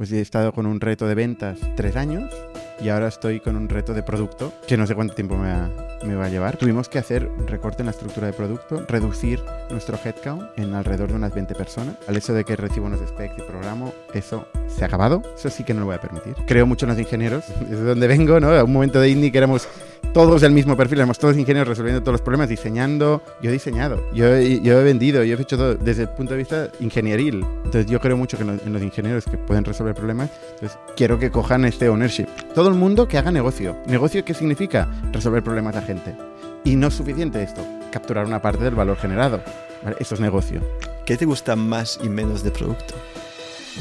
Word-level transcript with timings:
Pues 0.00 0.12
he 0.12 0.22
estado 0.22 0.54
con 0.54 0.64
un 0.64 0.80
reto 0.80 1.06
de 1.06 1.14
ventas 1.14 1.58
tres 1.76 1.94
años 1.94 2.32
y 2.80 2.88
ahora 2.88 3.08
estoy 3.08 3.40
con 3.40 3.56
un 3.56 3.68
reto 3.68 3.94
de 3.94 4.02
producto 4.02 4.52
que 4.66 4.76
no 4.76 4.86
sé 4.86 4.94
cuánto 4.94 5.14
tiempo 5.14 5.36
me 5.36 5.52
va, 5.52 5.70
me 6.04 6.14
va, 6.14 6.26
a 6.26 6.28
llevar. 6.28 6.56
Tuvimos 6.56 6.88
que 6.88 6.98
hacer 6.98 7.30
un 7.38 7.46
recorte 7.46 7.82
en 7.82 7.86
la 7.86 7.92
estructura 7.92 8.26
de 8.26 8.32
producto, 8.32 8.84
reducir 8.88 9.40
nuestro 9.70 9.98
headcount 10.02 10.42
en 10.56 10.74
alrededor 10.74 11.10
de 11.10 11.16
unas 11.16 11.34
20 11.34 11.54
personas. 11.54 11.96
Al 12.08 12.16
hecho 12.16 12.32
de 12.32 12.44
que 12.44 12.56
recibo 12.56 12.86
unos 12.86 13.00
specs 13.06 13.34
y 13.38 13.42
programo, 13.42 13.92
eso 14.14 14.46
se 14.68 14.84
ha 14.84 14.86
acabado. 14.86 15.22
Eso 15.36 15.50
sí 15.50 15.64
que 15.64 15.74
no 15.74 15.80
lo 15.80 15.86
voy 15.86 15.96
a 15.96 16.00
permitir. 16.00 16.34
Creo 16.46 16.66
mucho 16.66 16.86
en 16.86 16.90
los 16.90 16.98
ingenieros, 16.98 17.44
desde 17.60 17.84
donde 17.84 18.06
vengo, 18.06 18.40
¿no? 18.40 18.50
A 18.50 18.64
un 18.64 18.72
momento 18.72 19.00
de 19.00 19.10
indie 19.10 19.30
que 19.30 19.38
éramos 19.38 19.68
todos 20.12 20.40
del 20.40 20.52
mismo 20.52 20.76
perfil, 20.76 20.98
éramos 20.98 21.18
todos 21.18 21.36
ingenieros 21.36 21.68
resolviendo 21.68 22.00
todos 22.00 22.14
los 22.14 22.22
problemas, 22.22 22.48
diseñando. 22.48 23.22
Yo 23.42 23.50
he 23.50 23.52
diseñado, 23.52 24.02
yo 24.12 24.26
yo 24.38 24.80
he 24.80 24.84
vendido, 24.84 25.22
yo 25.22 25.36
he 25.36 25.40
hecho 25.40 25.56
todo 25.56 25.74
desde 25.74 26.02
el 26.02 26.08
punto 26.08 26.32
de 26.32 26.38
vista 26.38 26.68
ingenieril. 26.80 27.44
Entonces 27.64 27.86
yo 27.86 28.00
creo 28.00 28.16
mucho 28.16 28.36
que 28.36 28.42
en 28.42 28.72
los 28.72 28.82
ingenieros 28.82 29.24
que 29.24 29.38
pueden 29.38 29.64
resolver 29.64 29.94
problemas, 29.94 30.30
entonces 30.54 30.78
quiero 30.96 31.18
que 31.18 31.30
cojan 31.30 31.64
este 31.64 31.88
ownership. 31.88 32.26
Todo 32.54 32.69
el 32.70 32.78
mundo 32.78 33.08
que 33.08 33.18
haga 33.18 33.30
negocio. 33.30 33.76
¿Negocio 33.86 34.24
qué 34.24 34.34
significa? 34.34 34.88
Resolver 35.12 35.42
problemas 35.42 35.74
de 35.74 35.80
la 35.80 35.86
gente. 35.86 36.16
Y 36.64 36.76
no 36.76 36.88
es 36.88 36.94
suficiente 36.94 37.42
esto, 37.42 37.62
capturar 37.90 38.26
una 38.26 38.42
parte 38.42 38.64
del 38.64 38.74
valor 38.74 38.96
generado. 38.96 39.42
¿Vale? 39.82 39.96
Eso 39.98 40.14
es 40.14 40.20
negocio. 40.20 40.60
¿Qué 41.06 41.16
te 41.16 41.24
gusta 41.24 41.56
más 41.56 41.98
y 42.02 42.08
menos 42.08 42.42
de 42.42 42.50
producto? 42.50 42.94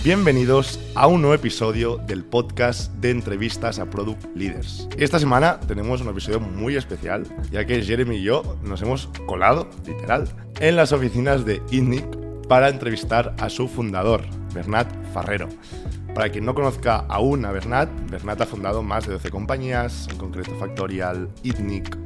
Bienvenidos 0.04 0.80
a 0.96 1.08
un 1.08 1.22
nuevo 1.22 1.36
episodio 1.36 1.98
del 1.98 2.24
podcast 2.24 2.92
de 2.96 3.12
entrevistas 3.12 3.80
a 3.80 3.86
Product 3.86 4.24
Leaders. 4.36 4.88
Esta 4.98 5.20
semana 5.20 5.60
tenemos 5.60 6.02
un 6.02 6.10
episodio 6.10 6.40
muy 6.40 6.76
especial, 6.78 7.26
ya 7.52 7.66
que 7.66 7.82
Jeremy 7.82 8.16
y 8.16 8.24
yo 8.24 8.58
nos 8.64 8.82
hemos 8.82 9.08
colado, 9.26 9.70
literal, 9.86 10.28
en 10.60 10.76
las 10.76 10.92
oficinas 10.94 11.44
de 11.44 11.62
INNIC 11.72 12.06
para 12.48 12.70
entrevistar 12.70 13.36
a 13.40 13.50
su 13.50 13.68
fundador, 13.68 14.22
Bernat 14.54 14.88
Farrero. 15.14 15.50
Para 16.14 16.30
quien 16.30 16.46
no 16.46 16.54
conozca 16.54 17.06
aún 17.08 17.46
a 17.46 17.52
Bernat, 17.52 17.90
Bernat 18.10 18.42
ha 18.42 18.46
fundado 18.46 18.84
más 18.84 19.06
de 19.06 19.14
12 19.14 19.30
compañías, 19.30 20.08
en 20.12 20.18
concreto 20.18 20.56
Factorial, 20.56 21.30
ITNIC, 21.44 21.98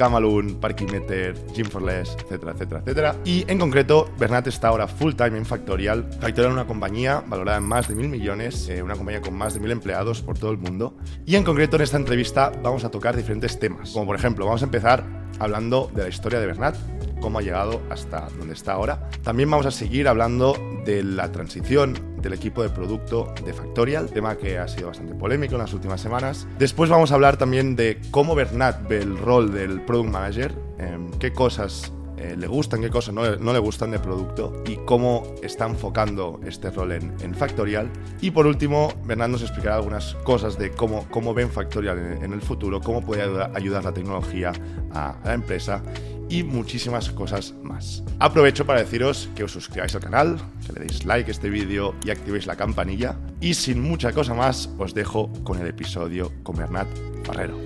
Camalun, 0.00 0.58
Parkimeter, 0.58 1.34
Gym 1.52 1.66
for 1.66 1.82
Less, 1.82 2.16
etcétera, 2.24 2.52
etcétera, 2.52 2.80
etcétera. 2.80 3.16
Y 3.24 3.44
en 3.48 3.58
concreto, 3.58 4.10
Bernat 4.18 4.46
está 4.46 4.68
ahora 4.68 4.88
full 4.88 5.12
time 5.12 5.36
en 5.36 5.44
Factorial. 5.44 6.04
Factorial 6.04 6.46
es 6.46 6.52
una 6.54 6.66
compañía 6.66 7.22
valorada 7.26 7.58
en 7.58 7.64
más 7.64 7.86
de 7.86 7.94
mil 7.94 8.08
millones, 8.08 8.68
eh, 8.70 8.82
una 8.82 8.94
compañía 8.94 9.20
con 9.20 9.34
más 9.34 9.52
de 9.52 9.60
mil 9.60 9.70
empleados 9.70 10.22
por 10.22 10.38
todo 10.38 10.52
el 10.52 10.58
mundo. 10.58 10.96
Y 11.26 11.36
en 11.36 11.44
concreto, 11.44 11.76
en 11.76 11.82
esta 11.82 11.98
entrevista 11.98 12.50
vamos 12.62 12.84
a 12.84 12.90
tocar 12.90 13.14
diferentes 13.14 13.58
temas. 13.58 13.90
Como 13.90 14.06
por 14.06 14.16
ejemplo, 14.16 14.46
vamos 14.46 14.62
a 14.62 14.64
empezar 14.64 15.04
hablando 15.38 15.90
de 15.94 16.04
la 16.04 16.08
historia 16.08 16.40
de 16.40 16.46
Bernat, 16.46 16.76
cómo 17.20 17.38
ha 17.38 17.42
llegado 17.42 17.80
hasta 17.90 18.28
donde 18.38 18.54
está 18.54 18.72
ahora. 18.72 19.08
También 19.22 19.50
vamos 19.50 19.66
a 19.66 19.70
seguir 19.70 20.08
hablando 20.08 20.54
de 20.84 21.02
la 21.02 21.30
transición 21.30 21.94
del 22.20 22.32
equipo 22.32 22.62
de 22.62 22.70
producto 22.70 23.32
de 23.44 23.52
Factorial, 23.52 24.10
tema 24.10 24.36
que 24.36 24.58
ha 24.58 24.68
sido 24.68 24.88
bastante 24.88 25.14
polémico 25.14 25.54
en 25.54 25.60
las 25.60 25.72
últimas 25.72 26.00
semanas. 26.00 26.46
Después 26.58 26.90
vamos 26.90 27.12
a 27.12 27.14
hablar 27.14 27.36
también 27.36 27.76
de 27.76 28.00
cómo 28.10 28.34
Bernat 28.34 28.88
ve 28.88 28.98
el 28.98 29.16
rol 29.16 29.52
del 29.52 29.80
Product 29.82 30.10
Manager, 30.10 30.54
eh, 30.78 30.98
qué 31.18 31.32
cosas 31.32 31.92
eh, 32.16 32.36
le 32.36 32.46
gustan, 32.46 32.82
qué 32.82 32.90
cosas 32.90 33.14
no, 33.14 33.36
no, 33.36 33.52
le 33.52 33.58
gustan 33.58 33.90
de 33.92 33.98
producto 33.98 34.62
y 34.66 34.76
cómo 34.84 35.22
está 35.42 35.66
enfocando 35.66 36.38
este 36.44 36.70
rol 36.70 36.92
en, 36.92 37.14
en 37.22 37.34
Factorial. 37.34 37.90
Y 38.20 38.30
por 38.30 38.46
último, 38.46 38.92
Bernat 39.04 39.30
nos 39.30 39.42
explicará 39.42 39.76
algunas 39.76 40.14
cosas 40.16 40.58
de 40.58 40.70
cómo, 40.70 41.06
cómo 41.10 41.32
ven 41.32 41.50
Factorial 41.50 41.98
en, 41.98 42.24
en 42.24 42.32
el 42.34 42.42
futuro, 42.42 42.80
cómo 42.80 43.00
puede 43.00 43.22
ayudar, 43.22 43.52
ayudar 43.54 43.84
la 43.84 43.92
tecnología 43.92 44.52
a, 44.92 45.12
a 45.22 45.24
la 45.24 45.34
empresa 45.34 45.82
y 46.30 46.44
muchísimas 46.44 47.10
cosas 47.10 47.52
más. 47.62 48.04
Aprovecho 48.20 48.64
para 48.64 48.80
deciros 48.80 49.28
que 49.34 49.44
os 49.44 49.52
suscribáis 49.52 49.94
al 49.96 50.00
canal, 50.00 50.38
que 50.64 50.72
le 50.72 50.86
deis 50.86 51.04
like 51.04 51.28
a 51.28 51.32
este 51.32 51.50
vídeo 51.50 51.94
y 52.06 52.10
activéis 52.10 52.46
la 52.46 52.56
campanilla. 52.56 53.18
Y 53.40 53.54
sin 53.54 53.82
mucha 53.82 54.12
cosa 54.12 54.32
más, 54.32 54.70
os 54.78 54.94
dejo 54.94 55.30
con 55.42 55.60
el 55.60 55.66
episodio 55.66 56.32
con 56.44 56.56
Bernat 56.56 56.86
Farrero. 57.24 57.58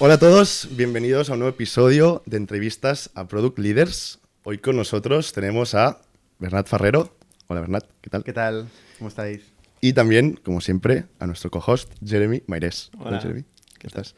Hola 0.00 0.14
a 0.14 0.18
todos, 0.18 0.68
bienvenidos 0.72 1.30
a 1.30 1.34
un 1.34 1.38
nuevo 1.38 1.54
episodio 1.54 2.22
de 2.26 2.36
entrevistas 2.36 3.10
a 3.14 3.28
Product 3.28 3.58
Leaders. 3.60 4.18
Hoy 4.42 4.58
con 4.58 4.76
nosotros 4.76 5.32
tenemos 5.32 5.76
a 5.76 6.00
Bernat 6.40 6.66
Farrero. 6.66 7.16
Hola 7.46 7.60
Bernat, 7.60 7.84
¿qué 8.00 8.10
tal? 8.10 8.24
¿Qué 8.24 8.32
tal? 8.32 8.68
¿Cómo 8.98 9.08
estáis? 9.08 9.42
Y 9.80 9.92
también, 9.92 10.38
como 10.44 10.60
siempre, 10.60 11.04
a 11.20 11.26
nuestro 11.26 11.50
co-host, 11.50 11.92
Jeremy 12.04 12.42
Maires. 12.48 12.90
Hola. 12.98 13.10
Hola 13.10 13.20
Jeremy, 13.20 13.44
¿qué 13.78 13.86
estás? 13.86 14.16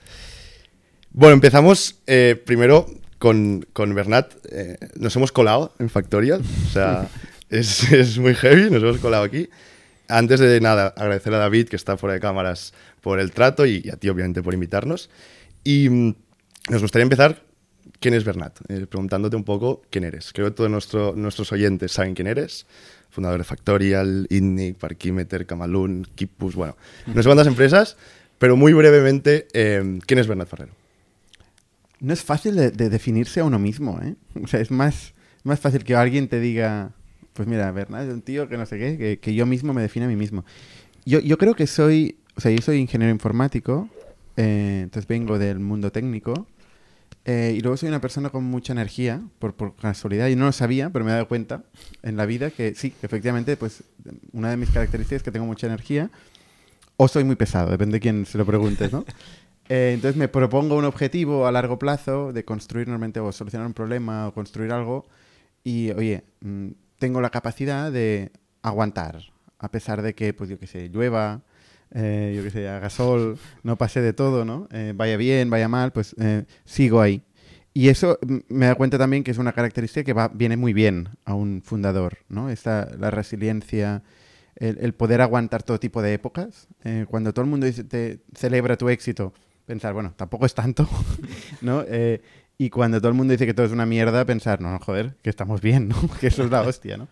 Bueno, 1.11 1.35
empezamos 1.35 2.01
eh, 2.07 2.43
primero 2.45 2.87
con, 3.25 3.67
con 3.73 3.95
Bernat. 3.95 4.35
Eh, 4.51 4.77
nos 4.97 5.17
hemos 5.17 5.33
colado 5.33 5.73
en 5.79 5.89
Factorial, 5.89 6.43
o 6.43 6.71
sea, 6.71 7.09
es, 7.49 7.91
es 7.91 8.19
muy 8.19 8.35
heavy, 8.35 8.69
nos 8.69 8.83
hemos 8.83 8.99
colado 8.99 9.25
aquí. 9.25 9.49
Antes 10.09 10.41
de 10.41 10.61
nada, 10.61 10.89
agradecer 10.89 11.33
a 11.33 11.39
David, 11.39 11.69
que 11.71 11.77
está 11.77 11.97
fuera 11.97 12.13
de 12.13 12.21
cámaras, 12.21 12.75
por 13.01 13.21
el 13.21 13.33
trato 13.33 13.65
y 13.65 13.89
a 13.91 13.97
ti, 13.97 14.11
obviamente, 14.11 14.43
por 14.43 14.53
invitarnos. 14.53 15.09
Y 15.65 15.89
mm, 15.89 16.15
nos 16.69 16.83
gustaría 16.83 17.05
empezar, 17.05 17.43
¿quién 17.99 18.13
es 18.13 18.25
Bernat? 18.25 18.59
Eh, 18.69 18.85
preguntándote 18.87 19.37
un 19.37 19.45
poco 19.45 19.81
quién 19.89 20.05
eres. 20.05 20.31
Creo 20.35 20.49
que 20.49 20.55
todos 20.57 20.71
nuestro, 20.71 21.15
nuestros 21.17 21.51
oyentes 21.51 21.93
saben 21.93 22.15
quién 22.15 22.27
eres. 22.27 22.67
Fundador 23.09 23.39
de 23.39 23.45
Factorial, 23.45 24.27
INNIC, 24.29 24.77
Parkimeter, 24.77 25.47
Camalun, 25.47 26.07
Kipus, 26.15 26.57
bueno, 26.57 26.77
no 27.07 27.23
sé 27.23 27.27
cuántas 27.27 27.47
empresas, 27.47 27.97
pero 28.39 28.59
muy 28.59 28.75
brevemente, 28.75 29.49
eh, 29.55 29.99
¿quién 30.05 30.19
es 30.19 30.27
Bernat 30.27 30.49
Ferrero? 30.49 30.84
No 32.05 32.13
es 32.13 32.23
fácil 32.23 32.57
de, 32.57 32.71
de, 32.71 32.91
definirse 32.91 33.41
a 33.41 33.45
uno 33.45 33.59
mismo, 33.59 33.99
¿eh? 34.03 34.15
O 34.43 34.47
sea, 34.47 34.61
es 34.61 34.71
más, 34.71 35.15
más 35.43 35.59
fácil 35.59 35.85
que 35.85 35.95
alguien 35.97 36.29
te 36.29 36.39
diga, 36.39 36.93
pues 37.33 37.49
mira, 37.49 37.71
Bernat 37.73 38.07
es 38.07 38.13
un 38.13 38.21
tío 38.21 38.47
que 38.49 38.59
no 38.59 38.67
sé 38.67 38.79
qué, 38.79 39.19
que, 39.19 39.35
yo 39.35 39.47
mismo 39.47 39.73
me 39.73 39.83
define 39.83 40.05
a 40.05 40.09
mí 40.09 40.17
mismo. 40.17 40.45
Yo, 41.07 41.21
yo 41.21 41.39
creo 41.39 41.55
que 41.55 41.67
soy, 41.67 42.19
o 42.37 42.41
sea, 42.41 42.51
yo 42.51 42.61
soy 42.61 42.79
ingeniero 42.79 43.11
informático, 43.11 43.89
eh, 44.37 44.81
entonces 44.85 45.09
vengo 45.09 45.39
del 45.39 45.61
mundo 45.61 45.91
técnico. 45.93 46.47
Eh, 47.27 47.55
y 47.57 47.61
luego 47.61 47.79
soy 47.79 47.89
una 47.89 48.03
persona 48.03 48.29
con 48.29 48.45
mucha 48.45 48.75
energía, 48.75 49.23
por, 49.39 49.55
por, 49.55 49.75
casualidad, 49.77 50.29
y 50.29 50.37
no 50.37 50.45
lo 50.45 50.53
sabía, 50.53 50.91
pero 50.91 51.07
me 51.07 51.11
he 51.11 51.15
dado 51.15 51.27
cuenta 51.27 51.65
en 52.03 52.19
la 52.19 52.27
vida 52.27 52.51
que 52.51 52.75
sí, 52.75 52.93
efectivamente, 53.03 53.57
pues 53.57 53.83
una 54.33 54.51
de 54.51 54.59
mis 54.59 54.69
características 54.69 55.17
es 55.17 55.23
que 55.23 55.31
tengo 55.31 55.47
mucha 55.47 55.67
energía, 55.67 56.11
o 56.99 57.09
soy 57.09 57.25
muy 57.25 57.37
pesado, 57.37 57.71
depende 57.71 57.95
de 57.95 58.01
quién 58.01 58.27
se 58.27 58.37
lo 58.37 58.45
preguntes, 58.45 58.93
¿no? 58.93 59.05
eh, 59.69 59.93
entonces 59.95 60.17
me 60.17 60.29
propongo 60.29 60.77
un 60.77 60.85
objetivo 60.85 61.47
a 61.47 61.53
largo 61.53 61.79
plazo 61.79 62.33
de 62.33 62.45
construir 62.45 62.87
normalmente 62.89 63.21
o 63.21 63.33
solucionar 63.33 63.67
un 63.67 63.75
problema 63.75 64.29
o 64.29 64.35
construir 64.35 64.73
algo, 64.73 65.07
y 65.63 65.91
oye, 65.93 66.25
mmm, 66.41 66.69
tengo 66.99 67.21
la 67.21 67.31
capacidad 67.31 67.91
de 67.91 68.31
aguantar, 68.63 69.21
a 69.59 69.71
pesar 69.71 70.03
de 70.03 70.15
que, 70.15 70.35
pues 70.35 70.51
yo 70.51 70.59
que 70.59 70.67
sé, 70.67 70.89
llueva, 70.89 71.43
eh, 71.93 72.33
yo 72.37 72.43
qué 72.43 72.51
sé, 72.51 72.69
haga 72.69 72.91
sol, 72.91 73.39
no 73.63 73.77
pase 73.77 74.01
de 74.01 74.13
todo, 74.13 74.45
¿no? 74.45 74.69
Eh, 74.73 74.93
vaya 74.95 75.17
bien, 75.17 75.49
vaya 75.49 75.69
mal, 75.69 75.93
pues 75.93 76.15
sigo 76.65 77.01
ahí. 77.01 77.23
Y 77.73 77.89
eso 77.89 78.19
me 78.49 78.67
da 78.67 78.75
cuenta 78.77 78.99
también 78.99 79.25
que 79.25 79.31
es 79.31 79.39
una 79.39 79.53
característica 79.53 80.05
que 80.05 80.13
va, 80.13 80.29
viene 80.29 80.57
muy 80.57 80.73
bien 80.73 81.09
a 81.25 81.35
un 81.35 81.63
fundador, 81.65 82.19
¿no? 82.29 82.51
Esta, 82.51 82.89
la 82.99 83.11
resiliencia, 83.11 84.03
el, 84.57 84.95
poder 84.95 85.21
aguantar 85.21 85.63
todo 85.65 85.81
tipo 85.81 86.01
de 86.01 86.15
épocas. 86.15 86.69
Cuando 87.09 87.33
todo 87.33 87.45
el 87.45 87.51
mundo 87.51 87.67
te 87.89 88.21
celebra 88.35 88.77
tu 88.77 88.89
éxito, 88.89 89.33
pensar, 89.67 89.95
bueno, 89.95 90.15
tampoco 90.17 90.47
es 90.47 90.55
tanto, 90.55 90.89
¿no? 91.61 91.85
Eh, 91.87 92.23
y 92.57 92.71
cuando 92.71 93.01
todo 93.01 93.09
el 93.09 93.15
mundo 93.15 93.33
dice 93.33 93.47
que 93.47 93.55
todo 93.55 93.67
es 93.67 93.73
una 93.73 93.87
mierda, 93.87 94.25
pensar, 94.25 94.61
no, 94.61 94.71
no 94.71 94.79
joder, 94.79 95.17
que 95.23 95.31
estamos 95.31 95.61
bien, 95.61 95.89
¿no? 95.89 95.97
que 96.21 96.29
eso 96.29 96.45
es 96.45 96.51
la 96.51 96.61
hostia, 96.67 96.97
¿no? 96.97 97.09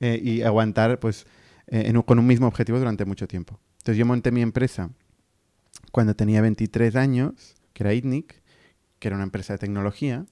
Eh, 0.00 0.20
y 0.22 0.42
aguantar, 0.42 0.98
pues, 0.98 1.26
en, 1.68 2.00
con 2.02 2.18
un 2.18 2.26
mismo 2.26 2.46
objetivo 2.46 2.78
durante 2.78 3.04
mucho 3.04 3.26
tiempo. 3.28 3.58
Entonces 3.78 3.96
yo 3.96 4.06
monté 4.06 4.30
mi 4.30 4.42
empresa 4.42 4.90
cuando 5.90 6.14
tenía 6.14 6.40
23 6.40 6.96
años, 6.96 7.54
que 7.72 7.84
era 7.84 7.94
ITNIC, 7.94 8.42
que 8.98 9.08
era 9.08 9.16
una 9.16 9.24
empresa 9.24 9.54
de 9.54 9.58
tecnología, 9.58 10.26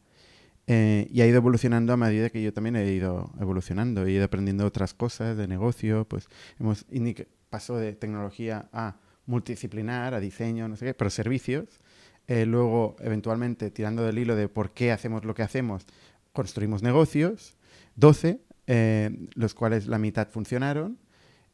eh, 0.67 1.09
y 1.11 1.21
ha 1.21 1.27
ido 1.27 1.39
evolucionando 1.39 1.93
a 1.93 1.97
medida 1.97 2.31
que 2.31 2.43
yo 2.43 2.53
también 2.53 2.77
he 2.77 2.93
ido 2.93 3.33
evolucionando, 3.41 4.07
he 4.07 4.13
ido 4.13 4.25
aprendiendo 4.25 4.65
otras 4.65 4.95
cosas 4.95 5.37
de 5.37 5.49
negocio, 5.49 6.07
pues 6.07 6.29
hemos, 6.61 6.87
ITNIC 6.91 7.27
pasó 7.49 7.77
de 7.77 7.95
tecnología 7.95 8.69
a 8.73 8.97
multidisciplinar, 9.27 10.15
a 10.15 10.21
diseño, 10.21 10.69
no 10.69 10.77
sé 10.77 10.87
qué, 10.87 10.95
pero 10.95 11.11
servicios. 11.11 11.81
Eh, 12.29 12.47
luego, 12.47 12.95
eventualmente, 13.01 13.71
tirando 13.71 14.05
del 14.05 14.19
hilo 14.19 14.37
de 14.37 14.49
por 14.49 14.73
qué 14.73 14.93
hacemos 14.93 15.25
lo 15.25 15.35
que 15.35 15.43
hacemos, 15.43 15.85
construimos 16.33 16.83
negocios, 16.83 17.57
12, 17.97 18.41
eh, 18.69 19.27
los 19.35 19.55
cuales 19.55 19.89
la 19.89 19.99
mitad 19.99 20.29
funcionaron, 20.29 20.99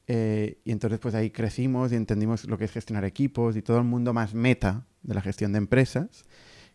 eh, 0.06 0.60
y 0.64 0.72
entonces 0.72 1.00
pues 1.00 1.14
ahí 1.14 1.30
crecimos 1.30 1.92
y 1.92 1.96
entendimos 1.96 2.44
lo 2.44 2.58
que 2.58 2.66
es 2.66 2.72
gestionar 2.72 3.04
equipos 3.06 3.56
y 3.56 3.62
todo 3.62 3.78
el 3.78 3.84
mundo 3.84 4.12
más 4.12 4.34
meta 4.34 4.86
de 5.02 5.14
la 5.14 5.22
gestión 5.22 5.52
de 5.52 5.58
empresas, 5.58 6.26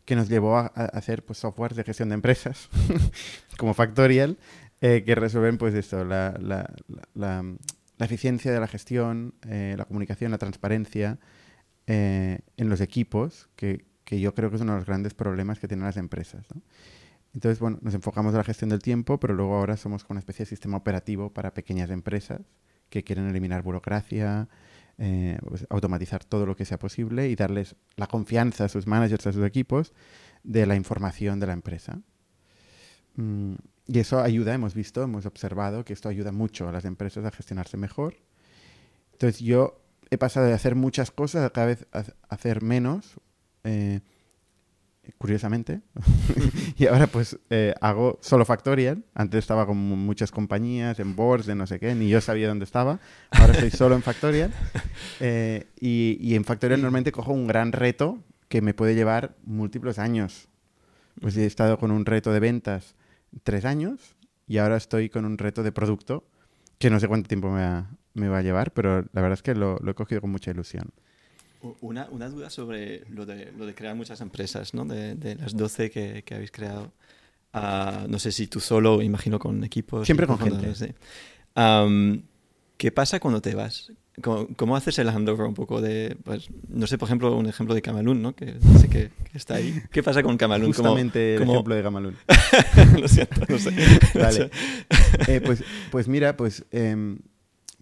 que 0.04 0.16
nos 0.16 0.30
llevó 0.30 0.58
a, 0.58 0.66
hacer 0.66 1.24
pues, 1.24 1.38
software 1.38 1.76
de 1.76 1.84
gestión 1.84 2.10
de 2.10 2.16
empresas, 2.16 2.70
como 3.58 3.76
Factorial, 3.76 4.38
que 4.80 5.14
resuelven 5.14 5.60
pues 5.60 5.76
esto, 5.76 6.04
la, 6.04 6.36
la 7.14 7.56
eficiencia 8.06 8.52
de 8.52 8.60
la 8.60 8.68
gestión, 8.68 9.34
eh, 9.48 9.76
la 9.78 9.86
comunicación, 9.86 10.32
la 10.32 10.38
transparencia 10.38 11.20
eh, 11.88 12.40
en 12.58 12.70
los 12.70 12.82
equipos, 12.82 13.50
que, 13.56 13.86
que, 14.04 14.20
yo 14.20 14.34
creo 14.34 14.50
que 14.50 14.56
es 14.58 14.62
uno 14.62 14.74
de 14.74 14.80
los 14.80 14.88
grandes 14.88 15.14
problemas 15.14 15.60
que 15.60 15.68
tienen 15.68 15.86
las 15.86 15.98
empresas. 15.98 16.46
Entonces, 17.34 17.60
bueno, 17.60 17.80
nos 17.82 17.94
enfocamos 17.94 18.34
en 18.34 18.38
la 18.38 18.44
gestión 18.44 18.70
del 18.70 18.82
tiempo, 18.82 19.20
pero 19.20 19.34
luego 19.34 19.56
ahora 19.56 19.78
somos 19.78 20.06
una 20.10 20.20
especie 20.20 20.44
de 20.44 20.50
sistema 20.50 20.78
operativo 20.78 21.32
para 21.34 21.54
pequeñas 21.54 21.90
empresas 21.90 22.42
que 22.90 23.04
quieren 23.04 23.28
eliminar 23.28 23.64
burocracia, 23.64 24.50
eh, 24.98 25.38
pues, 25.48 25.66
automatizar 25.70 26.24
todo 26.26 26.46
lo 26.46 26.56
que 26.56 26.66
sea 26.66 26.78
posible 26.78 27.30
y 27.30 27.36
darles 27.36 27.76
la 27.96 28.08
confianza 28.08 28.66
a 28.66 28.70
sus 28.70 28.86
managers, 28.86 29.26
a 29.28 29.32
sus 29.32 29.46
equipos, 29.46 29.94
de 30.44 30.66
la 30.66 30.76
información 30.76 31.40
de 31.40 31.48
la 31.48 31.54
empresa. 31.54 32.02
Mm, 33.16 33.56
y 33.88 34.00
eso 34.00 34.20
ayuda, 34.20 34.54
hemos 34.54 34.74
visto, 34.74 35.04
hemos 35.04 35.26
observado 35.26 35.84
que 35.84 35.94
esto 35.94 36.10
ayuda 36.10 36.32
mucho 36.32 36.68
a 36.68 36.72
las 36.72 36.86
empresas 36.86 37.26
a 37.26 37.32
gestionarse 37.32 37.78
mejor. 37.78 38.16
Entonces 39.14 39.40
yo 39.40 39.82
he 40.10 40.18
pasado 40.18 40.46
de 40.46 40.54
hacer 40.54 40.76
muchas 40.76 41.12
cosas 41.12 41.46
a 41.46 41.50
cada 41.50 41.68
vez 41.68 41.88
a 41.92 42.04
hacer 42.30 42.62
menos, 42.62 43.20
eh, 43.64 44.02
curiosamente. 45.18 45.82
y 46.78 46.86
ahora 46.88 47.08
pues 47.08 47.40
eh, 47.50 47.74
hago 47.82 48.20
solo 48.22 48.46
Factorial. 48.46 49.04
Antes 49.14 49.40
estaba 49.40 49.66
con 49.66 49.78
muchas 49.78 50.32
compañías, 50.32 51.00
en 51.00 51.16
boards, 51.16 51.46
de 51.46 51.56
no 51.56 51.66
sé 51.66 51.80
qué, 51.80 51.96
ni 51.96 52.08
yo 52.08 52.22
sabía 52.22 52.48
dónde 52.48 52.66
estaba. 52.66 53.00
Ahora 53.32 53.54
estoy 53.54 53.72
solo 53.72 53.96
en 53.96 54.04
Factorial. 54.04 54.54
Eh, 55.24 55.68
y, 55.80 56.18
y, 56.20 56.34
en 56.34 56.46
Factorial 56.46 56.82
normalmente 56.82 57.12
cojo 57.12 57.32
un 57.32 57.46
gran 57.46 57.74
reto 57.74 58.24
que 58.50 58.62
me 58.62 58.74
puede 58.74 58.96
llevar 58.96 59.36
múltiples 59.44 60.00
años. 60.00 60.48
Pues 61.20 61.38
he 61.38 61.46
estado 61.46 61.78
con 61.78 61.92
un 61.92 62.06
reto 62.08 62.34
de 62.34 62.40
ventas 62.40 62.96
tres 63.44 63.66
años 63.66 64.16
y 64.48 64.58
ahora 64.58 64.78
estoy 64.78 65.10
con 65.10 65.26
un 65.26 65.38
reto 65.38 65.64
de 65.64 65.72
producto 65.72 66.26
que 66.78 66.90
no 66.90 67.00
sé 67.00 67.08
cuánto 67.08 67.28
tiempo 67.28 67.50
me 67.50 67.62
va, 67.62 67.90
me 68.14 68.28
va 68.28 68.40
a 68.40 68.42
llevar, 68.42 68.74
pero 68.74 69.02
la 69.14 69.22
verdad 69.22 69.34
es 69.34 69.44
que 69.44 69.56
lo, 69.56 69.78
lo 69.78 69.92
he 69.92 69.94
cogido 69.94 70.22
con 70.22 70.32
mucha 70.32 70.52
ilusión. 70.52 70.92
Una, 71.80 72.08
una, 72.10 72.28
duda 72.28 72.50
sobre 72.50 73.04
lo 73.10 73.26
de, 73.28 73.52
lo 73.52 73.68
de 73.68 73.76
crear 73.76 73.96
muchas 73.96 74.20
empresas, 74.20 74.74
¿no? 74.74 74.84
De, 74.84 75.14
de 75.14 75.36
las 75.36 75.56
12 75.56 75.92
que, 75.92 76.24
que 76.24 76.34
habéis 76.34 76.52
creado. 76.52 76.92
Uh, 77.54 78.08
no 78.08 78.18
sé 78.18 78.32
si 78.32 78.48
tú 78.48 78.60
solo, 78.60 79.02
imagino 79.02 79.38
con 79.38 79.64
equipos. 79.64 80.06
Siempre 80.08 80.26
con 80.26 80.40
gente. 80.40 80.74
Sí. 80.74 80.88
Um, 81.56 82.24
¿Qué 82.78 82.92
pasa 82.92 83.20
cuando 83.20 83.42
te 83.42 83.54
vas? 83.54 83.92
¿Cómo, 84.22 84.48
¿Cómo, 84.58 84.76
haces 84.76 85.00
el 85.00 85.08
handover 85.08 85.48
un 85.48 85.54
poco 85.54 85.80
de, 85.80 86.18
pues, 86.24 86.50
no 86.68 86.86
sé, 86.86 86.98
por 86.98 87.08
ejemplo, 87.08 87.36
un 87.38 87.48
ejemplo 87.48 87.74
de 87.74 87.82
Camalún, 87.82 88.22
¿no? 88.22 88.36
Que 88.36 88.58
sé 88.80 88.90
que, 88.90 89.10
que 89.32 89.38
está 89.38 89.56
ahí. 89.56 89.82
¿Qué 89.90 90.04
pasa 90.04 90.22
con 90.22 90.38
Camalún? 90.38 90.68
Justamente 90.68 91.36
¿Cómo, 91.38 91.52
el 91.52 91.56
ejemplo 91.56 91.76
de 91.76 91.84
Camalún. 91.84 92.18
Lo 93.00 93.08
siento, 93.08 93.42
no 93.48 93.58
sé. 93.58 93.72
vale. 94.16 94.50
Eh, 95.28 95.40
pues, 95.40 95.64
pues 95.92 96.08
mira, 96.08 96.36
pues, 96.36 96.66
eh, 96.72 97.18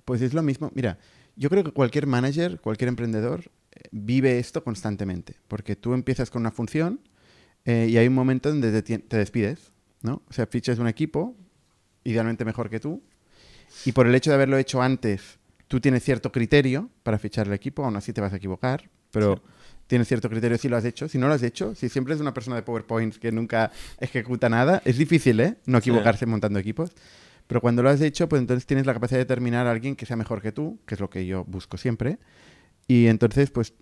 pues 0.06 0.22
es 0.22 0.34
lo 0.34 0.44
mismo. 0.44 0.72
Mira, 0.76 1.00
yo 1.36 1.50
creo 1.50 1.64
que 1.64 1.72
cualquier 1.72 2.06
manager, 2.06 2.60
cualquier 2.60 2.90
emprendedor 2.90 3.50
vive 3.92 4.40
esto 4.40 4.64
constantemente, 4.64 5.38
porque 5.48 5.76
tú 5.76 5.94
empiezas 5.94 6.30
con 6.30 6.42
una 6.42 6.52
función 6.52 7.00
eh, 7.66 7.88
y 7.90 7.98
hay 7.98 8.08
un 8.08 8.14
momento 8.14 8.50
donde 8.50 8.82
te, 8.82 9.00
te, 9.00 9.18
despides, 9.18 9.72
¿no? 10.02 10.22
O 10.30 10.34
sea, 10.34 10.46
fichas 10.48 10.80
un 10.80 10.88
equipo, 10.88 11.36
idealmente 12.04 12.46
mejor 12.46 12.70
que 12.70 12.80
tú, 12.80 13.02
y 13.86 13.92
por 13.92 14.08
el 14.08 14.16
hecho 14.16 14.32
de 14.32 14.36
haberlo 14.36 14.58
hecho 14.58 14.82
antes, 14.82 15.39
tú 15.70 15.80
tienes 15.80 16.04
cierto 16.04 16.34
criterio 16.34 16.90
para 17.04 17.18
fichar 17.18 17.48
el 17.48 17.54
equipo, 17.54 17.86
aún 17.86 17.96
así 17.96 18.12
te 18.12 18.20
vas 18.20 18.34
a 18.34 18.36
equivocar, 18.36 18.90
pero 19.12 19.36
sí. 19.36 19.42
tienes 19.88 20.08
cierto 20.08 20.30
criterio 20.30 20.58
si 20.58 20.68
lo 20.68 20.76
has 20.76 20.84
hecho. 20.84 21.08
Si 21.08 21.18
no 21.18 21.28
lo 21.28 21.36
has 21.36 21.44
hecho, 21.44 21.76
si 21.76 21.88
siempre 21.88 22.16
es 22.16 22.20
una 22.20 22.34
persona 22.34 22.58
de 22.58 22.64
PowerPoint 22.64 23.16
que 23.16 23.32
nunca 23.32 23.72
ejecuta 24.00 24.50
nada, 24.50 24.82
es 24.84 24.98
difícil, 24.98 25.40
¿eh? 25.40 25.56
No 25.66 25.78
equivocarse 25.78 26.26
sí. 26.26 26.30
montando 26.30 26.60
equipos. 26.60 26.92
Pero 27.48 27.62
cuando 27.62 27.82
lo 27.82 27.90
has 27.90 28.02
hecho, 28.02 28.28
pues 28.28 28.42
entonces 28.42 28.66
tienes 28.66 28.86
la 28.86 28.94
capacidad 28.94 29.18
de 29.18 29.26
determinar 29.26 29.68
a 29.68 29.72
alguien 29.72 29.96
que 29.96 30.06
sea 30.06 30.16
mejor 30.16 30.42
que 30.42 30.52
tú, 30.52 30.80
que 30.86 30.96
es 30.96 31.00
lo 31.00 31.10
que 31.10 31.26
yo 31.26 31.46
busco 31.46 31.78
siempre. 31.78 32.18
Y 32.88 33.08
entonces, 33.08 33.52
pues 33.52 33.74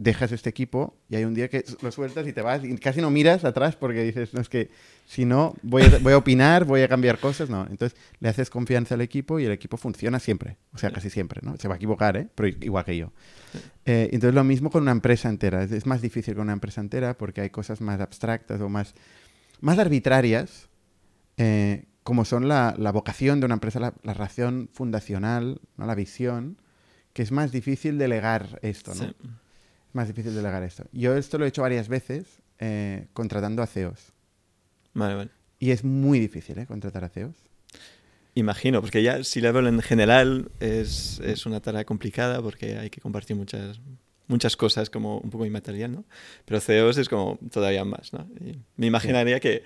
dejas 0.00 0.32
este 0.32 0.48
equipo 0.48 0.96
y 1.10 1.16
hay 1.16 1.24
un 1.24 1.34
día 1.34 1.48
que 1.48 1.62
lo 1.82 1.92
sueltas 1.92 2.26
y 2.26 2.32
te 2.32 2.40
vas 2.40 2.64
y 2.64 2.74
casi 2.78 3.02
no 3.02 3.10
miras 3.10 3.44
atrás 3.44 3.76
porque 3.76 4.02
dices, 4.02 4.32
no, 4.32 4.40
es 4.40 4.48
que 4.48 4.70
si 5.04 5.26
no, 5.26 5.54
voy 5.62 5.82
a, 5.82 5.98
voy 5.98 6.14
a 6.14 6.16
opinar, 6.16 6.64
voy 6.64 6.80
a 6.80 6.88
cambiar 6.88 7.18
cosas. 7.18 7.50
No, 7.50 7.66
entonces 7.68 7.98
le 8.18 8.30
haces 8.30 8.48
confianza 8.48 8.94
al 8.94 9.02
equipo 9.02 9.38
y 9.38 9.44
el 9.44 9.52
equipo 9.52 9.76
funciona 9.76 10.18
siempre, 10.18 10.56
o 10.72 10.78
sea, 10.78 10.90
casi 10.90 11.10
siempre, 11.10 11.42
¿no? 11.44 11.54
Se 11.58 11.68
va 11.68 11.74
a 11.74 11.76
equivocar, 11.76 12.16
¿eh? 12.16 12.28
Pero 12.34 12.48
igual 12.48 12.82
que 12.86 12.96
yo. 12.96 13.12
Eh, 13.84 14.08
entonces 14.12 14.34
lo 14.34 14.42
mismo 14.42 14.70
con 14.70 14.80
una 14.82 14.92
empresa 14.92 15.28
entera. 15.28 15.62
Es, 15.62 15.70
es, 15.70 15.84
más 15.84 16.00
difícil 16.00 16.34
con 16.34 16.44
una 16.44 16.54
empresa 16.54 16.80
entera 16.80 17.18
porque 17.18 17.42
hay 17.42 17.50
cosas 17.50 17.82
más 17.82 18.00
abstractas 18.00 18.58
o 18.62 18.70
más, 18.70 18.94
más 19.60 19.78
arbitrarias. 19.78 20.70
Eh, 21.36 21.84
como 22.04 22.24
son 22.24 22.48
la, 22.48 22.74
la, 22.78 22.90
vocación 22.90 23.40
de 23.40 23.46
una 23.46 23.54
empresa, 23.54 23.80
la, 23.80 23.92
la 24.02 24.14
razón 24.14 24.70
fundacional, 24.72 25.60
¿no? 25.76 25.84
la 25.84 25.94
visión, 25.94 26.56
que 27.12 27.20
es 27.20 27.32
más 27.32 27.52
difícil 27.52 27.98
delegar 27.98 28.58
esto, 28.62 28.94
¿no? 28.94 29.04
Sí. 29.04 29.14
Más 29.92 30.08
difícil 30.08 30.34
delegar 30.34 30.62
esto. 30.62 30.84
Yo 30.92 31.16
esto 31.16 31.38
lo 31.38 31.44
he 31.44 31.48
hecho 31.48 31.62
varias 31.62 31.88
veces 31.88 32.40
eh, 32.58 33.06
contratando 33.12 33.62
a 33.62 33.66
CEOs. 33.66 34.12
Vale, 34.94 35.14
vale. 35.14 35.30
Y 35.58 35.72
es 35.72 35.84
muy 35.84 36.18
difícil, 36.18 36.58
¿eh? 36.58 36.66
Contratar 36.66 37.04
a 37.04 37.08
CEOs. 37.08 37.36
Imagino, 38.34 38.80
porque 38.80 39.02
ya 39.02 39.24
si 39.24 39.40
level 39.40 39.66
en 39.66 39.80
general 39.82 40.50
es, 40.60 41.20
es, 41.24 41.46
una 41.46 41.60
tarea 41.60 41.84
complicada 41.84 42.40
porque 42.40 42.78
hay 42.78 42.88
que 42.88 43.00
compartir 43.00 43.36
muchas, 43.36 43.80
muchas 44.28 44.56
cosas 44.56 44.88
como 44.88 45.18
un 45.18 45.30
poco 45.30 45.44
inmaterial, 45.46 45.92
¿no? 45.92 46.04
Pero 46.44 46.60
CEOs 46.60 46.98
es 46.98 47.08
como 47.08 47.38
todavía 47.50 47.84
más, 47.84 48.12
¿no? 48.12 48.28
Y 48.40 48.58
me 48.76 48.86
imaginaría 48.86 49.36
sí. 49.36 49.40
que 49.40 49.62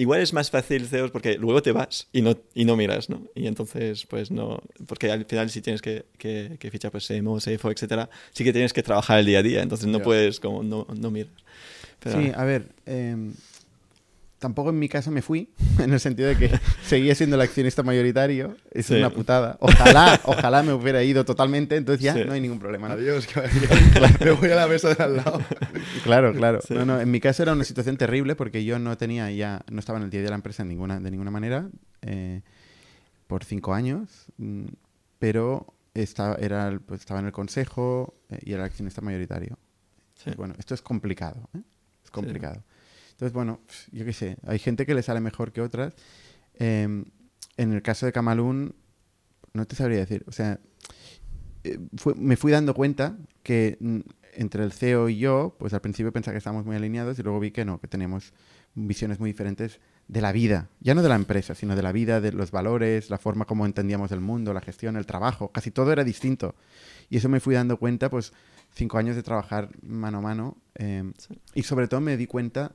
igual 0.00 0.20
es 0.20 0.32
más 0.32 0.50
fácil 0.50 0.86
CEOs 0.86 1.10
porque 1.10 1.36
luego 1.36 1.62
te 1.62 1.72
vas 1.72 2.08
y 2.12 2.22
no, 2.22 2.36
y 2.54 2.64
no 2.64 2.74
miras, 2.74 3.10
¿no? 3.10 3.22
Y 3.34 3.46
entonces, 3.46 4.06
pues 4.06 4.30
no, 4.30 4.62
porque 4.86 5.10
al 5.10 5.26
final 5.26 5.50
si 5.50 5.60
tienes 5.60 5.82
que, 5.82 6.06
que, 6.16 6.56
que 6.58 6.70
fichar 6.70 6.90
pues 6.90 7.06
CMO, 7.06 7.38
CFO, 7.38 7.70
etcétera, 7.70 8.08
sí 8.32 8.42
que 8.42 8.52
tienes 8.52 8.72
que 8.72 8.82
trabajar 8.82 9.18
el 9.18 9.26
día 9.26 9.40
a 9.40 9.42
día, 9.42 9.62
entonces 9.62 9.86
no 9.88 9.98
yeah. 9.98 10.04
puedes 10.04 10.40
como 10.40 10.62
no, 10.62 10.86
no 10.96 11.10
mirar. 11.10 11.32
Pero... 11.98 12.18
Sí, 12.18 12.32
a 12.34 12.44
ver, 12.44 12.66
eh, 12.86 13.14
tampoco 14.40 14.70
en 14.70 14.78
mi 14.78 14.88
caso 14.88 15.12
me 15.12 15.22
fui, 15.22 15.50
en 15.78 15.92
el 15.92 16.00
sentido 16.00 16.28
de 16.28 16.36
que 16.36 16.50
seguía 16.82 17.14
siendo 17.14 17.36
el 17.36 17.42
accionista 17.42 17.84
mayoritario, 17.84 18.56
es 18.72 18.86
sí. 18.86 18.96
una 18.96 19.10
putada. 19.10 19.56
Ojalá, 19.60 20.20
ojalá 20.24 20.64
me 20.64 20.72
hubiera 20.72 21.04
ido 21.04 21.24
totalmente, 21.24 21.76
entonces 21.76 22.02
ya 22.02 22.14
sí. 22.14 22.24
no 22.26 22.32
hay 22.32 22.40
ningún 22.40 22.58
problema. 22.58 22.88
¿no? 22.88 22.94
Adiós, 22.94 23.28
me 24.20 24.30
voy 24.32 24.50
a 24.50 24.56
la 24.56 24.66
mesa 24.66 24.92
de 24.94 25.02
al 25.04 25.16
lado. 25.18 25.40
claro, 26.02 26.32
claro. 26.34 26.60
Sí. 26.66 26.74
No, 26.74 26.84
no, 26.84 27.00
en 27.00 27.10
mi 27.10 27.20
caso 27.20 27.44
era 27.44 27.52
una 27.52 27.64
situación 27.64 27.96
terrible 27.96 28.34
porque 28.34 28.64
yo 28.64 28.80
no 28.80 28.96
tenía 28.96 29.30
ya, 29.30 29.62
no 29.70 29.78
estaba 29.78 29.98
en 29.98 30.06
el 30.06 30.10
día 30.10 30.22
de 30.22 30.30
la 30.30 30.34
empresa 30.34 30.64
de 30.64 30.70
ninguna, 30.70 30.98
de 30.98 31.10
ninguna 31.10 31.30
manera, 31.30 31.68
eh, 32.02 32.40
por 33.28 33.44
cinco 33.44 33.74
años, 33.74 34.26
mm, 34.38 34.64
pero 35.20 35.74
estaba, 35.94 36.34
era, 36.36 36.80
pues, 36.84 37.00
estaba 37.00 37.20
en 37.20 37.26
el 37.26 37.32
consejo 37.32 38.14
eh, 38.30 38.38
y 38.42 38.52
era 38.52 38.62
el 38.62 38.66
accionista 38.66 39.00
mayoritario. 39.02 39.58
Bueno, 40.36 40.54
esto 40.58 40.74
es 40.74 40.82
complicado, 40.82 41.48
¿eh? 41.54 41.62
es 42.04 42.10
complicado. 42.10 42.62
Entonces, 43.20 43.34
bueno, 43.34 43.60
yo 43.92 44.06
qué 44.06 44.14
sé, 44.14 44.38
hay 44.46 44.58
gente 44.58 44.86
que 44.86 44.94
le 44.94 45.02
sale 45.02 45.20
mejor 45.20 45.52
que 45.52 45.60
otras. 45.60 45.92
Eh, 46.54 47.04
en 47.58 47.72
el 47.72 47.82
caso 47.82 48.06
de 48.06 48.12
Camalún, 48.12 48.74
no 49.52 49.66
te 49.66 49.76
sabría 49.76 49.98
decir. 49.98 50.24
O 50.26 50.32
sea, 50.32 50.58
eh, 51.64 51.78
fue, 51.98 52.14
me 52.14 52.38
fui 52.38 52.50
dando 52.50 52.72
cuenta 52.72 53.18
que 53.42 53.76
entre 54.32 54.64
el 54.64 54.72
CEO 54.72 55.10
y 55.10 55.18
yo, 55.18 55.54
pues 55.58 55.74
al 55.74 55.82
principio 55.82 56.14
pensaba 56.14 56.32
que 56.32 56.38
estábamos 56.38 56.64
muy 56.64 56.76
alineados 56.76 57.18
y 57.18 57.22
luego 57.22 57.40
vi 57.40 57.50
que 57.50 57.66
no, 57.66 57.78
que 57.78 57.88
teníamos 57.88 58.32
visiones 58.74 59.20
muy 59.20 59.28
diferentes 59.28 59.80
de 60.08 60.22
la 60.22 60.32
vida, 60.32 60.70
ya 60.80 60.94
no 60.94 61.02
de 61.02 61.10
la 61.10 61.16
empresa, 61.16 61.54
sino 61.54 61.76
de 61.76 61.82
la 61.82 61.92
vida, 61.92 62.22
de 62.22 62.32
los 62.32 62.50
valores, 62.50 63.10
la 63.10 63.18
forma 63.18 63.44
como 63.44 63.66
entendíamos 63.66 64.12
el 64.12 64.20
mundo, 64.20 64.54
la 64.54 64.62
gestión, 64.62 64.96
el 64.96 65.04
trabajo, 65.04 65.52
casi 65.52 65.70
todo 65.70 65.92
era 65.92 66.04
distinto. 66.04 66.54
Y 67.10 67.18
eso 67.18 67.28
me 67.28 67.40
fui 67.40 67.54
dando 67.54 67.76
cuenta, 67.76 68.08
pues 68.08 68.32
cinco 68.72 68.96
años 68.96 69.14
de 69.14 69.22
trabajar 69.22 69.68
mano 69.82 70.18
a 70.18 70.20
mano 70.22 70.56
eh, 70.76 71.12
sí. 71.18 71.38
y 71.54 71.64
sobre 71.64 71.86
todo 71.86 72.00
me 72.00 72.16
di 72.16 72.26
cuenta 72.26 72.72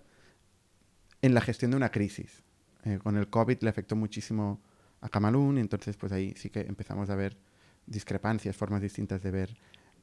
en 1.26 1.34
la 1.34 1.42
gestión 1.42 1.72
de 1.72 1.78
una 1.78 1.90
crisis. 1.90 2.44
Eh, 2.84 3.00
con 3.02 3.18
el 3.18 3.28
COVID 3.28 3.58
le 3.62 3.70
afectó 3.70 3.96
muchísimo 3.96 4.62
a 5.02 5.10
Camalún 5.10 5.58
y 5.58 5.62
entonces 5.62 5.98
pues 5.98 6.12
ahí 6.12 6.34
sí 6.38 6.50
que 6.50 6.62
empezamos 6.62 7.10
a 7.10 7.16
ver 7.16 7.38
discrepancias, 7.88 8.56
formas 8.56 8.82
distintas 8.82 9.24
de 9.24 9.32
ver 9.32 9.58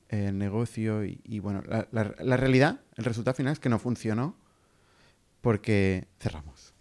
eh, 0.09 0.26
el 0.29 0.38
negocio 0.38 1.05
y, 1.05 1.21
y 1.25 1.38
bueno, 1.38 1.62
la, 1.67 1.87
la, 1.93 2.14
la, 2.19 2.37
realidad, 2.37 2.81
el 2.97 3.05
resultado 3.05 3.35
final 3.35 3.52
es 3.52 3.61
que 3.61 3.69
no 3.69 3.79
funcionó 3.79 4.37
porque 5.41 6.09
cerramos. 6.19 6.75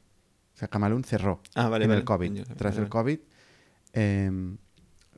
O 0.56 0.58
sea, 0.58 0.68
Camalún 0.68 1.04
cerró 1.04 1.42
ah, 1.56 1.70
vale, 1.70 1.86
en 1.86 1.90
vale. 1.90 2.00
el 2.00 2.06
COVID. 2.06 2.44
Tras 2.58 2.78
el 2.78 2.90
COVID, 2.90 3.20
eh, 3.94 4.56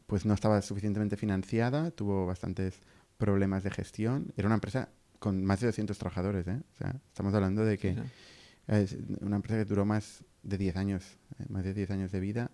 pues 0.06 0.25
no 0.25 0.34
estaba 0.34 0.62
suficientemente 0.62 1.18
financiada, 1.18 1.92
tuvo 1.92 2.25
bastantes 2.25 2.82
problemas 3.18 3.63
de 3.63 3.72
gestión. 3.72 4.34
Era 4.36 4.48
una 4.48 4.56
empresa 4.56 4.89
con 5.20 5.44
más 5.46 5.62
de 5.62 5.68
200 5.68 5.98
trabajadores, 5.98 6.46
¿eh? 6.48 6.62
O 6.74 6.75
sea, 6.75 6.96
estamos 7.08 7.34
hablando 7.34 7.63
de 7.63 7.77
que... 7.77 7.94
Sí, 7.94 8.00
sí 8.01 8.33
es 8.67 8.98
una 9.22 9.36
empresa 9.36 9.58
que 9.58 9.65
duró 9.65 9.86
más 9.86 10.24
de 10.43 10.58
10 10.58 10.75
años, 10.77 11.17
eh, 11.39 11.46
más 11.50 11.63
de 11.63 11.74
10 11.74 11.91
años 11.91 12.12
de 12.12 12.20
vida. 12.20 12.51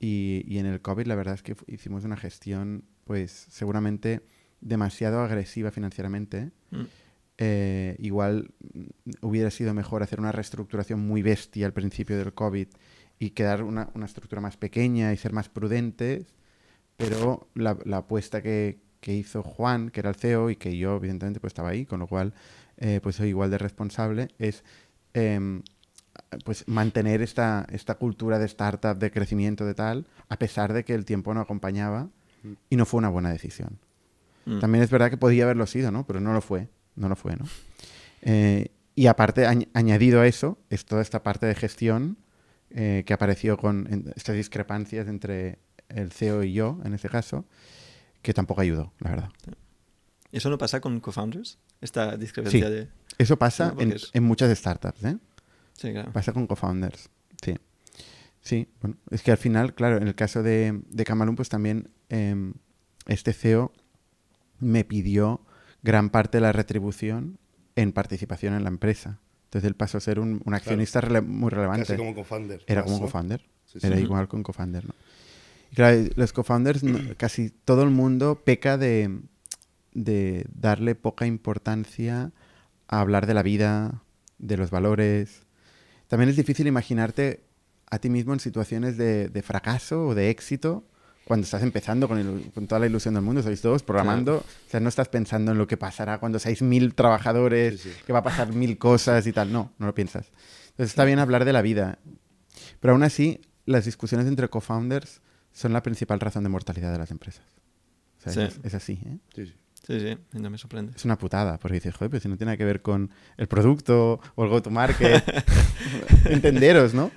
Y, 0.00 0.44
y, 0.46 0.58
en 0.58 0.66
el 0.66 0.80
COVID 0.80 1.06
la 1.06 1.16
verdad 1.16 1.34
es 1.34 1.42
que 1.42 1.56
hicimos 1.66 2.04
una 2.04 2.16
gestión, 2.16 2.84
pues 3.04 3.46
seguramente 3.50 4.22
demasiado 4.60 5.20
agresiva 5.20 5.70
financieramente. 5.70 6.50
Mm. 6.70 6.84
Eh, 7.40 7.96
igual 8.00 8.50
mm, 8.74 8.84
hubiera 9.20 9.50
sido 9.50 9.72
mejor 9.74 10.02
hacer 10.02 10.18
una 10.18 10.32
reestructuración 10.32 11.00
muy 11.00 11.22
bestia 11.22 11.66
al 11.66 11.72
principio 11.72 12.18
del 12.18 12.34
COVID 12.34 12.66
y 13.20 13.30
quedar 13.30 13.62
una, 13.62 13.90
una 13.94 14.06
estructura 14.06 14.40
más 14.40 14.56
pequeña 14.56 15.12
y 15.12 15.16
ser 15.16 15.32
más 15.32 15.48
prudentes. 15.48 16.26
Pero 16.96 17.48
la, 17.54 17.78
la 17.84 17.98
apuesta 17.98 18.42
que, 18.42 18.80
que, 19.00 19.14
hizo 19.14 19.44
Juan, 19.44 19.90
que 19.90 20.00
era 20.00 20.10
el 20.10 20.16
CEO 20.16 20.50
y 20.50 20.56
que 20.56 20.76
yo 20.76 20.96
evidentemente 20.96 21.38
pues 21.38 21.52
estaba 21.52 21.70
ahí, 21.70 21.86
con 21.86 22.00
lo 22.00 22.08
cual 22.08 22.34
eh, 22.76 23.00
pues 23.02 23.16
soy 23.16 23.28
igual 23.28 23.50
de 23.50 23.58
responsable, 23.58 24.28
es 24.38 24.64
eh, 25.14 25.60
pues 26.44 26.66
mantener 26.68 27.22
esta, 27.22 27.66
esta 27.70 27.94
cultura 27.96 28.38
de 28.38 28.46
startup, 28.46 28.98
de 28.98 29.10
crecimiento, 29.10 29.64
de 29.64 29.74
tal, 29.74 30.06
a 30.28 30.36
pesar 30.38 30.72
de 30.72 30.84
que 30.84 30.94
el 30.94 31.04
tiempo 31.04 31.32
no 31.34 31.40
acompañaba 31.40 32.08
y 32.70 32.76
no 32.76 32.84
fue 32.86 32.98
una 32.98 33.08
buena 33.08 33.30
decisión. 33.30 33.78
Mm. 34.46 34.58
También 34.60 34.84
es 34.84 34.90
verdad 34.90 35.10
que 35.10 35.16
podía 35.16 35.44
haberlo 35.44 35.66
sido, 35.66 35.90
¿no? 35.90 36.06
Pero 36.06 36.20
no 36.20 36.32
lo 36.32 36.40
fue, 36.40 36.68
no 36.96 37.08
lo 37.08 37.16
fue, 37.16 37.36
¿no? 37.36 37.44
Eh, 38.22 38.68
y 38.94 39.06
aparte, 39.06 39.46
añ- 39.46 39.68
añadido 39.74 40.20
a 40.20 40.26
eso, 40.26 40.58
es 40.70 40.84
toda 40.84 41.02
esta 41.02 41.22
parte 41.22 41.46
de 41.46 41.54
gestión 41.54 42.18
eh, 42.70 43.04
que 43.06 43.14
apareció 43.14 43.56
con 43.56 43.86
en- 43.90 44.12
estas 44.16 44.34
discrepancias 44.36 45.08
entre 45.08 45.58
el 45.88 46.12
CEO 46.12 46.42
y 46.44 46.52
yo, 46.52 46.78
en 46.84 46.94
este 46.94 47.08
caso, 47.08 47.46
que 48.22 48.34
tampoco 48.34 48.60
ayudó, 48.60 48.92
la 49.00 49.10
verdad. 49.10 49.30
¿Eso 50.32 50.50
no 50.50 50.58
pasa 50.58 50.80
con 50.80 51.00
co-founders? 51.00 51.58
Esta 51.80 52.16
discrepancia 52.16 52.66
Sí. 52.66 52.72
de... 52.72 52.88
Eso 53.18 53.36
pasa 53.38 53.74
en, 53.78 53.92
es- 53.92 54.10
en 54.12 54.24
muchas 54.24 54.56
startups, 54.56 55.02
¿eh? 55.04 55.16
Sí, 55.74 55.92
claro. 55.92 56.12
Pasa 56.12 56.32
con 56.32 56.46
co-founders, 56.46 57.08
sí. 57.42 57.54
Sí, 58.40 58.68
bueno, 58.80 58.96
es 59.10 59.22
que 59.22 59.30
al 59.30 59.36
final, 59.38 59.74
claro, 59.74 59.96
en 59.96 60.06
el 60.08 60.14
caso 60.14 60.42
de, 60.42 60.80
de 60.88 61.04
Camalún, 61.04 61.36
pues 61.36 61.48
también 61.48 61.90
em, 62.08 62.54
este 63.06 63.32
CEO 63.32 63.72
me 64.60 64.84
pidió 64.84 65.40
gran 65.82 66.10
parte 66.10 66.38
de 66.38 66.42
la 66.42 66.52
retribución 66.52 67.38
en 67.76 67.92
participación 67.92 68.54
en 68.54 68.62
la 68.64 68.68
empresa. 68.70 69.20
Entonces 69.44 69.68
él 69.68 69.74
pasó 69.74 69.98
a 69.98 70.00
ser 70.00 70.18
un, 70.20 70.40
un 70.44 70.54
accionista 70.54 71.00
rele- 71.00 71.22
muy 71.24 71.50
relevante. 71.50 71.86
Casi 71.86 71.96
como 71.98 72.14
co-founder. 72.14 72.64
Era 72.66 72.82
como 72.82 73.00
co-founder. 73.00 73.40
Sí, 73.66 73.80
sí. 73.80 73.86
Era 73.86 73.98
igual 73.98 74.28
con 74.28 74.42
co-founder, 74.42 74.86
¿no? 74.86 74.94
Y 75.70 75.74
claro, 75.76 75.98
los 76.16 76.32
co-founders, 76.32 76.82
no- 76.82 76.98
casi 77.16 77.50
todo 77.50 77.82
el 77.82 77.90
mundo 77.90 78.42
peca 78.44 78.78
de, 78.78 79.20
de 80.04 80.46
darle 80.54 80.94
poca 80.94 81.26
importancia 81.26 82.32
a 82.88 83.00
hablar 83.00 83.26
de 83.26 83.34
la 83.34 83.42
vida, 83.42 84.02
de 84.38 84.56
los 84.56 84.70
valores. 84.70 85.46
También 86.06 86.30
es 86.30 86.36
difícil 86.36 86.66
imaginarte 86.66 87.44
a 87.90 87.98
ti 87.98 88.08
mismo 88.10 88.32
en 88.32 88.40
situaciones 88.40 88.96
de, 88.96 89.28
de 89.28 89.42
fracaso 89.42 90.06
o 90.08 90.14
de 90.14 90.30
éxito 90.30 90.84
cuando 91.24 91.44
estás 91.44 91.62
empezando 91.62 92.08
con, 92.08 92.66
toda 92.66 92.78
la 92.78 92.86
ilusión 92.86 93.12
del 93.12 93.22
mundo, 93.22 93.42
sois 93.42 93.60
todos 93.60 93.82
programando, 93.82 94.38
o 94.38 94.70
sea, 94.70 94.80
no 94.80 94.88
estás 94.88 95.08
pensando 95.08 95.52
en 95.52 95.58
lo 95.58 95.66
que 95.66 95.76
pasará 95.76 96.16
cuando 96.18 96.38
seáis 96.38 96.62
mil 96.62 96.94
trabajadores, 96.94 97.82
Sí, 97.82 97.90
sí. 97.90 97.96
que 98.06 98.14
va 98.14 98.20
a 98.20 98.22
pasar 98.22 98.54
mil 98.54 98.78
cosas 98.78 99.26
y 99.26 99.32
tal, 99.34 99.52
no, 99.52 99.72
no 99.78 99.84
lo 99.86 99.94
piensas. 99.94 100.30
Entonces 100.70 100.88
está 100.90 101.04
bien 101.04 101.18
hablar 101.18 101.44
de 101.44 101.52
la 101.52 101.60
vida, 101.60 101.98
pero 102.80 102.92
aún 102.94 103.02
así 103.02 103.42
las 103.66 103.84
discusiones 103.84 104.26
entre 104.26 104.48
co-founders 104.48 105.20
son 105.52 105.74
la 105.74 105.82
principal 105.82 106.18
razón 106.18 106.44
de 106.44 106.48
mortalidad 106.48 106.92
de 106.92 106.98
las 106.98 107.10
empresas. 107.10 107.44
O 108.18 108.22
sea, 108.22 108.32
Sí. 108.32 108.40
es, 108.40 108.60
es 108.64 108.74
así, 108.74 108.98
¿eh? 109.04 109.18
Sí, 109.88 109.98
sí. 110.00 110.16
No 110.38 110.50
me 110.50 110.58
sorprende. 110.58 110.92
Es 110.94 111.04
una 111.06 111.16
putada, 111.18 111.58
porque 111.58 111.74
dices, 111.76 111.94
joder, 111.94 112.10
pero 112.10 112.20
si 112.20 112.28
no 112.28 112.36
tiene 112.36 112.50
nada 112.50 112.56
que 112.58 112.64
ver 112.66 112.82
con 112.82 113.10
el 113.38 113.48
producto 113.48 114.20
o 114.36 114.44
el 114.44 114.50
go-to-market, 114.50 115.24
entenderos, 116.26 116.94
¿no? 116.94 117.10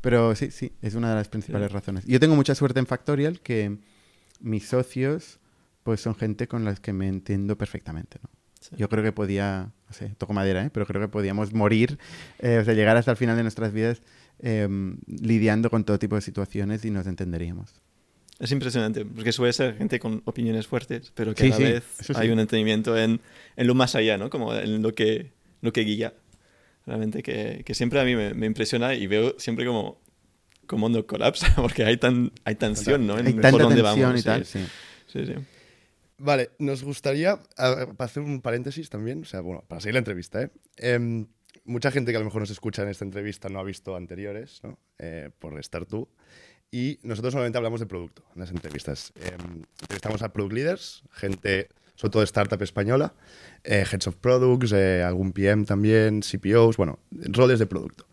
Pero 0.00 0.34
sí, 0.34 0.50
sí, 0.50 0.72
es 0.80 0.94
una 0.94 1.10
de 1.10 1.16
las 1.16 1.28
principales 1.28 1.68
Sí. 1.68 1.74
razones. 1.74 2.04
Yo 2.06 2.18
tengo 2.18 2.34
mucha 2.34 2.54
suerte 2.54 2.80
en 2.80 2.86
Factorial 2.86 3.40
que 3.40 3.78
mis 4.40 4.66
socios 4.68 5.38
pues 5.82 6.00
son 6.00 6.14
gente 6.14 6.48
con 6.48 6.64
las 6.64 6.80
que 6.80 6.92
me 6.92 7.08
entiendo 7.08 7.56
perfectamente, 7.58 8.18
¿no? 8.22 8.30
Sí. 8.60 8.74
Yo 8.76 8.88
creo 8.88 9.04
que 9.04 9.12
podía, 9.12 9.70
no 9.86 9.92
sé, 9.94 10.08
toco 10.18 10.32
madera, 10.32 10.64
¿eh? 10.64 10.70
pero 10.72 10.84
creo 10.86 11.00
que 11.00 11.08
podíamos 11.08 11.52
morir, 11.54 11.98
eh, 12.40 12.58
o 12.60 12.64
sea, 12.64 12.74
llegar 12.74 12.96
hasta 12.96 13.10
el 13.12 13.16
final 13.16 13.36
de 13.36 13.42
nuestras 13.42 13.72
vidas 13.72 14.02
eh, 14.40 14.68
lidiando 15.06 15.70
con 15.70 15.84
todo 15.84 15.98
tipo 15.98 16.16
de 16.16 16.22
situaciones 16.22 16.84
y 16.84 16.90
nos 16.90 17.06
entenderíamos. 17.06 17.74
Es 18.38 18.52
impresionante, 18.52 19.04
porque 19.04 19.32
suele 19.32 19.52
ser 19.52 19.76
gente 19.76 19.98
con 19.98 20.22
opiniones 20.24 20.66
fuertes, 20.66 21.10
pero 21.14 21.34
que 21.34 21.42
Sí, 21.42 21.46
a 21.48 21.50
la 21.50 21.56
sí, 21.56 21.62
vez 21.64 21.84
sí. 22.00 22.12
hay 22.14 22.28
un 22.30 22.38
entendimiento 22.38 22.96
en, 22.96 23.20
en 23.56 23.66
lo 23.66 23.74
más 23.74 23.94
allá, 23.96 24.16
¿no? 24.16 24.30
Como 24.30 24.54
en 24.54 24.80
lo 24.80 24.94
que, 24.94 25.32
lo 25.60 25.72
que 25.72 25.80
guía. 25.80 26.14
Realmente 26.86 27.22
que, 27.22 27.62
que 27.66 27.74
siempre 27.74 28.00
a 28.00 28.04
mí 28.04 28.14
me, 28.14 28.34
me 28.34 28.46
impresiona 28.46 28.94
y 28.94 29.06
veo 29.08 29.34
siempre 29.38 29.66
como, 29.66 30.00
como 30.66 30.88
no 30.88 31.04
colapsa, 31.06 31.52
porque 31.56 31.84
hay, 31.84 31.96
tan, 31.96 32.30
hay 32.44 32.54
tensión, 32.54 33.06
¿no? 33.06 33.18
En 33.18 33.26
Hay 33.26 33.32
por 33.32 33.42
tanta 33.42 33.58
dónde 33.64 33.82
tensión 33.82 34.00
vamos, 34.06 34.20
y 34.20 34.22
tal, 34.24 34.44
sí. 34.44 34.64
sí. 35.08 35.24
Sí. 35.26 35.34
Vale, 36.18 36.50
nos 36.58 36.82
gustaría 36.82 37.32
a- 37.56 37.86
para 37.96 38.04
hacer 38.04 38.22
un 38.22 38.40
paréntesis 38.40 38.88
también, 38.90 39.22
o 39.22 39.24
sea, 39.24 39.40
bueno, 39.40 39.64
para 39.68 39.80
seguir 39.80 39.94
la 39.94 40.00
entrevista, 40.00 40.42
¿eh? 40.42 40.50
Em, 40.76 41.26
mucha 41.64 41.90
gente 41.90 42.10
que 42.12 42.16
a 42.16 42.20
lo 42.20 42.24
mejor 42.24 42.40
nos 42.42 42.50
escucha 42.50 42.82
en 42.82 42.88
esta 42.88 43.04
entrevista 43.04 43.48
no 43.48 43.58
ha 43.60 43.64
visto 43.64 43.94
anteriores, 43.96 44.60
¿no? 44.64 44.78
Eh, 44.98 45.30
por 45.38 45.58
estar 45.60 45.86
tú. 45.86 46.08
Y 46.70 46.98
nosotros 47.02 47.34
normalmente 47.34 47.56
hablamos 47.56 47.80
de 47.80 47.86
producto 47.86 48.22
en 48.34 48.40
las 48.40 48.50
entrevistas. 48.50 49.12
Em, 49.16 49.62
entrevistamos 49.80 50.22
a 50.22 50.32
product 50.32 50.52
leaders, 50.52 51.02
gente, 51.12 51.68
sobre 51.94 52.10
todo 52.10 52.20
de 52.20 52.26
startup 52.26 52.62
española, 52.62 53.14
eh, 53.64 53.84
heads 53.90 54.06
of 54.06 54.16
products, 54.16 54.72
eh, 54.72 55.02
algún 55.02 55.32
PM 55.32 55.64
también, 55.64 56.20
CPOs, 56.20 56.76
bueno, 56.76 56.98
roles 57.10 57.58
de 57.58 57.66
producto. 57.66 58.06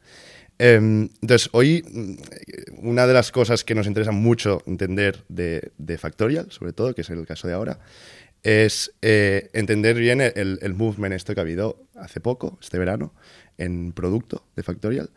Em, 0.58 1.10
entonces, 1.22 1.50
hoy 1.52 1.84
mm, 1.86 2.88
una 2.88 3.06
de 3.08 3.14
las 3.14 3.34
cosas 3.34 3.66
que 3.66 3.76
nos 3.76 3.88
interesa 3.88 4.12
mucho 4.12 4.62
entender 4.66 5.26
de, 5.28 5.74
de 5.78 5.98
Factorial, 5.98 6.50
sobre 6.50 6.72
todo, 6.72 6.96
que 6.96 7.02
es 7.02 7.10
el 7.10 7.26
caso 7.26 7.50
de 7.50 7.54
ahora, 7.54 7.80
es 8.44 8.94
eh, 9.02 9.50
entender 9.52 9.98
bien 9.98 10.22
el, 10.22 10.60
el 10.62 10.74
movement 10.76 11.14
esto 11.14 11.34
que 11.34 11.42
ha 11.42 11.44
habido 11.44 11.84
hace 11.96 12.22
poco, 12.22 12.58
este 12.62 12.80
verano, 12.80 13.14
en 13.58 13.92
producto 13.92 14.46
de 14.56 14.64
Factorial, 14.64 15.10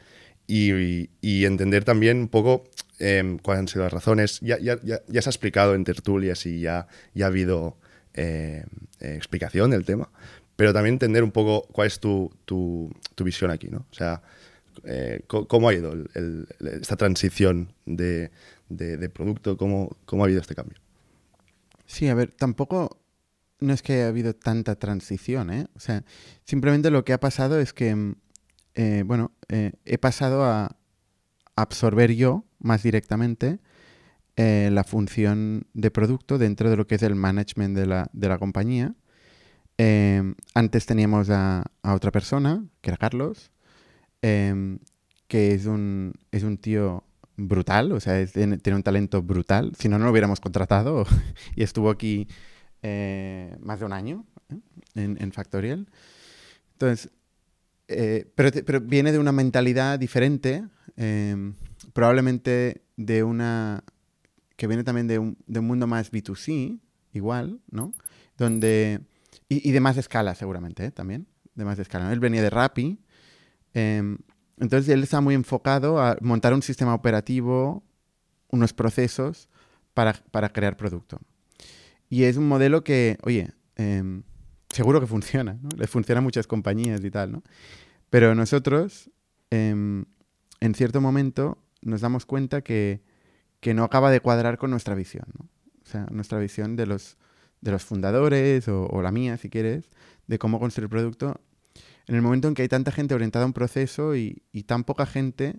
y 0.49 1.45
entender 1.45 1.85
también 1.85 2.17
un 2.17 2.29
poco 2.29 2.65
em, 2.99 3.39
cuáles 3.39 3.61
han 3.61 3.69
sido 3.69 3.85
las 3.85 3.93
razones. 3.93 4.41
Ya, 4.41 4.59
ya, 4.59 4.79
ya, 4.83 5.01
ya 5.09 5.23
se 5.23 5.29
ha 5.29 5.33
explicado 5.33 5.75
en 5.75 5.85
tertulias 5.85 6.45
y 6.47 6.61
ya, 6.61 6.87
ya 7.15 7.27
ha 7.27 7.29
habido 7.29 7.77
eh, 8.15 8.65
eh, 9.01 9.15
explicación 9.17 9.71
del 9.71 9.85
tema, 9.85 10.11
pero 10.57 10.73
también 10.73 10.95
entender 10.95 11.23
un 11.23 11.31
poco 11.31 11.67
cuál 11.73 11.87
es 11.87 12.01
tu, 12.01 12.33
tu, 12.45 12.91
tu 13.15 13.25
visión 13.25 13.51
aquí, 13.51 13.69
¿no? 13.69 13.87
O 13.91 13.95
sea, 13.95 14.23
eh, 14.85 15.21
¿cómo 15.27 15.69
ha 15.69 15.75
ido 15.75 15.95
esta 16.61 16.97
transición 16.97 17.73
de, 17.87 18.31
de- 18.69 19.09
producto? 19.09 19.57
¿Cómo, 19.57 19.97
¿Cómo 20.05 20.23
ha 20.23 20.27
habido 20.27 20.41
este 20.41 20.55
cambio? 20.55 20.79
Sí, 21.87 22.09
a 22.09 22.15
ver, 22.15 22.33
tampoco 22.33 23.01
no 23.61 23.73
es 23.73 23.83
que 23.83 23.95
haya 23.95 24.09
habido 24.09 24.35
tanta 24.35 24.77
transición, 24.77 25.51
¿eh? 25.51 25.67
O 25.75 25.81
sea, 25.81 26.05
simplemente 26.45 26.91
lo 26.91 27.05
que 27.05 27.13
ha 27.13 27.21
pasado 27.21 27.59
es 27.61 27.73
que, 27.73 27.95
mm, 27.95 28.15
eh, 28.75 29.03
bueno, 29.05 29.33
he 29.49 29.99
pasado 29.99 30.45
a 30.45 30.77
absorber 31.61 32.15
yo 32.15 32.45
más 32.59 32.83
directamente 32.83 33.59
eh, 34.37 34.71
la 34.73 34.85
función 34.85 35.67
de 35.75 35.91
producto 35.91 36.39
dentro 36.39 36.71
de 36.71 36.77
lo 36.77 36.87
que 36.87 36.95
es 36.95 37.03
el 37.03 37.17
management 37.17 37.77
de 37.77 37.87
la, 37.87 38.09
de 38.13 38.29
la 38.29 38.39
compañía. 38.39 38.95
Eh, 39.79 40.23
antes 40.55 40.87
teníamos 40.87 41.29
a, 41.31 41.65
otra 41.83 42.13
persona, 42.13 42.65
que 42.81 42.91
era 42.91 42.97
Carlos, 42.97 43.51
em, 44.23 44.79
que 45.27 45.55
es 45.55 45.67
un, 45.67 46.15
es 46.31 46.45
un 46.45 46.57
tío 46.59 47.03
brutal, 47.37 47.91
o 47.91 47.99
sea, 47.99 48.25
tiene, 48.27 48.59
un 48.67 48.83
talento 48.85 49.23
brutal. 49.23 49.73
Si 49.77 49.89
no, 49.89 49.99
no 49.99 50.05
lo 50.05 50.13
hubiéramos 50.13 50.39
contratado 50.41 51.05
y 51.57 51.65
estuvo 51.65 51.91
aquí 51.91 52.29
eh, 52.83 53.57
más 53.61 53.81
de 53.81 53.87
un 53.87 53.93
año 53.93 54.25
¿eh? 54.51 54.59
en, 54.95 55.21
en 55.21 55.33
Factorial. 55.33 55.89
Entonces, 56.75 57.11
pero, 57.89 58.51
pero 58.65 58.81
viene 58.81 59.11
de 59.11 59.19
una 59.19 59.33
mentalidad 59.33 59.99
diferente, 59.99 60.65
em, 60.99 61.55
probablemente 61.93 62.83
de 62.97 63.23
una 63.23 63.85
que 64.57 64.67
viene 64.67 64.83
también 64.83 65.07
de 65.07 65.21
un, 65.21 65.39
de 65.47 65.61
un 65.61 65.67
mundo 65.67 65.87
más 65.87 66.11
B2C, 66.11 66.81
igual, 67.13 67.61
¿no? 67.71 67.95
Donde, 68.37 69.01
y, 69.49 69.71
de 69.71 69.81
más 69.81 69.97
escala 69.97 70.35
seguramente, 70.35 70.85
¿eh? 70.85 70.91
también, 70.91 71.29
de 71.55 71.65
más 71.65 71.79
escala. 71.79 72.13
Él 72.13 72.19
venía 72.19 72.43
de 72.43 72.51
Rappi, 72.51 72.99
em, 73.73 74.19
entonces 74.59 74.93
él 74.93 75.05
está 75.05 75.21
muy 75.21 75.37
enfocado 75.37 76.03
a 76.03 76.17
montar 76.21 76.53
un 76.53 76.63
sistema 76.63 76.93
operativo, 76.93 77.85
unos 78.51 78.73
procesos 78.73 79.49
para, 79.95 80.15
para 80.33 80.49
crear 80.49 80.77
producto. 80.77 81.21
Y 82.11 82.25
es 82.25 82.37
un 82.37 82.49
modelo 82.49 82.83
que, 82.83 83.19
oye, 83.23 83.53
em, 83.77 84.25
seguro 84.71 85.01
que 85.01 85.07
funciona, 85.07 85.57
¿no? 85.63 85.69
Le 85.77 85.87
funciona 85.87 86.19
a 86.19 86.23
muchas 86.23 86.49
compañías 86.49 87.05
y 87.05 87.11
tal, 87.13 87.31
¿no? 87.31 87.43
Pero 88.11 88.35
nosotros, 88.35 89.11
en 90.61 90.75
cierto 90.75 91.01
momento, 91.01 91.59
nos 91.83 92.01
damos 92.01 92.27
cuenta 92.27 92.63
que, 92.63 93.03
no 93.75 93.85
acaba 93.85 94.11
de 94.11 94.21
cuadrar 94.21 94.59
con 94.59 94.71
nuestra 94.71 94.95
visión. 94.95 95.27
O 95.83 95.87
sea, 95.87 96.07
nuestra 96.11 96.39
visión 96.39 96.77
de 96.77 96.87
los, 96.87 97.17
de 97.61 97.71
los 97.71 97.85
fundadores, 97.85 98.69
o, 98.69 99.03
la 99.03 99.13
mía, 99.13 99.37
si 99.37 99.51
quieres, 99.51 99.91
de 100.27 100.39
cómo 100.39 100.59
construir 100.59 100.89
producto, 100.89 101.41
en 102.07 102.15
el 102.15 102.23
momento 102.23 102.49
en 102.49 102.55
que 102.55 102.63
hay 102.63 102.69
tanta 102.69 102.93
gente 102.93 103.15
orientada 103.15 103.45
a 103.45 103.47
un 103.47 103.53
proceso 103.53 104.17
y, 104.17 104.43
y 104.53 104.63
tan 104.65 104.85
poca 104.85 105.07
gente 105.07 105.57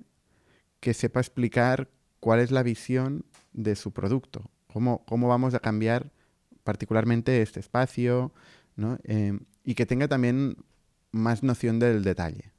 que 0.79 0.93
sepa 0.93 1.19
explicar 1.19 1.89
cuál 2.19 2.39
es 2.39 2.51
la 2.51 2.63
visión 2.63 3.25
de 3.53 3.75
su 3.75 3.91
producto, 3.91 4.49
cómo, 4.67 5.05
cómo 5.05 5.27
vamos 5.27 5.53
a 5.53 5.59
cambiar 5.59 6.11
particularmente 6.63 7.41
este 7.41 7.59
espacio, 7.59 8.33
¿no? 8.75 8.97
Eh, 9.03 9.37
y 9.63 9.75
que 9.75 9.85
tenga 9.85 10.07
también 10.07 10.57
más 11.11 11.43
noción 11.43 11.79
del 11.79 12.03
detalle. 12.03 12.51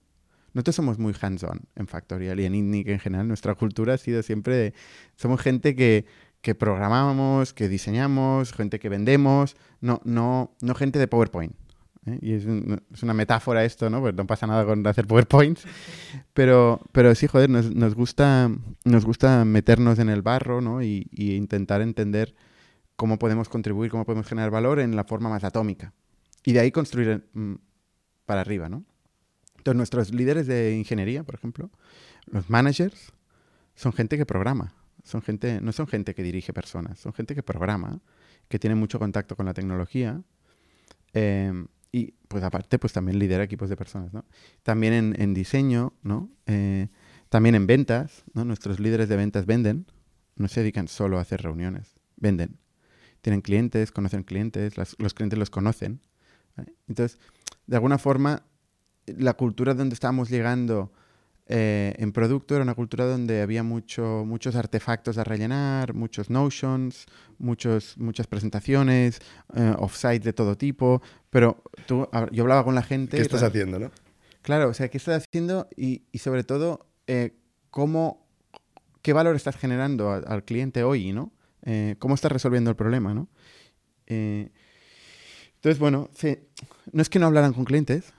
Nosotros 0.53 0.77
somos 0.77 0.99
muy 0.99 1.15
hands-on 1.21 1.61
en 1.77 1.87
Factorial 1.87 2.41
y 2.41 2.45
en 2.45 2.55
INNIC 2.55 2.89
en 2.89 2.99
general. 2.99 3.29
Nuestra 3.29 3.55
cultura 3.55 3.95
ha 3.95 3.99
sido 3.99 4.23
siempre 4.23 4.57
de... 4.57 4.75
Somos 5.17 5.41
gente 5.41 5.75
que, 5.77 6.07
que 6.41 6.55
programamos, 6.55 7.53
que 7.53 7.69
diseñamos, 7.69 8.53
gente 8.53 8.79
que 8.79 8.89
vendemos, 8.89 9.57
no, 9.81 10.01
no, 10.05 10.57
no 10.61 10.75
gente 10.75 10.99
de 10.99 11.07
PowerPoint. 11.07 11.55
¿eh? 12.07 12.19
Y 12.23 12.33
es, 12.33 12.45
es, 12.47 13.03
una 13.03 13.15
metáfora 13.15 13.65
esto, 13.65 13.91
¿no? 13.91 14.01
Pues 14.01 14.15
no 14.15 14.27
pasa 14.27 14.47
nada 14.47 14.65
con 14.65 14.87
hacer 14.87 15.07
PowerPoints. 15.07 15.65
Pero, 16.33 16.81
pero 16.93 17.15
sí, 17.15 17.27
joder, 17.27 17.51
nos, 17.51 17.75
nos 17.75 17.95
gusta, 17.95 18.51
nos 18.85 19.05
gusta 19.05 19.45
meternos 19.45 19.99
en 19.99 20.09
el 20.09 20.23
barro, 20.23 20.61
¿no? 20.61 20.83
Y, 20.83 21.07
y, 21.11 21.35
intentar 21.35 21.83
entender 21.83 22.35
cómo 22.97 23.19
podemos 23.19 23.49
contribuir, 23.49 23.91
cómo 23.91 24.07
podemos 24.07 24.27
generar 24.27 24.51
valor 24.51 24.81
en 24.81 24.97
la 24.97 25.05
forma 25.05 25.29
más 25.29 25.45
atómica. 25.45 25.93
Y 26.45 26.53
de 26.53 26.61
ahí 26.61 26.71
construir 26.71 27.29
mm, 27.35 27.55
para 28.25 28.41
arriba, 28.41 28.69
¿no? 28.69 28.85
Entonces, 29.61 29.77
nuestros 29.77 30.15
líderes 30.15 30.47
de 30.47 30.75
ingeniería, 30.75 31.23
por 31.23 31.35
ejemplo, 31.35 31.71
los 32.25 32.49
managers, 32.49 33.13
son 33.75 33.93
gente 33.93 34.17
que 34.17 34.25
programa. 34.25 34.73
Son 35.05 35.21
gente, 35.21 35.61
no 35.61 35.73
son 35.73 35.87
gente 35.87 36.15
que 36.15 36.23
dirige 36.23 36.55
personas, 36.55 36.99
son 36.99 37.13
gente 37.13 37.35
que 37.35 37.43
programa, 37.43 38.01
que 38.49 38.59
tiene 38.59 38.75
mucho 38.75 38.99
contacto 38.99 39.37
con 39.37 39.45
la 39.45 39.53
tecnología. 39.53 40.23
Eh, 41.13 41.53
y 41.93 42.13
pues 42.29 42.43
aparte, 42.43 42.79
pues 42.79 42.95
también 42.95 43.19
lidera 43.19 43.45
equipos 43.45 43.69
de 43.69 43.77
personas, 43.77 44.15
¿no? 44.15 44.25
También 44.63 44.95
en, 44.95 45.21
en 45.21 45.35
diseño, 45.35 45.93
¿no? 46.03 46.31
Eh, 46.47 46.89
también 47.29 47.55
en 47.55 47.67
ventas, 47.67 48.25
¿no? 48.33 48.47
Nuestros 48.47 48.81
líderes 48.81 49.11
de 49.11 49.17
ventas 49.17 49.45
venden, 49.45 49.87
no 50.37 50.49
se 50.49 50.61
dedican 50.61 50.89
solo 50.89 51.19
a 51.19 51.23
hacer 51.23 51.43
reuniones, 51.43 51.97
venden. 52.17 52.57
Tienen 53.21 53.43
clientes, 53.43 53.93
conocen 53.93 54.23
clientes, 54.23 54.79
los 54.79 55.15
clientes 55.15 55.39
los 55.39 55.51
conocen. 55.51 56.01
Entonces, 56.89 57.19
de 57.67 57.77
alguna 57.77 57.99
forma, 57.99 58.43
la 59.19 59.35
cultura 59.35 59.75
donde 59.75 59.95
estábamos 59.95 60.29
llegando 60.31 60.91
eh, 61.53 61.97
en 61.99 62.13
producto 62.13 62.55
era 62.55 62.63
una 62.63 62.77
cultura 62.77 63.07
donde 63.07 63.43
había 63.43 63.65
mucho, 63.65 64.23
muchos 64.25 64.55
artefactos 64.55 65.19
a 65.19 65.25
rellenar, 65.25 65.95
muchos 65.95 66.31
notions, 66.31 67.07
muchos, 67.39 67.99
muchas 67.99 68.29
presentaciones, 68.29 69.21
eh, 69.57 69.75
offsite 69.77 70.21
de 70.21 70.33
todo 70.33 70.57
tipo, 70.57 71.03
pero 71.29 71.61
tú, 71.87 72.09
yo 72.31 72.45
hablaba 72.45 72.63
con 72.63 72.77
la 72.77 72.85
gente... 72.85 73.17
¿Qué 73.17 73.25
estás 73.25 73.43
haciendo, 73.43 73.81
no? 73.81 73.91
Claro, 74.43 74.69
o 74.69 74.75
sea, 74.75 74.89
¿qué 74.91 74.99
estás 74.99 75.25
haciendo? 75.25 75.69
Y, 75.77 76.05
y 76.13 76.19
sobre 76.19 76.45
todo, 76.45 76.87
eh, 77.09 77.35
¿cómo, 77.71 78.29
¿qué 79.03 79.13
valor 79.13 79.35
estás 79.35 79.57
generando 79.57 80.09
a, 80.11 80.19
al 80.19 80.45
cliente 80.45 80.85
hoy, 80.85 81.13
no? 81.13 81.33
¿Cómo 81.99 82.15
estás 82.15 82.31
resolviendo 82.31 82.71
el 82.71 82.77
problema, 82.77 83.13
no? 83.13 83.29
Entonces, 84.07 85.81
bueno, 85.81 86.09
no 86.93 87.03
es 87.03 87.11
que 87.11 87.19
no 87.19 87.27
hablaran 87.27 87.53
con 87.53 87.65
clientes, 87.65 88.15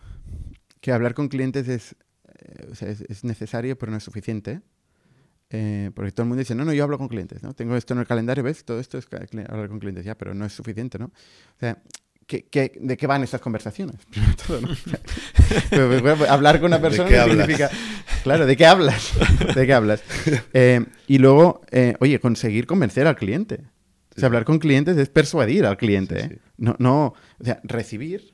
que 0.81 0.91
hablar 0.91 1.13
con 1.13 1.29
clientes 1.29 1.67
es, 1.67 1.95
eh, 2.39 2.67
o 2.71 2.75
sea, 2.75 2.89
es, 2.89 3.01
es, 3.01 3.23
necesario, 3.23 3.77
pero 3.77 3.91
no 3.91 3.97
es 3.97 4.03
suficiente. 4.03 4.61
Eh, 5.53 5.91
porque 5.93 6.11
todo 6.11 6.23
el 6.23 6.29
mundo 6.29 6.39
dice, 6.39 6.55
no, 6.55 6.63
no, 6.63 6.73
yo 6.73 6.83
hablo 6.83 6.97
con 6.97 7.09
clientes, 7.09 7.43
¿no? 7.43 7.53
Tengo 7.53 7.75
esto 7.75 7.93
en 7.93 8.00
el 8.00 8.07
calendario, 8.07 8.43
¿ves? 8.43 8.63
Todo 8.63 8.79
esto 8.79 8.97
es 8.97 9.07
hablar 9.50 9.67
con 9.67 9.79
clientes, 9.79 10.05
ya, 10.05 10.17
pero 10.17 10.33
no 10.33 10.45
es 10.45 10.53
suficiente, 10.53 10.97
¿no? 10.97 11.05
O 11.05 11.59
sea, 11.59 11.77
¿qué, 12.25 12.45
qué, 12.45 12.71
de 12.79 12.95
qué 12.95 13.05
van 13.05 13.23
estas 13.23 13.41
conversaciones? 13.41 13.97
Primero 14.09 14.33
todo, 14.35 14.61
¿no? 14.61 14.71
O 14.71 14.75
sea, 14.75 15.00
pero, 15.69 16.01
bueno, 16.01 16.25
hablar 16.29 16.59
con 16.61 16.67
una 16.67 16.81
persona 16.81 17.09
¿De 17.09 17.15
qué 17.15 17.31
significa... 17.31 17.69
Claro, 18.23 18.45
¿de 18.45 18.55
qué 18.55 18.65
hablas? 18.65 19.11
¿De 19.55 19.65
qué 19.65 19.73
hablas? 19.73 20.03
Eh, 20.53 20.85
y 21.07 21.17
luego, 21.17 21.61
eh, 21.71 21.95
oye, 22.00 22.19
conseguir 22.19 22.65
convencer 22.65 23.07
al 23.07 23.17
cliente. 23.17 23.65
O 24.15 24.19
sea, 24.19 24.27
hablar 24.27 24.45
con 24.45 24.59
clientes 24.59 24.95
es 24.97 25.09
persuadir 25.09 25.65
al 25.65 25.77
cliente. 25.77 26.21
Sí, 26.21 26.27
sí. 26.27 26.33
¿eh? 26.35 26.39
No, 26.57 26.75
no, 26.79 27.13
o 27.39 27.43
sea, 27.43 27.59
recibir 27.63 28.33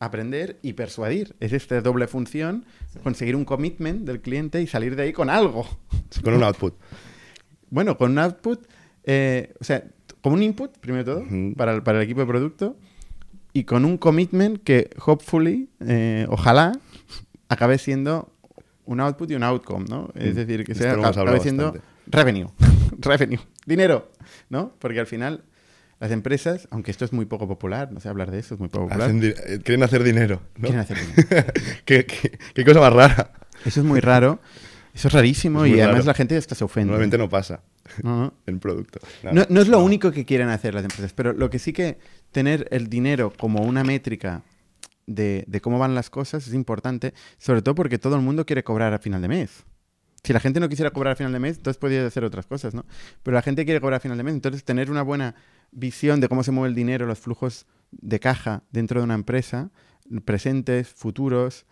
aprender 0.00 0.58
y 0.62 0.72
persuadir. 0.72 1.36
Es 1.38 1.52
esta 1.52 1.80
doble 1.80 2.08
función, 2.08 2.64
conseguir 3.04 3.36
un 3.36 3.44
commitment 3.44 4.06
del 4.06 4.20
cliente 4.20 4.60
y 4.60 4.66
salir 4.66 4.96
de 4.96 5.04
ahí 5.04 5.12
con 5.12 5.30
algo. 5.30 5.66
Con 6.24 6.34
un 6.34 6.42
output. 6.42 6.74
Bueno, 7.72 7.96
con 7.96 8.10
un 8.10 8.18
output, 8.18 8.66
eh, 9.04 9.54
o 9.60 9.62
sea, 9.62 9.84
con 10.22 10.32
un 10.32 10.42
input, 10.42 10.76
primero 10.78 11.04
de 11.04 11.12
todo, 11.12 11.20
uh 11.22 11.24
-huh. 11.24 11.54
para, 11.54 11.72
el, 11.72 11.84
para 11.84 11.98
el 11.98 12.04
equipo 12.04 12.18
de 12.18 12.26
producto, 12.26 12.76
y 13.52 13.62
con 13.62 13.84
un 13.84 13.96
commitment 13.96 14.60
que, 14.64 14.90
hopefully, 15.06 15.68
eh, 15.78 16.26
ojalá, 16.28 16.72
acabe 17.48 17.78
siendo 17.78 18.32
un 18.86 18.98
output 18.98 19.30
y 19.30 19.36
un 19.36 19.44
outcome, 19.44 19.84
¿no? 19.88 20.10
Es 20.16 20.34
decir, 20.34 20.64
que 20.64 20.74
sea, 20.74 20.94
acabe 20.94 21.38
siendo 21.38 21.76
revenue, 22.08 22.48
revenue, 22.98 23.38
dinero, 23.64 24.10
¿no? 24.48 24.72
Porque 24.80 24.98
al 24.98 25.06
final 25.06 25.44
las 26.00 26.10
empresas, 26.10 26.66
aunque 26.70 26.90
esto 26.90 27.04
es 27.04 27.12
muy 27.12 27.26
poco 27.26 27.46
popular, 27.46 27.92
no 27.92 28.00
sé 28.00 28.08
hablar 28.08 28.30
de 28.30 28.38
eso, 28.38 28.54
es 28.54 28.60
muy 28.60 28.70
poco 28.70 28.88
popular. 28.88 29.10
Hacen 29.10 29.20
quieren 29.62 29.82
hacer 29.82 30.02
dinero. 30.02 30.40
¿no? 30.56 30.62
Quieren 30.62 30.80
hacer 30.80 30.96
dinero. 31.16 31.52
¿Qué, 31.84 32.06
qué, 32.06 32.38
qué, 32.54 32.64
cosa 32.64 32.80
más 32.80 32.92
rara. 32.92 33.32
Eso 33.66 33.80
es 33.80 33.86
muy 33.86 34.00
raro. 34.00 34.40
Eso 34.94 35.08
es 35.08 35.14
rarísimo 35.14 35.64
es 35.64 35.72
y 35.72 35.74
además 35.74 35.98
raro. 35.98 36.06
la 36.06 36.14
gente 36.14 36.36
hasta 36.36 36.54
se 36.54 36.64
ofende. 36.64 36.86
Normalmente 36.86 37.18
no 37.18 37.28
pasa 37.28 37.62
no. 38.02 38.32
en 38.46 38.58
producto. 38.58 38.98
No, 39.30 39.44
no, 39.48 39.60
es 39.60 39.68
lo 39.68 39.78
único 39.80 40.10
que 40.10 40.24
quieren 40.24 40.48
hacer 40.48 40.74
las 40.74 40.84
empresas, 40.84 41.12
pero 41.12 41.34
lo 41.34 41.50
que 41.50 41.58
sí 41.58 41.74
que 41.74 41.98
tener 42.32 42.66
el 42.70 42.88
dinero 42.88 43.30
como 43.38 43.62
una 43.62 43.84
métrica 43.84 44.42
de, 45.06 45.44
de 45.46 45.60
cómo 45.60 45.78
van 45.78 45.94
las 45.94 46.08
cosas 46.08 46.46
es 46.48 46.54
importante, 46.54 47.12
sobre 47.36 47.60
todo 47.60 47.74
porque 47.74 47.98
todo 47.98 48.16
el 48.16 48.22
mundo 48.22 48.46
quiere 48.46 48.64
cobrar 48.64 48.94
a 48.94 48.98
final 48.98 49.20
de 49.20 49.28
mes 49.28 49.64
si 50.22 50.32
la 50.32 50.40
gente 50.40 50.60
no 50.60 50.68
quisiera 50.68 50.90
cobrar 50.90 51.12
a 51.12 51.16
final 51.16 51.32
de 51.32 51.40
mes, 51.40 51.56
entonces 51.56 51.78
podría 51.78 52.06
hacer 52.06 52.24
otras 52.24 52.46
cosas, 52.46 52.74
¿no? 52.74 52.84
Pero 53.22 53.34
la 53.34 53.42
gente 53.42 53.64
quiere 53.64 53.80
cobrar 53.80 53.98
a 53.98 54.00
final 54.00 54.18
de 54.18 54.24
mes, 54.24 54.34
entonces 54.34 54.64
tener 54.64 54.90
una 54.90 55.02
buena 55.02 55.34
visión 55.72 56.20
de 56.20 56.28
cómo 56.28 56.42
se 56.42 56.52
mueve 56.52 56.70
el 56.70 56.74
dinero, 56.74 57.06
los 57.06 57.18
flujos 57.18 57.66
de 57.90 58.20
caja 58.20 58.62
dentro 58.70 59.00
de 59.00 59.04
una 59.04 59.14
empresa, 59.14 59.70
presentes, 60.24 60.88
futuros, 60.88 61.66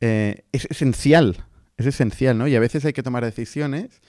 eh, 0.00 0.44
es 0.52 0.66
esencial, 0.66 1.44
es 1.76 1.86
esencial, 1.86 2.36
¿no? 2.36 2.48
Y 2.48 2.56
a 2.56 2.60
veces 2.60 2.84
hay 2.84 2.92
que 2.92 3.02
tomar 3.02 3.24
decisiones, 3.24 4.00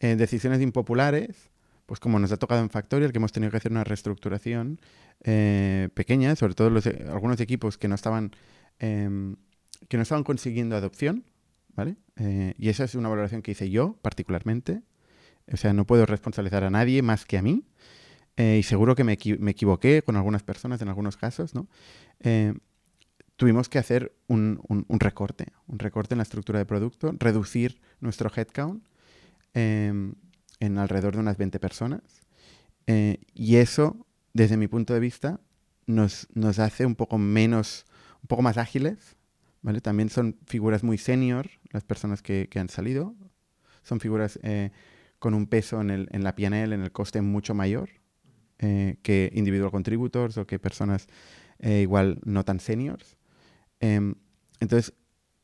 eh, 0.00 0.16
decisiones 0.16 0.60
impopulares, 0.60 1.50
pues 1.86 2.00
como 2.00 2.18
nos 2.18 2.32
ha 2.32 2.38
tocado 2.38 2.62
en 2.62 2.70
Factorial, 2.70 3.12
que 3.12 3.18
hemos 3.18 3.32
tenido 3.32 3.50
que 3.50 3.58
hacer 3.58 3.72
una 3.72 3.84
reestructuración 3.84 4.80
eh, 5.22 5.88
pequeña, 5.94 6.34
sobre 6.36 6.54
todo 6.54 6.70
los, 6.70 6.86
algunos 6.86 7.40
equipos 7.40 7.76
que 7.76 7.88
no 7.88 7.94
estaban 7.94 8.32
em, 8.78 9.36
que 9.88 9.98
no 9.98 10.02
estaban 10.02 10.24
consiguiendo 10.24 10.76
adopción, 10.76 11.24
¿vale? 11.74 11.96
Y 12.56 12.68
esa 12.68 12.84
es 12.84 12.94
una 12.94 13.08
valoración 13.08 13.42
que 13.42 13.50
hice 13.50 13.68
yo 13.68 13.98
particularmente. 14.00 14.82
O 15.52 15.56
sea, 15.58 15.74
no 15.74 15.84
puedo 15.84 16.06
responsabilizar 16.06 16.64
a 16.64 16.70
nadie 16.70 17.02
más 17.02 17.26
que 17.26 17.36
a 17.36 17.42
mí. 17.42 17.66
Eh, 18.36 18.58
y 18.58 18.62
seguro 18.64 18.96
que 18.96 19.04
me, 19.04 19.12
equi 19.12 19.38
me, 19.38 19.52
equivoqué 19.52 20.02
con 20.02 20.16
algunas 20.16 20.42
personas 20.42 20.82
en 20.82 20.88
algunos 20.88 21.16
casos, 21.16 21.54
¿no? 21.54 21.68
Eh, 22.20 22.54
tuvimos 23.36 23.68
que 23.68 23.78
hacer 23.78 24.12
un, 24.26 24.60
un, 24.68 24.84
un, 24.88 25.00
recorte, 25.00 25.52
un 25.68 25.78
recorte 25.78 26.14
en 26.14 26.18
la 26.18 26.22
estructura 26.22 26.58
de 26.58 26.66
producto, 26.66 27.14
reducir 27.18 27.80
nuestro 28.00 28.30
headcount 28.34 28.84
em, 29.54 30.14
en 30.60 30.78
alrededor 30.78 31.14
de 31.14 31.20
unas 31.20 31.36
20 31.36 31.58
personas. 31.60 32.02
y 32.86 33.56
eso, 33.56 34.06
desde 34.34 34.56
mi 34.56 34.68
punto 34.68 34.94
de 34.94 35.00
vista, 35.00 35.40
nos, 35.86 36.28
nos 36.34 36.58
hace 36.58 36.86
un 36.86 36.96
poco 36.96 37.18
menos, 37.18 37.86
un 38.22 38.28
poco 38.28 38.42
más 38.42 38.58
ágiles, 38.58 39.16
¿vale? 39.62 39.80
También 39.80 40.10
son 40.10 40.36
figuras 40.46 40.82
muy 40.82 40.98
senior 40.98 41.48
las 41.70 41.84
personas 41.84 42.20
que, 42.20 42.48
que 42.50 42.58
han 42.58 42.68
salido. 42.68 43.14
Son 43.82 44.00
figuras 44.00 44.38
eh, 44.42 44.70
con 45.18 45.34
un 45.34 45.46
peso 45.46 45.80
en, 45.80 45.90
el, 45.90 46.08
en 46.12 46.24
la 46.24 46.34
PNL, 46.34 46.72
en 46.72 46.82
el 46.82 46.92
coste 46.92 47.22
mucho 47.22 47.54
mayor 47.54 47.90
eh, 48.64 48.96
que 49.02 49.30
individual 49.34 49.70
contributors 49.70 50.38
o 50.38 50.46
que 50.46 50.58
personas 50.58 51.06
eh, 51.58 51.80
igual 51.82 52.20
no 52.24 52.44
tan 52.44 52.60
seniors. 52.60 53.16
Em, 53.80 54.14
entonces, 54.60 54.94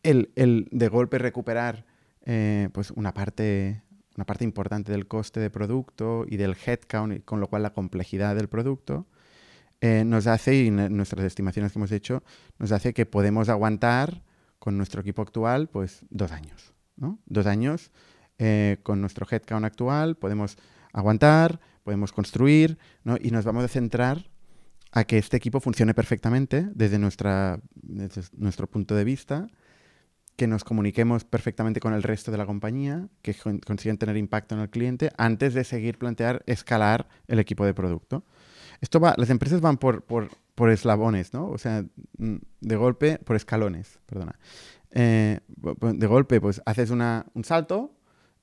el, 0.02 0.32
el, 0.36 0.68
de 0.70 0.88
golpe 0.88 1.18
recuperar 1.18 1.84
pues 2.72 2.92
una 2.92 3.12
parte, 3.12 3.82
una 4.14 4.24
parte 4.24 4.44
importante 4.44 4.92
del 4.92 5.08
coste 5.08 5.40
de 5.40 5.50
producto 5.50 6.24
y 6.28 6.36
del 6.36 6.54
headcount, 6.54 7.24
con 7.24 7.40
lo 7.40 7.48
cual 7.48 7.62
la 7.62 7.72
complejidad 7.72 8.36
del 8.36 8.48
producto, 8.48 9.08
eh, 9.82 10.04
nos 10.04 10.26
hace, 10.26 10.54
y 10.56 10.70
nuestras 10.70 11.24
estimaciones 11.24 11.72
que 11.72 11.78
hemos 11.78 11.92
hecho, 11.92 12.22
nos 12.58 12.70
hace 12.70 12.92
que 12.92 13.06
podemos 13.06 13.48
aguantar 13.48 14.22
con 14.58 14.76
nuestro 14.76 15.00
equipo 15.00 15.22
actual, 15.22 15.68
pues 15.68 16.04
dos 16.10 16.32
años. 16.32 16.74
¿no? 16.96 17.18
Dos 17.24 17.46
años 17.46 17.90
eh, 18.38 18.78
con 18.82 19.00
nuestro 19.00 19.26
headcount 19.30 19.64
actual, 19.64 20.16
podemos 20.16 20.58
aguantar, 20.92 21.60
podemos 21.90 22.12
construir, 22.12 22.78
¿no? 23.02 23.16
y 23.20 23.32
nos 23.32 23.44
vamos 23.44 23.64
a 23.64 23.68
centrar 23.68 24.30
a 24.92 25.02
que 25.02 25.18
este 25.18 25.36
equipo 25.36 25.58
funcione 25.58 25.92
perfectamente 25.92 26.68
desde, 26.72 27.00
nuestra, 27.00 27.58
nuestro 28.36 28.68
punto 28.68 28.94
de 28.94 29.02
vista, 29.02 29.48
que 30.36 30.46
nos 30.46 30.62
comuniquemos 30.62 31.24
perfectamente 31.24 31.80
con 31.80 31.92
el 31.92 32.04
resto 32.04 32.30
de 32.30 32.38
la 32.38 32.46
compañía, 32.46 33.08
que 33.22 33.34
consigan 33.66 33.98
tener 33.98 34.16
impacto 34.16 34.54
en 34.54 34.60
el 34.60 34.70
cliente, 34.70 35.10
antes 35.18 35.52
de 35.52 35.64
seguir 35.64 35.98
plantear 35.98 36.44
escalar 36.46 37.08
el 37.26 37.40
equipo 37.40 37.66
de 37.66 37.74
producto. 37.74 38.24
Esto 38.80 39.00
va, 39.00 39.14
las 39.16 39.30
empresas 39.30 39.60
van 39.60 39.76
por, 39.76 40.04
por, 40.04 40.30
por 40.54 40.70
eslabones, 40.70 41.34
¿no? 41.34 41.48
O 41.48 41.58
sea, 41.58 41.84
mm, 42.18 42.36
de 42.60 42.76
golpe, 42.76 43.18
por 43.18 43.34
escalones, 43.34 43.98
perdona. 44.06 44.38
Eh, 44.92 45.40
de 45.48 46.06
golpe, 46.06 46.40
pues 46.40 46.62
haces 46.66 46.90
una, 46.90 47.26
un 47.34 47.42
salto 47.42 47.96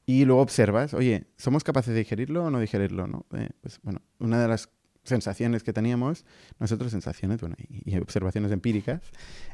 y 0.10 0.24
luego 0.24 0.42
observas, 0.42 0.94
oye, 0.94 1.26
¿somos 1.36 1.66
capaces 1.66 1.94
de 1.94 2.00
digerirlo 2.00 2.46
o 2.46 2.50
no 2.50 2.62
digerirlo? 2.62 3.08
¿no? 3.08 3.26
Eh, 3.34 3.50
pues 3.60 3.82
bueno, 3.84 4.02
una 4.20 4.42
de 4.42 4.48
las 4.48 4.70
sensaciones 5.04 5.64
que 5.64 5.74
teníamos, 5.74 6.26
nosotros 6.60 6.92
sensaciones, 6.92 7.42
bueno, 7.42 7.58
y, 7.60 7.98
observaciones 7.98 8.54
empíricas, 8.54 9.02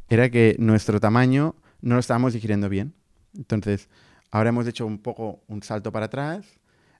era 0.10 0.30
que 0.30 0.56
nuestro 0.60 1.00
tamaño 1.00 1.56
no 1.82 1.96
lo 1.96 2.00
estábamos 2.00 2.34
digiriendo 2.34 2.70
bien. 2.70 2.94
Entonces, 3.36 3.90
ahora 4.30 4.50
hemos 4.50 4.68
hecho 4.68 4.86
un 4.86 5.00
poco 5.00 5.44
un 5.48 5.64
salto 5.64 5.92
para 5.92 6.06
atrás, 6.06 6.46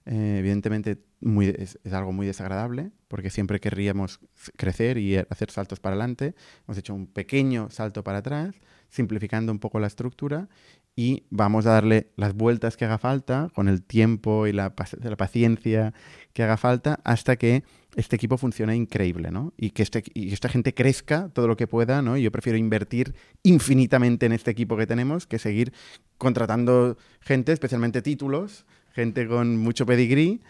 Eh, 0.06 0.36
evidentemente 0.40 0.98
muy, 1.22 1.46
es, 1.46 1.78
es, 1.82 1.92
algo 1.94 2.12
muy 2.12 2.26
desagradable 2.26 2.90
porque 3.08 3.30
siempre 3.30 3.58
querríamos 3.58 4.20
crecer 4.58 4.98
y 4.98 5.16
hacer 5.16 5.50
saltos 5.50 5.80
para 5.80 5.94
adelante. 5.94 6.34
Hemos 6.66 6.76
hecho 6.76 6.94
un 6.94 7.06
pequeño 7.06 7.70
salto 7.70 8.04
para 8.04 8.18
atrás, 8.18 8.54
simplificando 8.90 9.50
un 9.50 9.60
poco 9.60 9.80
la 9.80 9.86
estructura 9.86 10.50
y 10.96 11.24
vamos 11.30 11.66
a 11.66 11.70
darle 11.70 12.08
las 12.16 12.34
vueltas 12.34 12.76
que 12.76 12.84
haga 12.84 12.98
falta 12.98 13.50
con 13.54 13.68
el 13.68 13.82
tiempo 13.82 14.46
y 14.46 14.52
la, 14.52 14.74
la 15.02 15.16
paciencia 15.16 15.92
que 16.32 16.42
haga 16.42 16.56
falta 16.56 17.00
hasta 17.04 17.36
que 17.36 17.64
este 17.96 18.16
equipo 18.16 18.36
funcione 18.38 18.76
increíble, 18.76 19.30
¿no? 19.30 19.52
Y 19.56 19.70
que, 19.70 19.82
este, 19.82 20.02
y 20.14 20.32
esta 20.32 20.48
gente 20.48 20.74
crezca 20.74 21.28
todo 21.30 21.48
lo 21.48 21.56
que 21.56 21.66
pueda, 21.66 22.02
¿no? 22.02 22.16
Yo 22.16 22.30
prefiero 22.30 22.58
invertir 22.58 23.14
infinitamente 23.42 24.26
en 24.26 24.32
este 24.32 24.50
equipo 24.50 24.76
que 24.76 24.86
tenemos 24.86 25.26
que 25.26 25.38
seguir 25.38 25.72
contratando 26.18 26.96
gente, 27.20 27.52
especialmente 27.52 28.02
títulos, 28.02 28.66
gente 28.92 29.26
con 29.26 29.56
mucho 29.56 29.86
pedigrí, 29.86 30.40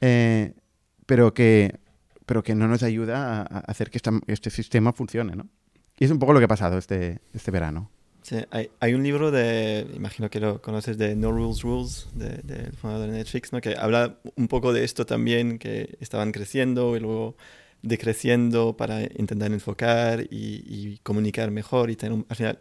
eh, 0.00 0.54
pero, 1.06 1.34
que, 1.34 1.80
pero 2.26 2.42
que 2.42 2.54
no 2.54 2.68
nos 2.68 2.82
ayuda 2.82 3.42
a, 3.42 3.58
hacer 3.60 3.90
que 3.90 4.00
este 4.26 4.50
sistema 4.50 4.92
funcione, 4.92 5.36
¿no? 5.36 5.48
Y 5.98 6.04
es 6.04 6.10
un 6.10 6.18
poco 6.18 6.32
lo 6.32 6.40
que 6.40 6.46
ha 6.46 6.48
pasado 6.48 6.78
este, 6.78 7.20
este 7.32 7.50
verano. 7.50 7.90
Hay, 8.80 8.94
un 8.94 9.02
libro 9.02 9.30
de, 9.30 9.86
imagino 9.94 10.30
que 10.30 10.40
lo 10.40 10.62
conoces, 10.62 10.96
de 10.98 11.16
No 11.16 11.32
Rules 11.32 11.62
Rules, 11.62 12.08
del 12.14 12.40
de, 12.44 12.64
de 12.64 12.72
fundador 12.72 13.10
de 13.10 13.16
Netflix, 13.16 13.52
¿no? 13.52 13.60
que 13.60 13.74
habla 13.76 14.18
un 14.36 14.48
poco 14.48 14.72
de 14.72 14.84
esto 14.84 15.06
también, 15.06 15.58
que 15.58 15.96
estaban 16.00 16.32
creciendo 16.32 16.96
y 16.96 17.00
luego 17.00 17.36
decreciendo 17.82 18.76
para 18.76 19.02
intentar 19.02 19.52
enfocar 19.52 20.20
y, 20.22 20.28
y 20.30 20.98
comunicar 21.02 21.50
mejor 21.50 21.90
y 21.90 21.96
tener 21.96 22.12
un, 22.12 22.26
al 22.28 22.36
final 22.36 22.60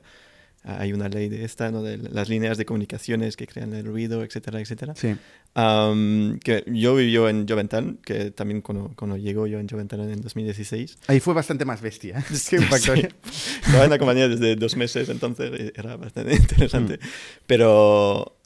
hay 0.63 0.93
una 0.93 1.10
ley 1.10 1.28
de 1.28 1.43
esta, 1.43 1.71
¿no? 1.71 1.82
de 1.82 1.97
las 1.97 2.30
líneas 2.30 2.58
de 2.58 2.65
comunicaciones 2.65 3.36
que 3.36 3.47
crean 3.47 3.74
el 3.74 3.86
ruido, 3.86 4.24
etcétera, 4.24 4.60
etcétera. 4.60 4.93
Sí. 4.95 5.15
Um, 5.56 6.39
que 6.39 6.63
yo 6.67 6.95
viví 6.95 7.15
en 7.15 7.47
Joventan, 7.47 7.97
que 8.06 8.32
también 8.32 8.62
cuando, 8.62 8.91
cuando 8.95 9.17
llegó 9.17 9.47
yo 9.47 9.60
en 9.60 9.67
Joventan 9.67 10.02
en 10.02 10.21
2016. 10.21 11.00
Ahí 11.08 11.19
fue 11.19 11.34
bastante 11.34 11.65
más 11.65 11.82
bestia 11.82 12.24
que 12.50 12.56
en 12.58 12.63
Factoria. 12.63 13.10
Sí. 13.32 13.60
Estaba 13.65 13.86
en 13.86 13.89
la 13.89 13.97
compañía 13.97 14.28
desde 14.28 14.56
dos 14.56 14.76
meses, 14.76 15.10
entonces 15.10 15.74
era 15.76 15.95
bastante 15.95 16.36
interesante. 16.36 16.97
Mm. 16.97 17.08
Pero 17.47 18.38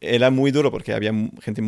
era 0.00 0.30
muy 0.30 0.50
duro 0.50 0.70
porque 0.70 0.94
había 0.94 1.12
gente 1.40 1.62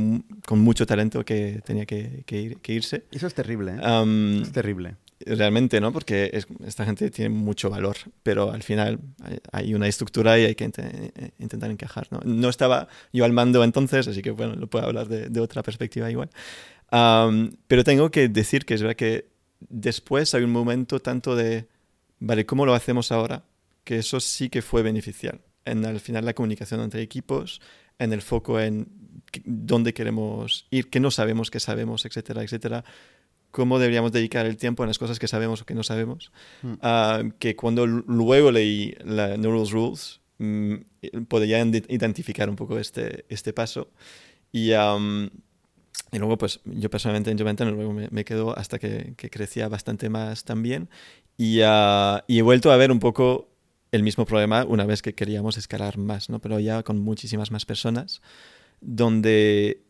con 0.47 0.61
mucho 0.61 0.87
talento 0.87 1.25
que 1.25 1.61
tenía 1.64 1.85
que, 1.85 2.23
que, 2.27 2.40
ir, 2.40 2.57
que 2.59 2.73
irse. 2.73 3.05
Eso 3.11 3.27
es 3.27 3.35
terrible, 3.35 3.73
¿eh? 3.73 3.87
Um, 3.87 4.42
es 4.42 4.53
terrible 4.53 4.97
realmente, 5.20 5.81
¿no? 5.81 5.92
Porque 5.92 6.31
es, 6.33 6.46
esta 6.66 6.85
gente 6.85 7.11
tiene 7.11 7.31
mucho 7.31 7.70
valor, 7.70 7.96
pero 8.22 8.50
al 8.50 8.62
final 8.62 8.98
hay, 9.22 9.38
hay 9.53 9.74
una 9.74 9.88
estructura 9.88 10.38
y 10.38 10.44
hay 10.44 10.55
que 10.55 10.64
int 10.64 10.79
intentar 11.38 11.70
encajar, 11.70 12.09
¿no? 12.11 12.20
No 12.24 12.48
estaba 12.48 12.88
yo 13.12 13.24
al 13.24 13.33
mando 13.33 13.64
entonces, 13.64 14.09
así 14.09 14.22
que 14.22 14.31
bueno, 14.31 14.55
lo 14.55 14.68
puedo 14.68 14.87
hablar 14.87 15.09
de, 15.09 15.29
de 15.29 15.40
otra 15.40 15.62
perspectiva 15.62 16.11
igual. 16.11 16.31
Um, 16.92 17.50
pero 17.66 17.83
tengo 17.85 18.11
que 18.11 18.29
decir 18.29 18.64
que 18.64 18.74
es 18.74 18.83
verdad 18.83 18.96
que 18.96 19.29
después 19.68 20.35
hay 20.35 20.44
un 20.44 20.53
momento 20.53 21.00
tanto 21.00 21.35
de, 21.35 21.66
vale, 22.20 22.46
¿cómo 22.46 22.66
lo 22.66 22.74
hacemos 22.74 23.11
ahora? 23.11 23.44
Que 23.85 23.98
eso 23.98 24.20
sí 24.20 24.48
que 24.48 24.62
fue 24.62 24.83
beneficial. 24.83 25.40
En 25.64 25.85
al 25.85 26.00
final 26.00 26.24
la 26.24 26.35
comunicación 26.35 26.81
entre 26.81 27.03
equipos, 27.03 27.61
en 27.98 28.12
el 28.12 28.22
foco 28.22 28.61
en 28.61 28.88
dónde 29.44 29.94
queremos 29.94 30.66
ir, 30.70 30.90
qué 30.90 31.00
no 31.00 31.11
sabemos, 31.11 31.50
qué 31.50 31.61
sabemos, 31.61 32.05
etcétera, 32.05 32.42
etcétera 32.42 32.85
cómo 33.54 33.78
deberíamos 33.78 34.10
dedicar 34.10 34.46
el 34.46 34.56
tiempo 34.56 34.82
en 34.82 34.88
las 34.88 34.98
cosas 34.98 35.20
que 35.20 35.28
sabemos 35.28 35.62
o 35.62 35.64
que 35.64 35.74
no 35.74 35.84
sabemos. 35.84 36.32
Mm. 36.62 36.72
Uh, 36.72 37.32
que 37.38 37.54
cuando 37.54 37.86
luego 37.86 38.50
leí 38.50 38.96
la 39.04 39.36
No 39.36 39.52
Rules 39.52 39.70
Rules, 39.70 40.20
mm, 40.38 40.74
podía 41.28 41.60
identificar 41.60 42.50
un 42.50 42.56
poco 42.56 42.80
este, 42.80 43.24
este 43.28 43.52
paso. 43.52 43.92
Y, 44.50 44.72
um, 44.72 45.30
y 46.10 46.18
luego, 46.18 46.36
pues 46.36 46.62
yo 46.64 46.90
personalmente 46.90 47.30
en 47.30 47.38
Juventus 47.38 47.68
luego 47.68 47.92
me, 47.92 48.08
me 48.10 48.24
quedo 48.24 48.58
hasta 48.58 48.80
que, 48.80 49.14
que, 49.16 49.30
crecía 49.30 49.68
bastante 49.68 50.08
más 50.08 50.42
también. 50.42 50.88
Y, 51.38 51.60
uh, 51.62 52.18
y 52.26 52.40
he 52.40 52.42
vuelto 52.42 52.72
a 52.72 52.76
ver 52.76 52.90
un 52.90 52.98
poco 52.98 53.54
el 53.92 54.02
mismo 54.02 54.26
problema 54.26 54.64
una 54.64 54.84
vez 54.84 55.00
que 55.00 55.14
queríamos 55.14 55.58
escalar 55.58 55.96
más, 55.96 56.28
¿no? 56.28 56.40
pero 56.40 56.58
ya 56.58 56.82
con 56.82 56.98
muchísimas 56.98 57.52
más 57.52 57.64
personas, 57.64 58.20
donde 58.80 59.84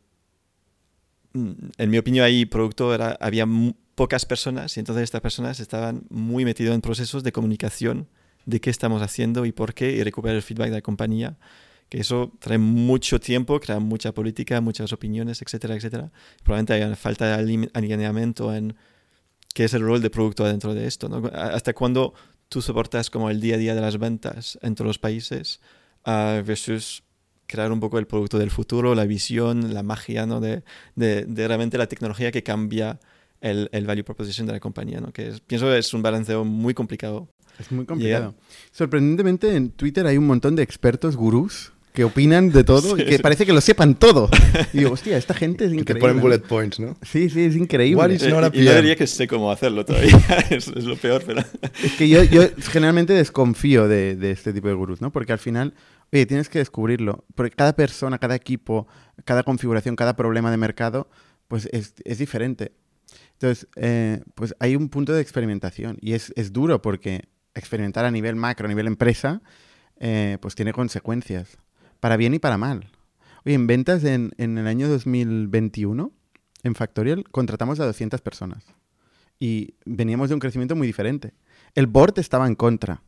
en 1.35 1.91
mi 1.91 1.99
opinión, 1.99 2.25
ahí 2.25 2.47
producto 2.47 2.95
era, 2.95 3.17
había 3.21 3.47
pocas 3.95 4.25
personas 4.25 4.77
y 4.77 4.81
entonces 4.81 5.05
estas 5.05 5.21
personas 5.21 5.61
estaban 5.61 6.05
muy 6.11 6.45
metidas 6.45 6.75
en 6.75 6.81
procesos 6.81 7.23
de 7.23 7.33
comunicación 7.33 8.09
de 8.47 8.61
qué 8.61 8.71
estamos 8.71 9.03
haciendo 9.03 9.45
y 9.47 9.53
por 9.53 9.75
qué 9.75 9.93
y 9.93 10.03
recuperar 10.03 10.37
el 10.37 10.43
feedback 10.43 10.69
de 10.69 10.77
la 10.77 10.83
compañía. 10.83 11.37
Que 11.89 12.01
eso 12.01 12.33
trae 12.41 12.59
mucho 12.59 13.21
tiempo, 13.21 13.61
crea 13.61 13.79
mucha 13.79 14.13
política, 14.13 14.61
muchas 14.61 14.93
opiniones, 14.93 15.43
etcétera, 15.43 15.77
etcétera. 15.77 16.11
Probablemente 16.43 16.73
hay 16.73 16.83
una 16.83 16.97
falta 16.97 17.37
de 17.37 17.69
alineamiento 17.75 18.55
en 18.55 18.75
qué 19.55 19.65
es 19.65 19.75
el 19.75 19.83
rol 19.83 20.01
de 20.01 20.11
producto 20.11 20.45
dentro 20.45 20.75
de 20.75 20.87
esto. 20.87 21.09
¿no? 21.09 21.29
Hasta 21.33 21.73
cuando 21.75 22.15
tú 22.49 22.63
soportas 22.63 23.11
como 23.11 23.31
el 23.31 23.41
día 23.41 23.57
a 23.57 23.59
día 23.59 23.75
de 23.75 23.81
las 23.81 23.99
ventas 23.99 24.59
entre 24.63 24.87
los 24.87 24.99
países 24.99 25.61
uh, 26.07 26.43
versus 26.45 27.04
crear 27.55 27.71
un 27.71 27.79
poco 27.79 27.99
el 28.01 28.07
producto 28.07 28.39
del 28.39 28.51
futuro, 28.51 28.95
la 28.97 29.05
visión, 29.05 29.73
la 29.73 29.85
magia 29.85 30.27
¿no? 30.27 30.41
de, 30.41 30.65
de, 30.97 31.25
de 31.25 31.47
realmente 31.47 31.79
la 31.79 31.87
tecnología 31.87 32.33
que 32.33 32.43
cambia 32.43 32.99
el, 33.41 33.69
el, 33.71 33.87
value 33.87 34.03
proposition 34.03 34.47
de 34.47 34.55
la 34.55 34.61
compañía, 34.61 35.01
¿no? 35.01 35.13
que 35.13 35.29
es, 35.29 35.41
pienso 35.41 35.67
que 35.67 35.79
es 35.79 35.95
un 35.95 36.03
balanceo 36.03 36.45
muy 36.45 36.75
complicado. 36.75 37.29
Es 37.61 37.71
muy 37.71 37.85
complicado. 37.85 38.33
Yeah. 38.33 38.47
Sorprendentemente 38.73 39.55
en 39.55 39.71
Twitter 39.71 40.05
hay 40.07 40.19
un 40.19 40.27
montón 40.27 40.57
de 40.57 40.65
expertos, 40.65 41.17
gurús, 41.17 41.73
que 41.95 42.03
opinan 42.03 42.51
de 42.51 42.65
todo 42.65 42.97
sí, 42.97 43.03
y 43.03 43.05
que 43.05 43.17
sí. 43.19 43.23
parece 43.23 43.47
que 43.47 43.53
lo 43.53 43.61
sepan 43.61 43.95
todo. 43.95 44.29
Y 44.73 44.79
digo, 44.79 44.91
hostia, 44.91 45.17
esta 45.17 45.33
gente 45.33 45.67
es 45.67 45.73
increíble. 45.73 45.85
Que 45.87 45.95
te 45.95 46.01
ponen 46.01 46.21
bullet 46.21 46.41
points, 46.41 46.81
¿no? 46.81 46.97
Sí, 47.03 47.31
sí, 47.31 47.45
es 47.45 47.55
increíble. 47.55 48.17
Eh, 48.17 48.51
y 48.53 48.65
yo 48.65 48.75
diría 48.75 48.97
que 48.97 49.07
sé 49.07 49.29
cómo 49.29 49.53
hacerlo 49.53 49.85
todavía, 49.85 50.19
es, 50.51 50.67
es, 50.67 50.85
lo 50.85 50.97
peor, 50.97 51.23
pero... 51.25 51.45
Es 51.85 51.93
que 51.93 52.09
yo, 52.09 52.25
yo 52.25 52.49
generalmente 52.73 53.13
desconfío 53.13 53.87
de, 53.87 54.17
de, 54.17 54.33
este 54.33 54.53
tipo 54.53 54.67
de 54.67 54.75
gurús, 54.75 55.01
¿no? 55.01 55.13
Porque 55.13 55.33
al 55.33 55.39
final, 55.39 55.73
oye, 56.15 56.27
tienes 56.27 56.49
que 56.49 56.59
descubrirlo. 56.59 57.25
Porque 57.35 57.55
cada 57.55 57.75
persona, 57.75 58.19
cada 58.19 58.35
equipo, 58.35 58.87
cada 59.25 59.43
configuración, 59.43 59.97
cada 59.97 60.17
problema 60.17 60.51
de 60.51 60.57
mercado, 60.57 61.09
pues 61.49 61.69
es, 61.73 61.95
es 62.05 62.19
diferente. 62.19 62.73
Entonces, 63.33 63.69
eh, 63.77 64.23
pues 64.35 64.55
hay 64.61 64.77
un 64.77 64.89
punto 64.89 65.13
de 65.13 65.21
experimentación 65.21 65.99
y 66.01 66.15
es, 66.15 66.33
es, 66.37 66.53
duro 66.53 66.81
porque 66.83 67.29
experimentar 67.55 68.05
a 68.05 68.11
nivel 68.11 68.37
macro, 68.37 68.67
a 68.67 68.69
nivel 68.69 68.87
empresa, 68.87 69.43
eh, 69.99 70.39
pues 70.41 70.55
tiene 70.55 70.73
consecuencias 70.73 71.59
para 72.01 72.17
bien 72.17 72.35
y 72.35 72.39
para 72.39 72.59
mal. 72.59 72.91
Oye, 73.45 73.55
en 73.55 73.67
ventas 73.67 74.05
en, 74.05 74.33
en, 74.39 74.57
el 74.59 74.67
año 74.67 74.89
2021, 74.89 76.13
en 76.63 76.75
Factorial, 76.75 77.25
contratamos 77.31 77.79
a 77.81 77.87
200 77.87 78.21
personas. 78.21 78.65
Y 79.39 79.75
veníamos 79.85 80.29
de 80.29 80.35
un 80.35 80.41
crecimiento 80.41 80.77
muy 80.77 80.87
diferente. 80.87 81.35
El 81.75 81.87
board 81.87 82.19
estaba 82.19 82.47
en 82.47 82.55
contra. 82.55 83.03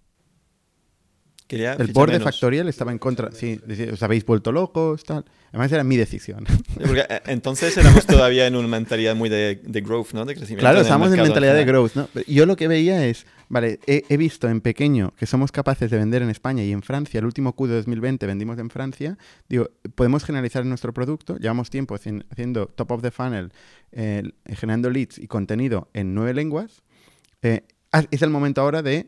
Quería 1.46 1.74
el 1.74 1.92
board 1.92 2.08
menos. 2.08 2.24
de 2.24 2.24
Factorial 2.24 2.68
estaba 2.68 2.90
en 2.90 2.98
contra. 2.98 3.30
Sí, 3.30 3.60
os 3.92 4.02
habéis 4.02 4.26
vuelto 4.26 4.50
locos, 4.50 5.04
tal. 5.04 5.24
Además 5.50 5.70
era 5.70 5.84
mi 5.84 5.96
decisión. 5.96 6.44
Porque 6.74 7.04
eh, 7.08 7.20
entonces 7.26 7.76
éramos 7.76 8.04
todavía 8.04 8.48
en 8.48 8.56
una 8.56 8.66
mentalidad 8.66 9.14
muy 9.14 9.28
de, 9.28 9.60
de 9.62 9.80
growth, 9.80 10.12
¿no? 10.12 10.24
De 10.24 10.34
crecimiento. 10.34 10.62
Claro, 10.62 10.80
estábamos 10.80 11.12
en 11.12 11.22
mentalidad 11.22 11.54
de 11.54 11.64
growth, 11.64 11.94
¿no? 11.94 12.08
Yo 12.26 12.46
lo 12.46 12.56
que 12.56 12.66
veía 12.66 13.06
es, 13.06 13.26
vale, 13.48 13.78
he, 13.86 14.02
he, 14.08 14.16
visto 14.16 14.48
en 14.48 14.60
pequeño 14.60 15.14
que 15.16 15.26
somos 15.26 15.52
capaces 15.52 15.88
de 15.88 15.98
vender 15.98 16.22
en 16.22 16.30
España 16.30 16.64
y 16.64 16.72
en 16.72 16.82
Francia. 16.82 17.18
El 17.18 17.26
último 17.26 17.52
Q 17.54 17.68
de 17.68 17.76
2020 17.76 18.26
vendimos 18.26 18.58
en 18.58 18.68
Francia. 18.68 19.16
Digo, 19.48 19.70
podemos 19.94 20.24
generalizar 20.24 20.66
nuestro 20.66 20.92
producto. 20.92 21.36
Llevamos 21.36 21.70
tiempo 21.70 21.94
haciendo 21.94 22.66
top 22.66 22.90
of 22.90 23.02
the 23.02 23.12
funnel, 23.12 23.52
eh, 23.92 24.24
generando 24.48 24.90
leads 24.90 25.18
y 25.18 25.28
contenido 25.28 25.90
en 25.94 26.12
nueve 26.12 26.34
lenguas. 26.34 26.82
Eh, 27.42 27.62
es 28.10 28.22
el 28.22 28.30
momento 28.30 28.62
ahora 28.62 28.82
de 28.82 29.06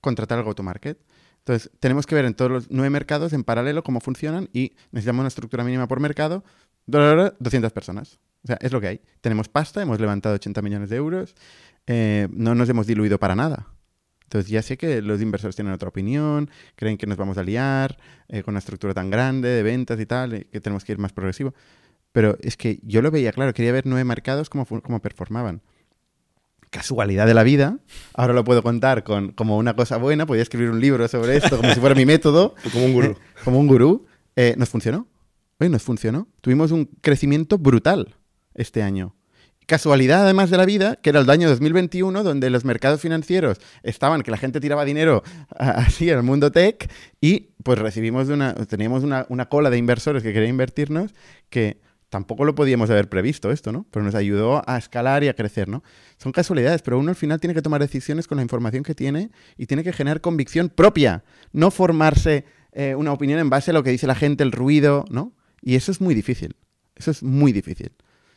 contratar 0.00 0.38
el 0.38 0.44
go-to-market. 0.44 0.98
Entonces, 1.46 1.70
tenemos 1.78 2.06
que 2.06 2.14
ver 2.14 2.24
en 2.24 2.32
todos 2.32 2.50
los 2.50 2.70
nueve 2.70 2.88
mercados 2.88 3.34
en 3.34 3.44
paralelo 3.44 3.84
cómo 3.84 4.00
funcionan 4.00 4.48
y 4.54 4.72
necesitamos 4.92 5.20
una 5.20 5.28
estructura 5.28 5.62
mínima 5.62 5.86
por 5.86 6.00
mercado, 6.00 6.42
200 6.86 7.70
personas. 7.70 8.18
O 8.44 8.46
sea, 8.46 8.56
es 8.62 8.72
lo 8.72 8.80
que 8.80 8.88
hay. 8.88 9.00
Tenemos 9.20 9.48
pasta, 9.48 9.82
hemos 9.82 10.00
levantado 10.00 10.34
80 10.36 10.62
millones 10.62 10.88
de 10.88 10.96
euros, 10.96 11.34
eh, 11.86 12.28
no 12.30 12.54
nos 12.54 12.66
hemos 12.70 12.86
diluido 12.86 13.18
para 13.18 13.34
nada. 13.34 13.68
Entonces 14.22 14.50
ya 14.50 14.62
sé 14.62 14.78
que 14.78 15.02
los 15.02 15.20
inversores 15.20 15.54
tienen 15.54 15.74
otra 15.74 15.90
opinión, 15.90 16.48
creen 16.76 16.96
que 16.96 17.06
nos 17.06 17.18
vamos 17.18 17.36
a 17.36 17.42
liar 17.42 17.98
eh, 18.28 18.42
con 18.42 18.52
una 18.52 18.60
estructura 18.60 18.94
tan 18.94 19.10
grande 19.10 19.50
de 19.50 19.62
ventas 19.62 20.00
y 20.00 20.06
tal, 20.06 20.32
eh, 20.32 20.48
que 20.50 20.62
tenemos 20.62 20.82
que 20.82 20.92
ir 20.92 20.98
más 20.98 21.12
progresivo. 21.12 21.52
Pero 22.12 22.38
es 22.40 22.56
que 22.56 22.80
yo 22.84 23.02
lo 23.02 23.10
veía 23.10 23.32
claro, 23.32 23.52
quería 23.52 23.72
ver 23.72 23.84
nueve 23.84 24.04
mercados 24.04 24.48
cómo, 24.48 24.64
cómo 24.64 25.02
performaban 25.02 25.60
casualidad 26.74 27.24
de 27.24 27.34
la 27.34 27.44
vida, 27.44 27.78
ahora 28.14 28.34
lo 28.34 28.42
puedo 28.42 28.60
contar 28.64 29.04
con, 29.04 29.30
como 29.30 29.56
una 29.58 29.76
cosa 29.76 29.96
buena, 29.96 30.26
podía 30.26 30.42
escribir 30.42 30.70
un 30.70 30.80
libro 30.80 31.06
sobre 31.06 31.36
esto 31.36 31.56
como 31.56 31.72
si 31.72 31.78
fuera 31.78 31.94
mi 31.94 32.04
método. 32.04 32.56
Como 32.72 32.84
un 32.84 32.92
gurú. 32.92 33.10
Eh, 33.10 33.16
como 33.44 33.60
un 33.60 33.66
gurú. 33.68 34.06
Eh, 34.34 34.54
nos 34.58 34.70
funcionó. 34.70 35.06
Oye, 35.60 35.70
nos 35.70 35.82
funcionó. 35.82 36.26
Tuvimos 36.40 36.72
un 36.72 36.86
crecimiento 37.00 37.58
brutal 37.58 38.16
este 38.54 38.82
año. 38.82 39.14
Casualidad 39.66 40.24
además 40.24 40.50
de 40.50 40.56
la 40.56 40.64
vida, 40.64 40.96
que 40.96 41.10
era 41.10 41.20
el 41.20 41.30
año 41.30 41.48
2021, 41.48 42.24
donde 42.24 42.50
los 42.50 42.64
mercados 42.64 43.00
financieros 43.00 43.60
estaban, 43.84 44.22
que 44.22 44.32
la 44.32 44.36
gente 44.36 44.60
tiraba 44.60 44.84
dinero 44.84 45.22
así 45.56 46.10
al 46.10 46.24
mundo 46.24 46.50
tech, 46.50 46.90
y 47.20 47.50
pues 47.62 47.78
recibimos 47.78 48.28
una, 48.28 48.52
teníamos 48.54 49.04
una, 49.04 49.26
una 49.28 49.48
cola 49.48 49.70
de 49.70 49.78
inversores 49.78 50.24
que 50.24 50.32
querían 50.32 50.50
invertirnos, 50.50 51.14
que 51.50 51.80
tampoco 52.14 52.44
lo 52.44 52.54
podíamos 52.54 52.90
haber 52.90 53.08
previsto 53.08 53.50
esto, 53.50 53.72
¿no? 53.72 53.86
Pero 53.90 54.04
nos 54.04 54.14
ayudó 54.14 54.62
a 54.70 54.78
escalar 54.78 55.24
y 55.24 55.28
a 55.28 55.34
crecer, 55.34 55.68
¿no? 55.68 55.82
Son 56.16 56.30
casualidades, 56.30 56.80
pero 56.80 56.96
uno 56.96 57.08
al 57.08 57.16
final 57.16 57.40
tiene 57.40 57.54
que 57.54 57.60
tomar 57.60 57.80
decisiones 57.80 58.28
con 58.28 58.36
la 58.36 58.42
información 58.42 58.84
que 58.84 58.94
tiene 58.94 59.32
y 59.58 59.66
tiene 59.66 59.82
que 59.82 59.92
generar 59.92 60.20
convicción 60.20 60.68
propia, 60.68 61.24
no 61.52 61.72
formarse 61.72 62.44
eh, 62.70 62.94
una 62.94 63.12
opinión 63.12 63.40
en 63.40 63.50
base 63.50 63.72
a 63.72 63.74
lo 63.74 63.82
que 63.82 63.90
dice 63.90 64.06
la 64.06 64.14
gente, 64.14 64.44
el 64.44 64.52
ruido, 64.52 65.06
¿no? 65.10 65.32
Y 65.60 65.74
eso 65.74 65.90
es 65.90 66.00
muy 66.00 66.14
difícil, 66.14 66.54
eso 66.94 67.10
es 67.10 67.24
muy 67.24 67.50
difícil. 67.50 67.90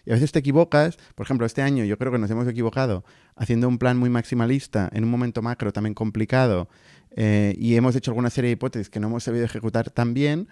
Y 0.08 0.10
a 0.10 0.14
veces 0.16 0.32
te 0.32 0.40
equivocas, 0.40 0.98
por 1.14 1.28
ejemplo, 1.28 1.46
este 1.46 1.62
año 1.62 1.84
yo 1.84 2.00
creo 2.00 2.12
que 2.12 2.18
nos 2.18 2.32
hemos 2.32 2.48
equivocado 2.48 3.06
haciendo 3.36 3.68
un 3.68 3.78
plan 3.78 3.96
muy 3.96 4.10
maximalista 4.10 4.90
en 4.92 5.04
un 5.04 5.12
momento 5.12 5.44
macro 5.44 5.72
también 5.72 5.94
complicado 5.94 6.68
eh, 7.16 7.54
y 7.60 7.76
hemos 7.76 7.96
hecho 7.96 8.10
alguna 8.10 8.32
serie 8.32 8.48
de 8.48 8.54
hipótesis 8.54 8.90
que 8.90 9.00
no 9.00 9.06
hemos 9.06 9.24
sabido 9.24 9.46
ejecutar 9.46 9.92
tan 9.92 10.16
bien 10.16 10.48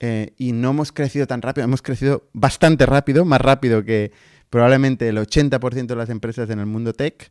eh, 0.00 0.32
y 0.38 0.52
no 0.52 0.70
hemos 0.70 0.92
crecido 0.92 1.26
tan 1.26 1.42
rápido, 1.42 1.64
hemos 1.64 1.82
crecido 1.82 2.28
bastante 2.32 2.86
rápido, 2.86 3.26
más 3.26 3.40
rápido 3.40 3.84
que 3.84 4.12
probablemente 4.48 5.08
el 5.08 5.18
80% 5.18 5.86
de 5.86 5.96
las 5.96 6.08
empresas 6.08 6.48
en 6.48 6.58
el 6.58 6.66
mundo 6.66 6.94
tech, 6.94 7.30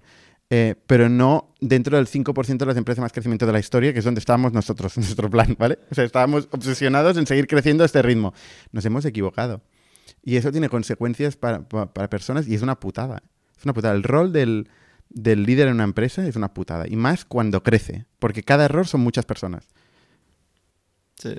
eh, 0.51 0.75
pero 0.87 1.09
no 1.09 1.53
dentro 1.59 1.97
del 1.97 2.07
5% 2.07 2.57
de 2.57 2.65
las 2.65 2.77
empresas 2.77 3.01
más 3.01 3.11
crecimiento 3.11 3.47
de 3.47 3.53
la 3.53 3.59
historia, 3.59 3.91
que 3.91 3.99
es 3.99 4.05
donde 4.05 4.19
estábamos 4.19 4.53
nosotros 4.53 4.95
en 4.97 5.03
nuestro 5.03 5.29
plan, 5.29 5.55
¿vale? 5.57 5.79
O 5.91 5.95
sea, 5.95 6.03
estábamos 6.03 6.47
obsesionados 6.51 7.17
en 7.17 7.25
seguir 7.25 7.47
creciendo 7.47 7.83
a 7.83 7.85
este 7.85 8.01
ritmo. 8.03 8.33
Nos 8.71 8.85
hemos 8.85 9.03
equivocado. 9.05 9.61
Y 10.23 10.35
eso 10.35 10.51
tiene 10.51 10.69
consecuencias 10.69 11.37
para, 11.37 11.67
para, 11.67 12.09
personas 12.09 12.47
y 12.47 12.53
es 12.53 12.61
una 12.61 12.79
putada. 12.79 13.23
Es 13.57 13.63
una 13.63 13.73
putada. 13.73 13.95
El 13.95 14.03
rol 14.03 14.31
del, 14.31 14.69
del 15.09 15.43
líder 15.43 15.69
en 15.69 15.75
una 15.75 15.85
empresa 15.85 16.27
es 16.27 16.35
una 16.35 16.53
putada. 16.53 16.87
Y 16.87 16.95
más 16.95 17.25
cuando 17.25 17.63
crece, 17.63 18.05
porque 18.19 18.43
cada 18.43 18.65
error 18.65 18.87
son 18.87 19.01
muchas 19.01 19.25
personas. 19.25 19.67
Sí. 21.15 21.35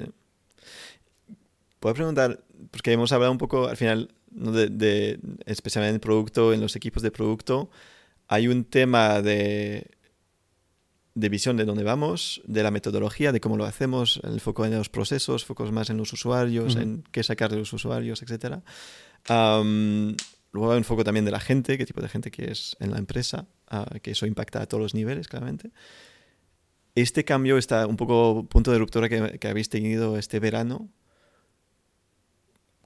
Puedo 1.80 1.94
preguntar, 1.94 2.44
porque 2.70 2.92
hemos 2.92 3.10
hablado 3.10 3.32
un 3.32 3.38
poco 3.38 3.66
al 3.66 3.76
final, 3.76 4.12
de, 4.30 5.18
especialmente 5.46 5.90
en 5.90 5.94
el 5.94 6.00
producto, 6.00 6.52
en 6.52 6.60
los 6.60 6.76
equipos 6.76 7.02
de 7.02 7.10
producto, 7.10 7.70
hay 8.28 8.48
un 8.48 8.64
tema 8.64 9.22
de, 9.22 9.90
de 11.14 11.28
visión 11.30 11.56
de 11.56 11.64
dónde 11.64 11.82
vamos, 11.82 12.42
de 12.44 12.62
la 12.62 12.70
metodología, 12.70 13.32
de 13.32 13.40
cómo 13.40 13.56
lo 13.56 13.64
hacemos, 13.64 14.20
el 14.22 14.40
foco 14.40 14.66
en 14.66 14.76
los 14.76 14.90
procesos, 14.90 15.46
focos 15.46 15.72
más 15.72 15.88
en 15.88 15.96
los 15.96 16.12
usuarios, 16.12 16.76
en 16.76 17.02
qué 17.10 17.22
sacar 17.22 17.50
de 17.50 17.56
los 17.56 17.72
usuarios, 17.72 18.22
etc. 18.22 18.58
luego 20.52 20.72
hay 20.72 20.78
un 20.78 20.84
foco 20.84 21.02
también 21.02 21.24
de 21.24 21.30
la 21.30 21.40
gente, 21.40 21.78
qué 21.78 21.86
tipo 21.86 22.02
de 22.02 22.08
gente 22.08 22.30
que 22.30 22.50
es 22.50 22.76
en 22.78 22.90
la 22.90 22.98
empresa, 22.98 23.46
ah, 23.68 23.86
que 24.02 24.10
eso 24.10 24.26
impacta 24.26 24.60
a 24.60 24.66
todos 24.66 24.82
los 24.82 24.94
niveles, 24.94 25.28
claramente. 25.28 25.70
Este 26.94 27.24
cambio, 27.24 27.56
está 27.56 27.86
un 27.86 27.96
poco 27.96 28.46
punto 28.48 28.70
de 28.70 28.78
ruptura 28.78 29.08
que, 29.08 29.38
que 29.38 29.48
habéis 29.48 29.70
tenido 29.70 30.18
este 30.18 30.40
verano, 30.40 30.90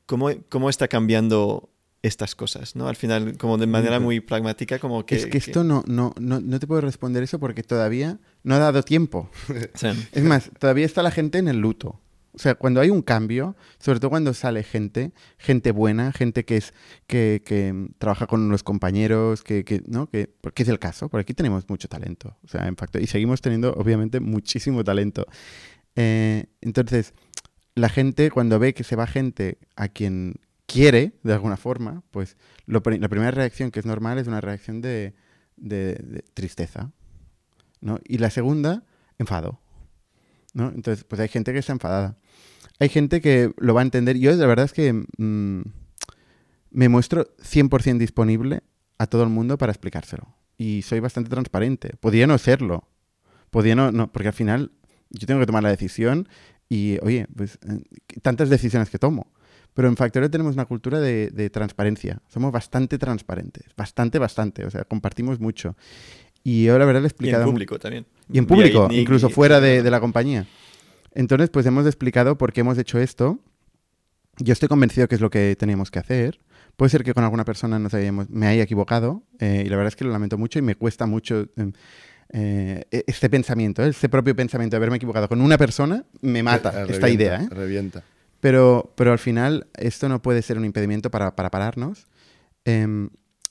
cómo, 0.07 0.71
está 0.71 0.89
cambiando 0.89 1.71
estas 2.03 2.35
cosas, 2.35 2.77
¿no? 2.77 2.89
Al 2.89 2.97
final, 2.97 3.39
como 3.39 3.57
de 3.57 3.67
manera 3.67 3.99
muy 3.99 4.21
pragmática, 4.21 4.79
como 4.79 5.07
que... 5.07 5.17
Es 5.17 5.27
que 5.27 5.39
esto 5.39 5.65
No, 5.65 5.83
no, 5.87 6.13
no, 6.19 6.61
te 6.61 6.67
puedo 6.67 6.83
responder 6.83 7.23
eso 7.23 7.39
porque 7.39 7.63
todavía 7.63 8.19
no 8.43 8.55
ha 8.55 8.59
dado 8.59 8.83
tiempo. 8.83 9.31
Es 10.13 10.23
más, 10.23 10.51
todavía 10.59 10.85
está 10.85 11.03
la 11.03 11.11
gente 11.11 11.39
en 11.39 11.49
el 11.49 11.59
luto. 11.59 12.01
O 12.35 12.39
sea, 12.39 12.57
cuando 12.57 12.81
hay 12.81 12.91
un 12.91 13.01
cambio, 13.01 13.57
sobre 13.79 14.01
todo 14.01 14.11
cuando 14.11 14.35
sale 14.35 14.65
gente, 14.65 15.13
gente 15.39 15.71
buena, 15.71 16.11
gente 16.11 16.45
que 16.45 16.57
es 16.57 16.75
que, 17.07 17.43
que 17.45 17.89
trabaja 17.99 18.27
con 18.27 18.49
los 18.49 18.65
compañeros, 18.65 19.45
que, 19.45 19.65
que, 19.65 19.85
¿no? 19.87 20.11
que, 20.11 20.29
porque 20.41 20.65
es 20.65 20.69
el 20.69 20.81
caso, 20.81 21.09
por 21.09 21.21
aquí 21.21 21.33
tenemos 21.33 21.69
mucho 21.69 21.89
talento. 21.89 22.37
O 22.45 22.49
sea, 22.49 22.67
en 22.67 22.77
facto, 22.77 22.99
y 22.99 23.07
seguimos 23.07 23.41
teniendo, 23.41 23.73
obviamente, 23.75 24.19
muchísimo 24.19 24.83
talento. 24.83 25.27
Eh, 25.95 26.47
entonces, 26.61 27.15
la 27.75 27.89
gente, 27.89 28.31
cuando 28.31 28.59
ve 28.59 28.75
que 28.75 28.85
se 28.85 28.97
va 28.97 29.07
gente 29.07 29.59
a 29.77 29.89
quien 29.89 30.37
quiere, 30.67 31.13
de 31.23 31.33
alguna 31.33 31.57
forma, 31.57 32.03
pues 32.11 32.37
la 32.67 32.81
primera 32.81 33.31
reacción 33.31 33.71
que 33.71 33.81
es 33.81 33.87
normal 33.87 34.19
es 34.19 34.27
una 34.27 34.41
reacción 34.41 34.81
de, 34.81 35.15
tristeza. 36.35 36.93
¿no? 37.81 37.99
Y 38.05 38.19
la 38.19 38.31
segunda, 38.31 38.85
enfado. 39.19 39.61
¿no? 40.53 40.69
Entonces, 40.69 41.05
pues 41.05 41.21
hay 41.21 41.29
gente 41.29 41.53
que 41.53 41.59
está 41.59 41.73
enfadada. 41.73 42.17
Hay 42.79 42.89
gente 42.89 43.21
que 43.21 43.53
lo 43.59 43.75
va 43.75 43.81
a 43.83 43.85
entender. 43.85 44.19
Yo, 44.19 44.33
la 44.33 44.47
verdad 44.47 44.65
es 44.65 44.73
que 44.73 44.93
mm, 44.93 45.63
me 46.71 46.89
muestro 46.89 47.27
100% 47.39 47.99
disponible 47.99 48.63
a 48.99 49.07
todo 49.07 49.23
el 49.23 49.29
mundo 49.29 49.59
para 49.59 49.73
explicárselo. 49.73 50.37
Y 50.57 50.83
soy 50.83 51.01
bastante 51.01 51.31
transparente. 51.31 51.97
Podría 52.01 52.27
no 52.27 52.39
serlo. 52.39 52.89
Podría 53.51 53.75
no, 53.75 53.93
no, 53.93 54.11
porque 54.11 54.29
al 54.29 54.35
final 54.35 54.73
yo 55.11 55.27
tengo 55.27 55.41
que 55.41 55.47
tomar 55.47 55.63
la 55.63 55.71
decisión 55.71 56.29
y 56.69 56.99
oye, 57.03 57.27
pues 57.35 57.59
eh, 57.69 57.83
tantas 58.23 58.49
decisiones 58.49 58.91
que 58.91 58.99
tomo. 58.99 59.33
Pero 59.75 59.89
en 59.89 59.97
Factorio 59.97 60.31
tenemos 60.31 60.55
una 60.55 60.67
cultura 60.67 61.01
de, 61.01 61.51
transparencia. 61.51 62.23
Somos 62.29 62.53
bastante 62.53 62.97
transparentes. 62.97 63.65
Bastante, 63.77 64.21
bastante. 64.21 64.65
O 64.65 64.71
sea, 64.71 64.85
compartimos 64.85 65.41
mucho. 65.41 65.77
Y 66.45 66.65
yo 66.65 66.79
la 66.79 66.85
verdad 66.85 67.01
le 67.01 67.07
he 67.07 67.09
explicado... 67.09 67.43
Y 67.43 67.49
en 67.49 67.53
público 67.53 67.79
también. 67.79 68.07
Y 68.31 68.39
en 68.39 68.47
público, 68.47 68.89
incluso 68.93 69.31
fuera 69.31 69.61
de, 69.61 69.83
de, 69.83 69.91
la 69.91 69.99
compañía. 69.99 70.47
Entonces, 71.13 71.51
pues 71.51 71.67
hemos 71.67 71.87
explicado 71.87 72.39
por 72.39 72.53
qué 72.53 72.61
hemos 72.61 72.79
hecho 72.79 73.01
esto. 73.01 73.41
Yo 74.39 74.53
estoy 74.53 74.69
convencido 74.69 75.09
que 75.09 75.17
es 75.17 75.21
lo 75.21 75.31
que 75.31 75.57
teníamos 75.59 75.91
que 75.91 75.99
hacer. 75.99 76.41
Puede 76.77 76.91
ser 76.91 77.03
que 77.03 77.13
con 77.13 77.25
alguna 77.25 77.45
persona 77.45 77.79
nos 77.79 77.95
hayamos, 77.95 78.31
me 78.31 78.47
haya 78.47 78.63
equivocado. 78.63 79.25
Eh, 79.41 79.65
y 79.67 79.69
la 79.69 79.77
verdad 79.77 79.89
es 79.89 79.97
que 79.97 80.05
lo 80.05 80.13
lamento 80.13 80.39
mucho 80.39 80.61
y 80.61 80.63
me 80.63 80.77
cuesta 80.77 81.07
mucho... 81.07 81.47
Em, 81.57 81.73
eh, 82.31 82.85
este 83.07 83.31
pensamiento, 83.31 83.85
¿eh? 83.85 83.89
este 83.89 84.09
propio 84.09 84.35
pensamiento 84.35 84.75
de 84.75 84.79
haberme 84.79 84.97
equivocado 84.97 85.29
con 85.29 85.41
una 85.41 85.59
persona, 85.59 86.05
me 86.21 86.43
mata 86.43 86.85
esta 86.89 87.09
idea. 87.09 87.43
¿eh? 87.43 87.49
Revienta. 87.51 88.03
Pero, 88.41 88.93
pero 88.97 89.13
al 89.13 89.19
final 89.19 89.69
esto 89.75 90.09
no 90.09 90.21
puede 90.21 90.43
ser 90.43 90.59
un 90.59 90.65
impedimento 90.65 91.11
para, 91.11 91.35
para 91.37 91.51
pararnos. 91.51 92.07
Em, 92.65 93.09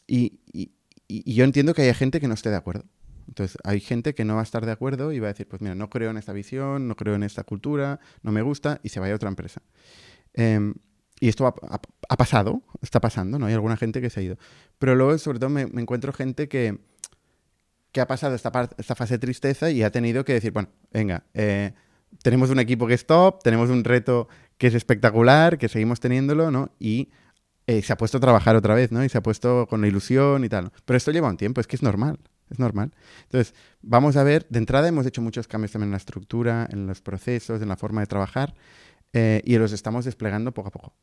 y, 0.08 0.40
y, 0.52 0.72
y, 1.08 1.34
yo 1.34 1.44
entiendo 1.44 1.74
que 1.74 1.84
hay 1.84 1.94
gente 1.94 2.20
que 2.20 2.28
no 2.28 2.34
esté 2.34 2.50
de 2.50 2.58
acuerdo. 2.58 2.86
Entonces, 3.28 3.58
hay 3.64 3.80
gente 3.80 4.14
que 4.14 4.26
no 4.26 4.36
va 4.36 4.42
a 4.42 4.44
estar 4.44 4.66
de 4.66 4.72
acuerdo 4.72 5.12
y 5.12 5.20
va 5.20 5.28
a 5.28 5.34
decir, 5.34 5.48
pues 5.48 5.62
mira, 5.62 5.76
no 5.76 5.90
creo 5.90 6.12
en 6.12 6.18
esta 6.18 6.34
visión, 6.34 6.88
no 6.88 6.96
creo 6.96 7.16
en 7.16 7.24
esta 7.24 7.44
cultura, 7.44 8.00
no 8.22 8.32
me 8.32 8.42
gusta, 8.42 8.82
y 8.84 8.90
se 8.90 9.00
vaya 9.00 9.14
a 9.14 9.16
otra 9.16 9.30
empresa. 9.30 9.62
Em, 10.34 10.74
y 11.20 11.30
esto 11.30 11.48
ha, 11.48 11.56
ha, 12.10 12.18
pasado, 12.18 12.62
está 12.82 13.00
pasando, 13.00 13.40
¿no? 13.40 13.46
Hay 13.46 13.54
alguna 13.54 13.78
gente 13.78 14.02
que 14.02 14.10
se 14.10 14.20
ha 14.20 14.24
ido. 14.24 14.38
Pero 14.78 14.94
luego, 14.94 15.18
sobre 15.18 15.40
todo, 15.40 15.50
me, 15.50 15.68
me 15.68 15.82
encuentro 15.82 16.12
gente 16.12 16.50
que, 16.50 16.80
que 17.94 18.02
ha 18.02 18.08
pasado 18.08 18.36
esta, 18.36 18.52
fase 18.96 19.14
de 19.14 19.20
tristeza 19.20 19.70
y 19.70 19.84
ha 19.84 19.92
tenido 19.92 20.26
que 20.26 20.34
decir, 20.34 20.52
bueno, 20.52 20.70
venga, 20.92 21.24
eh, 21.34 21.74
tenemos 22.24 22.50
un 22.50 22.60
equipo 22.60 22.88
que 22.88 22.96
es 22.96 23.06
top, 23.06 23.42
tenemos 23.44 23.70
un 23.70 23.84
reto 23.84 24.28
que 24.58 24.68
es 24.68 24.74
espectacular, 24.74 25.58
que 25.58 25.70
seguimos 25.70 26.00
teniéndolo, 26.00 26.50
¿no? 26.52 26.72
Y 26.80 27.12
eh, 27.68 27.82
se 27.84 27.94
ha 27.94 27.98
puesto 27.98 28.18
a 28.18 28.20
trabajar 28.20 28.56
otra 28.56 28.74
vez, 28.74 28.92
¿no? 28.92 29.06
Y 29.06 29.10
se 29.10 29.20
ha 29.20 29.24
puesto 29.24 29.68
con 29.68 29.82
la 29.82 29.88
ilusión 29.88 30.44
y 30.44 30.50
tal. 30.50 30.72
Pero 30.86 30.98
esto 30.98 31.12
lleva 31.12 31.30
un 31.30 31.38
tiempo, 31.38 31.62
es 31.62 31.68
que 31.68 31.76
es 31.76 31.84
normal, 31.84 32.18
es 32.50 32.58
normal. 32.58 32.92
Entonces, 33.24 33.54
vamos 33.84 34.18
a 34.18 34.24
ver, 34.24 34.48
de 34.50 34.58
entrada 34.58 34.88
hemos 34.88 35.06
hecho 35.06 35.22
muchos 35.22 35.48
cambios 35.48 35.72
también 35.72 35.90
en 35.90 35.92
la 35.92 35.98
estructura, 35.98 36.68
en 36.72 36.88
los 36.88 37.02
procesos, 37.02 37.62
en 37.62 37.70
la 37.70 37.78
forma 37.78 38.02
de 38.02 38.08
trabajar, 38.08 38.56
eh, 39.14 39.42
y 39.46 39.56
los 39.58 39.72
estamos 39.72 40.04
desplegando 40.06 40.52
poco 40.52 40.70
a 40.70 40.72
poco. 40.72 40.94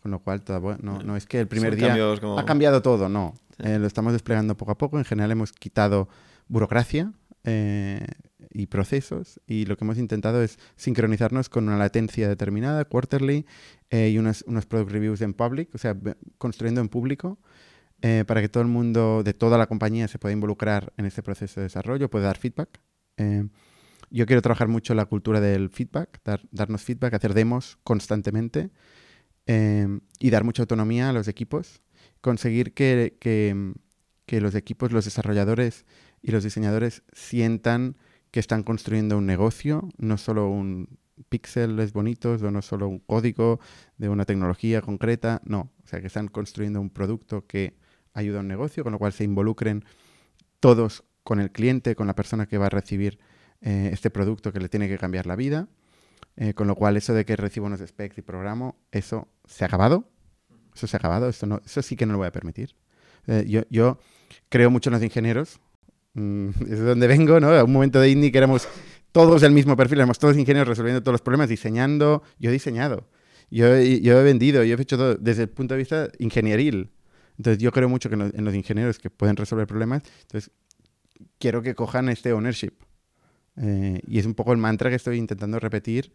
Con 0.00 0.10
lo 0.10 0.18
cual, 0.18 0.42
no, 0.82 1.02
no, 1.02 1.16
es 1.16 1.26
que 1.26 1.40
el 1.40 1.48
primer 1.48 1.76
día 1.76 1.96
ha 2.36 2.44
cambiado 2.44 2.82
todo, 2.82 3.08
no. 3.08 3.34
lo 3.58 3.86
estamos 3.86 4.12
desplegando 4.12 4.56
poco 4.56 4.72
a 4.72 4.78
poco. 4.78 4.98
En 4.98 5.04
general 5.04 5.30
hemos 5.30 5.52
quitado 5.52 6.08
burocracia 6.48 7.12
eh, 7.44 8.04
y 8.50 8.66
procesos 8.66 9.40
y 9.46 9.66
lo 9.66 9.76
que 9.76 9.84
hemos 9.84 9.98
intentado 9.98 10.42
es 10.42 10.58
sincronizarnos 10.76 11.48
con 11.48 11.68
una 11.68 11.76
latencia 11.76 12.28
determinada, 12.28 12.84
quarterly, 12.86 13.46
eh, 13.90 14.10
y 14.10 14.18
unos, 14.18 14.42
unos, 14.46 14.66
product 14.66 14.90
reviews 14.90 15.20
en 15.20 15.34
public, 15.34 15.74
o 15.74 15.78
sea, 15.78 15.96
construyendo 16.38 16.80
en 16.80 16.88
público. 16.88 17.38
Eh, 18.00 18.24
para 18.26 18.40
que 18.40 18.48
todo 18.48 18.62
el 18.62 18.68
mundo 18.68 19.24
de 19.24 19.34
toda 19.34 19.58
la 19.58 19.66
compañía 19.66 20.06
se 20.06 20.20
pueda 20.20 20.32
involucrar 20.32 20.92
en 20.96 21.04
este 21.04 21.20
proceso 21.20 21.58
de 21.58 21.64
desarrollo, 21.64 22.08
pueda 22.08 22.26
dar 22.26 22.38
feedback. 22.38 22.80
yo 24.10 24.24
quiero 24.26 24.40
trabajar 24.40 24.68
mucho 24.68 24.94
la 24.94 25.04
cultura 25.06 25.40
del 25.40 25.68
feedback, 25.68 26.20
dar, 26.24 26.40
darnos 26.52 26.82
feedback, 26.82 27.14
hacer 27.14 27.34
demos 27.34 27.78
constantemente 27.82 28.70
y 29.48 30.30
dar 30.30 30.44
mucha 30.44 30.62
autonomía 30.62 31.08
a 31.08 31.12
los 31.12 31.26
equipos. 31.28 31.82
Conseguir 32.20 32.74
que, 32.74 33.16
que, 33.20 33.72
que 34.26 34.40
los 34.40 34.54
equipos, 34.54 34.92
los 34.92 35.04
desarrolladores, 35.04 35.84
y 36.22 36.30
los 36.30 36.44
diseñadores 36.44 37.02
sientan 37.12 37.96
que 38.30 38.40
están 38.40 38.62
construyendo 38.62 39.16
un 39.18 39.26
negocio, 39.26 39.88
no 39.98 40.18
solo 40.18 40.48
un 40.48 40.98
píxeles 41.28 41.92
bonitos 41.92 42.42
o 42.42 42.50
no 42.50 42.62
solo 42.62 42.88
un 42.88 43.00
código 43.00 43.58
de 43.96 44.08
una 44.08 44.24
tecnología 44.24 44.82
concreta, 44.82 45.40
no, 45.44 45.72
o 45.82 45.86
sea, 45.86 46.00
que 46.00 46.06
están 46.06 46.28
construyendo 46.28 46.80
un 46.80 46.90
producto 46.90 47.46
que 47.46 47.76
ayuda 48.12 48.38
a 48.38 48.40
un 48.40 48.48
negocio, 48.48 48.84
con 48.84 48.92
lo 48.92 48.98
cual 48.98 49.12
se 49.12 49.24
involucren 49.24 49.84
todos 50.60 51.04
con 51.24 51.40
el 51.40 51.50
cliente, 51.50 51.94
con 51.94 52.06
la 52.06 52.14
persona 52.14 52.46
que 52.46 52.58
va 52.58 52.66
a 52.66 52.70
recibir 52.70 53.18
eh, 53.60 53.90
este 53.92 54.10
producto 54.10 54.52
que 54.52 54.60
le 54.60 54.68
tiene 54.68 54.88
que 54.88 54.98
cambiar 54.98 55.26
la 55.26 55.36
vida, 55.36 55.68
eh, 56.38 56.54
con 56.54 56.66
lo 56.66 56.74
cual 56.74 56.96
eso 56.96 57.12
de 57.12 57.26
que 57.26 57.36
recibo 57.36 57.66
unos 57.66 57.80
specs 57.80 58.16
y 58.18 58.22
programo, 58.22 58.76
eso 58.90 59.28
se 59.44 59.64
ha 59.64 59.66
acabado, 59.66 60.08
eso 60.74 60.86
se 60.86 60.96
ha 60.96 60.98
acabado, 60.98 61.28
eso, 61.28 61.46
no, 61.46 61.60
eso 61.64 61.82
sí 61.82 61.96
que 61.96 62.06
no 62.06 62.12
lo 62.12 62.18
voy 62.18 62.28
a 62.28 62.32
permitir. 62.32 62.74
Eh, 63.26 63.44
yo, 63.46 63.62
yo 63.68 63.98
creo 64.48 64.70
mucho 64.70 64.88
en 64.88 64.94
los 64.94 65.02
ingenieros, 65.02 65.60
Mm, 66.18 66.48
es 66.62 66.78
de 66.78 66.84
donde 66.84 67.06
vengo, 67.06 67.40
¿no? 67.40 67.50
A 67.50 67.64
un 67.64 67.72
momento 67.72 68.00
de 68.00 68.10
indie 68.10 68.32
que 68.32 68.38
éramos 68.38 68.68
todos 69.12 69.40
del 69.40 69.52
mismo 69.52 69.76
perfil, 69.76 69.98
éramos 69.98 70.18
todos 70.18 70.36
ingenieros 70.36 70.68
resolviendo 70.68 71.02
todos 71.02 71.14
los 71.14 71.22
problemas, 71.22 71.48
diseñando. 71.48 72.22
Yo 72.38 72.50
he 72.50 72.52
diseñado. 72.52 73.08
Yo, 73.50 73.66
yo 73.78 74.20
he 74.20 74.24
vendido, 74.24 74.62
yo 74.64 74.76
he 74.76 74.82
hecho 74.82 74.98
todo 74.98 75.14
desde 75.14 75.44
el 75.44 75.48
punto 75.48 75.74
de 75.74 75.78
vista 75.78 76.08
ingenieril. 76.18 76.90
Entonces 77.38 77.62
yo 77.62 77.72
creo 77.72 77.88
mucho 77.88 78.10
que 78.10 78.16
en 78.16 78.44
los 78.44 78.54
ingenieros 78.54 78.98
que 78.98 79.10
pueden 79.10 79.36
resolver 79.36 79.66
problemas. 79.66 80.02
Entonces 80.22 80.50
quiero 81.38 81.62
que 81.62 81.74
cojan 81.74 82.08
este 82.08 82.32
ownership. 82.32 82.72
Eh, 83.60 84.00
y 84.06 84.18
es 84.18 84.26
un 84.26 84.34
poco 84.34 84.52
el 84.52 84.58
mantra 84.58 84.90
que 84.90 84.96
estoy 84.96 85.16
intentando 85.18 85.58
repetir 85.58 86.12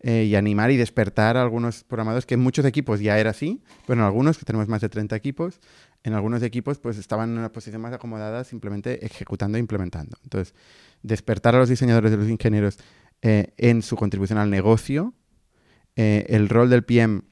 eh, 0.00 0.24
y 0.24 0.34
animar 0.36 0.70
y 0.70 0.76
despertar 0.76 1.36
a 1.36 1.42
algunos 1.42 1.84
programadores 1.84 2.24
que 2.24 2.34
en 2.34 2.40
muchos 2.40 2.64
equipos 2.64 3.00
ya 3.00 3.18
era 3.18 3.30
así, 3.30 3.62
pero 3.86 4.00
en 4.00 4.06
algunos, 4.06 4.38
que 4.38 4.44
tenemos 4.44 4.68
más 4.68 4.80
de 4.80 4.88
30 4.88 5.14
equipos, 5.16 5.60
en 6.04 6.14
algunos 6.14 6.42
equipos 6.42 6.78
pues 6.78 6.96
estaban 6.96 7.30
en 7.30 7.38
una 7.38 7.52
posición 7.52 7.82
más 7.82 7.92
acomodada 7.92 8.44
simplemente 8.44 9.04
ejecutando 9.04 9.58
e 9.58 9.60
implementando. 9.60 10.16
Entonces, 10.22 10.54
despertar 11.02 11.54
a 11.56 11.58
los 11.58 11.68
diseñadores 11.68 12.12
y 12.12 12.16
los 12.16 12.28
ingenieros 12.28 12.78
eh, 13.22 13.52
en 13.56 13.82
su 13.82 13.96
contribución 13.96 14.38
al 14.38 14.50
negocio, 14.50 15.14
el 15.96 16.48
rol 16.48 16.70
del 16.70 16.84
PM, 16.84 17.22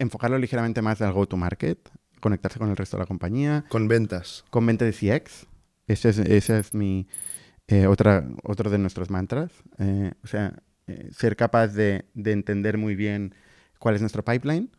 enfocarlo 0.00 0.38
ligeramente 0.38 0.82
más 0.82 1.00
al 1.02 1.12
go-to-market, 1.12 1.78
conectarse 2.20 2.58
con 2.58 2.68
el 2.68 2.76
resto 2.76 2.96
de 2.96 3.02
la 3.02 3.06
compañía, 3.06 3.64
Con 3.68 3.86
ventas. 3.86 4.44
con 4.50 4.64
mente 4.64 4.84
de 4.84 4.92
CX. 4.92 5.46
Ese 5.86 6.08
es, 6.08 6.18
ese 6.18 6.58
es 6.58 6.74
mi 6.74 7.06
eh, 7.68 7.86
otra, 7.86 8.26
otro 8.42 8.70
de 8.70 8.78
nuestros 8.78 9.10
mantras. 9.10 9.50
Eh, 9.78 10.12
o 10.22 10.26
sea, 10.26 10.62
eh, 10.86 11.08
ser 11.12 11.36
capaz 11.36 11.68
de, 11.68 12.04
de 12.14 12.32
entender 12.32 12.78
muy 12.78 12.94
bien 12.94 13.34
cuál 13.78 13.94
es 13.94 14.00
nuestro 14.00 14.24
pipeline. 14.24 14.70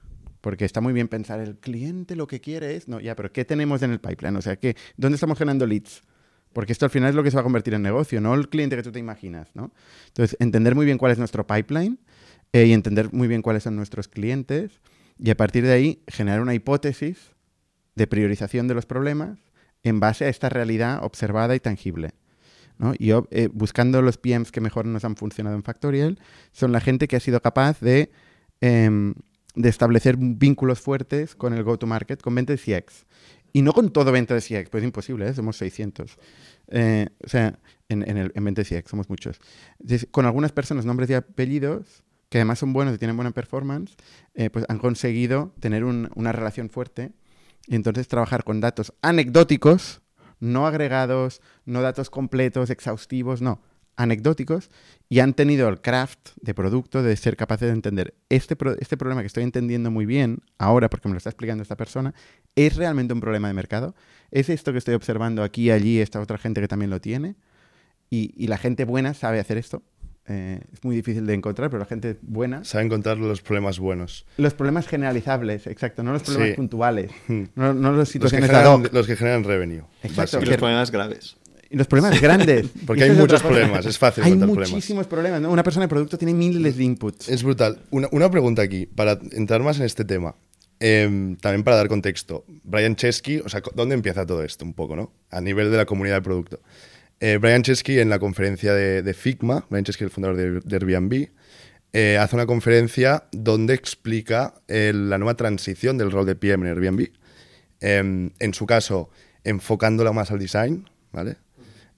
Porque 0.42 0.66
está 0.66 0.80
muy 0.80 0.94
bien 0.94 1.08
pensar, 1.08 1.40
el 1.40 1.58
cliente 1.58 2.16
lo 2.16 2.28
que 2.28 2.40
quiere 2.40 2.76
es, 2.76 2.88
no, 2.88 3.00
ya, 3.00 3.16
pero 3.16 3.32
¿qué 3.32 3.46
tenemos 3.46 3.82
en 3.82 3.90
el 3.90 4.00
pipeline? 4.00 4.36
O 4.36 4.44
sea, 4.44 4.58
¿qué, 4.58 4.76
¿dónde 4.96 5.16
estamos 5.16 5.40
generando 5.40 5.66
leads? 5.66 6.04
Porque 6.54 6.72
esto 6.72 6.86
al 6.86 6.92
final 6.92 7.10
es 7.10 7.16
lo 7.16 7.24
que 7.24 7.32
se 7.32 7.36
va 7.36 7.42
a 7.42 7.44
convertir 7.44 7.74
en 7.74 7.82
negocio, 7.82 8.22
no 8.22 8.36
el 8.36 8.48
cliente 8.48 8.76
que 8.76 8.84
tú 8.84 8.92
te 8.92 9.00
imaginas, 9.00 9.50
¿no? 9.56 9.74
Entonces, 10.08 10.38
entender 10.40 10.76
muy 10.76 10.86
bien 10.86 11.00
cuál 11.00 11.12
es 11.12 11.18
nuestro 11.18 11.48
pipeline 11.48 12.00
y 12.54 12.74
entender 12.74 13.12
muy 13.12 13.28
bien 13.28 13.42
cuáles 13.42 13.64
son 13.64 13.76
nuestros 13.76 14.08
clientes 14.08 14.80
y 15.18 15.32
a 15.32 15.36
partir 15.36 15.66
de 15.66 15.74
ahí 15.74 16.04
generar 16.08 16.42
una 16.42 16.54
hipótesis 16.54 17.32
de 17.96 18.08
priorización 18.08 18.68
de 18.68 18.76
los 18.76 18.86
problemas 18.86 19.40
en 19.84 20.00
base 20.00 20.26
a 20.26 20.30
esta 20.30 20.50
realidad 20.50 21.04
observada 21.04 21.56
y 21.56 21.60
tangible. 21.60 22.12
¿No? 22.78 22.94
Y 22.98 23.08
yo, 23.08 23.28
eh, 23.32 23.50
buscando 23.52 24.02
los 24.02 24.18
PMs 24.18 24.52
que 24.52 24.62
mejor 24.62 24.86
nos 24.86 25.06
han 25.06 25.16
funcionado 25.16 25.56
en 25.56 25.64
Factorial, 25.64 26.20
son 26.52 26.72
la 26.72 26.80
gente 26.82 27.08
que 27.08 27.16
ha 27.16 27.20
sido 27.20 27.42
capaz 27.42 27.80
de, 27.80 28.12
em, 28.62 29.14
de 29.56 29.70
establecer 29.70 30.18
vínculos 30.18 30.82
fuertes 30.82 31.36
con 31.36 31.54
el 31.54 31.64
go-to-market, 31.64 32.22
con 32.22 32.36
venta 32.36 32.54
de 32.54 32.58
CX. 32.58 33.06
Y 33.54 33.62
no 33.62 33.72
con 33.72 33.92
todo 33.94 34.12
venta 34.12 34.34
de 34.34 34.42
CX, 34.42 34.70
pues 34.70 34.84
es 34.84 34.86
imposible, 34.86 35.30
¿eh? 35.30 35.34
somos 35.34 35.56
600. 35.58 36.18
Eh, 36.68 37.08
o 37.24 37.30
sea, 37.30 37.58
en, 37.88 38.08
en, 38.10 38.18
el, 38.18 38.32
en 38.36 38.44
venta 38.44 38.62
de 38.64 38.82
CX 38.82 38.90
somos 38.90 39.10
muchos. 39.10 39.40
Con 40.12 40.26
algunas 40.26 40.52
personas, 40.52 40.86
nombres 40.86 41.10
y 41.10 41.14
apellidos, 41.14 42.04
que 42.28 42.40
además 42.40 42.60
son 42.60 42.74
buenos 42.74 42.96
y 42.96 42.98
tienen 42.98 43.16
buena 43.16 43.32
performance, 43.32 43.96
eh, 44.34 44.50
pues 44.50 44.66
han 44.68 44.80
conseguido 44.80 45.54
tener 45.62 45.86
un- 45.86 46.10
una 46.16 46.34
relación 46.34 46.70
fuerte 46.70 47.14
y 47.68 47.76
entonces 47.76 48.10
trabajar 48.10 48.44
con 48.44 48.60
datos 48.60 48.94
anecdóticos, 49.02 50.02
no 50.40 50.68
agregados, 50.68 51.42
no 51.66 51.82
datos 51.82 52.10
completos, 52.10 52.70
exhaustivos, 52.70 53.42
no, 53.42 53.62
anecdóticos, 53.96 54.70
y 55.10 55.20
han 55.20 55.34
tenido 55.34 55.70
el 55.70 55.82
craft 55.82 56.32
de 56.42 56.54
producto 56.54 57.04
de 57.04 57.16
ser 57.16 57.38
capaces 57.38 57.68
de 57.68 57.74
entender 57.74 58.14
este, 58.30 58.58
este 58.80 58.98
problema 58.98 59.22
que 59.22 59.28
estoy 59.28 59.44
entendiendo 59.44 59.92
muy 59.92 60.06
bien 60.06 60.40
ahora 60.58 60.90
porque 60.90 61.08
me 61.08 61.14
lo 61.14 61.18
está 61.18 61.30
explicando 61.30 61.62
esta 61.62 61.78
persona, 61.78 62.14
¿es 62.56 62.76
realmente 62.76 63.14
un 63.14 63.22
problema 63.22 63.48
de 63.48 63.54
mercado? 63.54 63.96
¿Es 64.32 64.50
esto 64.50 64.72
que 64.72 64.80
estoy 64.80 64.96
observando 64.96 65.44
aquí, 65.44 65.72
allí, 65.72 66.00
esta 66.00 66.20
otra 66.20 66.38
gente 66.38 66.62
que 66.62 66.68
también 66.68 66.90
lo 66.90 67.00
tiene? 67.00 67.36
Y 68.10 68.48
la 68.48 68.58
gente 68.58 68.86
buena 68.86 69.14
sabe 69.14 69.42
hacer 69.42 69.58
esto. 69.58 69.84
Eh, 70.28 70.60
es 70.74 70.84
muy 70.84 70.96
difícil 70.96 71.26
de 71.28 71.36
encontrar, 71.36 71.70
pero 71.70 71.80
la 71.80 71.86
gente 71.86 72.18
buena 72.24 72.64
Sabe 72.64 72.86
encontrar 72.86 73.18
los 73.20 73.42
problemas 73.42 73.78
buenos. 73.78 74.26
los 74.38 74.56
problemas 74.56 74.88
generalizables, 74.88 75.68
exacto, 75.68 76.02
no 76.02 76.14
los 76.14 76.24
problemas 76.24 76.50
Sí. 76.50 76.56
puntuales, 76.56 77.12
no, 77.28 77.74
no 77.76 77.92
las 77.92 77.98
Los 77.98 78.08
que, 78.10 78.14
situaciones 78.14 78.50
ad 78.50 78.56
generan, 78.56 78.86
hoc. 78.86 78.94
los 78.94 79.06
que 79.08 79.16
generan 79.16 79.44
revenue. 79.44 79.84
Exacto. 80.02 80.40
Y 80.42 80.46
los 80.46 80.58
problemas 80.58 80.90
graves. 80.92 81.38
Y 81.70 81.78
los 81.78 81.88
problemas 81.88 82.20
grandes. 82.22 82.68
Porque 82.88 83.04
hay 83.04 83.12
muchos 83.12 83.42
problemas, 83.44 83.86
es 83.86 83.98
fácil 84.00 84.24
Hay 84.24 84.32
encontrar 84.32 84.50
problemas. 84.54 84.72
muchísimos 84.72 85.08
problemas. 85.08 85.42
¿no? 85.42 85.52
Una 85.52 85.64
persona 85.64 85.86
de 85.86 85.90
producto 85.90 86.18
tiene 86.18 86.34
miles 86.34 86.76
de 86.78 86.84
inputs. 86.84 87.30
Es 87.30 87.44
brutal. 87.44 87.80
Una, 87.92 88.08
una 88.12 88.30
pregunta 88.32 88.62
aquí, 88.64 88.86
para 88.88 89.20
entrar 89.32 89.62
más 89.62 89.78
en 89.80 89.86
este 89.86 90.06
tema. 90.06 90.36
Em, 90.80 91.36
también 91.38 91.64
para 91.64 91.78
dar 91.78 91.88
contexto. 91.88 92.46
Brian 92.64 92.96
Chesky, 92.96 93.40
o 93.40 93.50
sea, 93.50 93.62
¿dónde 93.76 93.96
empieza 93.96 94.26
todo 94.26 94.44
esto 94.44 94.66
un 94.66 94.74
poco, 94.74 94.96
no? 94.96 95.12
A 95.32 95.40
nivel 95.40 95.72
de 95.72 95.78
la 95.78 95.86
comunidad 95.86 96.16
de 96.16 96.22
producto. 96.22 96.60
Eh, 97.26 97.40
Brian 97.40 97.64
Chesky 97.64 97.98
en 97.98 98.10
la 98.10 98.20
conferencia 98.20 98.72
de, 98.76 99.14
Figma, 99.16 99.66
Brian 99.72 99.84
Chesky, 99.84 100.04
el 100.04 100.12
fundador 100.12 100.62
de, 100.64 100.76
Airbnb, 100.76 101.30
eh, 101.92 102.20
hace 102.20 102.36
una 102.36 102.46
conferencia 102.46 103.24
donde 103.32 103.74
explica 103.74 104.54
eh, 104.68 104.92
la 104.94 105.18
nueva 105.18 105.34
transición 105.34 105.98
del 105.98 106.12
rol 106.12 106.28
de 106.28 106.36
PM 106.36 106.70
en 106.70 106.78
Airbnb. 106.78 107.08
Em, 107.80 108.30
en 108.38 108.54
su 108.54 108.68
caso, 108.68 109.10
enfocándola 109.44 110.12
más 110.12 110.30
al 110.30 110.38
design, 110.38 110.88
¿vale? 111.12 111.38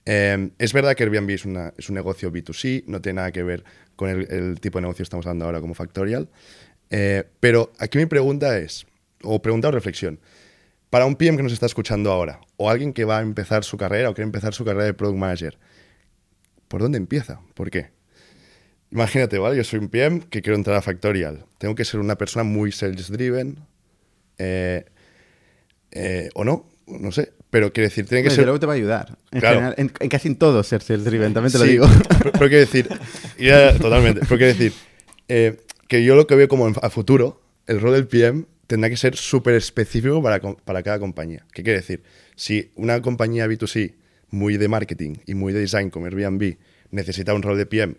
Eh, 0.06 0.52
es 0.60 0.72
verdad 0.72 0.96
que 0.96 1.04
Airbnb 1.04 1.30
es, 1.32 1.44
una- 1.44 1.74
es 1.78 1.90
un 1.90 1.96
negocio 1.96 2.32
B2C, 2.32 2.86
no 2.88 3.02
tiene 3.02 3.18
nada 3.18 3.34
que 3.34 3.44
ver 3.44 3.66
con 3.98 4.10
el, 4.10 4.32
el 4.32 4.62
tipo 4.62 4.78
de 4.78 4.84
negocio 4.84 5.00
que 5.00 5.08
estamos 5.08 5.26
hablando 5.26 5.44
ahora 5.44 5.60
como 5.60 5.74
Factorial. 5.74 6.30
Pero 7.42 7.74
aquí 7.80 7.98
mi 7.98 8.06
pregunta 8.06 8.58
es, 8.58 8.88
o 9.24 9.42
pregunta 9.42 9.68
o 9.68 9.72
reflexión, 9.72 10.22
para 10.90 11.06
un 11.06 11.16
PM 11.16 11.38
que 11.38 11.44
nos 11.44 11.52
está 11.54 11.66
escuchando 11.66 12.12
ahora, 12.12 12.40
o 12.58 12.70
alguien 12.70 12.94
que 12.94 13.06
va 13.06 13.20
a 13.20 13.22
empezar 13.22 13.64
su 13.64 13.78
carrera 13.78 14.10
o 14.10 14.14
quiere 14.14 14.26
empezar 14.28 14.54
su 14.54 14.64
carrera 14.66 14.86
de 14.86 14.94
Product 14.94 15.18
Manager, 15.20 15.58
¿por 16.68 16.82
dónde 16.82 16.98
empieza? 16.98 17.42
¿Por 17.54 17.70
qué? 17.70 17.92
Imagínate, 18.92 19.38
¿vale? 19.38 19.58
Yo 19.58 19.64
soy 19.66 19.80
un 19.80 19.90
PM 19.90 20.22
que 20.30 20.42
quiero 20.42 20.56
entrar 20.56 20.78
a 20.78 20.82
Factorial. 20.82 21.46
Tengo 21.58 21.76
que 21.76 21.84
ser 21.84 22.00
una 22.00 22.16
persona 22.18 22.44
muy 22.44 22.72
sales-driven, 22.72 23.60
eh, 24.38 24.86
eh, 25.92 26.30
o 26.36 26.46
no, 26.46 26.70
no 26.88 27.12
sé. 27.12 27.34
Pero 27.50 27.72
quiero 27.72 27.88
decir, 27.90 28.06
tiene 28.06 28.24
que 28.24 28.30
ser... 28.30 28.44
luego 28.46 28.60
te 28.60 28.66
va 28.66 28.74
a 28.74 28.76
ayudar. 28.76 29.18
En, 29.32 29.40
Claro. 29.40 29.56
general, 29.58 29.76
en, 29.78 29.92
en 30.00 30.10
casi 30.10 30.28
en 30.30 30.36
todo 30.38 30.64
ser 30.64 30.82
sales 30.82 31.06
driven, 31.06 31.34
también 31.34 31.52
te 31.52 31.58
lo 31.60 31.66
Sí, 31.66 31.72
digo. 31.72 31.88
Pero, 32.18 32.32
pero 32.34 32.48
quiero 32.50 32.60
decir, 32.60 32.90
ya, 33.40 33.78
totalmente. 33.78 34.22
Pero 34.22 34.38
quiero 34.38 34.54
decir 34.54 34.74
eh, 35.30 35.58
que 35.88 36.04
yo 36.04 36.16
lo 36.16 36.28
que 36.28 36.36
veo 36.36 36.48
como 36.50 36.68
a 36.68 36.90
futuro, 36.90 37.42
el 37.66 37.80
rol 37.82 37.94
del 37.94 38.08
PM 38.08 38.46
tendrá 38.68 38.90
que 38.90 38.98
ser 38.98 39.16
súper 39.16 39.56
específico 39.56 40.22
para, 40.22 40.40
para 40.40 40.84
cada 40.84 41.00
compañía. 41.00 41.46
¿Qué 41.54 41.64
quiere 41.64 41.80
decir? 41.80 42.04
Si 42.36 42.72
una 42.76 43.02
compañía 43.02 43.48
B2C 43.48 43.96
muy 44.30 44.58
de 44.58 44.68
marketing 44.68 45.16
y 45.26 45.34
muy 45.34 45.54
de 45.54 45.62
design 45.62 45.90
como 45.90 46.06
Airbnb 46.06 46.58
necesita 46.92 47.34
un 47.34 47.42
rol 47.42 47.58
de 47.58 47.66
PM 47.66 47.96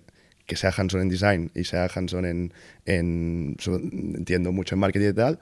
que 0.46 0.56
sea 0.56 0.72
hands-on 0.74 1.02
en 1.02 1.08
design 1.08 1.50
y 1.54 1.64
sea 1.64 1.90
hands-on 1.94 2.24
en, 2.24 2.52
entiendo 2.86 4.50
mucho 4.50 4.74
en 4.74 4.80
marketing 4.80 5.10
y 5.10 5.12
tal, 5.12 5.38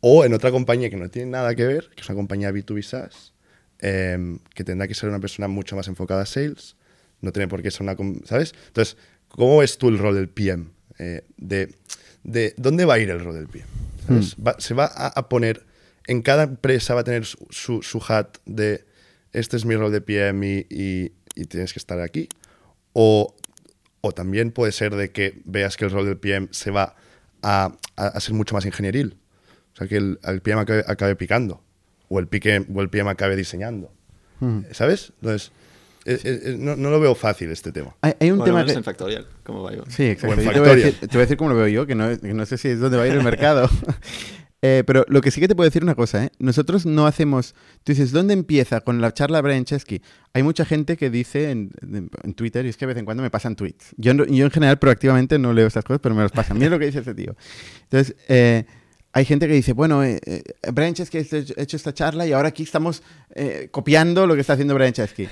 o 0.00 0.24
en 0.24 0.34
otra 0.34 0.50
compañía 0.50 0.90
que 0.90 0.96
no 0.96 1.08
tiene 1.08 1.30
nada 1.30 1.54
que 1.54 1.64
ver, 1.64 1.90
que 1.94 2.00
es 2.02 2.08
una 2.08 2.16
compañía 2.16 2.50
B2B 2.50 2.82
SaaS, 2.82 3.34
eh, 3.78 4.38
que 4.52 4.64
tendrá 4.64 4.88
que 4.88 4.94
ser 4.94 5.08
una 5.08 5.20
persona 5.20 5.46
mucho 5.46 5.76
más 5.76 5.86
enfocada 5.86 6.22
a 6.22 6.26
sales, 6.26 6.76
no 7.20 7.30
tiene 7.32 7.46
por 7.46 7.62
qué 7.62 7.70
ser 7.70 7.82
una... 7.82 7.96
¿Sabes? 8.24 8.52
Entonces, 8.66 8.96
¿cómo 9.28 9.58
ves 9.58 9.78
tú 9.78 9.90
el 9.90 9.98
rol 9.98 10.16
del 10.16 10.28
PM? 10.28 10.66
Eh, 10.98 11.22
de, 11.36 11.72
de, 12.24 12.52
¿Dónde 12.56 12.84
va 12.84 12.94
a 12.94 12.98
ir 12.98 13.10
el 13.10 13.20
rol 13.20 13.34
del 13.34 13.46
PM? 13.46 13.68
¿Sabes? 14.06 14.36
Va- 14.44 14.56
¿Se 14.58 14.74
va 14.74 14.84
a, 14.86 15.08
a 15.08 15.28
poner... 15.28 15.64
En 16.06 16.22
cada 16.22 16.42
empresa 16.44 16.94
va 16.94 17.00
a 17.02 17.04
tener 17.04 17.24
su, 17.24 17.38
su, 17.50 17.82
su 17.82 18.02
hat 18.08 18.38
de 18.44 18.84
este 19.32 19.56
es 19.56 19.64
mi 19.64 19.76
rol 19.76 19.92
de 19.92 20.00
PM 20.00 20.46
y, 20.46 20.66
y- 20.68 21.12
y 21.34 21.44
tienes 21.46 21.72
que 21.72 21.78
estar 21.78 21.98
aquí? 22.00 22.28
O, 22.92 23.34
o 24.00 24.12
también 24.12 24.50
puede 24.50 24.72
ser 24.72 24.94
de 24.96 25.10
que 25.12 25.40
veas 25.44 25.76
que 25.76 25.84
el 25.84 25.90
rol 25.92 26.04
del 26.06 26.18
PM 26.18 26.48
se 26.50 26.70
va 26.70 26.96
a, 27.42 27.72
a- 27.96 28.06
a 28.06 28.20
ser 28.20 28.34
mucho 28.34 28.54
más 28.54 28.66
ingenieril. 28.66 29.16
O 29.72 29.76
sea, 29.76 29.86
que 29.86 29.96
el, 29.96 30.18
el 30.24 30.42
PM 30.42 30.60
acabe, 30.60 30.84
acabe 30.86 31.16
picando. 31.16 31.62
O 32.08 32.18
el, 32.18 32.26
pique, 32.28 32.66
o 32.74 32.82
el 32.82 32.90
PM 32.90 33.08
acabe 33.08 33.36
diseñando. 33.36 33.90
¿Sabes? 34.72 35.12
Entonces, 35.20 35.52
eh, 36.04 36.18
eh, 36.24 36.40
eh, 36.44 36.56
no, 36.58 36.76
no 36.76 36.90
lo 36.90 36.98
veo 37.00 37.14
fácil 37.14 37.50
este 37.50 37.72
tema. 37.72 37.94
Hay, 38.00 38.14
hay 38.20 38.30
un 38.30 38.38
lo 38.38 38.44
tema 38.44 38.58
menos 38.58 38.72
que... 38.72 38.78
en 38.78 38.84
Factorial, 38.84 39.26
como 39.44 39.62
va 39.62 39.74
yo. 39.74 39.84
Sí, 39.88 40.04
exacto. 40.04 40.36
Te, 40.36 40.60
voy 40.60 40.68
a 40.70 40.74
decir, 40.76 40.94
te 41.00 41.06
voy 41.06 41.16
a 41.18 41.20
decir 41.20 41.36
cómo 41.36 41.50
lo 41.50 41.56
veo 41.56 41.68
yo, 41.68 41.86
que 41.86 41.94
no, 41.94 42.18
que 42.18 42.34
no 42.34 42.44
sé 42.46 42.58
si 42.58 42.68
es 42.68 42.80
dónde 42.80 42.96
va 42.98 43.04
a 43.04 43.06
ir 43.08 43.14
el 43.14 43.22
mercado. 43.22 43.68
Eh, 44.64 44.84
pero 44.86 45.04
lo 45.08 45.20
que 45.22 45.32
sí 45.32 45.40
que 45.40 45.48
te 45.48 45.56
puedo 45.56 45.68
decir 45.68 45.82
una 45.82 45.96
cosa, 45.96 46.22
¿eh? 46.26 46.30
Nosotros 46.38 46.86
no 46.86 47.08
hacemos... 47.08 47.56
Tú 47.82 47.90
dices, 47.90 48.12
¿dónde 48.12 48.32
empieza 48.32 48.80
con 48.80 49.00
la 49.00 49.12
charla 49.12 49.38
de 49.38 49.42
Brian 49.42 49.64
Chesky? 49.64 50.00
Hay 50.34 50.44
mucha 50.44 50.64
gente 50.64 50.96
que 50.96 51.10
dice 51.10 51.50
en, 51.50 51.72
en- 51.82 52.08
en 52.22 52.34
Twitter, 52.34 52.64
y 52.64 52.68
es 52.68 52.76
que 52.76 52.86
de 52.86 52.92
vez 52.94 52.98
en 53.00 53.04
cuando 53.04 53.24
me 53.24 53.30
pasan 53.30 53.56
tweets. 53.56 53.86
Yo, 53.96 54.12
yo 54.12 54.44
en 54.44 54.50
general 54.52 54.78
proactivamente 54.78 55.36
no 55.40 55.52
leo 55.52 55.66
estas 55.66 55.82
cosas, 55.82 55.98
pero 56.00 56.14
me 56.14 56.22
los 56.22 56.30
pasan. 56.30 56.58
Mira 56.58 56.70
lo 56.70 56.78
que 56.78 56.86
dice 56.86 57.00
ese 57.00 57.12
tío. 57.12 57.34
Entonces, 57.90 58.14
eh, 58.28 58.66
hay 59.14 59.24
gente 59.26 59.46
que 59.46 59.52
dice, 59.52 59.74
bueno, 59.74 60.02
eh, 60.02 60.20
eh, 60.24 60.42
Brian 60.72 60.94
Chesky 60.94 61.18
ha 61.18 61.20
hecho, 61.20 61.54
hecho 61.56 61.76
esta 61.76 61.92
charla 61.92 62.26
y 62.26 62.32
ahora 62.32 62.48
aquí 62.48 62.62
estamos 62.62 63.02
eh, 63.34 63.68
copiando 63.70 64.26
lo 64.26 64.34
que 64.34 64.40
está 64.40 64.54
haciendo 64.54 64.74
Brian 64.74 64.94
Chesky. 64.94 65.28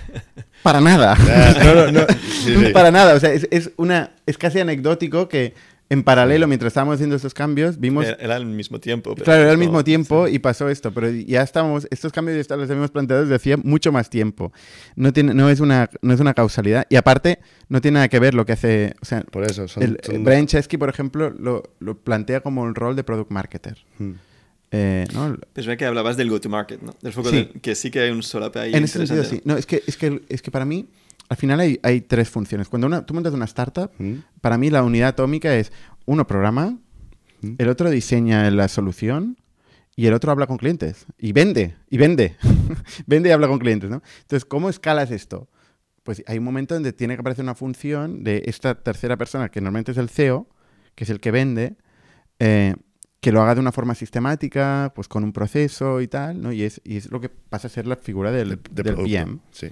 Para 0.62 0.82
nada. 0.82 1.16
Ah, 1.18 1.54
no, 1.64 1.74
no, 1.74 1.92
no. 1.92 2.06
Sí, 2.40 2.56
sí. 2.56 2.72
Para 2.72 2.90
nada, 2.90 3.14
o 3.14 3.20
sea, 3.20 3.32
es, 3.32 3.46
es 3.50 3.70
una, 3.76 4.12
es 4.26 4.38
casi 4.38 4.60
anecdótico 4.60 5.28
que 5.28 5.54
en 5.90 6.02
paralelo, 6.04 6.46
mientras 6.46 6.68
estábamos 6.70 6.94
haciendo 6.94 7.16
estos 7.16 7.34
cambios, 7.34 7.78
vimos... 7.78 8.06
Era, 8.06 8.16
era 8.20 8.36
al 8.36 8.46
mismo 8.46 8.78
tiempo. 8.80 9.12
pero 9.14 9.24
Claro, 9.24 9.42
era 9.42 9.50
al 9.50 9.58
mismo 9.58 9.82
tiempo 9.84 10.26
sí. 10.28 10.36
y 10.36 10.38
pasó 10.38 10.68
esto, 10.68 10.92
pero 10.92 11.10
ya 11.10 11.42
estábamos, 11.42 11.86
estos 11.90 12.12
cambios 12.12 12.46
ya 12.46 12.56
los 12.56 12.70
habíamos 12.70 12.90
planteado 12.92 13.22
desde 13.22 13.34
hacía 13.34 13.56
mucho 13.56 13.90
más 13.90 14.08
tiempo. 14.08 14.52
No, 14.96 15.12
tiene, 15.12 15.34
no, 15.34 15.50
es 15.50 15.58
una, 15.60 15.90
no 16.00 16.14
es 16.14 16.20
una 16.20 16.32
causalidad. 16.32 16.86
Y 16.88 16.96
aparte, 16.96 17.40
no 17.68 17.80
tiene 17.80 17.96
nada 17.96 18.08
que 18.08 18.20
ver 18.20 18.34
lo 18.34 18.46
que 18.46 18.52
hace... 18.52 18.94
O 19.02 19.04
sea, 19.04 19.22
Por 19.22 19.42
eso, 19.44 19.66
son, 19.68 19.82
el- 19.82 19.98
son- 20.02 20.22
Brian 20.24 20.46
Chesky, 20.46 20.78
por 20.78 20.88
ejemplo, 20.88 21.30
lo, 21.36 21.64
lo 21.80 21.98
plantea 21.98 22.40
como 22.40 22.66
el 22.66 22.74
rol 22.76 22.94
de 22.94 23.02
product 23.04 23.30
marketer. 23.32 23.78
Mm. 23.98 24.12
Eh, 24.72 25.04
¿no? 25.12 25.36
Es 25.56 25.66
verdad 25.66 25.76
que 25.78 25.86
hablabas 25.86 26.16
del 26.16 26.30
go-to-market, 26.30 26.80
¿no? 26.82 26.94
Del 27.02 27.12
foco 27.12 27.30
Sí. 27.30 27.36
de- 27.52 27.60
que 27.60 27.74
sí 27.74 27.90
que 27.90 27.98
hay 27.98 28.10
un 28.12 28.22
solape 28.22 28.60
ahí 28.60 28.74
En 28.74 28.84
ese 28.84 29.04
sentido, 29.04 29.24
sí. 29.24 29.40
No, 29.44 29.56
es 29.56 29.66
que, 29.66 29.82
es 29.84 29.96
que, 29.96 30.22
es 30.28 30.40
que 30.42 30.52
para 30.52 30.64
mí, 30.64 30.86
al 31.30 31.36
final 31.38 31.60
hay, 31.60 31.80
hay 31.82 32.02
tres 32.02 32.28
funciones. 32.28 32.68
Cuando 32.68 32.86
una, 32.86 33.06
tú 33.06 33.14
montas 33.14 33.32
una 33.32 33.46
startup, 33.46 33.90
Mm. 33.98 34.16
para 34.42 34.58
mí 34.58 34.68
la 34.68 34.82
unidad 34.82 35.08
atómica 35.10 35.54
es 35.56 35.72
uno 36.04 36.26
programa, 36.26 36.76
Mm. 37.40 37.54
el 37.56 37.68
otro 37.70 37.88
diseña 37.88 38.50
la 38.50 38.68
solución 38.68 39.38
y 39.96 40.06
el 40.06 40.12
otro 40.12 40.30
habla 40.32 40.46
con 40.46 40.58
clientes. 40.58 41.06
Y 41.18 41.32
vende, 41.32 41.76
y 41.88 41.96
vende. 41.96 42.36
vende 43.06 43.28
y 43.30 43.32
habla 43.32 43.48
con 43.48 43.58
clientes, 43.58 43.88
¿no? 43.88 44.02
Entonces, 44.22 44.44
¿cómo 44.44 44.68
escalas 44.68 45.10
esto? 45.10 45.48
Pues 46.02 46.22
hay 46.26 46.38
un 46.38 46.44
momento 46.44 46.74
donde 46.74 46.92
tiene 46.92 47.14
que 47.14 47.20
aparecer 47.20 47.44
una 47.44 47.54
función 47.54 48.24
de 48.24 48.42
esta 48.46 48.74
tercera 48.74 49.16
persona, 49.16 49.48
que 49.50 49.60
normalmente 49.60 49.92
es 49.92 49.98
el 49.98 50.08
CEO, 50.10 50.48
que 50.94 51.04
es 51.04 51.10
el 51.10 51.20
que 51.20 51.30
vende, 51.30 51.76
eh, 52.40 52.74
que 53.20 53.32
lo 53.32 53.42
haga 53.42 53.54
de 53.54 53.60
una 53.60 53.70
forma 53.72 53.94
sistemática, 53.94 54.92
pues 54.94 55.06
con 55.08 55.24
un 55.24 55.32
proceso 55.32 56.00
y 56.00 56.08
tal, 56.08 56.40
¿no? 56.42 56.52
Y 56.52 56.62
es, 56.62 56.80
y 56.84 56.96
es 56.96 57.10
lo 57.10 57.20
que 57.20 57.28
pasa 57.28 57.68
a 57.68 57.70
ser 57.70 57.86
la 57.86 57.96
figura 57.96 58.32
del, 58.32 58.48
de, 58.48 58.56
de 58.56 58.82
del 58.82 58.94
producto. 58.94 59.04
PM. 59.04 59.38
Sí. 59.52 59.68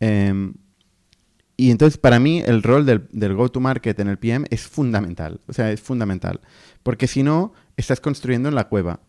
Em, 0.00 0.54
y 1.56 1.70
entonces, 1.70 1.98
para 1.98 2.18
mí, 2.18 2.40
el 2.44 2.62
rol 2.62 2.84
del, 2.86 3.06
del 3.12 3.34
go-to-market 3.34 3.98
en 4.00 4.08
el 4.08 4.18
PM 4.18 4.46
es 4.50 4.62
fundamental. 4.66 5.40
O 5.46 5.52
sea, 5.52 5.70
es 5.70 5.80
fundamental. 5.80 6.40
Porque 6.82 7.06
si 7.06 7.22
no, 7.22 7.52
estás 7.76 8.00
construyendo 8.00 8.48
en 8.48 8.54
la 8.56 8.68
cueva. 8.68 9.00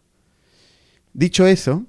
Dicho 1.14 1.46
eso, 1.48 1.86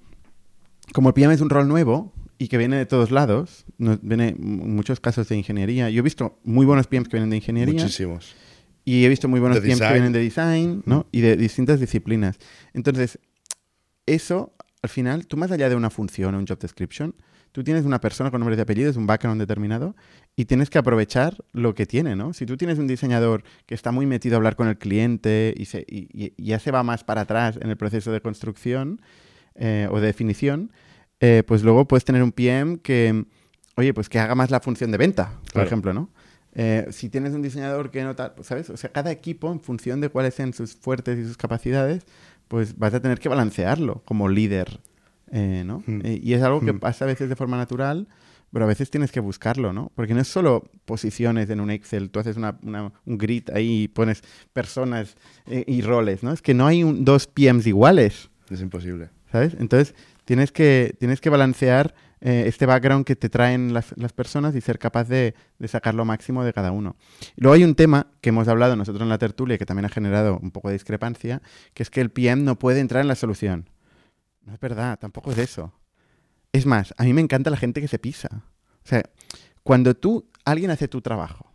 como 0.93 1.09
el 1.09 1.15
PM 1.15 1.35
es 1.35 1.41
un 1.41 1.51
rol 1.51 1.69
nuevo 1.69 2.13
y 2.39 2.49
que 2.49 2.59
viene 2.59 2.77
de 2.77 2.87
todos 2.87 3.11
lados, 3.11 3.65
no- 3.79 3.99
viene 4.03 4.29
en 4.29 4.75
muchos 4.75 5.01
casos 5.01 5.29
de 5.29 5.37
ingeniería. 5.37 5.91
Yo 5.91 6.01
he 6.01 6.03
visto 6.03 6.39
muy 6.45 6.65
buenos 6.67 6.87
PMs 6.87 7.09
que 7.09 7.17
vienen 7.17 7.31
de 7.31 7.37
ingeniería 7.37 7.75
Muchísimos. 7.83 8.35
y 8.85 9.05
he 9.05 9.09
visto 9.09 9.27
muy 9.29 9.41
buenos 9.41 9.59
PMs 9.61 9.81
que 9.81 9.93
vienen 9.93 10.13
de 10.13 10.21
design 10.21 10.83
¿no? 10.87 11.07
y 11.13 11.21
de 11.23 11.37
distintas 11.37 11.81
disciplinas. 11.81 12.39
Entonces, 12.73 13.19
eso, 14.07 14.53
al 14.83 14.91
final, 14.91 15.27
tú 15.27 15.37
más 15.37 15.51
allá 15.51 15.69
de 15.69 15.75
una 15.75 15.91
función 15.91 16.35
o 16.35 16.39
un 16.39 16.47
job 16.47 16.59
description, 16.59 17.15
tú 17.57 17.65
tienes 17.65 17.87
una 17.87 18.03
persona 18.03 18.31
con 18.31 18.41
nombres 18.41 18.59
y 18.59 18.61
apellidos, 18.61 18.97
un 18.97 19.07
background 19.07 19.41
determinado, 19.41 19.97
y 20.37 20.45
tienes 20.45 20.69
que 20.69 20.77
aprovechar 20.77 21.43
lo 21.53 21.75
que 21.75 21.87
tiene, 21.87 22.15
¿no? 22.15 22.35
Si 22.35 22.45
tú 22.45 22.59
tienes 22.59 22.79
un 22.79 22.87
diseñador 22.87 23.45
que 23.65 23.75
está 23.75 23.93
muy 23.93 24.05
metido 24.05 24.35
a 24.35 24.37
hablar 24.37 24.57
con 24.57 24.69
el 24.69 24.77
cliente 24.77 25.55
y, 25.57 25.65
se- 25.65 25.87
y- 25.89 26.35
ya 26.37 26.59
se 26.59 26.71
va 26.71 26.83
más 26.83 27.03
para 27.03 27.23
atrás 27.23 27.59
en 27.63 27.71
el 27.71 27.79
proceso 27.79 28.13
de 28.13 28.21
construcción 28.21 29.01
eh, 29.55 29.89
o 29.91 30.01
de 30.01 30.07
definición, 30.09 30.71
eh, 31.21 31.45
pues 31.47 31.63
luego 31.63 31.89
puedes 31.89 32.05
tener 32.05 32.23
un 32.23 32.31
PM 32.31 32.79
que, 32.81 33.25
oye, 33.77 33.95
pues 33.95 34.11
que 34.11 34.19
haga 34.19 34.35
más 34.35 34.51
la 34.51 34.61
función 34.61 34.91
de 34.91 34.99
venta, 34.99 35.31
por 35.45 35.53
Claro. 35.53 35.67
ejemplo, 35.67 35.95
¿no? 35.95 36.11
Eh, 36.55 36.87
si 36.91 37.09
tienes 37.09 37.33
un 37.33 37.41
diseñador 37.41 37.91
que 37.91 38.05
no 38.05 38.15
tal, 38.15 38.35
pues, 38.35 38.49
¿sabes? 38.49 38.69
O 38.69 38.77
sea, 38.77 38.91
cada 38.93 39.11
equipo, 39.11 39.51
en 39.51 39.61
función 39.61 40.03
de 40.03 40.11
cuáles 40.11 40.35
sean 40.35 40.53
sus 40.53 40.75
fuertes 40.75 41.19
y 41.19 41.25
sus 41.25 41.39
capacidades, 41.39 42.05
pues 42.49 42.77
vas 42.77 42.93
a 42.93 43.01
tener 43.01 43.19
que 43.19 43.31
balancearlo 43.31 44.03
como 44.05 44.29
líder, 44.29 44.79
eh, 45.31 45.63
¿no? 45.67 45.83
Hmm. 45.87 46.01
Eh, 46.05 46.21
y 46.23 46.35
es 46.35 46.43
algo 46.43 46.61
que 46.61 46.73
Hmm. 46.73 46.79
pasa 46.81 47.05
a 47.05 47.09
veces 47.09 47.29
de 47.29 47.37
forma 47.37 47.57
natural, 47.57 48.09
pero 48.53 48.65
a 48.65 48.69
veces 48.69 48.91
tienes 48.91 49.11
que 49.13 49.21
buscarlo, 49.21 49.73
¿no? 49.73 49.91
Porque 49.95 50.15
no 50.15 50.21
es 50.21 50.29
solo 50.29 50.71
posiciones 50.85 51.51
en 51.51 51.61
un 51.61 51.71
Excel, 51.71 52.11
tú 52.11 52.21
haces 52.21 52.37
una- 52.37 52.57
una- 52.63 52.93
un 53.05 53.19
grid 53.19 53.51
ahí 53.53 53.83
y 53.85 53.89
pones 53.89 54.23
personas 54.53 55.17
eh, 55.47 55.65
y 55.67 55.83
roles, 55.83 56.23
¿no? 56.23 56.33
Es 56.33 56.43
que 56.43 56.55
no 56.55 56.67
hay 56.67 56.83
un- 56.85 57.05
dos 57.05 57.27
PMs 57.27 57.67
iguales. 57.67 58.31
Es 58.51 58.61
imposible. 58.61 59.11
¿sabes? 59.33 59.57
Entonces, 59.59 59.95
tienes 60.25 60.53
que, 60.53 60.95
tienes 61.01 61.21
que 61.21 61.29
balancear 61.31 61.95
este 62.21 62.65
background 62.65 63.05
que 63.05 63.15
te 63.17 63.29
traen 63.29 63.75
las, 63.75 63.93
las 63.99 64.13
personas 64.13 64.55
y 64.57 64.61
ser 64.61 64.79
capaz 64.79 65.05
de, 65.09 65.35
de 65.59 65.69
sacar 65.69 65.95
lo 65.95 66.05
máximo 66.05 66.43
de 66.45 66.53
cada 66.53 66.71
uno. 66.73 66.97
Y 67.37 67.43
luego 67.43 67.55
hay 67.55 67.65
un 67.65 67.75
tema 67.75 68.07
que 68.23 68.31
hemos 68.31 68.49
hablado 68.49 68.75
nosotros 68.77 69.03
en 69.03 69.09
la 69.11 69.19
tertulia 69.19 69.59
que 69.59 69.67
también 69.67 69.85
ha 69.85 69.89
generado 69.91 70.39
un 70.41 70.51
poco 70.53 70.69
de 70.69 70.75
discrepancia, 70.75 71.43
que 71.75 71.83
es 71.83 71.91
que 71.91 72.01
el 72.01 72.11
PM 72.11 72.43
no 72.43 72.59
puede 72.59 72.81
entrar 72.81 73.03
en 73.03 73.09
la 73.09 73.15
solución. 73.17 73.69
No 74.47 74.55
es 74.55 74.61
verdad, 74.61 74.99
tampoco 74.99 75.33
es 75.33 75.39
eso. 75.39 75.73
Es 76.53 76.65
más, 76.65 76.95
a 76.97 77.05
mí 77.05 77.13
me 77.13 77.21
encanta 77.21 77.51
la 77.51 77.57
gente 77.57 77.81
que 77.81 77.89
se 77.89 77.99
pisa. 77.99 78.45
O 78.85 78.89
sea, 78.89 79.03
cuando 79.63 79.95
tú, 79.95 80.31
alguien 80.45 80.71
hace 80.71 80.87
tu 80.87 81.03
trabajo 81.03 81.53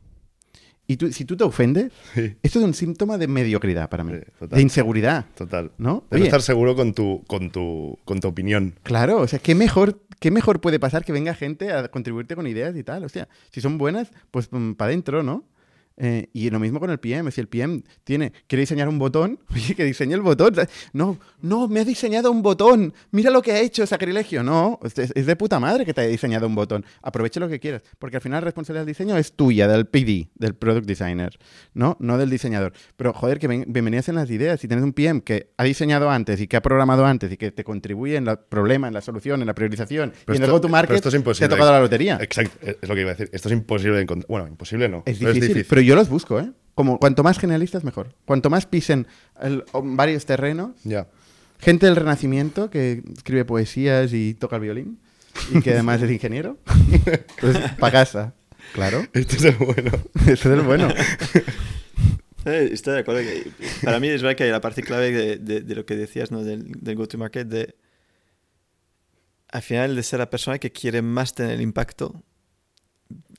y 0.85 0.97
tú, 0.97 1.11
si 1.13 1.23
tú 1.23 1.37
te 1.37 1.45
ofendes, 1.45 1.93
Sí, 2.13 2.35
esto 2.43 2.59
es 2.59 2.65
un 2.65 2.73
síntoma 2.73 3.17
de 3.17 3.27
mediocridad 3.27 3.89
para 3.89 4.03
mí, 4.03 4.13
Sí, 4.13 4.45
de 4.45 4.61
inseguridad, 4.61 5.25
total. 5.35 5.71
¿no? 5.77 6.03
Debes 6.11 6.23
Oye, 6.23 6.25
estar 6.25 6.41
seguro 6.41 6.75
con 6.75 6.93
tu, 6.93 7.23
con 7.27 7.49
tu, 7.49 7.97
con 8.03 8.19
tu 8.19 8.27
opinión. 8.27 8.75
Claro, 8.83 9.19
o 9.21 9.27
sea, 9.27 9.39
¿qué 9.39 9.55
mejor, 9.55 10.01
¿qué 10.19 10.29
mejor 10.29 10.59
puede 10.59 10.79
pasar 10.79 11.05
que 11.05 11.13
venga 11.13 11.33
gente 11.33 11.71
a 11.71 11.87
contribuirte 11.87 12.35
con 12.35 12.45
ideas 12.45 12.75
y 12.75 12.83
tal? 12.83 13.05
O 13.05 13.09
sea, 13.09 13.29
si 13.51 13.61
son 13.61 13.77
buenas, 13.77 14.11
pues 14.31 14.49
para 14.49 14.89
adentro, 14.89 15.23
¿no? 15.23 15.45
Eh, 16.03 16.29
y 16.33 16.49
lo 16.49 16.59
mismo 16.59 16.79
con 16.79 16.89
el 16.89 16.97
PM. 16.99 17.29
Si 17.31 17.39
el 17.39 17.47
PM 17.47 17.83
tiene, 18.03 18.33
quiere 18.47 18.61
diseñar 18.61 18.89
un 18.89 18.97
botón, 18.97 19.37
oye, 19.53 19.75
que 19.75 19.85
diseñe 19.85 20.13
el 20.15 20.21
botón. 20.21 20.55
No, 20.93 21.19
no, 21.41 21.67
me 21.67 21.81
ha 21.81 21.85
diseñado 21.85 22.31
un 22.31 22.41
botón. 22.41 22.91
Mira 23.11 23.29
lo 23.29 23.43
que 23.43 23.51
ha 23.51 23.59
hecho, 23.59 23.85
sacrilegio. 23.85 24.41
No, 24.41 24.79
es, 24.83 24.97
es 24.97 25.25
de 25.27 25.35
puta 25.35 25.59
madre 25.59 25.85
que 25.85 25.93
te 25.93 26.01
haya 26.01 26.09
diseñado 26.09 26.47
un 26.47 26.55
botón. 26.55 26.83
Aproveche 27.03 27.39
lo 27.39 27.47
que 27.47 27.59
quieras. 27.59 27.83
Porque 27.99 28.15
al 28.17 28.21
final 28.23 28.37
la 28.41 28.45
responsabilidad 28.45 28.81
del 28.85 28.93
diseño 28.95 29.15
es 29.15 29.33
tuya, 29.33 29.67
del 29.67 29.85
PD, 29.85 30.29
del 30.33 30.55
Product 30.55 30.87
Designer, 30.87 31.37
¿no? 31.75 31.97
No 31.99 32.17
del 32.17 32.31
diseñador. 32.31 32.73
Pero 32.97 33.13
joder, 33.13 33.37
que 33.37 33.47
ven- 33.47 33.65
bienvenidas 33.67 34.09
en 34.09 34.15
las 34.15 34.31
ideas. 34.31 34.59
Si 34.59 34.67
tienes 34.67 34.83
un 34.83 34.93
PM 34.93 35.21
que 35.21 35.51
ha 35.55 35.63
diseñado 35.63 36.09
antes 36.09 36.41
y 36.41 36.47
que 36.47 36.57
ha 36.57 36.61
programado 36.63 37.05
antes 37.05 37.31
y 37.31 37.37
que 37.37 37.51
te 37.51 37.63
contribuye 37.63 38.15
en 38.15 38.27
el 38.27 38.39
problema, 38.39 38.87
en 38.87 38.95
la 38.95 39.01
solución, 39.01 39.41
en 39.41 39.45
la 39.47 39.53
priorización 39.53 40.13
Pero 40.25 40.33
y 40.33 40.37
en 40.37 40.43
el 40.45 40.51
go-to-market, 40.51 41.05
es 41.05 41.37
te 41.37 41.45
ha 41.45 41.49
tocado 41.49 41.71
la 41.71 41.79
lotería. 41.79 42.17
Exacto, 42.19 42.57
es 42.65 42.89
lo 42.89 42.95
que 42.95 43.01
iba 43.01 43.11
a 43.11 43.13
decir. 43.13 43.29
Esto 43.31 43.49
es 43.49 43.53
imposible 43.53 43.97
de 43.97 44.01
encontrar. 44.01 44.27
Bueno, 44.27 44.47
imposible 44.47 44.89
no. 44.89 45.03
Es 45.05 45.19
pero 45.19 45.33
difícil, 45.33 45.65
pero 45.69 45.81
yo 45.81 45.90
los 45.95 46.09
busco, 46.09 46.39
¿eh? 46.39 46.51
Como 46.75 46.97
cuanto 46.99 47.23
más 47.23 47.37
generalistas, 47.39 47.83
mejor. 47.83 48.15
Cuanto 48.25 48.49
más 48.49 48.65
pisen 48.65 49.07
el- 49.41 49.63
varios 49.83 50.25
terrenos, 50.25 50.71
Ya. 50.83 51.07
gente 51.59 51.85
del 51.85 51.95
Renacimiento 51.95 52.69
que 52.69 53.03
escribe 53.15 53.45
poesías 53.45 54.13
y 54.13 54.33
toca 54.33 54.55
el 54.55 54.61
violín 54.63 54.99
y 55.53 55.61
que 55.61 55.71
además 55.73 56.01
es 56.01 56.09
ingeniero, 56.11 56.57
pues 57.41 57.57
para 57.79 57.91
casa. 57.91 58.33
Claro, 58.73 59.05
Este 59.13 59.35
es 59.37 59.43
el 59.43 59.55
bueno. 59.55 59.91
ese 60.21 60.31
es 60.33 60.45
el 60.45 60.61
bueno. 60.61 60.87
Eh, 62.45 62.69
Estoy 62.71 62.93
de 62.93 62.99
acuerdo. 63.01 63.21
Que, 63.21 63.51
para 63.83 63.99
mí 63.99 64.07
es 64.07 64.21
verdad 64.21 64.37
que 64.37 64.49
la 64.49 64.61
parte 64.61 64.81
clave 64.81 65.11
de, 65.11 65.37
de- 65.37 65.61
de 65.61 65.75
lo 65.75 65.85
que 65.85 65.95
decías, 65.95 66.31
¿no? 66.31 66.43
Del, 66.43 66.71
del 66.81 66.95
go-to-market, 66.95 67.47
de 67.47 67.75
al 69.51 69.61
final 69.61 69.95
de 69.95 70.03
ser 70.03 70.19
la 70.19 70.29
persona 70.29 70.57
que 70.57 70.71
quiere 70.71 71.01
más 71.01 71.33
tener 71.35 71.59
impacto. 71.59 72.23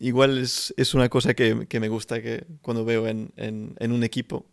Igual 0.03 0.39
es, 0.39 0.75
es 0.77 0.95
una 0.95 1.09
cosa 1.09 1.35
que, 1.35 1.67
que 1.69 1.81
me 1.81 1.89
gusta 1.89 2.23
que 2.23 2.47
cuando 2.63 2.85
veo 2.85 3.07
en, 3.09 3.33
en, 3.37 3.77
en 3.81 3.93
un 3.93 4.05
equipo. 4.05 4.47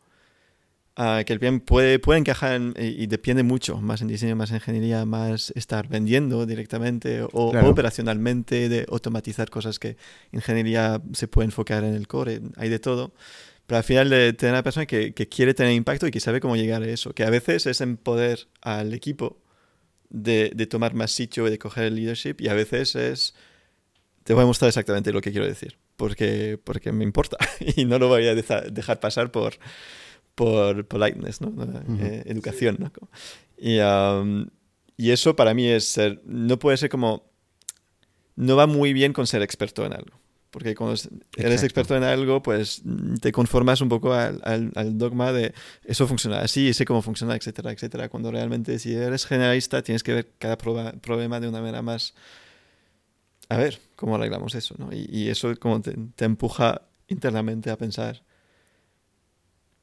ah, 0.95 1.23
que 1.25 1.33
el 1.33 1.39
PM 1.39 1.59
puede, 1.61 1.99
puede 1.99 2.19
encajar 2.19 2.53
en- 2.55 2.73
y, 2.77 3.03
y 3.03 3.07
depende 3.07 3.43
mucho, 3.43 3.79
más 3.81 4.01
en 4.01 4.07
diseño, 4.09 4.35
más 4.35 4.49
en 4.51 4.57
ingeniería, 4.57 5.05
más 5.05 5.51
estar 5.55 5.87
vendiendo 5.87 6.45
directamente 6.45 7.21
o 7.21 7.27
Claro. 7.51 7.69
operacionalmente, 7.69 8.69
de 8.69 8.85
automatizar 8.89 9.49
cosas 9.49 9.79
que 9.79 9.97
ingeniería 10.31 11.01
se 11.13 11.27
puede 11.27 11.45
enfocar 11.45 11.83
en 11.83 11.93
el 11.93 12.07
core, 12.07 12.41
hay 12.57 12.69
de 12.69 12.79
todo. 12.79 13.13
Pero 13.67 13.77
al 13.79 13.85
final 13.85 14.09
de 14.09 14.33
tener 14.33 14.53
una 14.55 14.63
persona 14.63 14.85
que, 14.87 15.13
que 15.13 15.29
quiere 15.29 15.53
tener 15.55 15.73
impacto 15.73 16.07
y 16.07 16.11
que 16.11 16.19
sabe 16.21 16.41
cómo 16.41 16.57
llegar 16.57 16.83
a 16.83 16.87
eso, 16.89 17.13
que 17.13 17.23
a 17.23 17.31
veces 17.31 17.67
es 17.67 17.81
en 17.81 17.97
poder 17.97 18.47
al 18.61 18.93
equipo 18.93 19.37
de, 20.09 20.51
de 20.55 20.67
tomar 20.67 20.93
más 20.95 21.11
sitio 21.11 21.47
y 21.47 21.51
de 21.51 21.59
coger 21.59 21.85
el 21.85 21.95
leadership 21.95 22.35
y 22.39 22.47
a 22.49 22.53
veces 22.53 22.95
es, 22.95 23.35
te 24.29 24.35
voy 24.35 24.43
a 24.43 24.45
mostrar 24.45 24.67
exactamente 24.69 25.11
lo 25.11 25.21
que 25.21 25.31
quiero 25.31 25.47
decir, 25.47 25.79
porque, 25.95 26.59
porque 26.63 26.91
me 26.91 27.03
importa 27.03 27.35
y 27.75 27.85
no 27.85 27.97
lo 27.97 28.09
voy 28.09 28.27
a 28.27 28.35
deja- 28.35 28.61
dejar 28.61 28.99
pasar 28.99 29.31
por, 29.31 29.53
por 30.35 30.85
politeness, 30.85 31.41
¿no? 31.41 31.51
Eh, 31.99 32.21
educación. 32.27 32.77
¿no? 32.79 32.91
Y, 33.57 33.79
um, 33.79 34.45
y 34.97 35.09
eso 35.09 35.35
para 35.35 35.55
mí 35.55 35.65
es 35.65 35.85
ser, 35.85 36.21
no 36.25 36.59
puede 36.59 36.77
ser 36.77 36.89
como, 36.91 37.23
no 38.35 38.55
va 38.55 38.67
muy 38.67 38.93
bien 38.93 39.13
con 39.13 39.25
ser 39.25 39.41
experto 39.41 39.83
en 39.83 39.93
algo. 39.93 40.19
Porque 40.51 40.75
cuando 40.75 40.93
es- 40.93 41.09
eres 41.35 41.63
Exacto. 41.63 41.65
experto 41.65 41.95
en 41.97 42.03
algo, 42.03 42.43
pues 42.43 42.83
te 43.21 43.31
conformas 43.31 43.81
un 43.81 43.89
poco 43.89 44.13
al, 44.13 44.41
al- 44.43 44.71
al 44.75 44.95
dogma 44.95 45.31
de 45.33 45.55
eso 45.85 46.05
funciona 46.07 46.41
así, 46.41 46.71
sé 46.75 46.85
cómo 46.85 47.01
funciona, 47.01 47.35
etcétera, 47.35 47.71
etcétera. 47.71 48.09
Cuando 48.09 48.29
realmente 48.31 48.77
si 48.77 48.93
eres 48.93 49.25
generalista 49.25 49.81
tienes 49.81 50.03
que 50.03 50.13
ver 50.13 50.27
cada 50.37 50.55
proba- 50.55 50.99
problema 51.01 51.39
de 51.39 51.47
una 51.47 51.61
manera 51.61 51.81
más... 51.81 52.13
A 53.49 53.57
ver, 53.57 53.79
¿cómo 53.95 54.15
arreglamos 54.15 54.53
eso? 54.55 54.75
¿no? 54.77 54.93
Y, 54.93 55.07
y 55.11 55.29
eso 55.29 55.53
como 55.59 55.81
te, 55.81 55.95
te 56.15 56.25
empuja 56.25 56.83
internamente 57.07 57.69
a 57.71 57.77
pensar 57.77 58.21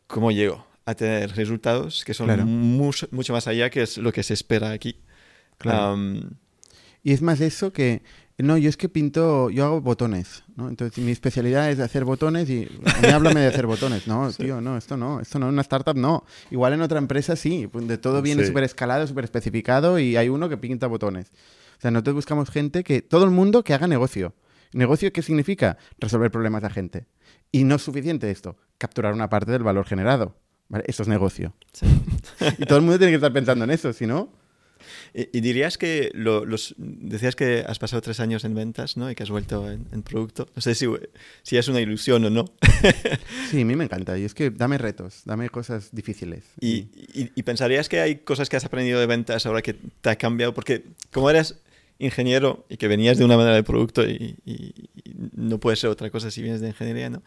cómo 0.06 0.30
llego 0.30 0.64
a 0.84 0.94
tener 0.94 1.34
resultados 1.34 2.04
que 2.04 2.14
son 2.14 2.26
Claro. 2.26 2.46
mucho, 2.46 3.08
mucho 3.10 3.32
más 3.32 3.46
allá 3.48 3.70
que 3.70 3.82
es 3.82 3.98
lo 3.98 4.12
que 4.12 4.22
se 4.22 4.34
espera 4.34 4.70
aquí. 4.70 5.00
Claro. 5.58 5.94
Um, 5.94 6.20
Y 7.02 7.12
es 7.12 7.22
más 7.22 7.40
eso 7.40 7.72
que 7.72 8.02
No, 8.38 8.58
yo 8.58 8.68
es 8.68 8.76
que 8.76 8.90
pinto, 8.90 9.48
yo 9.48 9.64
hago 9.64 9.80
botones, 9.80 10.44
¿no? 10.56 10.68
Entonces 10.68 11.02
mi 11.02 11.10
especialidad 11.10 11.70
es 11.70 11.78
hacer 11.80 12.04
botones 12.04 12.50
y 12.50 12.68
a 12.84 13.00
mí 13.00 13.08
háblame 13.08 13.40
de 13.40 13.46
hacer 13.46 13.66
botones. 13.66 14.06
No, 14.06 14.30
tío, 14.36 14.60
no, 14.60 14.76
esto 14.76 14.96
no, 14.98 15.20
esto 15.20 15.38
no, 15.38 15.46
en 15.46 15.54
una 15.54 15.62
startup 15.62 15.96
no. 15.96 16.24
Igual 16.50 16.74
en 16.74 16.82
otra 16.82 16.98
empresa 16.98 17.34
sí, 17.34 17.66
de 17.72 17.96
todo 17.98 18.20
viene 18.22 18.42
Sí. 18.42 18.48
súper 18.48 18.64
escalado, 18.64 19.06
súper 19.06 19.24
especificado 19.24 19.98
y 19.98 20.16
hay 20.16 20.28
uno 20.28 20.48
que 20.50 20.56
pinta 20.58 20.86
botones. 20.86 21.32
O 21.76 21.80
sea, 21.80 21.90
nosotros 21.90 22.14
buscamos 22.16 22.50
gente 22.50 22.84
que, 22.84 23.02
todo 23.02 23.24
el 23.24 23.30
mundo 23.30 23.62
que 23.64 23.74
haga 23.74 23.86
negocio. 23.86 24.34
¿Negocio 24.72 25.12
qué 25.12 25.22
significa? 25.22 25.78
Resolver 25.98 26.30
problemas 26.30 26.62
de 26.62 26.70
gente. 26.70 27.06
Y 27.52 27.64
no 27.64 27.76
es 27.76 27.82
suficiente 27.82 28.30
esto, 28.30 28.56
capturar 28.78 29.12
una 29.14 29.28
parte 29.28 29.52
del 29.52 29.62
valor 29.62 29.86
generado. 29.86 30.36
¿vale? 30.68 30.84
Eso 30.86 31.02
es 31.02 31.08
negocio. 31.08 31.54
Sí. 31.72 31.86
Y 32.58 32.66
todo 32.66 32.78
el 32.78 32.84
mundo 32.84 32.98
tiene 32.98 33.12
que 33.12 33.16
estar 33.16 33.32
pensando 33.32 33.64
en 33.64 33.70
eso, 33.70 33.92
si 33.92 34.06
no... 34.06 34.32
Y, 35.14 35.38
y 35.38 35.40
dirías 35.40 35.78
que 35.78 36.10
lo- 36.14 36.44
los 36.44 36.74
decías 36.78 37.34
que 37.34 37.64
has 37.66 37.78
pasado 37.78 38.02
tres 38.02 38.20
años 38.20 38.44
en 38.44 38.54
ventas, 38.54 38.96
¿no? 38.96 39.10
Y 39.10 39.14
que 39.14 39.22
has 39.22 39.30
vuelto 39.30 39.68
en, 39.70 39.86
en 39.90 40.02
producto. 40.02 40.46
No 40.54 40.60
sé 40.62 40.74
si, 40.74 40.86
si 41.42 41.56
es 41.56 41.66
una 41.68 41.80
ilusión 41.80 42.24
o 42.26 42.30
no. 42.30 42.44
Sí, 43.50 43.62
a 43.62 43.64
mí 43.64 43.74
me 43.74 43.84
encanta. 43.84 44.18
Y 44.18 44.24
es 44.24 44.34
que 44.34 44.50
dame 44.50 44.76
retos, 44.78 45.22
dame 45.24 45.48
cosas 45.48 45.88
difíciles. 45.92 46.44
Y, 46.60 46.88
y- 47.14 47.32
y 47.34 47.42
pensarías 47.42 47.88
que 47.88 48.00
hay 48.00 48.16
cosas 48.16 48.48
que 48.48 48.56
has 48.58 48.64
aprendido 48.64 49.00
de 49.00 49.06
ventas 49.06 49.46
ahora 49.46 49.62
que 49.62 49.74
te 49.74 50.10
ha 50.10 50.16
cambiado, 50.16 50.52
porque 50.54 50.84
como 51.12 51.30
eres 51.30 51.56
ingeniero 51.99 52.64
y 52.68 52.76
que 52.76 52.88
venías 52.88 53.18
de 53.18 53.24
una 53.24 53.36
manera 53.36 53.55
de 53.57 53.62
producto 53.62 54.07
y, 54.07 54.36
y- 54.44 54.88
y 55.05 55.14
no 55.34 55.59
puede 55.59 55.76
ser 55.76 55.90
otra 55.90 56.11
cosa 56.11 56.30
si 56.30 56.42
vienes 56.42 56.61
de 56.61 56.68
ingeniería, 56.68 57.09
¿no? 57.11 57.22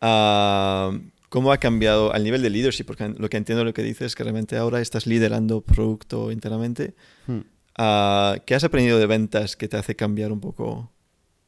Ah, 0.00 0.92
¿Cómo 1.28 1.52
ha 1.52 1.58
cambiado 1.58 2.12
al 2.14 2.24
nivel 2.24 2.40
de 2.40 2.48
leadership? 2.48 2.84
Porque 2.86 3.06
lo 3.18 3.28
que 3.28 3.36
entiendo 3.36 3.62
lo 3.64 3.74
que 3.74 3.82
dices 3.82 4.06
es 4.06 4.14
que 4.14 4.22
realmente 4.22 4.56
ahora 4.56 4.80
estás 4.80 5.06
liderando 5.06 5.60
producto 5.60 6.32
internamente. 6.32 6.94
Hmm. 7.26 7.40
Ah, 7.76 8.36
¿Qué 8.46 8.54
has 8.54 8.64
aprendido 8.64 8.98
de 8.98 9.06
ventas 9.06 9.54
que 9.56 9.68
te 9.68 9.76
hace 9.76 9.94
cambiar 9.94 10.32
un 10.32 10.40
poco 10.40 10.90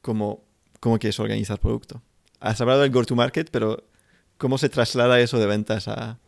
cómo, 0.03 0.45
cómo 0.81 0.99
quieres 0.99 1.19
organizar 1.19 1.59
producto? 1.59 2.03
Has 2.41 2.61
hablado 2.61 2.83
del 2.83 2.91
go-to-market, 2.91 3.49
pero 3.51 3.83
¿cómo 4.37 4.59
se 4.59 4.69
traslada 4.69 5.19
eso 5.21 5.39
de 5.39 5.47
ventas 5.47 5.89
a, 5.89 6.19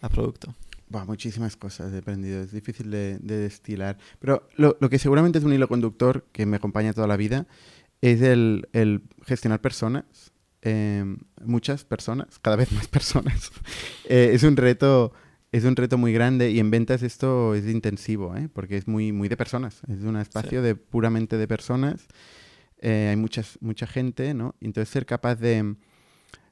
a 0.00 0.08
producto? 0.08 0.54
Buah, 0.88 1.04
muchísimas 1.04 1.56
cosas 1.56 1.92
he 1.92 1.98
aprendido, 1.98 2.42
es 2.42 2.52
difícil 2.52 2.90
de, 2.90 3.18
de 3.18 3.38
destilar. 3.38 3.98
Pero 4.18 4.48
lo, 4.56 4.76
lo 4.80 4.90
que 4.90 4.98
seguramente 4.98 5.38
es 5.38 5.44
un 5.44 5.52
hilo 5.52 5.68
conductor 5.68 6.26
que 6.32 6.46
me 6.46 6.56
acompaña 6.56 6.92
toda 6.92 7.06
la 7.06 7.16
vida 7.16 7.46
es 8.00 8.20
el, 8.20 8.68
el 8.72 9.02
gestionar 9.24 9.60
personas, 9.60 10.32
eh, 10.62 11.04
muchas 11.44 11.84
personas, 11.84 12.38
cada 12.40 12.56
vez 12.56 12.70
más 12.72 12.86
personas. 12.98 13.50
Eh, 14.04 14.30
es 14.32 14.42
un 14.42 14.56
reto 14.56 15.12
es 15.54 15.62
un 15.62 15.76
reto 15.76 15.96
muy 15.96 16.12
grande 16.12 16.50
y 16.50 16.58
en 16.58 16.72
ventas 16.72 17.04
esto 17.04 17.54
es 17.54 17.68
intensivo, 17.68 18.34
¿eh? 18.36 18.48
porque 18.52 18.76
es 18.76 18.88
muy, 18.88 19.12
muy 19.12 19.28
de 19.28 19.36
personas, 19.36 19.82
es 19.86 20.02
un 20.02 20.16
espacio 20.16 20.62
de 20.62 20.74
puramente 20.74 21.36
de 21.36 21.46
personas, 21.46 22.08
eh, 22.80 23.06
hay 23.10 23.14
muchas, 23.14 23.56
mucha 23.60 23.86
gente, 23.86 24.34
¿no? 24.34 24.56
Entonces 24.60 24.88
ser 24.88 25.06
capaz 25.06 25.36
de, 25.36 25.76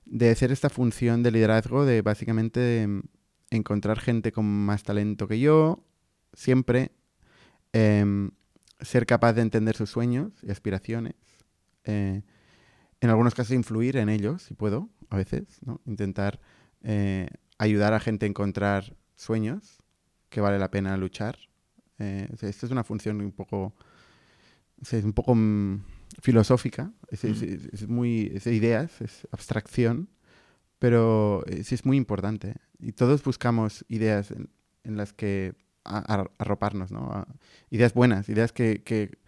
de 0.05 0.30
hacer 0.30 0.53
esta 0.53 0.70
función 0.70 1.24
de 1.24 1.33
liderazgo, 1.33 1.85
de 1.85 2.01
básicamente 2.01 2.83
em, 2.83 3.03
encontrar 3.57 3.98
gente 4.00 4.32
con 4.32 4.44
más 4.46 4.82
talento 4.82 5.28
que 5.28 5.38
yo, 5.40 5.84
siempre, 6.32 6.92
em, 7.72 8.30
ser 8.80 9.07
capaz 9.07 9.32
de 9.34 9.42
entender 9.42 9.76
sus 9.76 9.90
sueños 9.90 10.32
y 10.42 10.50
aspiraciones, 10.50 11.14
eh, 11.84 12.22
en 13.00 13.11
algunos 13.11 13.34
casos 13.34 13.53
influir 13.53 13.96
en 13.96 14.09
ellos, 14.09 14.42
si 14.42 14.55
puedo, 14.55 14.88
a 15.11 15.16
veces, 15.16 15.44
¿no? 15.64 15.80
intentar 15.86 16.40
eh, 16.82 17.28
ayudar 17.59 17.92
a 17.94 18.00
gente 18.00 18.26
a 18.26 18.28
encontrar 18.28 18.96
sueños 19.16 19.78
que 20.28 20.40
vale 20.40 20.59
la 20.59 20.70
pena 20.70 20.96
luchar. 20.96 21.38
Eh, 21.98 22.28
o 22.32 22.36
sea, 22.36 22.48
esto 22.48 22.66
es 22.66 22.72
una 22.72 22.82
función 22.84 23.20
un 23.20 23.32
poco, 23.32 23.74
o 24.80 24.84
sea, 24.84 24.98
es 24.98 25.05
un 25.05 25.12
poco 25.12 25.34
mm, 25.34 25.84
filosófica, 26.20 26.92
es, 27.09 27.24
es- 27.24 27.42
es- 27.42 27.66
es 27.72 27.88
muy, 27.88 28.32
ideas, 28.46 29.00
es 29.00 29.26
abstracción, 29.30 30.09
pero 30.78 31.44
sí 31.62 31.74
es 31.76 31.84
muy 31.84 31.96
importante. 31.96 32.57
Y 32.83 32.93
todos 32.93 33.22
buscamos 33.22 33.85
ideas 33.89 34.30
en, 34.33 34.51
en 34.85 34.97
las 34.97 35.12
que 35.12 35.55
arroparnos, 35.85 36.91
¿no? 36.93 37.11
A- 37.12 37.26
ideas 37.70 37.95
buenas, 37.95 38.28
ideas 38.28 38.53
que, 38.53 38.83
que- 38.83 39.18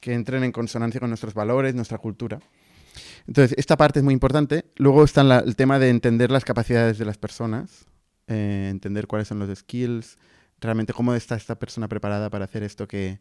que 0.00 0.14
entren 0.14 0.44
en 0.44 0.52
consonancia 0.52 1.00
con 1.00 1.10
nuestros 1.10 1.34
valores, 1.34 1.74
nuestra 1.74 1.98
cultura. 1.98 2.38
Entonces, 3.26 3.56
esta 3.58 3.76
parte 3.76 3.98
es 3.98 4.04
muy 4.04 4.14
importante. 4.14 4.64
Luego 4.76 5.04
está 5.04 5.24
la- 5.24 5.40
el 5.40 5.56
tema 5.56 5.78
de 5.78 5.90
entender 5.90 6.30
las 6.30 6.44
capacidades 6.44 6.98
de 6.98 7.04
las 7.04 7.18
personas, 7.18 7.86
eh, 8.28 8.68
entender 8.70 9.06
cuáles 9.06 9.28
son 9.28 9.38
los 9.38 9.58
skills, 9.58 10.18
realmente 10.60 10.92
cómo 10.92 11.14
está 11.14 11.34
esta 11.36 11.58
persona 11.58 11.88
preparada 11.88 12.30
para 12.30 12.44
hacer 12.44 12.62
esto 12.62 12.86
que, 12.88 13.20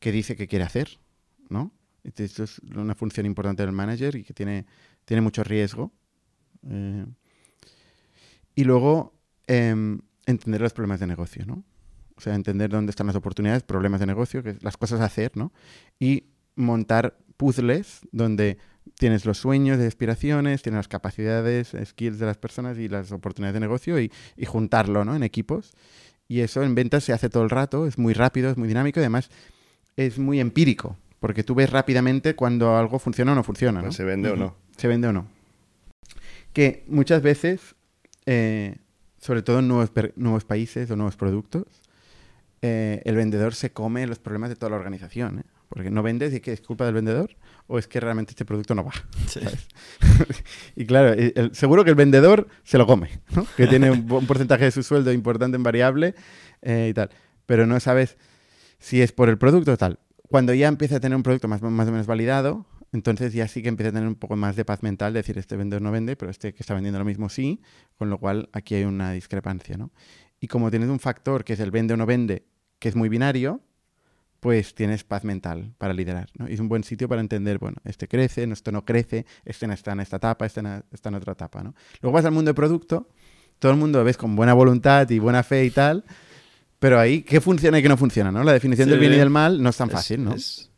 que 0.00 0.12
dice 0.12 0.36
que 0.36 0.46
quiere 0.48 0.64
hacer, 0.64 0.98
¿no? 1.48 1.72
Entonces, 2.04 2.30
Esto 2.32 2.44
es 2.44 2.58
una 2.76 2.94
función 2.94 3.26
importante 3.26 3.62
del 3.62 3.72
manager 3.72 4.16
y 4.16 4.24
que 4.24 4.34
tiene, 4.34 4.66
tiene 5.04 5.20
mucho 5.20 5.44
riesgo. 5.44 5.92
Eh, 6.68 7.06
y 8.54 8.64
luego, 8.64 9.14
em, 9.46 10.00
entender 10.26 10.60
los 10.60 10.72
problemas 10.72 11.00
de 11.00 11.06
negocio, 11.06 11.44
¿no? 11.46 11.64
O 12.16 12.20
sea, 12.20 12.34
entender 12.34 12.70
dónde 12.70 12.90
están 12.90 13.06
las 13.06 13.16
oportunidades, 13.16 13.62
problemas 13.62 14.00
de 14.00 14.06
negocio, 14.06 14.42
que 14.42 14.56
las 14.60 14.76
cosas 14.76 15.00
a 15.00 15.06
hacer, 15.06 15.32
¿no? 15.34 15.52
Y 15.98 16.24
montar 16.54 17.18
puzzles 17.36 18.00
donde 18.12 18.58
tienes 18.98 19.24
los 19.24 19.38
sueños 19.38 19.80
y 19.80 19.84
aspiraciones, 19.84 20.62
tienes 20.62 20.78
las 20.78 20.88
capacidades, 20.88 21.74
skills 21.84 22.18
de 22.18 22.26
las 22.26 22.36
personas 22.36 22.78
y 22.78 22.88
las 22.88 23.10
oportunidades 23.12 23.54
de 23.54 23.60
negocio 23.60 24.00
y, 24.00 24.12
y 24.36 24.44
juntarlo, 24.44 25.04
¿no? 25.04 25.16
En 25.16 25.22
equipos. 25.22 25.72
Y 26.28 26.40
eso 26.40 26.62
en 26.62 26.74
ventas 26.74 27.04
se 27.04 27.12
hace 27.12 27.28
todo 27.28 27.42
el 27.42 27.50
rato, 27.50 27.86
es 27.86 27.98
muy 27.98 28.14
rápido, 28.14 28.50
es 28.50 28.56
muy 28.56 28.68
dinámico 28.68 29.00
y 29.00 29.02
además 29.02 29.30
es 29.96 30.18
muy 30.18 30.40
empírico, 30.40 30.96
porque 31.20 31.44
tú 31.44 31.54
ves 31.54 31.70
rápidamente 31.70 32.34
cuando 32.34 32.76
algo 32.76 32.98
funciona 32.98 33.32
o 33.32 33.34
no 33.34 33.42
funciona, 33.42 33.80
¿no? 33.80 33.86
Pues 33.86 33.96
¿Se 33.96 34.04
vende 34.04 34.30
o 34.30 34.36
no? 34.36 34.56
se 34.76 34.88
vende 34.88 35.08
o 35.08 35.12
no. 35.12 35.26
Que 36.52 36.84
muchas 36.88 37.22
veces, 37.22 37.74
eh, 38.26 38.76
sobre 39.18 39.42
todo 39.42 39.60
en 39.60 39.68
nuevos, 39.68 39.90
nuevos 40.16 40.44
países 40.44 40.90
o 40.90 40.96
nuevos 40.96 41.16
productos, 41.16 41.64
eh, 42.62 43.02
el 43.04 43.16
vendedor 43.16 43.54
se 43.54 43.72
come 43.72 44.06
los 44.06 44.18
problemas 44.18 44.48
de 44.50 44.56
toda 44.56 44.70
la 44.70 44.76
organización. 44.76 45.40
¿eh? 45.40 45.42
Porque 45.68 45.90
no 45.90 46.02
vendes 46.02 46.34
y 46.34 46.40
que 46.40 46.52
es 46.52 46.60
culpa 46.60 46.84
del 46.84 46.94
vendedor 46.94 47.34
o 47.66 47.78
es 47.78 47.88
que 47.88 47.98
realmente 47.98 48.32
este 48.32 48.44
producto 48.44 48.74
no 48.74 48.84
va. 48.84 48.92
Y 50.76 50.84
claro, 50.86 51.12
el- 51.12 51.50
seguro 51.54 51.84
que 51.84 51.90
el 51.90 51.96
vendedor 51.96 52.48
se 52.64 52.78
lo 52.78 52.86
come, 52.86 53.20
¿no? 53.34 53.46
que 53.56 53.66
tiene 53.66 53.90
un, 53.90 54.10
un 54.10 54.26
porcentaje 54.26 54.64
de 54.64 54.70
su 54.70 54.82
sueldo 54.82 55.12
importante 55.12 55.56
en 55.56 55.62
variable 55.62 56.14
eh, 56.62 56.88
y 56.90 56.94
tal. 56.94 57.10
Pero 57.46 57.66
no 57.66 57.78
sabes 57.80 58.16
si 58.78 59.00
es 59.02 59.12
por 59.12 59.28
el 59.28 59.38
producto 59.38 59.72
o 59.72 59.76
tal. 59.76 59.98
Cuando 60.28 60.54
ya 60.54 60.68
empieza 60.68 60.96
a 60.96 61.00
tener 61.00 61.16
un 61.16 61.22
producto 61.22 61.48
más, 61.48 61.62
más 61.62 61.88
o 61.88 61.92
menos 61.92 62.06
validado, 62.06 62.66
entonces 62.92 63.32
ya 63.32 63.48
sí 63.48 63.62
que 63.62 63.68
empieza 63.68 63.90
a 63.90 63.92
tener 63.92 64.06
un 64.08 64.14
poco 64.16 64.36
más 64.36 64.54
de 64.56 64.64
paz 64.64 64.82
mental, 64.82 65.12
decir, 65.12 65.38
este 65.38 65.56
vendedor 65.56 65.82
no 65.82 65.90
vende, 65.90 66.16
pero 66.16 66.30
este 66.30 66.52
que 66.52 66.62
está 66.62 66.74
vendiendo 66.74 66.98
lo 66.98 67.04
mismo 67.04 67.28
sí, 67.28 67.60
con 67.96 68.10
lo 68.10 68.18
cual 68.18 68.48
aquí 68.52 68.74
hay 68.74 68.84
una 68.84 69.12
discrepancia, 69.12 69.76
¿no? 69.76 69.90
Y 70.40 70.48
como 70.48 70.70
tienes 70.70 70.88
un 70.88 70.98
factor 71.00 71.44
que 71.44 71.52
es 71.54 71.60
el 71.60 71.70
vende 71.70 71.94
o 71.94 71.96
no 71.96 72.04
vende, 72.06 72.44
que 72.78 72.88
es 72.88 72.96
muy 72.96 73.08
binario, 73.08 73.60
pues 74.40 74.74
tienes 74.74 75.04
paz 75.04 75.22
mental 75.24 75.72
para 75.78 75.94
liderar, 75.94 76.28
¿no? 76.36 76.48
Y 76.50 76.54
es 76.54 76.60
un 76.60 76.68
buen 76.68 76.82
sitio 76.82 77.08
para 77.08 77.20
entender, 77.20 77.58
bueno, 77.58 77.76
este 77.84 78.08
crece, 78.08 78.44
no, 78.46 78.54
esto 78.54 78.72
no 78.72 78.84
crece, 78.84 79.24
este 79.44 79.68
no 79.68 79.72
está 79.72 79.92
en 79.92 80.00
esta 80.00 80.16
etapa, 80.16 80.44
este 80.46 80.62
no 80.62 80.82
está 80.90 81.10
en 81.10 81.14
otra 81.14 81.34
etapa, 81.34 81.62
¿no? 81.62 81.74
Luego 82.00 82.14
vas 82.14 82.24
al 82.24 82.32
mundo 82.32 82.50
de 82.50 82.54
producto, 82.54 83.08
todo 83.60 83.70
el 83.70 83.78
mundo 83.78 84.00
lo 84.00 84.04
ves 84.04 84.16
con 84.16 84.34
buena 84.34 84.52
voluntad 84.52 85.08
y 85.10 85.20
buena 85.20 85.44
fe 85.44 85.64
y 85.64 85.70
tal, 85.70 86.04
pero 86.80 86.98
ahí, 86.98 87.22
¿qué 87.22 87.40
funciona 87.40 87.78
y 87.78 87.82
qué 87.82 87.88
no 87.88 87.96
funciona, 87.96 88.32
no? 88.32 88.42
La 88.42 88.52
definición 88.52 88.88
del 88.90 88.98
bien 88.98 89.12
y 89.12 89.16
del 89.16 89.30
mal 89.30 89.62
no 89.62 89.70
es 89.70 89.76
tan 89.76 89.86
Es- 89.88 89.94
fácil, 89.94 90.24
¿no? 90.24 90.34
Es 90.34 90.68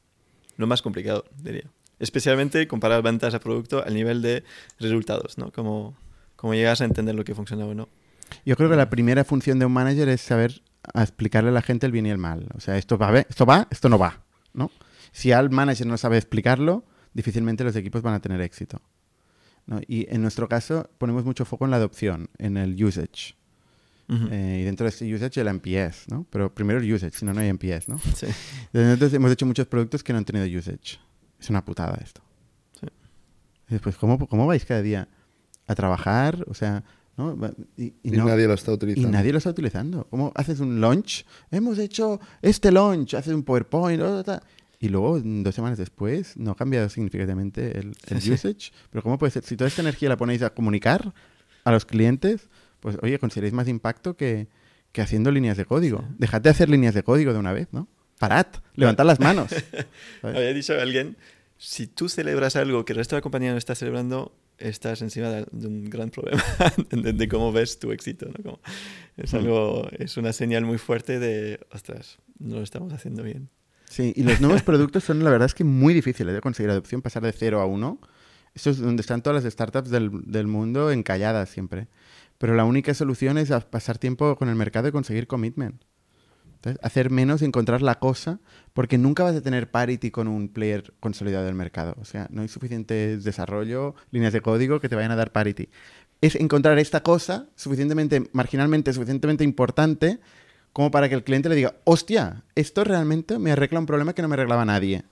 lo 0.58 0.66
más 0.66 0.82
complicado, 0.82 1.24
diría. 1.42 1.64
Especialmente 1.98 2.66
comparar 2.66 3.02
ventas 3.02 3.34
a 3.34 3.40
producto 3.40 3.84
al 3.84 3.94
nivel 3.94 4.22
de 4.22 4.44
resultados, 4.78 5.38
¿no? 5.38 5.52
Como, 5.52 5.96
como 6.36 6.54
llegas 6.54 6.80
a 6.80 6.84
entender 6.84 7.14
lo 7.14 7.24
que 7.24 7.34
funciona 7.34 7.64
o 7.64 7.74
no. 7.74 7.88
Yo 8.44 8.56
creo 8.56 8.68
que 8.68 8.76
la 8.76 8.90
primera 8.90 9.24
función 9.24 9.58
de 9.58 9.66
un 9.66 9.72
manager 9.72 10.08
es 10.08 10.20
saber 10.20 10.62
a 10.92 11.02
explicarle 11.02 11.50
a 11.50 11.52
la 11.52 11.62
gente 11.62 11.86
el 11.86 11.92
bien 11.92 12.06
y 12.06 12.10
el 12.10 12.18
mal. 12.18 12.48
O 12.54 12.60
sea, 12.60 12.76
esto 12.76 12.98
va, 12.98 13.18
esto 13.20 13.46
va, 13.46 13.68
esto 13.70 13.88
no 13.88 13.98
va, 13.98 14.22
¿no? 14.52 14.70
Si 15.12 15.32
al 15.32 15.50
manager 15.50 15.86
no 15.86 15.96
sabe 15.96 16.18
explicarlo, 16.18 16.84
difícilmente 17.12 17.64
los 17.64 17.76
equipos 17.76 18.02
van 18.02 18.14
a 18.14 18.20
tener 18.20 18.40
éxito. 18.40 18.82
¿no? 19.66 19.80
Y 19.86 20.12
en 20.12 20.20
nuestro 20.20 20.48
caso 20.48 20.90
ponemos 20.98 21.24
mucho 21.24 21.44
foco 21.44 21.64
en 21.64 21.70
la 21.70 21.78
adopción, 21.78 22.28
en 22.38 22.56
el 22.56 22.82
usage. 22.84 23.36
Eh, 24.06 24.58
y 24.60 24.64
dentro 24.64 24.84
de 24.84 24.90
este 24.90 25.14
usage 25.14 25.40
el 25.40 25.48
NPS, 25.48 26.10
¿no? 26.10 26.26
Pero 26.28 26.54
primero 26.54 26.78
el 26.78 26.92
usage, 26.92 27.16
si 27.16 27.24
no, 27.24 27.32
no 27.32 27.40
hay 27.40 27.48
NPS, 27.48 27.88
¿no? 27.88 27.98
Sí. 27.98 28.26
Entonces, 28.26 28.72
Nosotros 28.72 29.14
hemos 29.14 29.32
hecho 29.32 29.46
muchos 29.46 29.66
productos 29.66 30.02
que 30.04 30.12
no 30.12 30.18
han 30.18 30.26
tenido 30.26 30.58
usage. 30.58 30.98
Es 31.44 31.50
una 31.50 31.64
putada 31.64 31.98
esto. 32.02 32.22
Sí. 32.80 32.86
Y 33.68 33.72
después, 33.74 33.96
¿cómo, 33.96 34.26
¿cómo 34.26 34.46
vais 34.46 34.64
cada 34.64 34.80
día 34.82 35.08
a 35.66 35.74
trabajar? 35.74 36.44
O 36.48 36.54
sea, 36.54 36.82
¿no? 37.18 37.38
Y, 37.76 37.84
y 37.84 37.94
Y, 38.02 38.10
no- 38.12 38.24
nadie 38.24 38.46
lo 38.46 38.54
está 38.54 38.70
y 38.70 38.74
utilizando. 38.74 39.10
nadie 39.10 39.30
lo 39.32 39.38
está 39.38 39.50
utilizando. 39.50 40.06
¿Cómo 40.08 40.32
haces 40.34 40.60
un 40.60 40.80
launch? 40.80 41.26
Hemos 41.50 41.78
hecho 41.78 42.18
este 42.40 42.72
launch, 42.72 43.14
haces 43.14 43.34
un 43.34 43.42
PowerPoint, 43.42 44.00
y 44.80 44.88
luego 44.88 45.20
dos 45.20 45.54
semanas 45.54 45.78
después 45.78 46.36
no 46.36 46.52
ha 46.52 46.56
cambiado 46.56 46.88
significativamente 46.88 47.78
el, 47.78 47.94
el 48.08 48.20
Sí, 48.20 48.28
sí. 48.28 48.32
usage. 48.32 48.72
Pero 48.90 49.02
¿cómo 49.02 49.18
puede 49.18 49.30
ser? 49.32 49.42
Si 49.44 49.56
toda 49.56 49.68
esta 49.68 49.82
energía 49.82 50.08
la 50.08 50.16
ponéis 50.16 50.42
a 50.42 50.50
comunicar 50.50 51.12
a 51.64 51.70
los 51.72 51.84
clientes, 51.84 52.48
pues 52.80 52.96
oye, 53.02 53.18
conseguiréis 53.18 53.52
más 53.54 53.68
impacto 53.68 54.16
que, 54.16 54.48
que 54.92 55.02
haciendo 55.02 55.30
líneas 55.30 55.56
de 55.56 55.64
código. 55.66 55.98
Sí. 56.00 56.14
Dejad 56.18 56.40
de 56.40 56.50
hacer 56.50 56.68
líneas 56.70 56.94
de 56.94 57.02
código 57.02 57.32
de 57.34 57.38
una 57.38 57.52
vez, 57.52 57.68
¿no? 57.72 57.86
Parad, 58.18 58.46
levantad 58.74 59.04
las 59.04 59.20
manos. 59.20 59.50
Había 60.22 60.52
dicho 60.52 60.74
a 60.74 60.82
alguien, 60.82 61.16
si 61.58 61.86
tú 61.86 62.08
celebras 62.08 62.56
algo 62.56 62.84
que 62.84 62.92
el 62.92 62.98
resto 62.98 63.16
de 63.16 63.18
la 63.18 63.22
compañía 63.22 63.52
no 63.52 63.58
está 63.58 63.74
celebrando, 63.74 64.36
estás 64.58 65.02
encima 65.02 65.28
de, 65.30 65.46
un 65.66 65.90
gran 65.90 66.10
problema 66.10 66.42
de, 66.90 67.12
de 67.12 67.28
cómo 67.28 67.52
ves 67.52 67.78
tu 67.78 67.92
éxito. 67.92 68.26
¿no? 68.26 68.42
Como- 68.42 68.60
es, 69.16 69.32
Hmm. 69.32 69.36
algo, 69.36 69.88
es 69.98 70.16
una 70.16 70.32
señal 70.32 70.64
muy 70.64 70.78
fuerte 70.78 71.18
de, 71.18 71.60
ostras, 71.72 72.18
no 72.38 72.56
lo 72.56 72.62
estamos 72.62 72.92
haciendo 72.92 73.22
bien. 73.22 73.48
Sí, 73.88 74.12
y 74.16 74.22
los 74.24 74.40
nuevos 74.40 74.62
productos 74.64 75.04
son 75.04 75.22
la 75.22 75.30
verdad 75.30 75.46
es 75.46 75.54
que 75.54 75.64
muy 75.64 75.94
difíciles 75.94 76.34
de 76.34 76.40
conseguir 76.40 76.70
adopción, 76.70 77.00
pasar 77.02 77.22
de 77.22 77.32
cero 77.32 77.60
a 77.60 77.66
uno. 77.66 78.00
Eso 78.54 78.70
es 78.70 78.78
donde 78.78 79.00
están 79.00 79.22
todas 79.22 79.42
las 79.42 79.52
startups 79.52 79.90
del, 79.90 80.10
del 80.24 80.46
mundo 80.46 80.90
encalladas 80.92 81.48
siempre. 81.48 81.88
Pero 82.38 82.54
la 82.54 82.64
única 82.64 82.94
solución 82.94 83.38
es 83.38 83.50
pasar 83.70 83.98
tiempo 83.98 84.36
con 84.36 84.48
el 84.48 84.54
mercado 84.56 84.88
y 84.88 84.92
conseguir 84.92 85.26
commitment. 85.26 85.82
Entonces, 86.64 86.82
hacer 86.82 87.10
menos 87.10 87.42
y 87.42 87.44
encontrar 87.44 87.82
la 87.82 87.98
cosa, 87.98 88.40
porque 88.72 88.96
nunca 88.96 89.22
vas 89.22 89.36
a 89.36 89.42
tener 89.42 89.70
parity 89.70 90.10
con 90.10 90.28
un 90.28 90.48
player 90.48 90.94
consolidado 90.98 91.44
del 91.44 91.54
mercado. 91.54 91.94
O 92.00 92.06
sea, 92.06 92.26
no 92.30 92.40
hay 92.40 92.48
suficiente 92.48 93.18
desarrollo, 93.18 93.94
líneas 94.10 94.32
de 94.32 94.40
código 94.40 94.80
que 94.80 94.88
te 94.88 94.96
vayan 94.96 95.10
a 95.10 95.16
dar 95.16 95.30
parity. 95.30 95.68
Es 96.22 96.36
encontrar 96.36 96.78
esta 96.78 97.02
cosa 97.02 97.48
suficientemente, 97.54 98.30
marginalmente, 98.32 98.94
suficientemente 98.94 99.44
importante 99.44 100.20
como 100.72 100.90
para 100.90 101.10
que 101.10 101.14
el 101.16 101.22
cliente 101.22 101.50
le 101.50 101.54
diga, 101.54 101.74
hostia, 101.84 102.44
esto 102.54 102.82
realmente 102.82 103.38
me 103.38 103.52
arregla 103.52 103.78
un 103.78 103.84
problema 103.86 104.14
que 104.14 104.22
no 104.22 104.28
me 104.28 104.34
arreglaba 104.34 104.64
nadie. 104.64 105.04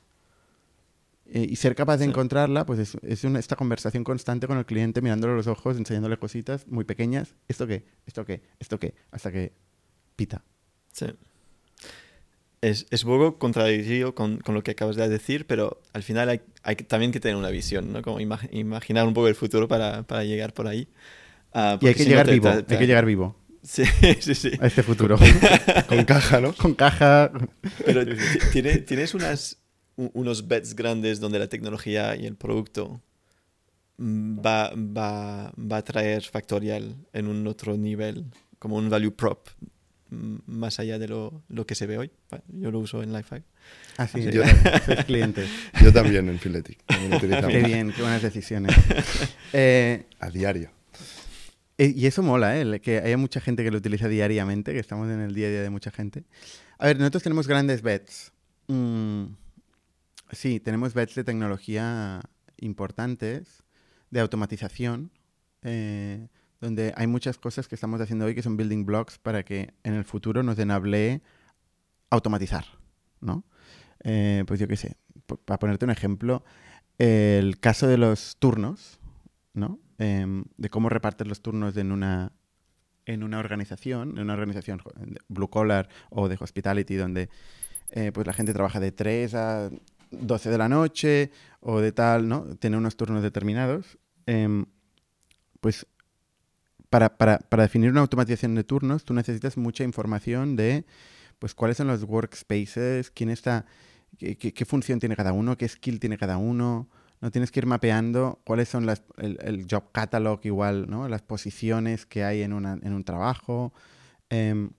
Eh, 1.26 1.46
y 1.50 1.56
ser 1.56 1.74
capaz 1.74 1.98
de 1.98 2.04
Sí. 2.04 2.10
encontrarla, 2.10 2.64
pues 2.64 2.78
es, 2.78 2.96
es 3.02 3.24
una- 3.24 3.38
esta 3.38 3.56
conversación 3.56 4.04
constante 4.04 4.46
con 4.46 4.56
el 4.56 4.64
cliente, 4.64 5.02
mirándole 5.02 5.34
los 5.34 5.46
ojos, 5.48 5.76
enseñándole 5.76 6.16
cositas 6.16 6.66
muy 6.66 6.84
pequeñas. 6.84 7.34
¿Esto 7.46 7.66
qué? 7.66 7.84
¿Esto 8.06 8.24
qué? 8.24 8.42
¿Esto 8.58 8.78
qué? 8.78 8.94
Hasta 9.10 9.30
que 9.30 9.52
pita. 10.16 10.42
Sí. 10.92 11.06
Es, 12.62 12.86
es 12.90 13.02
un 13.04 13.10
poco 13.10 13.38
contradictorio 13.38 14.14
con, 14.14 14.38
con 14.38 14.54
lo 14.54 14.62
que 14.62 14.70
acabas 14.70 14.94
de 14.96 15.08
decir, 15.08 15.46
pero 15.46 15.82
al 15.92 16.02
final 16.04 16.28
hay, 16.28 16.40
hay 16.62 16.76
que- 16.76 16.84
también 16.84 17.10
que 17.12 17.18
tener 17.20 17.36
una 17.36 17.50
visión, 17.50 17.92
¿no? 17.92 18.02
Como 18.02 18.20
ima- 18.20 18.48
imaginar 18.52 19.06
un 19.06 19.12
poco 19.14 19.26
el 19.28 19.34
futuro 19.34 19.66
para, 19.68 20.04
para 20.04 20.22
llegar 20.24 20.54
por 20.54 20.68
ahí. 20.68 20.86
Ah, 21.52 21.76
Y 21.80 21.88
hay 21.88 21.94
que 21.94 22.04
si 22.04 22.08
no 22.08 22.10
llegar 22.10 22.26
te- 22.26 22.32
vivo, 22.32 22.50
te- 22.50 22.62
te- 22.62 22.74
hay 22.74 22.80
que 22.80 22.86
llegar 22.86 23.04
vivo 23.04 23.36
Sí, 23.64 23.84
sí, 24.20 24.34
sí. 24.34 24.52
a 24.60 24.66
este 24.68 24.82
futuro. 24.84 25.18
Con 25.88 26.04
caja, 26.04 26.40
¿no? 26.40 26.52
Con 26.54 26.74
caja. 26.74 27.32
Pero 27.84 28.06
ti- 28.06 28.12
tiene- 28.52 28.78
tienes 28.78 29.14
unas, 29.14 29.58
unos 29.96 30.46
bets 30.46 30.74
grandes 30.76 31.18
donde 31.20 31.40
la 31.40 31.48
tecnología 31.48 32.14
y 32.16 32.26
el 32.26 32.36
producto 32.36 33.00
mm, 33.98 34.38
va, 34.38 34.72
va, 34.76 35.52
va 35.58 35.76
a 35.78 35.82
traer 35.84 36.22
Factorial 36.22 36.94
en 37.12 37.26
un 37.26 37.44
otro 37.48 37.76
nivel, 37.76 38.24
como 38.60 38.76
un 38.76 38.88
value 38.88 39.10
prop, 39.14 39.48
más 40.46 40.78
allá 40.78 40.98
de 40.98 41.08
lo, 41.08 41.42
lo 41.48 41.66
que 41.66 41.74
se 41.74 41.86
ve 41.86 41.96
hoy. 41.98 42.10
Yo 42.48 42.70
lo 42.70 42.78
uso 42.78 43.02
en 43.02 43.12
Lifehack. 43.12 43.42
Así, 43.96 44.22
Yo- 44.30 44.42
sois 44.84 45.04
clientes. 45.06 45.48
Yo 45.82 45.92
también 45.92 46.28
en 46.28 46.38
utilizamos 47.16 47.50
Qué 47.50 47.62
bien, 47.62 47.92
qué 47.92 48.02
buenas 48.02 48.22
decisiones. 48.22 48.74
Eh, 49.54 50.06
A 50.20 50.30
diario. 50.30 50.70
Eh, 51.78 51.92
Y 51.96 52.06
eso 52.06 52.22
mola, 52.22 52.58
¿eh? 52.60 52.80
Que 52.80 52.98
haya 52.98 53.16
mucha 53.16 53.40
gente 53.40 53.64
que 53.64 53.70
lo 53.70 53.78
utiliza 53.78 54.08
diariamente, 54.08 54.72
que 54.72 54.78
estamos 54.78 55.10
en 55.10 55.20
el 55.20 55.34
día 55.34 55.48
a 55.48 55.50
día 55.50 55.62
de 55.62 55.70
mucha 55.70 55.90
gente. 55.90 56.24
A 56.78 56.86
ver, 56.86 56.98
nosotros 56.98 57.22
tenemos 57.22 57.46
grandes 57.48 57.82
bets. 57.82 58.32
Mm, 58.68 59.24
sí, 60.30 60.60
tenemos 60.60 60.94
bets 60.94 61.14
de 61.14 61.24
tecnología 61.24 62.20
importantes, 62.58 63.62
de 64.10 64.20
automatización, 64.20 65.10
eh, 65.62 66.28
donde 66.62 66.94
hay 66.96 67.08
muchas 67.08 67.38
cosas 67.38 67.66
que 67.66 67.74
estamos 67.74 68.00
haciendo 68.00 68.24
hoy 68.24 68.36
que 68.36 68.42
son 68.42 68.56
building 68.56 68.86
blocks 68.86 69.18
para 69.18 69.42
que 69.42 69.74
en 69.82 69.94
el 69.94 70.04
futuro 70.04 70.44
nos 70.44 70.56
enable 70.60 71.20
automatizar, 72.08 72.64
¿no? 73.20 73.44
Eh, 74.04 74.44
pues 74.46 74.60
yo 74.60 74.68
qué 74.68 74.76
sé, 74.76 74.96
para 75.44 75.58
ponerte 75.58 75.84
un 75.84 75.90
ejemplo, 75.90 76.44
el 76.98 77.58
caso 77.58 77.88
de 77.88 77.98
los 77.98 78.36
turnos, 78.38 79.00
¿no? 79.54 79.80
Em, 79.98 80.44
de 80.56 80.70
cómo 80.70 80.88
repartes 80.88 81.26
los 81.26 81.42
turnos 81.42 81.76
en 81.76 81.90
una, 81.90 82.30
en 83.06 83.24
una 83.24 83.40
organización, 83.40 84.10
en 84.10 84.20
una 84.20 84.34
organización 84.34 84.80
blue 85.26 85.50
collar 85.50 85.88
o 86.10 86.28
de 86.28 86.36
hospitality, 86.38 86.94
donde 86.94 87.28
eh, 87.90 88.12
pues 88.12 88.24
la 88.24 88.32
gente 88.34 88.52
trabaja 88.52 88.78
de 88.78 88.92
3 88.92 89.34
a 89.34 89.70
12 90.12 90.48
de 90.48 90.58
la 90.58 90.68
noche 90.68 91.32
o 91.58 91.80
de 91.80 91.90
tal, 91.90 92.28
¿no? 92.28 92.44
Tiene 92.56 92.76
unos 92.76 92.96
turnos 92.96 93.24
determinados. 93.24 93.98
Em, 94.26 94.64
pues 95.62 95.86
para, 96.92 97.16
para, 97.16 97.62
definir 97.62 97.90
una 97.90 98.02
automatización 98.02 98.54
de 98.54 98.64
turnos, 98.64 99.06
tú 99.06 99.14
necesitas 99.14 99.56
mucha 99.56 99.82
información 99.82 100.56
de 100.56 100.84
pues 101.38 101.54
cuáles 101.54 101.78
son 101.78 101.86
los 101.86 102.02
workspaces, 102.02 103.10
quién 103.10 103.30
está, 103.30 103.64
qué, 104.18 104.64
función 104.66 105.00
tiene 105.00 105.16
cada 105.16 105.32
uno, 105.32 105.56
qué 105.56 105.66
skill 105.66 105.98
tiene 105.98 106.18
cada 106.18 106.36
uno. 106.36 106.90
No 107.22 107.30
tienes 107.30 107.50
que 107.50 107.60
ir 107.60 107.66
mapeando 107.66 108.42
cuáles 108.44 108.68
son 108.68 108.84
las, 108.84 109.04
el, 109.16 109.38
el 109.40 109.66
job 109.70 109.84
catalog 109.90 110.40
igual, 110.42 110.90
¿no? 110.90 111.08
Las 111.08 111.22
posiciones 111.22 112.04
que 112.04 112.24
hay 112.24 112.42
en, 112.42 112.52
una, 112.52 112.78
en 112.82 112.92
un 112.92 113.04
trabajo. 113.04 113.72
Em, 114.28 114.70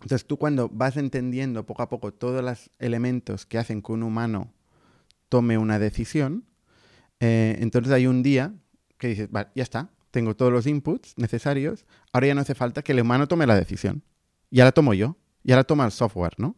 entonces 0.00 0.26
tú 0.26 0.38
cuando 0.38 0.70
vas 0.70 0.96
entendiendo 0.96 1.66
poco 1.66 1.82
a 1.82 1.90
poco 1.90 2.14
todos 2.14 2.42
los 2.42 2.70
elementos 2.78 3.44
que 3.44 3.58
hacen 3.58 3.82
que 3.82 3.92
un 3.92 4.02
humano 4.02 4.50
tome 5.28 5.58
una 5.58 5.78
decisión, 5.78 6.46
eh, 7.20 7.58
entonces 7.60 7.92
hay 7.92 8.06
un 8.06 8.22
día 8.22 8.54
que 8.96 9.08
dices, 9.08 9.30
vale, 9.30 9.50
ya 9.54 9.62
está, 9.62 9.90
tengo 10.14 10.36
todos 10.36 10.52
los 10.52 10.68
inputs 10.68 11.14
necesarios, 11.16 11.86
ahora 12.12 12.28
ya 12.28 12.34
no 12.36 12.42
hace 12.42 12.54
falta 12.54 12.82
que 12.82 12.92
el 12.92 13.00
humano 13.00 13.26
tome 13.26 13.48
la 13.48 13.56
decisión. 13.56 14.04
Ya 14.48 14.62
la 14.62 14.70
tomo 14.70 14.94
yo, 14.94 15.16
ya 15.42 15.56
la 15.56 15.64
toma 15.64 15.84
el 15.84 15.90
software, 15.90 16.34
¿no? 16.38 16.56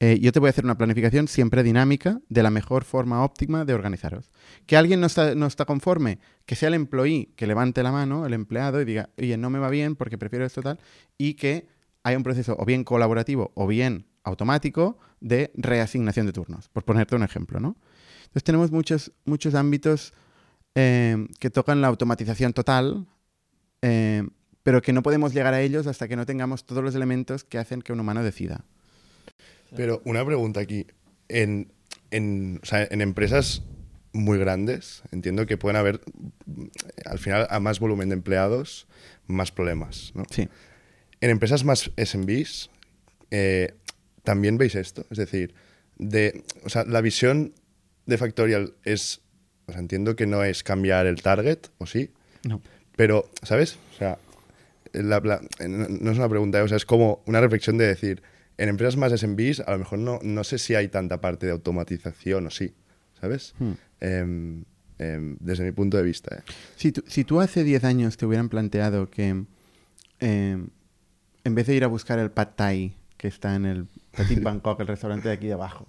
Eh, 0.00 0.18
yo 0.20 0.32
te 0.32 0.38
voy 0.38 0.48
a 0.48 0.50
hacer 0.50 0.64
una 0.64 0.76
planificación 0.76 1.26
siempre 1.26 1.62
dinámica 1.62 2.20
de 2.28 2.42
la 2.42 2.50
mejor 2.50 2.84
forma 2.84 3.24
óptima 3.24 3.64
de 3.64 3.72
organizaros. 3.72 4.30
Que 4.66 4.76
alguien 4.76 5.00
no 5.00 5.06
está, 5.06 5.34
no 5.34 5.46
está 5.46 5.64
conforme, 5.64 6.18
que 6.44 6.56
sea 6.56 6.68
el 6.68 6.74
employee 6.74 7.32
que 7.36 7.46
levante 7.46 7.82
la 7.82 7.90
mano, 7.90 8.26
el 8.26 8.34
empleado, 8.34 8.82
y 8.82 8.84
diga, 8.84 9.08
oye, 9.16 9.38
no 9.38 9.48
me 9.48 9.58
va 9.58 9.70
bien 9.70 9.96
porque 9.96 10.18
prefiero 10.18 10.44
esto 10.44 10.60
tal, 10.60 10.78
y 11.16 11.34
que 11.34 11.68
haya 12.02 12.18
un 12.18 12.22
proceso 12.22 12.54
o 12.58 12.66
bien 12.66 12.84
colaborativo 12.84 13.50
o 13.54 13.66
bien 13.66 14.08
automático 14.24 14.98
de 15.20 15.52
reasignación 15.54 16.26
de 16.26 16.32
turnos, 16.32 16.68
por 16.68 16.84
ponerte 16.84 17.16
un 17.16 17.22
ejemplo, 17.22 17.60
¿no? 17.60 17.76
Entonces 18.20 18.44
tenemos 18.44 18.70
muchos, 18.70 19.12
muchos 19.24 19.54
ámbitos 19.54 20.12
eh, 20.74 21.26
que 21.38 21.50
tocan 21.50 21.80
la 21.80 21.88
automatización 21.88 22.52
total, 22.52 23.06
eh, 23.82 24.26
pero 24.62 24.82
que 24.82 24.92
no 24.92 25.02
podemos 25.02 25.32
llegar 25.32 25.54
a 25.54 25.60
ellos 25.60 25.86
hasta 25.86 26.08
que 26.08 26.16
no 26.16 26.26
tengamos 26.26 26.64
todos 26.64 26.84
los 26.84 26.94
elementos 26.94 27.44
que 27.44 27.58
hacen 27.58 27.82
que 27.82 27.92
un 27.92 28.00
humano 28.00 28.22
decida. 28.22 28.64
Pero 29.76 30.02
una 30.04 30.24
pregunta 30.24 30.60
aquí. 30.60 30.86
En, 31.28 31.72
en, 32.10 32.60
o 32.62 32.66
sea, 32.66 32.86
en 32.90 33.00
empresas 33.00 33.62
muy 34.12 34.38
grandes, 34.38 35.02
entiendo 35.12 35.46
que 35.46 35.56
pueden 35.56 35.76
haber, 35.76 36.00
al 37.04 37.18
final, 37.18 37.46
a 37.50 37.60
más 37.60 37.78
volumen 37.78 38.08
de 38.08 38.14
empleados, 38.14 38.88
más 39.26 39.52
problemas. 39.52 40.12
¿no? 40.14 40.24
Sí. 40.30 40.48
En 41.20 41.30
empresas 41.30 41.64
más 41.64 41.90
SMBs, 41.96 42.70
eh, 43.30 43.74
¿también 44.22 44.58
veis 44.58 44.74
esto? 44.74 45.06
Es 45.10 45.18
decir, 45.18 45.54
de, 45.98 46.44
o 46.64 46.68
sea, 46.68 46.84
la 46.84 47.00
visión 47.00 47.54
de 48.06 48.18
Factorial 48.18 48.74
es, 48.84 49.20
o 49.70 49.72
sea, 49.72 49.80
entiendo 49.80 50.14
que 50.16 50.26
no 50.26 50.44
es 50.44 50.62
cambiar 50.62 51.06
el 51.06 51.22
target, 51.22 51.58
¿o 51.78 51.86
sí? 51.86 52.10
No. 52.46 52.60
Pero, 52.96 53.30
¿sabes? 53.42 53.78
O 53.94 53.98
sea, 53.98 54.18
la- 54.92 55.20
la- 55.20 55.40
no 55.68 56.10
es 56.10 56.18
una 56.18 56.28
pregunta, 56.28 56.58
¿eh? 56.58 56.62
o 56.62 56.68
sea, 56.68 56.76
es 56.76 56.84
como 56.84 57.22
una 57.26 57.40
reflexión 57.40 57.78
de 57.78 57.86
decir, 57.86 58.22
en 58.58 58.68
empresas 58.68 58.96
más 58.96 59.12
SMBs 59.12 59.60
a 59.60 59.70
lo 59.72 59.78
mejor 59.78 59.98
no, 60.00 60.18
no 60.22 60.44
sé 60.44 60.58
si 60.58 60.74
hay 60.74 60.88
tanta 60.88 61.20
parte 61.20 61.46
de 61.46 61.52
automatización 61.52 62.46
o 62.46 62.50
sí, 62.50 62.74
¿sabes? 63.20 63.54
Hmm. 63.58 63.72
Em, 64.00 64.64
em, 64.98 65.36
desde 65.40 65.64
mi 65.64 65.72
punto 65.72 65.96
de 65.96 66.02
vista. 66.02 66.36
¿eh? 66.36 66.42
Si 66.76 66.92
tú, 66.92 67.02
si 67.06 67.24
tú 67.24 67.40
hace 67.40 67.64
10 67.64 67.84
años 67.84 68.16
te 68.18 68.26
hubieran 68.26 68.48
planteado 68.50 69.08
que 69.10 69.44
eh, 70.20 70.66
en 71.44 71.54
vez 71.54 71.66
de 71.66 71.74
ir 71.74 71.84
a 71.84 71.86
buscar 71.86 72.18
el 72.18 72.30
pad 72.30 72.48
thai 72.56 72.94
que 73.16 73.28
está 73.28 73.54
en 73.54 73.64
el 73.64 73.86
Petit 74.16 74.42
Bangkok, 74.42 74.80
el 74.80 74.86
restaurante 74.88 75.28
de 75.28 75.34
aquí 75.34 75.46
de 75.46 75.54
abajo, 75.54 75.86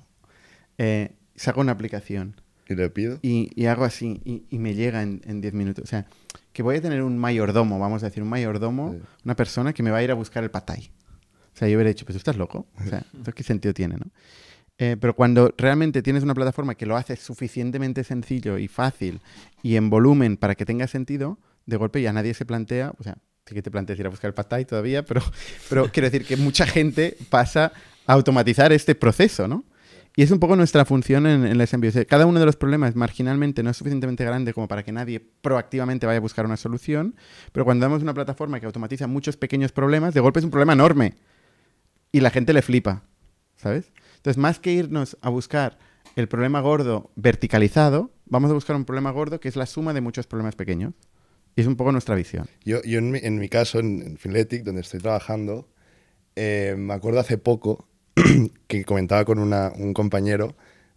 eh, 0.78 1.12
saco 1.36 1.60
una 1.62 1.72
aplicación 1.74 2.40
Y 2.70 2.76
le 2.76 2.90
pido. 2.90 3.20
y, 3.22 3.52
y 3.56 3.66
hago 3.66 3.84
así 3.84 4.22
y, 4.24 4.44
y 4.50 4.60
me 4.60 4.74
llega 4.76 5.02
en, 5.02 5.22
en 5.26 5.42
10 5.42 5.54
minutos. 5.54 5.84
O 5.84 5.88
sea, 5.88 6.06
que 6.54 6.64
voy 6.64 6.78
a 6.78 6.82
tener 6.82 7.02
un 7.04 7.18
mayordomo, 7.18 7.80
vamos 7.80 8.04
a 8.04 8.08
decir, 8.08 8.24
un 8.24 8.30
mayordomo, 8.30 8.94
Sí. 8.94 9.00
una 9.26 9.36
persona 9.36 9.74
que 9.74 9.84
me 9.84 9.92
va 9.92 9.98
a 9.98 10.04
ir 10.04 10.12
a 10.12 10.14
buscar 10.16 10.44
el 10.44 10.52
patay. 10.52 10.90
O 11.54 11.58
sea, 11.58 11.68
yo 11.68 11.76
hubiera 11.76 11.90
dicho, 11.90 12.06
pues 12.06 12.14
tú 12.16 12.18
estás 12.20 12.38
loco. 12.38 12.66
O 12.80 12.90
sea, 12.90 13.04
¿esto 13.18 13.32
qué 13.34 13.44
sentido 13.44 13.74
tiene, 13.74 13.96
no? 13.98 14.06
Eh, 14.78 14.98
pero 15.00 15.16
cuando 15.16 15.54
realmente 15.58 16.02
tienes 16.02 16.24
una 16.24 16.34
plataforma 16.34 16.74
que 16.76 16.86
lo 16.88 16.96
hace 16.96 17.16
suficientemente 17.16 18.04
sencillo 18.04 18.58
y 18.58 18.68
fácil 18.68 19.20
y 19.62 19.76
en 19.76 19.90
volumen 19.90 20.38
para 20.38 20.56
que 20.56 20.66
tenga 20.66 20.88
sentido, 20.88 21.38
de 21.68 21.78
golpe 21.78 22.02
ya 22.02 22.12
nadie 22.14 22.34
se 22.34 22.46
plantea, 22.46 22.94
o 22.98 23.04
sea, 23.04 23.18
sí 23.46 23.54
que 23.54 23.62
te 23.62 23.70
planteas 23.70 24.00
ir 24.00 24.08
a 24.08 24.10
buscar 24.10 24.30
el 24.30 24.34
patay 24.34 24.66
todavía, 24.66 25.04
pero, 25.06 25.22
pero 25.70 25.92
quiero 25.92 26.10
decir 26.10 26.26
que 26.26 26.36
mucha 26.38 26.66
gente 26.66 27.16
pasa 27.30 27.74
a 28.08 28.14
automatizar 28.14 28.72
este 28.72 28.96
proceso, 28.96 29.48
¿no? 29.48 29.64
Y 30.16 30.24
es 30.24 30.32
un 30.32 30.40
poco 30.40 30.56
nuestra 30.56 30.84
función 30.84 31.26
en, 31.26 31.46
en 31.46 31.58
la 31.58 31.66
SMB. 31.66 31.88
O 31.88 31.92
sea, 31.92 32.06
cada 32.06 32.26
uno 32.26 32.40
de 32.40 32.46
los 32.46 32.58
problemas 32.58 32.96
marginalmente 32.96 33.64
no 33.64 33.70
es 33.70 33.78
suficientemente 33.78 34.26
grande 34.26 34.54
como 34.54 34.68
para 34.68 34.84
que 34.84 34.92
nadie 34.92 35.20
proactivamente 35.20 36.06
vaya 36.06 36.18
a 36.18 36.22
buscar 36.22 36.46
una 36.46 36.58
solución, 36.58 37.16
pero 37.54 37.64
cuando 37.64 37.86
damos 37.86 38.02
una 38.02 38.14
plataforma 38.14 38.60
que 38.60 38.66
automatiza 38.66 39.08
muchos 39.08 39.38
pequeños 39.38 39.72
problemas, 39.72 40.14
de 40.14 40.20
golpe 40.20 40.40
es 40.40 40.46
un 40.46 40.52
problema 40.52 40.74
enorme 40.74 41.16
y 42.12 42.20
la 42.20 42.30
gente 42.30 42.52
le 42.52 42.62
flipa, 42.62 43.04
¿sabes? 43.56 43.92
Entonces, 44.18 44.38
más 44.38 44.60
que 44.60 44.74
irnos 44.74 45.18
a 45.22 45.30
buscar 45.30 45.80
el 46.16 46.28
problema 46.28 46.60
gordo 46.60 47.10
verticalizado, 47.16 48.12
vamos 48.26 48.52
a 48.52 48.54
buscar 48.54 48.76
un 48.76 48.86
problema 48.86 49.12
gordo 49.12 49.40
que 49.40 49.48
es 49.48 49.56
la 49.56 49.66
suma 49.66 49.94
de 49.94 50.02
muchos 50.02 50.28
problemas 50.28 50.56
pequeños. 50.56 50.94
Y 51.56 51.62
es 51.62 51.68
un 51.68 51.76
poco 51.76 51.92
nuestra 51.92 52.16
visión. 52.16 52.48
Yo, 52.64 52.82
yo 52.84 53.00
en, 53.00 53.40
mi, 53.40 53.50
caso, 53.50 53.80
en, 53.80 54.18
en 54.24 54.64
donde 54.64 54.82
estoy 54.82 55.02
trabajando, 55.02 55.68
eh, 56.36 56.76
me 56.78 56.94
acuerdo 56.94 57.20
hace 57.20 57.38
poco 57.38 57.90
que 58.68 58.84
comentaba 58.86 59.26
con 59.26 59.40
una- 59.40 59.72
un 59.76 59.94
compañero 59.94 60.56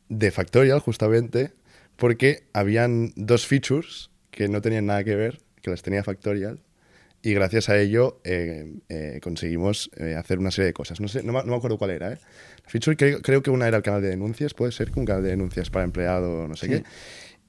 de 0.08 0.30
Factorial, 0.30 0.80
justamente, 0.80 1.52
porque 1.96 2.44
habían 2.52 3.12
dos 3.16 3.46
features 3.46 4.10
que 4.30 4.48
no 4.48 4.60
tenían 4.60 4.86
nada 4.86 5.04
que 5.04 5.14
ver, 5.14 5.40
que 5.62 5.70
las 5.70 5.82
tenía 5.82 6.02
Factorial, 6.02 6.60
y 7.22 7.32
gracias 7.32 7.70
a 7.70 7.78
ello 7.78 8.20
eh, 8.24 8.74
eh, 8.90 9.18
conseguimos 9.22 9.90
eh, 9.96 10.14
hacer 10.14 10.38
una 10.38 10.50
serie 10.50 10.66
de 10.66 10.72
cosas. 10.74 11.00
No, 11.00 11.08
sé, 11.08 11.22
no, 11.22 11.32
me, 11.32 11.38
no 11.40 11.46
me 11.52 11.56
acuerdo 11.56 11.78
cuál 11.78 11.90
era. 11.92 12.10
La 12.10 12.18
feature 12.66 12.96
creo, 12.96 13.22
creo 13.22 13.42
que 13.42 13.50
una 13.50 13.66
era 13.66 13.78
el 13.78 13.82
canal 13.82 14.02
de 14.02 14.08
denuncias, 14.08 14.52
puede 14.52 14.72
ser 14.72 14.90
que 14.90 15.00
un 15.00 15.06
canal 15.06 15.22
de 15.22 15.30
denuncias 15.30 15.70
para 15.70 15.84
empleado, 15.86 16.46
no 16.46 16.54
sé 16.56 16.66
Sí. 16.66 16.72
qué. 16.72 16.82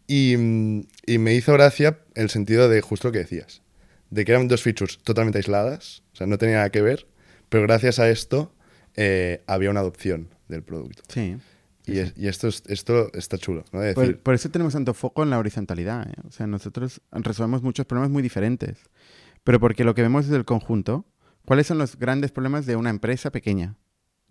Y, 0.08 0.38
mm, 0.38 0.82
y 1.08 1.18
me 1.18 1.34
hizo 1.34 1.52
gracia 1.54 2.00
el 2.14 2.30
sentido 2.30 2.70
de 2.70 2.80
justo 2.82 3.10
lo 3.10 3.12
que 3.12 3.20
decías, 3.20 3.64
de 4.12 4.24
que 4.24 4.32
eran 4.32 4.48
dos 4.48 4.62
features 4.62 5.00
totalmente 5.00 5.40
aisladas, 5.40 6.04
o 6.14 6.16
sea, 6.18 6.28
no 6.28 6.38
tenía 6.38 6.58
nada 6.58 6.70
que 6.70 6.82
ver, 6.82 7.08
pero 7.50 7.64
gracias 7.64 8.00
a 8.00 8.10
esto 8.10 8.54
eh, 8.96 9.44
había 9.48 9.70
una 9.70 9.80
adopción 9.82 10.30
del 10.48 10.64
producto. 10.64 11.04
Sí. 11.08 11.38
Y, 11.88 12.00
es- 12.00 12.14
y 12.18 12.28
esto, 12.28 12.48
es- 12.48 12.64
esto 12.68 13.12
está 13.14 13.38
chulo, 13.38 13.64
¿no? 13.72 13.80
De 13.82 13.94
Por, 13.94 14.04
decir, 14.06 14.20
por 14.22 14.34
eso 14.34 14.50
tenemos 14.50 14.74
tanto 14.74 14.94
foco 14.94 15.24
en 15.24 15.30
la 15.30 15.38
horizontalidad. 15.38 16.08
¿eh? 16.10 16.14
O 16.28 16.32
sea, 16.32 16.48
nosotros 16.48 17.02
resolvemos 17.12 17.62
muchos 17.62 17.86
problemas 17.86 18.10
muy 18.12 18.24
diferentes. 18.24 18.80
Pero 19.44 19.60
porque 19.60 19.84
lo 19.84 19.94
que 19.94 20.02
vemos 20.02 20.26
es 20.26 20.32
el 20.32 20.46
conjunto. 20.46 21.06
¿Cuáles 21.46 21.68
son 21.68 21.78
los 21.78 21.98
grandes 21.98 22.32
problemas 22.32 22.66
de 22.66 22.76
una 22.76 22.90
empresa 22.90 23.32
pequeña? 23.32 23.76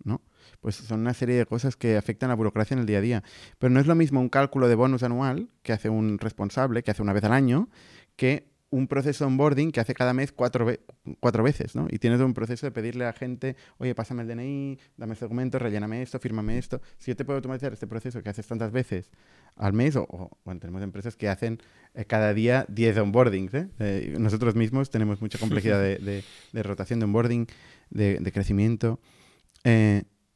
¿No? 0.03 0.21
Pues 0.59 0.75
son 0.75 0.99
una 0.99 1.13
serie 1.13 1.35
de 1.35 1.45
cosas 1.45 1.77
que 1.77 1.95
afectan 1.95 2.29
a 2.29 2.33
la 2.33 2.35
burocracia 2.35 2.73
en 2.75 2.81
el 2.81 2.85
día 2.85 2.97
a 2.97 3.01
día. 3.01 3.23
Pero 3.57 3.71
no 3.71 3.79
es 3.79 3.87
lo 3.87 3.95
mismo 3.95 4.19
un 4.19 4.27
cálculo 4.29 4.67
de 4.67 4.75
bonus 4.75 5.03
anual 5.03 5.47
que 5.63 5.71
hace 5.71 5.87
un 5.89 6.17
responsable, 6.19 6.83
que 6.83 6.91
hace 6.91 7.01
una 7.01 7.13
vez 7.13 7.23
al 7.23 7.31
año, 7.31 7.69
que 8.17 8.49
un 8.75 8.87
proceso 8.87 9.23
de 9.23 9.27
onboarding 9.31 9.71
que 9.71 9.79
hace 9.79 9.93
cada 9.93 10.13
mes 10.13 10.31
cuatro, 10.31 10.65
ve- 10.65 10.81
cuatro 11.19 11.43
veces, 11.43 11.75
¿no? 11.75 11.87
Y 11.89 11.99
tienes 11.99 12.19
un 12.21 12.33
proceso 12.33 12.65
de 12.65 12.71
pedirle 12.71 13.03
a 13.05 13.07
la 13.07 13.13
gente, 13.13 13.55
oye, 13.77 13.95
pásame 13.95 14.23
el 14.23 14.27
DNI, 14.27 14.79
dame 14.97 15.13
este 15.13 15.25
documento, 15.25 15.59
relléname 15.59 16.01
esto, 16.01 16.19
fírmame 16.19 16.57
esto. 16.57 16.81
Si 16.97 17.11
yo 17.11 17.15
te 17.15 17.23
puedo 17.25 17.37
automatizar 17.37 17.73
este 17.73 17.87
proceso 17.87 18.21
que 18.21 18.29
haces 18.29 18.45
tantas 18.47 18.71
veces 18.71 19.09
al 19.55 19.73
mes, 19.73 19.95
o, 19.95 20.03
o- 20.03 20.37
bueno, 20.43 20.59
tenemos 20.59 20.81
empresas 20.83 21.15
que 21.15 21.29
hacen 21.29 21.59
eh, 21.93 22.05
cada 22.05 22.33
día 22.33 22.65
10 22.69 22.97
onboardings, 22.97 23.53
¿eh? 23.53 23.69
Eh, 23.79 24.15
Nosotros 24.19 24.55
mismos 24.55 24.89
tenemos 24.89 25.21
mucha 25.21 25.37
complejidad 25.39 25.79
de, 25.81 26.63
rotación 26.63 26.99
de 26.99 27.05
onboarding, 27.05 27.47
de, 27.89 28.31
crecimiento. 28.33 28.99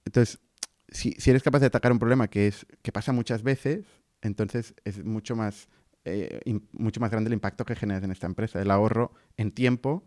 Entonces, 0.05 0.39
si, 0.89 1.11
si 1.17 1.29
eres 1.29 1.43
capaz 1.43 1.59
de 1.59 1.67
atacar 1.67 1.91
un 1.91 1.99
problema 1.99 2.27
que, 2.29 2.47
es, 2.47 2.65
que 2.81 2.91
pasa 2.91 3.11
muchas 3.11 3.43
veces, 3.43 3.85
entonces 4.21 4.73
es 4.85 5.03
mucho 5.03 5.35
más, 5.35 5.67
eh, 6.05 6.59
mucho 6.71 6.99
más 6.99 7.11
grande 7.11 7.27
el 7.29 7.33
impacto 7.33 7.65
que 7.65 7.75
generas 7.75 8.03
en 8.03 8.11
esta 8.11 8.27
empresa, 8.27 8.61
el 8.61 8.71
ahorro 8.71 9.11
en 9.37 9.51
tiempo 9.51 10.05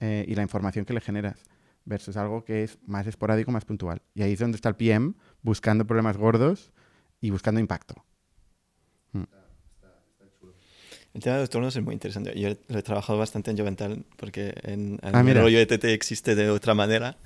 eh, 0.00 0.24
y 0.26 0.34
la 0.34 0.42
información 0.42 0.84
que 0.84 0.94
le 0.94 1.00
generas, 1.00 1.44
versus 1.84 2.16
algo 2.16 2.44
que 2.44 2.64
es 2.64 2.78
más 2.86 3.06
esporádico, 3.06 3.50
más 3.50 3.64
puntual. 3.64 4.02
Y 4.14 4.22
ahí 4.22 4.32
es 4.32 4.38
donde 4.38 4.56
está 4.56 4.68
el 4.68 4.76
PM, 4.76 5.14
buscando 5.42 5.86
problemas 5.86 6.16
gordos 6.16 6.72
y 7.20 7.30
buscando 7.30 7.60
impacto. 7.60 8.04
El 11.14 11.22
tema 11.22 11.36
de 11.36 11.42
los 11.42 11.50
turnos 11.50 11.76
es 11.76 11.82
muy 11.82 11.92
interesante. 11.94 12.32
Yo 12.38 12.48
lo 12.68 12.78
he 12.78 12.82
trabajado 12.82 13.18
bastante 13.18 13.50
en 13.52 13.56
Jovental 13.56 14.04
porque 14.16 14.52
en, 14.64 14.98
en 15.00 15.14
Ah, 15.14 15.20
el 15.24 15.34
rollo 15.36 15.60
ETT 15.60 15.84
existe 15.84 16.34
de 16.34 16.50
otra 16.50 16.74
manera 16.74 17.16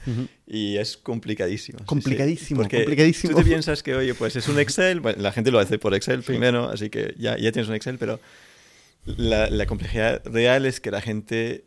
y 0.47 0.77
es 0.77 0.99
complicadísimo. 0.99 1.79
sí, 1.79 1.85
sí. 1.85 1.87
Complicadísimo, 1.89 2.61
Porque 2.61 2.77
complicadísimo. 2.79 3.33
Tú 3.35 3.39
te 3.43 3.49
piensas 3.49 3.83
que, 3.83 3.95
oye, 3.95 4.13
pues 4.15 4.37
es 4.37 4.47
un 4.49 4.59
Excel, 4.61 5.01
bueno, 5.03 5.23
la 5.23 5.33
gente 5.33 5.51
lo 5.51 5.59
hace 5.59 5.79
por 5.79 5.95
Excel 5.95 6.23
primero, 6.23 6.69
así 6.69 6.91
que 6.91 7.15
ya, 7.19 7.39
ya 7.39 7.51
tienes 7.51 7.69
un 7.71 7.75
Excel, 7.77 7.97
pero 7.99 8.21
la, 9.07 9.49
la 9.49 9.65
complejidad 9.65 10.21
real 10.27 10.67
es 10.67 10.81
que 10.81 10.91
la 10.91 11.01
gente 11.01 11.65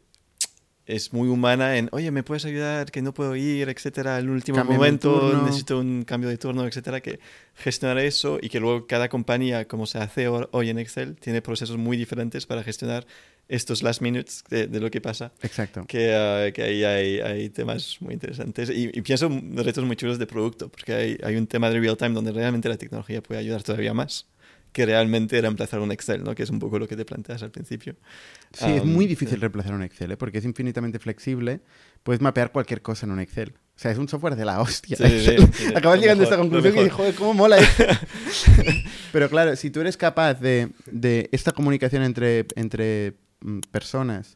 es 0.95 1.13
muy 1.13 1.27
humana 1.29 1.77
en, 1.77 1.89
oye, 1.91 2.11
¿me 2.11 2.23
puedes 2.23 2.45
ayudar? 2.45 2.91
Que 2.91 3.01
no 3.01 3.13
puedo 3.13 3.35
ir, 3.35 3.69
etcétera, 3.69 4.17
al 4.17 4.29
último 4.29 4.57
Cámbiame 4.57 4.75
el 4.75 4.79
momento, 4.79 5.41
necesito 5.45 5.79
un 5.79 6.03
cambio 6.03 6.29
de 6.29 6.37
turno, 6.37 6.65
etcétera, 6.65 7.01
que 7.01 7.19
gestionar 7.55 7.97
eso 7.99 8.39
y 8.41 8.49
que 8.49 8.59
luego 8.59 8.87
cada 8.87 9.09
compañía, 9.09 9.67
como 9.67 9.85
se 9.85 9.97
hace 9.99 10.27
ho- 10.27 10.49
hoy 10.51 10.69
en 10.69 10.79
Excel, 10.79 11.15
tiene 11.15 11.41
procesos 11.41 11.77
muy 11.77 11.97
diferentes 11.97 12.45
para 12.45 12.63
gestionar 12.63 13.05
estos 13.47 13.83
last 13.83 14.01
minutes 14.01 14.43
de, 14.49 14.67
de 14.67 14.79
lo 14.79 14.89
que 14.89 15.01
pasa. 15.01 15.33
Exacto. 15.41 15.83
Que, 15.87 16.13
ah, 16.15 16.51
que 16.53 16.63
ahí 16.63 16.83
hay, 16.83 17.19
hay 17.19 17.49
temas 17.49 17.97
muy 17.99 18.13
interesantes. 18.13 18.69
Y, 18.69 18.89
y 18.93 19.01
pienso 19.01 19.25
en 19.27 19.57
retos 19.57 19.83
muy 19.83 19.95
chulos 19.97 20.17
de 20.19 20.25
producto, 20.27 20.69
porque 20.69 20.93
hay, 20.93 21.17
hay 21.23 21.35
un 21.35 21.47
tema 21.47 21.69
de 21.69 21.79
real 21.79 21.97
time 21.97 22.11
donde 22.11 22.31
realmente 22.31 22.69
la 22.69 22.77
tecnología 22.77 23.21
puede 23.21 23.39
ayudar 23.41 23.61
todavía 23.63 23.93
más 23.93 24.25
que 24.71 24.85
realmente 24.85 25.39
reemplazar 25.41 25.79
un 25.81 25.91
Excel, 25.91 26.23
¿no? 26.23 26.33
que 26.33 26.43
es 26.43 26.49
un 26.49 26.59
poco 26.59 26.79
lo 26.79 26.87
que 26.87 26.95
te 26.95 27.03
planteas 27.05 27.43
al 27.43 27.51
principio. 27.51 27.95
Sí, 28.53 28.71
es 28.71 28.85
muy 28.85 29.05
difícil 29.05 29.35
sí. 29.35 29.41
reemplazar 29.41 29.73
un 29.73 29.83
Excel, 29.83 30.11
¿eh? 30.11 30.17
porque 30.17 30.37
es 30.37 30.45
infinitamente 30.45 30.97
flexible. 30.99 31.59
Puedes 32.03 32.21
mapear 32.21 32.51
cualquier 32.51 32.81
cosa 32.81 33.05
en 33.05 33.11
un 33.11 33.19
Excel. 33.19 33.53
O 33.75 33.79
sea, 33.81 33.91
es 33.91 33.97
un 33.97 34.07
software 34.07 34.35
de 34.35 34.45
la 34.45 34.61
hostia. 34.61 34.95
Sí, 34.97 35.03
sí, 35.03 35.15
Excel. 35.31 35.39
sí, 35.53 35.63
sí. 35.67 35.73
Acabas 35.75 35.99
llegando 35.99 36.23
a 36.23 36.25
esta 36.25 36.37
conclusión 36.37 36.73
y 36.73 36.77
dices, 36.77 36.93
joder, 36.93 37.15
cómo 37.15 37.33
mola 37.33 37.57
esto. 37.59 37.83
Pero 39.11 39.29
claro, 39.29 39.55
si 39.55 39.69
tú 39.71 39.81
eres 39.81 39.97
capaz 39.97 40.35
de, 40.35 40.69
de 40.85 41.29
esta 41.31 41.51
comunicación 41.51 42.03
entre, 42.03 42.45
entre 42.55 43.15
mm, 43.41 43.59
personas, 43.71 44.35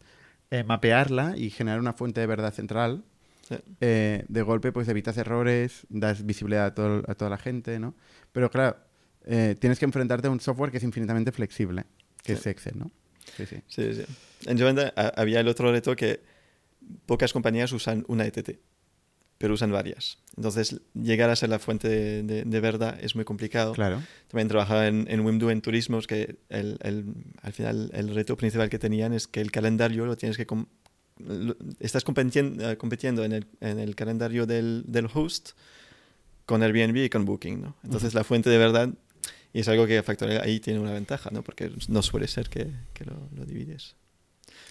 eh, 0.51 0.63
mapearla 0.63 1.35
y 1.37 1.49
generar 1.49 1.79
una 1.79 1.93
fuente 1.93 2.21
de 2.21 2.27
verdad 2.27 2.53
central, 2.53 3.03
Sí. 3.47 3.53
eh, 3.79 4.25
de 4.27 4.41
golpe 4.41 4.71
pues 4.71 4.87
evitas 4.87 5.17
errores, 5.17 5.85
das 5.89 6.25
visibilidad 6.25 6.65
a, 6.65 6.73
todo- 6.73 7.03
a 7.07 7.13
toda 7.13 7.29
la 7.29 7.37
gente, 7.37 7.77
¿no? 7.77 7.93
Pero 8.31 8.49
claro, 8.49 8.77
eh, 9.25 9.55
tienes 9.59 9.79
que 9.79 9.85
enfrentarte 9.85 10.27
a 10.27 10.31
un 10.31 10.39
software 10.39 10.71
que 10.71 10.77
es 10.77 10.83
infinitamente 10.83 11.31
flexible, 11.31 11.83
que 12.23 12.33
Sí. 12.33 12.39
es 12.39 12.47
Excel, 12.47 12.79
¿no? 12.79 12.91
Sí, 13.37 13.45
sí. 13.45 13.57
Sí, 13.67 13.93
sí. 13.93 14.03
En 14.45 14.57
ha- 14.95 15.13
había 15.15 15.39
el 15.39 15.47
otro 15.47 15.71
reto 15.71 15.95
que 15.95 16.21
pocas 17.05 17.33
compañías 17.33 17.71
usan 17.71 18.05
una 18.07 18.25
ETT, 18.25 18.59
pero 19.37 19.55
usan 19.55 19.71
varias. 19.71 20.19
Entonces, 20.37 20.79
llegar 20.93 21.29
a 21.29 21.35
ser 21.35 21.49
la 21.49 21.59
fuente 21.59 21.89
de, 21.89 22.23
de- 22.23 22.43
de 22.43 22.59
verdad 22.59 22.97
es 23.01 23.15
muy 23.15 23.25
complicado. 23.25 23.73
Claro. 23.73 24.01
También 24.27 24.47
trabajaba 24.47 24.87
en, 24.87 25.07
en 25.09 25.21
Wimdu 25.21 25.49
en 25.49 25.61
turismos, 25.61 26.05
que 26.07 26.37
el, 26.49 26.77
el- 26.83 27.05
al 27.41 27.53
final 27.53 27.89
el 27.93 28.13
reto 28.13 28.37
principal 28.37 28.69
que 28.69 28.79
tenían 28.79 29.13
es 29.13 29.27
que 29.27 29.41
el 29.41 29.51
calendario 29.51 30.05
lo 30.05 30.15
tienes 30.15 30.37
que... 30.37 30.45
lo- 31.17 31.55
estás 31.79 32.05
competien- 32.05 32.61
eh, 32.61 32.77
compitiendo 32.77 33.23
en 33.25 33.31
el, 33.33 33.47
en 33.61 33.79
el 33.79 33.95
calendario 33.95 34.45
del, 34.45 34.83
del 34.87 35.07
host 35.13 35.51
con 36.45 36.61
Airbnb 36.61 36.97
y 36.97 37.09
con 37.09 37.25
Booking, 37.25 37.61
¿no? 37.61 37.75
Entonces 37.83 38.13
la 38.13 38.23
fuente 38.23 38.49
de 38.51 38.57
verdad, 38.59 38.89
y 39.55 39.61
es 39.61 39.67
algo 39.69 39.87
que 39.87 40.03
Factorial 40.03 40.41
ahí 40.43 40.59
tiene 40.59 40.79
una 40.79 40.91
ventaja, 40.91 41.29
¿no? 41.31 41.41
Porque 41.41 41.71
no 41.87 42.01
suele 42.01 42.27
ser 42.27 42.49
que, 42.49 42.67
que 42.93 43.05
lo, 43.05 43.13
lo 43.35 43.45
divides. 43.45 43.95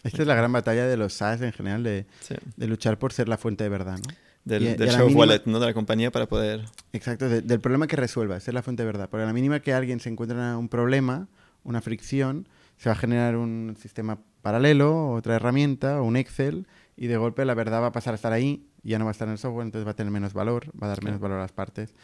Esta 0.02 0.20
es 0.22 0.28
la 0.28 0.34
gran 0.34 0.52
batalla 0.52 0.86
de 0.86 0.96
los 0.98 1.14
SaaS 1.14 1.40
en 1.40 1.52
general, 1.52 1.82
de, 1.82 2.04
Sí. 2.20 2.34
de 2.56 2.66
luchar 2.66 2.98
por 2.98 3.12
ser 3.12 3.28
la 3.28 3.38
fuente 3.38 3.64
de 3.64 3.70
verdad, 3.70 3.96
¿no? 3.96 4.14
Del, 4.44 4.62
Y 4.62 4.66
y 4.68 4.76
mínima- 4.76 5.04
wallet, 5.16 5.42
¿no? 5.46 5.58
De 5.58 5.66
la 5.66 5.72
compañía 5.72 6.10
para 6.10 6.26
poder... 6.26 6.66
Exacto, 6.92 7.28
de- 7.30 7.40
del 7.40 7.60
problema 7.60 7.86
que 7.86 7.96
resuelva, 7.96 8.38
ser 8.40 8.52
la 8.52 8.62
fuente 8.62 8.82
de 8.82 8.86
verdad. 8.86 9.08
Porque 9.08 9.22
a 9.22 9.26
la 9.26 9.32
mínima 9.32 9.60
que 9.60 9.72
alguien 9.72 10.00
se 10.00 10.10
encuentra 10.10 10.58
un 10.58 10.68
problema, 10.68 11.28
una 11.62 11.80
fricción, 11.80 12.46
se 12.76 12.90
va 12.90 12.92
a 12.92 12.98
generar 12.98 13.36
un 13.36 13.74
sistema 13.80 14.18
paralelo, 14.42 15.12
otra 15.12 15.36
herramienta, 15.36 16.02
o 16.02 16.04
un 16.04 16.16
Excel, 16.18 16.66
y 16.96 17.06
de 17.06 17.16
golpe 17.16 17.46
la 17.46 17.54
verdad 17.54 17.80
va 17.80 17.86
a 17.86 17.92
pasar 17.92 18.12
a 18.12 18.16
estar 18.16 18.34
ahí, 18.34 18.66
y 18.82 18.90
ya 18.90 18.98
no 18.98 19.06
va 19.06 19.10
a 19.10 19.12
estar 19.12 19.26
en 19.28 19.32
el 19.32 19.38
software, 19.38 19.64
entonces 19.64 19.86
va 19.86 19.92
a 19.92 19.96
tener 19.96 20.12
menos 20.12 20.34
valor, 20.34 20.66
va 20.80 20.88
a 20.88 20.90
dar 20.90 21.02
menos 21.02 21.20
valor 21.20 21.38
a 21.38 21.40
las 21.42 21.52
partes, 21.52 21.94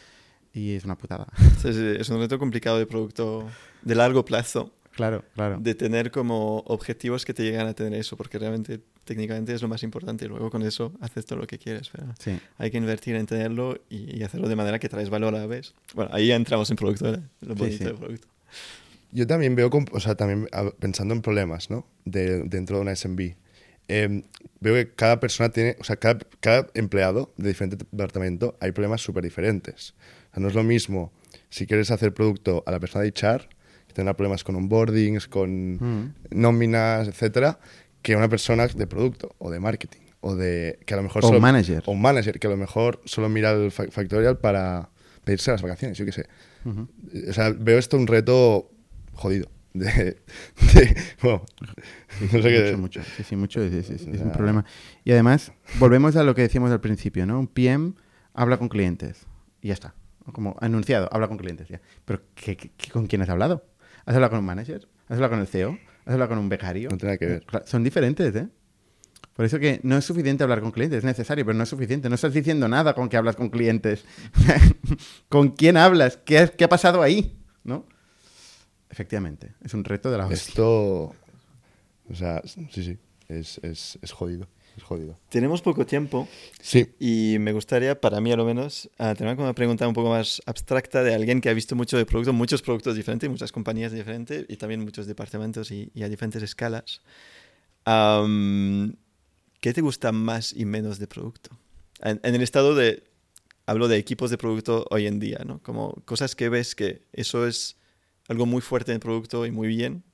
y 0.52 0.74
es 0.74 0.84
una 0.84 0.96
putada. 0.96 1.26
Sí, 1.62 1.72
sí, 1.72 1.94
es 1.98 2.08
un 2.08 2.18
reto 2.18 2.38
complicado 2.38 2.78
de 2.78 2.86
producto 2.86 3.48
de 3.82 3.94
largo 3.94 4.24
plazo, 4.24 4.72
claro, 4.92 5.24
claro. 5.34 5.58
de 5.60 5.74
tener 5.74 6.10
como 6.10 6.58
objetivos 6.66 7.24
que 7.24 7.32
te 7.34 7.42
llegan 7.42 7.66
a 7.66 7.74
tener 7.74 7.94
eso, 7.94 8.16
porque 8.16 8.38
realmente 8.38 8.80
técnicamente 9.04 9.52
es 9.54 9.62
lo 9.62 9.68
más 9.68 9.82
importante 9.82 10.24
y 10.24 10.28
luego 10.28 10.50
con 10.50 10.62
eso 10.62 10.92
haces 11.00 11.24
todo 11.26 11.38
lo 11.40 11.46
que 11.46 11.58
quieres, 11.58 11.88
pero 11.90 12.06
Sí. 12.18 12.38
hay 12.58 12.70
que 12.70 12.78
invertir 12.78 13.16
en 13.16 13.26
tenerlo 13.26 13.80
y, 13.88 14.18
y 14.18 14.22
hacerlo 14.22 14.48
de 14.48 14.56
manera 14.56 14.78
que 14.78 14.88
traes 14.88 15.08
valor 15.10 15.34
a 15.34 15.38
la 15.38 15.46
vez. 15.46 15.74
Bueno, 15.94 16.10
ahí 16.14 16.28
ya 16.28 16.36
entramos 16.36 16.70
en 16.70 16.76
producto, 16.76 17.12
¿eh? 17.14 17.20
lo 17.40 17.54
Sí, 17.54 17.58
bonito 17.60 17.78
sí. 17.78 17.84
del 17.84 17.94
producto. 17.94 18.28
Yo 19.12 19.26
también 19.26 19.56
veo, 19.56 19.68
o 19.92 20.00
sea, 20.00 20.14
también 20.14 20.48
a- 20.52 20.70
pensando 20.70 21.14
en 21.14 21.22
problemas, 21.22 21.70
¿no? 21.70 21.84
De, 22.04 22.44
dentro 22.44 22.76
de 22.76 22.82
una 22.82 22.92
SMB. 22.94 23.34
eh, 23.88 24.22
veo 24.60 24.74
que 24.76 24.92
cada 24.94 25.18
persona 25.18 25.48
tiene, 25.48 25.76
o 25.80 25.84
sea, 25.84 25.96
cada, 25.96 26.20
cada 26.38 26.68
empleado 26.74 27.32
de 27.36 27.48
diferente 27.48 27.76
departamento 27.90 28.56
hay 28.60 28.70
problemas 28.70 29.00
súper 29.00 29.24
diferentes. 29.24 29.94
O 30.30 30.34
sea, 30.34 30.40
no 30.42 30.48
es 30.48 30.54
lo 30.54 30.62
mismo 30.64 31.12
si 31.48 31.66
quieres 31.66 31.90
hacer 31.90 32.14
producto 32.14 32.62
a 32.66 32.70
la 32.70 32.78
persona 32.80 33.04
de 33.04 33.10
HR, 33.10 33.48
que 33.86 33.92
tendrá 33.94 34.14
problemas 34.14 34.44
con 34.44 34.54
onboardings, 34.56 35.26
con 35.28 35.74
Mm. 35.74 36.14
nóminas, 36.30 37.08
etcétera, 37.08 37.58
que 38.02 38.14
una 38.16 38.28
persona 38.28 38.66
de 38.68 38.86
producto 38.86 39.34
o 39.38 39.50
de 39.50 39.60
marketing. 39.60 40.00
O 40.22 40.36
de 40.36 40.78
que 40.86 40.94
a 40.94 40.96
lo 40.98 41.02
mejor 41.02 41.24
O 41.24 41.28
solo- 41.28 41.40
manager. 41.40 41.82
O 41.86 41.92
un 41.92 42.02
manager 42.02 42.38
que 42.38 42.46
a 42.46 42.50
lo 42.50 42.56
mejor 42.58 43.00
solo 43.06 43.28
mira 43.30 43.52
el 43.52 43.70
fa- 43.72 43.90
factorial 43.90 44.38
para 44.38 44.90
pedirse 45.24 45.50
las 45.50 45.62
vacaciones, 45.62 45.96
yo 45.96 46.04
qué 46.04 46.12
sé. 46.12 46.26
O 47.28 47.32
sea, 47.32 47.50
veo 47.58 47.78
esto 47.78 47.96
un 47.96 48.06
reto 48.06 48.70
jodido. 49.14 49.48
De, 49.72 49.84
de- 50.74 50.96
bueno, 51.22 51.44
no 52.32 52.42
sé 52.42 52.48
qué. 52.50 52.62
mucho, 52.76 52.78
mucho. 52.78 53.02
Sí, 53.16 53.22
sí, 53.24 53.36
mucho. 53.36 53.60
sí, 53.70 53.82
sí, 53.82 53.98
sí, 53.98 54.10
es 54.12 54.20
un 54.20 54.32
problema. 54.32 54.64
Y 55.04 55.12
además, 55.12 55.52
volvemos 55.78 56.16
a 56.16 56.22
lo 56.24 56.34
que 56.34 56.42
decíamos 56.42 56.70
al 56.70 56.80
principio, 56.80 57.24
¿no? 57.24 57.38
Un 57.40 57.46
PM 57.46 57.92
habla 58.34 58.58
con 58.58 58.68
clientes 58.68 59.26
y 59.62 59.68
ya 59.68 59.74
está. 59.74 59.94
Como 60.32 60.56
anunciado, 60.60 61.08
habla 61.12 61.28
con 61.28 61.36
clientes 61.36 61.68
ya. 61.68 61.80
Pero 62.04 62.22
¿qué, 62.34 62.72
con 62.92 63.06
quién 63.06 63.22
has 63.22 63.28
hablado? 63.28 63.64
¿Has 64.04 64.14
hablado 64.14 64.30
con 64.30 64.38
un 64.40 64.44
manager? 64.46 64.88
¿Has 65.08 65.16
hablado 65.16 65.30
con 65.30 65.40
el 65.40 65.46
CEO? 65.46 65.78
¿Has 66.04 66.12
hablado 66.14 66.28
con 66.28 66.38
un 66.38 66.48
becario? 66.48 66.88
No 66.90 66.96
tiene 66.96 67.14
nada 67.14 67.18
que 67.18 67.26
ver. 67.26 67.44
Son 67.66 67.84
diferentes, 67.84 68.34
¿eh? 68.34 68.48
Por 69.34 69.46
eso 69.46 69.58
que 69.58 69.80
no 69.84 69.96
es 69.96 70.04
suficiente 70.04 70.42
hablar 70.42 70.60
con 70.60 70.70
clientes, 70.70 70.98
es 70.98 71.04
necesario, 71.04 71.46
pero 71.46 71.56
no 71.56 71.64
es 71.64 71.68
suficiente. 71.70 72.08
No 72.08 72.14
estás 72.14 72.34
diciendo 72.34 72.68
nada 72.68 72.94
con 72.94 73.08
que 73.08 73.16
hablas 73.16 73.36
con 73.36 73.48
clientes. 73.48 74.04
¿Con 75.28 75.50
quién 75.50 75.76
hablas? 75.76 76.18
¿Qué 76.18 76.38
ha, 76.38 76.48
qué 76.48 76.64
ha 76.64 76.68
pasado 76.68 77.00
ahí? 77.02 77.38
¿No? 77.64 77.86
Efectivamente, 78.90 79.54
es 79.62 79.72
un 79.72 79.84
reto 79.84 80.10
de 80.10 80.18
la 80.18 80.26
hostia. 80.26 80.36
Esto. 80.36 81.14
O 82.10 82.14
sea, 82.14 82.42
sí, 82.44 82.68
sí. 82.70 82.98
Es, 83.28 83.58
es, 83.62 83.98
es 84.02 84.12
jodido. 84.12 84.48
Es 84.76 84.82
jodido. 84.82 85.18
Tenemos 85.28 85.62
poco 85.62 85.84
tiempo 85.84 86.28
Sí. 86.60 86.94
y 86.98 87.36
me 87.40 87.52
gustaría, 87.52 88.00
para 88.00 88.20
mí 88.20 88.32
a 88.32 88.36
lo 88.36 88.44
menos, 88.44 88.88
tener 89.16 89.38
una 89.38 89.52
pregunta 89.54 89.86
un 89.86 89.94
poco 89.94 90.10
más 90.10 90.40
abstracta 90.46 91.02
de 91.02 91.14
alguien 91.14 91.40
que 91.40 91.48
ha 91.50 91.54
visto 91.54 91.74
mucho 91.76 91.96
de 91.98 92.06
producto, 92.06 92.32
muchos 92.32 92.62
productos 92.62 92.96
diferentes, 92.96 93.28
muchas 93.28 93.52
compañías 93.52 93.92
diferentes 93.92 94.46
y 94.48 94.56
también 94.56 94.80
muchos 94.80 95.06
departamentos 95.06 95.70
y, 95.70 95.90
y 95.94 96.02
a 96.02 96.08
diferentes 96.08 96.42
escalas. 96.42 97.02
Am, 97.84 98.94
¿Qué 99.60 99.72
te 99.74 99.80
gusta 99.80 100.12
más 100.12 100.52
y 100.54 100.64
menos 100.64 100.98
de 100.98 101.06
producto? 101.06 101.50
En, 102.02 102.20
en 102.22 102.34
el 102.34 102.42
estado 102.42 102.74
de, 102.74 103.04
hablo 103.66 103.88
de 103.88 103.96
equipos 103.98 104.30
de 104.30 104.38
producto 104.38 104.86
hoy 104.90 105.06
en 105.06 105.18
día, 105.20 105.40
¿no? 105.44 105.62
Como 105.62 105.92
cosas 106.06 106.34
que 106.34 106.48
ves 106.48 106.74
que 106.74 107.02
eso 107.12 107.46
es 107.46 107.76
algo 108.28 108.46
muy 108.46 108.62
fuerte 108.62 108.92
en 108.92 108.96
el 108.96 109.00
producto 109.00 109.44
y 109.44 109.50
muy 109.50 109.68
bien 109.68 110.04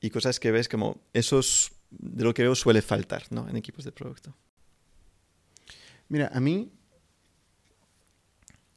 y 0.00 0.10
cosas 0.10 0.40
que 0.40 0.50
ves 0.50 0.68
como 0.68 1.00
eso 1.12 1.38
es 1.40 1.70
de 1.90 2.24
lo 2.24 2.34
que 2.34 2.42
veo 2.42 2.54
suele 2.54 2.82
faltar, 2.82 3.24
¿no? 3.30 3.48
En 3.48 3.56
equipos 3.56 3.84
de 3.84 3.92
producto. 3.92 4.34
Mira, 6.08 6.30
a 6.32 6.40
mí 6.40 6.72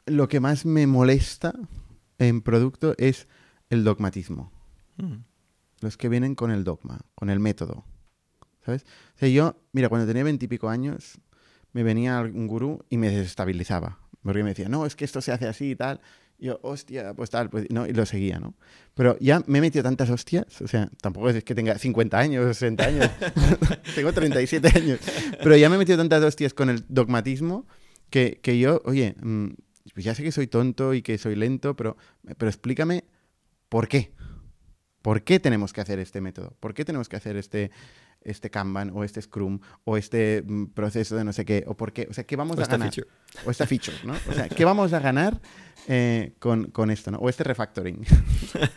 lo 0.06 0.28
que 0.28 0.40
más 0.40 0.66
me 0.66 0.88
molesta 0.88 1.54
en 2.18 2.42
producto 2.42 2.94
es 2.98 3.28
el 3.70 3.84
dogmatismo. 3.84 4.52
Mm. 4.98 5.24
Los 5.80 5.98
que 5.98 6.10
vienen 6.10 6.36
con 6.36 6.52
el 6.52 6.64
dogma, 6.64 7.02
con 7.16 7.30
el 7.30 7.40
método. 7.40 7.86
¿Sabes? 8.66 8.84
O 9.16 9.20
sea, 9.20 9.30
yo, 9.30 9.56
mira, 9.72 9.90
cuando 9.90 10.06
tenía 10.06 10.24
veintipico 10.24 10.70
años, 10.70 11.20
me 11.74 11.84
venía 11.84 12.22
un 12.22 12.48
gurú 12.48 12.86
y 12.90 12.98
me 12.98 13.10
desestabilizaba. 13.10 13.98
Porque 14.22 14.44
me 14.44 14.50
decía, 14.50 14.70
no, 14.70 14.86
es 14.86 14.96
que 14.96 15.06
esto 15.06 15.22
se 15.22 15.32
hace 15.32 15.48
así 15.48 15.72
y 15.72 15.76
tal. 15.76 16.00
Yo, 16.42 16.60
hostia, 16.64 17.14
pues 17.14 17.30
tal, 17.30 17.52
pues 17.52 17.68
no, 17.70 17.86
y 17.86 17.94
lo 17.94 18.04
seguía, 18.08 18.40
¿no? 18.40 18.56
Pero 18.96 19.16
ya 19.20 19.44
me 19.46 19.60
he 19.60 19.62
metido 19.62 19.84
tantas 19.84 20.10
hostias, 20.10 20.60
o 20.62 20.68
sea, 20.68 20.90
tampoco 21.00 21.30
es 21.30 21.44
que 21.44 21.54
tenga 21.54 21.78
50 21.78 22.18
años, 22.18 22.58
60 22.58 22.84
años, 22.84 23.10
tengo 23.96 24.12
37 24.12 24.68
años, 24.76 25.00
pero 25.44 25.56
ya 25.56 25.70
me 25.70 25.76
he 25.76 25.78
metido 25.78 26.00
tantas 26.00 26.24
hostias 26.24 26.56
con 26.56 26.72
el 26.72 26.84
dogmatismo 26.90 27.68
que, 28.10 28.40
que 28.42 28.58
yo, 28.58 28.82
oye, 28.86 29.16
mm, 29.22 29.50
pues 29.94 30.04
ya 30.04 30.16
sé 30.16 30.24
que 30.24 30.32
soy 30.32 30.48
tonto 30.48 30.96
y 30.96 31.04
que 31.04 31.20
soy 31.20 31.36
lento, 31.36 31.76
pero, 31.76 31.96
pero 32.38 32.50
explícame 32.50 33.06
por 33.70 33.88
qué. 33.88 34.12
¿Por 35.04 35.24
qué 35.24 35.40
tenemos 35.40 35.74
que 35.74 35.82
hacer 35.82 36.00
este 36.00 36.22
método? 36.22 36.56
¿Por 36.60 36.74
qué 36.74 36.86
tenemos 36.86 37.08
que 37.08 37.18
hacer 37.18 37.38
este, 37.38 37.72
este 38.24 38.50
Kanban 38.50 38.92
o 38.94 39.04
este 39.04 39.22
Scrum 39.22 39.60
o 39.84 39.98
este 39.98 40.44
mm, 40.46 40.66
proceso 40.68 41.16
de 41.16 41.24
no 41.24 41.34
sé 41.34 41.46
qué? 41.46 41.64
¿O 41.68 41.76
por 41.76 41.92
qué? 41.94 42.08
O 42.10 42.14
sea, 42.14 42.24
¿qué 42.24 42.36
vamos 42.36 42.58
O 42.58 42.60
a 42.60 42.64
esta 42.64 42.78
ganar? 42.78 42.94
feature. 42.94 43.12
O 43.46 43.52
esta 43.52 43.66
feature, 43.68 43.98
¿no? 44.06 44.14
O 44.30 44.34
sea, 44.34 44.48
¿qué 44.50 44.64
vamos 44.66 44.94
a 44.94 45.00
ganar 45.00 45.42
eh, 45.88 46.36
con, 46.40 46.66
con 46.72 46.92
esto, 46.92 47.12
¿no? 47.12 47.18
O 47.20 47.30
este 47.30 47.44
refactoring. 47.44 48.06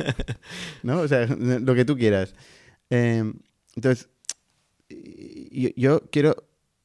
¿No? 0.82 1.00
O 1.00 1.08
sea, 1.08 1.26
lo 1.26 1.74
que 1.74 1.84
tú 1.84 1.96
quieras. 1.96 2.34
Eh, 2.90 3.24
entonces, 3.76 4.08
yo 5.76 6.00
quiero 6.10 6.36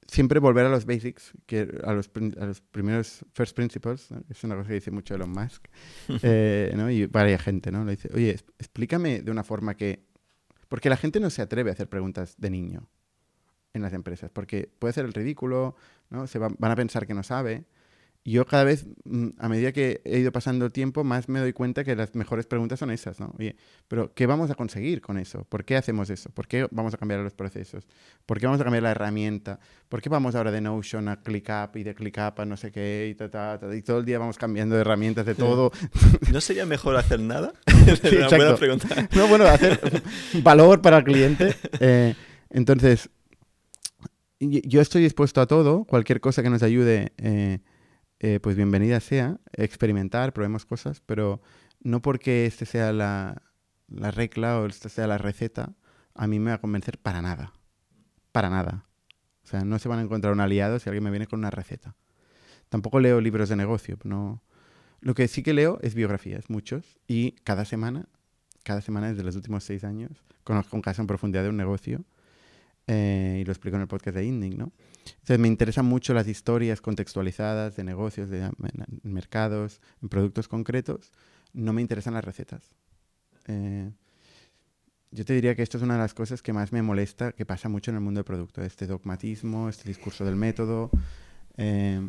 siempre 0.08 0.40
volver 0.40 0.66
a 0.66 0.70
los 0.70 0.86
basics, 0.86 1.34
que 1.46 1.68
a 1.84 1.94
los, 1.94 2.10
prin- 2.12 2.36
a 2.42 2.46
los 2.46 2.62
primeros 2.62 3.24
first 3.34 3.56
principles, 3.56 4.10
¿no? 4.10 4.24
es 4.30 4.44
una 4.44 4.56
cosa 4.56 4.70
que 4.70 4.74
dice 4.76 4.90
mucho 4.92 5.14
Elon 5.14 5.30
Musk, 5.30 5.68
eh, 6.24 6.74
¿no? 6.76 6.90
y 6.90 7.06
varias 7.06 7.44
gente, 7.44 7.72
¿no? 7.72 7.86
Le 7.86 7.92
dice, 7.92 8.10
oye, 8.14 8.32
explícame 8.58 9.22
de 9.22 9.32
una 9.32 9.44
forma 9.44 9.76
que... 9.76 10.09
Porque 10.70 10.90
la 10.90 10.96
gente 10.98 11.20
no 11.20 11.30
se 11.30 11.42
atreve 11.42 11.70
a 11.72 11.74
hacer 11.74 11.90
preguntas 11.90 12.36
de 12.38 12.50
niño 12.50 12.88
en 13.74 13.82
las 13.82 13.92
empresas, 13.94 14.32
porque 14.32 14.70
puede 14.80 14.94
ser 14.94 15.06
el 15.06 15.14
ridículo, 15.14 15.76
¿no? 16.10 16.26
Se 16.28 16.40
va- 16.40 16.50
van 16.58 16.72
a 16.72 16.76
pensar 16.76 17.06
que 17.06 17.14
no 17.14 17.24
sabe. 17.24 17.66
Yo 18.26 18.46
cada 18.46 18.64
vez, 18.66 18.86
mm, 19.06 19.30
a 19.38 19.48
medida 19.48 19.72
que 19.72 20.02
he 20.04 20.20
ido 20.20 20.32
pasando 20.32 20.66
el 20.66 20.72
tiempo, 20.72 21.04
más 21.04 21.30
me 21.30 21.40
doy 21.40 21.54
cuenta 21.54 21.84
que 21.84 21.96
las 21.96 22.14
mejores 22.16 22.46
preguntas 22.46 22.78
son 22.78 22.92
esas, 22.92 23.20
¿no? 23.20 23.34
Oye, 23.40 23.56
pero 23.88 24.14
¿qué 24.14 24.26
vamos 24.26 24.52
a 24.52 24.56
conseguir 24.56 25.02
con 25.02 25.18
eso? 25.18 25.46
¿Por 25.46 25.64
qué 25.64 25.78
hacemos 25.78 26.10
eso? 26.10 26.30
¿Por 26.30 26.48
qué 26.48 26.68
vamos 26.70 26.94
a 26.94 26.98
cambiar 26.98 27.22
los 27.22 27.34
procesos? 27.34 27.88
¿Por 28.26 28.40
qué 28.40 28.46
vamos 28.46 28.60
a 28.60 28.66
cambiar 28.66 28.84
la 28.84 28.92
herramienta? 28.92 29.60
¿Por 29.88 30.02
qué 30.02 30.10
vamos 30.10 30.36
ahora 30.36 30.52
de 30.52 30.60
Notion 30.60 31.08
a 31.08 31.22
ClickUp 31.22 31.78
y 31.78 31.84
de 31.84 31.96
ClickUp 31.96 32.40
a 32.40 32.46
no 32.46 32.58
sé 32.58 32.72
qué 32.72 33.08
y, 33.10 33.16
ta, 33.16 33.30
ta, 33.30 33.58
ta, 33.58 33.74
y 33.74 33.82
todo 33.82 34.00
el 34.00 34.06
día 34.06 34.20
vamos 34.20 34.38
cambiando 34.38 34.76
de 34.76 34.82
herramientas 34.82 35.26
de 35.26 35.36
todo? 35.36 35.72
¿No 36.32 36.42
sería 36.42 36.66
mejor 36.66 36.96
hacer 36.98 37.20
nada? 37.20 37.54
Sí, 38.04 38.18
buena 38.30 38.56
pregunta. 38.56 38.88
No, 39.16 39.28
bueno, 39.28 39.46
hacer 39.46 39.80
valor 40.44 40.82
para 40.82 40.98
el 40.98 41.04
cliente. 41.04 41.56
Eh, 41.80 42.14
entonces, 42.50 43.10
yo 44.40 44.82
estoy 44.82 45.02
dispuesto 45.02 45.42
a 45.42 45.48
todo, 45.48 45.86
cualquier 45.86 46.22
cosa 46.22 46.44
que 46.44 46.50
nos 46.50 46.62
ayude, 46.62 47.14
eh, 47.18 47.60
eh, 48.20 48.40
pues 48.42 48.56
bienvenida 48.56 49.00
sea, 49.00 49.40
experimentar, 49.54 50.34
probemos 50.34 50.66
cosas, 50.66 51.02
pero 51.06 51.42
no 51.82 52.02
porque 52.02 52.46
este 52.46 52.66
sea 52.66 52.94
la, 52.94 53.42
la 53.88 54.12
regla 54.12 54.60
o 54.60 54.66
esta 54.66 54.90
sea 54.90 55.08
la 55.08 55.18
receta, 55.18 55.74
a 56.16 56.28
mí 56.28 56.40
me 56.40 56.52
va 56.52 56.56
a 56.56 56.62
convencer 56.62 56.98
para 56.98 57.22
nada. 57.22 57.54
Para 58.32 58.50
nada. 58.50 58.86
O 59.44 59.48
sea, 59.48 59.64
no 59.64 59.80
se 59.80 59.90
van 59.90 60.00
a 60.00 60.04
encontrar 60.04 60.34
un 60.34 60.42
aliado 60.42 60.80
si 60.80 60.90
alguien 60.90 61.04
me 61.04 61.10
viene 61.10 61.28
con 61.28 61.40
una 61.40 61.50
receta. 61.50 61.96
Tampoco 62.70 63.00
leo 63.00 63.22
libros 63.22 63.50
de 63.50 63.56
negocio, 63.56 63.98
no. 64.04 64.44
Lo 65.02 65.16
que 65.16 65.28
sí 65.28 65.42
que 65.44 65.54
leo 65.54 65.80
es 65.82 65.96
biografías, 65.96 66.50
muchos, 66.50 67.00
y 67.08 67.32
cada 67.44 67.66
semana 67.66 68.10
cada 68.64 68.82
semana 68.82 69.10
desde 69.10 69.24
los 69.24 69.36
últimos 69.36 69.64
seis 69.64 69.84
años. 69.84 70.24
Conozco 70.44 70.76
un 70.76 70.82
caso 70.82 71.02
en 71.02 71.08
profundidad 71.08 71.44
de 71.44 71.50
un 71.50 71.58
negocio 71.58 72.06
eh, 72.92 73.38
y 73.42 73.46
lo 73.46 73.52
explico 73.52 73.76
en 73.76 73.82
el 73.84 73.88
podcast 73.88 74.16
de 74.18 74.26
Inding, 74.26 74.58
¿no? 74.58 74.72
Entonces 75.06 75.38
me 75.40 75.48
interesan 75.48 75.86
mucho 75.86 76.14
las 76.14 76.28
historias 76.28 76.82
contextualizadas 76.82 77.76
de 77.76 77.84
negocios, 77.84 78.30
de, 78.30 78.40
en- 78.42 78.54
mercados, 79.04 79.80
en 80.02 80.10
productos 80.10 80.48
concretos. 80.48 81.12
No 81.54 81.72
me 81.74 81.82
interesan 81.82 82.14
las 82.16 82.24
recetas. 82.26 82.74
Eh, 83.48 83.92
yo 85.12 85.26
te 85.26 85.34
diría 85.34 85.56
que 85.56 85.64
esto 85.64 85.78
es 85.78 85.84
una 85.84 85.96
de 85.96 86.00
las 86.00 86.14
cosas 86.14 86.42
que 86.42 86.54
más 86.54 86.72
me 86.72 86.82
molesta, 86.82 87.32
que 87.32 87.46
pasa 87.46 87.70
mucho 87.70 87.90
en 87.92 87.96
el 87.98 88.02
mundo 88.02 88.20
del 88.20 88.26
producto, 88.26 88.62
este 88.64 88.86
dogmatismo, 88.88 89.70
este 89.70 89.88
discurso 89.88 90.26
del 90.26 90.36
método. 90.36 90.90
eh, 91.58 92.08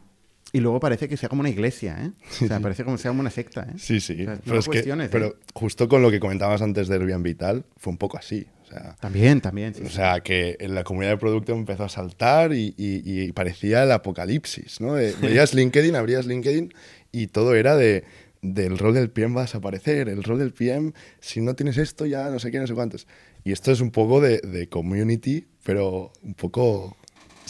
y 0.53 0.59
luego 0.59 0.81
parece 0.81 1.09
que 1.09 1.17
sea 1.17 1.29
como 1.29 1.41
una 1.41 1.49
iglesia, 1.51 1.97
¿eh? 2.05 2.11
O 2.43 2.49
sea, 2.49 2.59
parece 2.59 2.83
como 2.85 2.99
sea 2.99 3.13
como 3.13 3.21
una 3.21 3.31
secta, 3.31 3.69
¿eh? 3.71 3.75
Sí, 3.79 4.01
sí. 4.01 4.23
O 4.23 4.25
sea, 4.25 4.41
pero 4.45 4.59
es 4.59 4.69
que, 4.69 4.79
¿eh? 4.81 5.09
pero 5.09 5.37
justo 5.55 5.89
con 5.89 6.03
lo 6.03 6.11
que 6.11 6.19
comentabas 6.19 6.61
antes 6.61 6.89
de 6.89 6.97
Airbnb 6.97 7.23
Vital, 7.23 7.65
fue 7.77 7.93
un 7.93 7.99
poco 7.99 8.19
así. 8.19 8.47
Sea, 8.71 8.97
También, 9.01 9.41
también. 9.41 9.75
sí, 9.75 9.83
o 9.83 9.89
sí. 9.89 9.95
sea, 9.97 10.21
que 10.21 10.57
en 10.61 10.75
la 10.75 10.85
comunidad 10.85 11.13
de 11.13 11.17
producto 11.19 11.53
empezó 11.53 11.85
a 11.85 11.89
saltar 11.89 12.53
y, 12.53 12.75
y- 12.79 13.03
y 13.05 13.33
parecía 13.33 13.83
el 13.83 13.93
apocalipsis, 13.93 14.81
¿no? 14.81 14.95
De- 14.95 15.15
veías 15.21 15.55
LinkedIn, 15.55 15.97
abrías 15.97 16.27
LinkedIn 16.27 16.73
y 17.13 17.27
todo 17.29 17.55
era 17.55 17.77
de 17.77 18.05
del 18.43 18.79
rol 18.79 18.95
del 18.95 19.11
PM 19.11 19.35
va 19.35 19.43
a 19.43 19.45
desaparecer, 19.45 20.09
el 20.09 20.23
rol 20.23 20.39
del 20.39 20.53
PM, 20.55 20.93
si 21.21 21.43
no 21.43 21.55
tienes 21.55 21.77
esto 21.77 22.07
ya 22.07 22.31
no 22.31 22.39
sé 22.39 22.51
qué, 22.51 22.59
no 22.59 22.67
sé 22.67 22.73
cuántos. 22.75 23.07
Y 23.45 23.53
esto 23.53 23.71
es 23.71 23.83
un 23.83 23.91
poco 23.91 24.21
de, 24.23 24.39
de 24.39 24.67
community, 24.67 25.47
pero 25.63 26.11
un 26.23 26.33
poco 26.33 26.97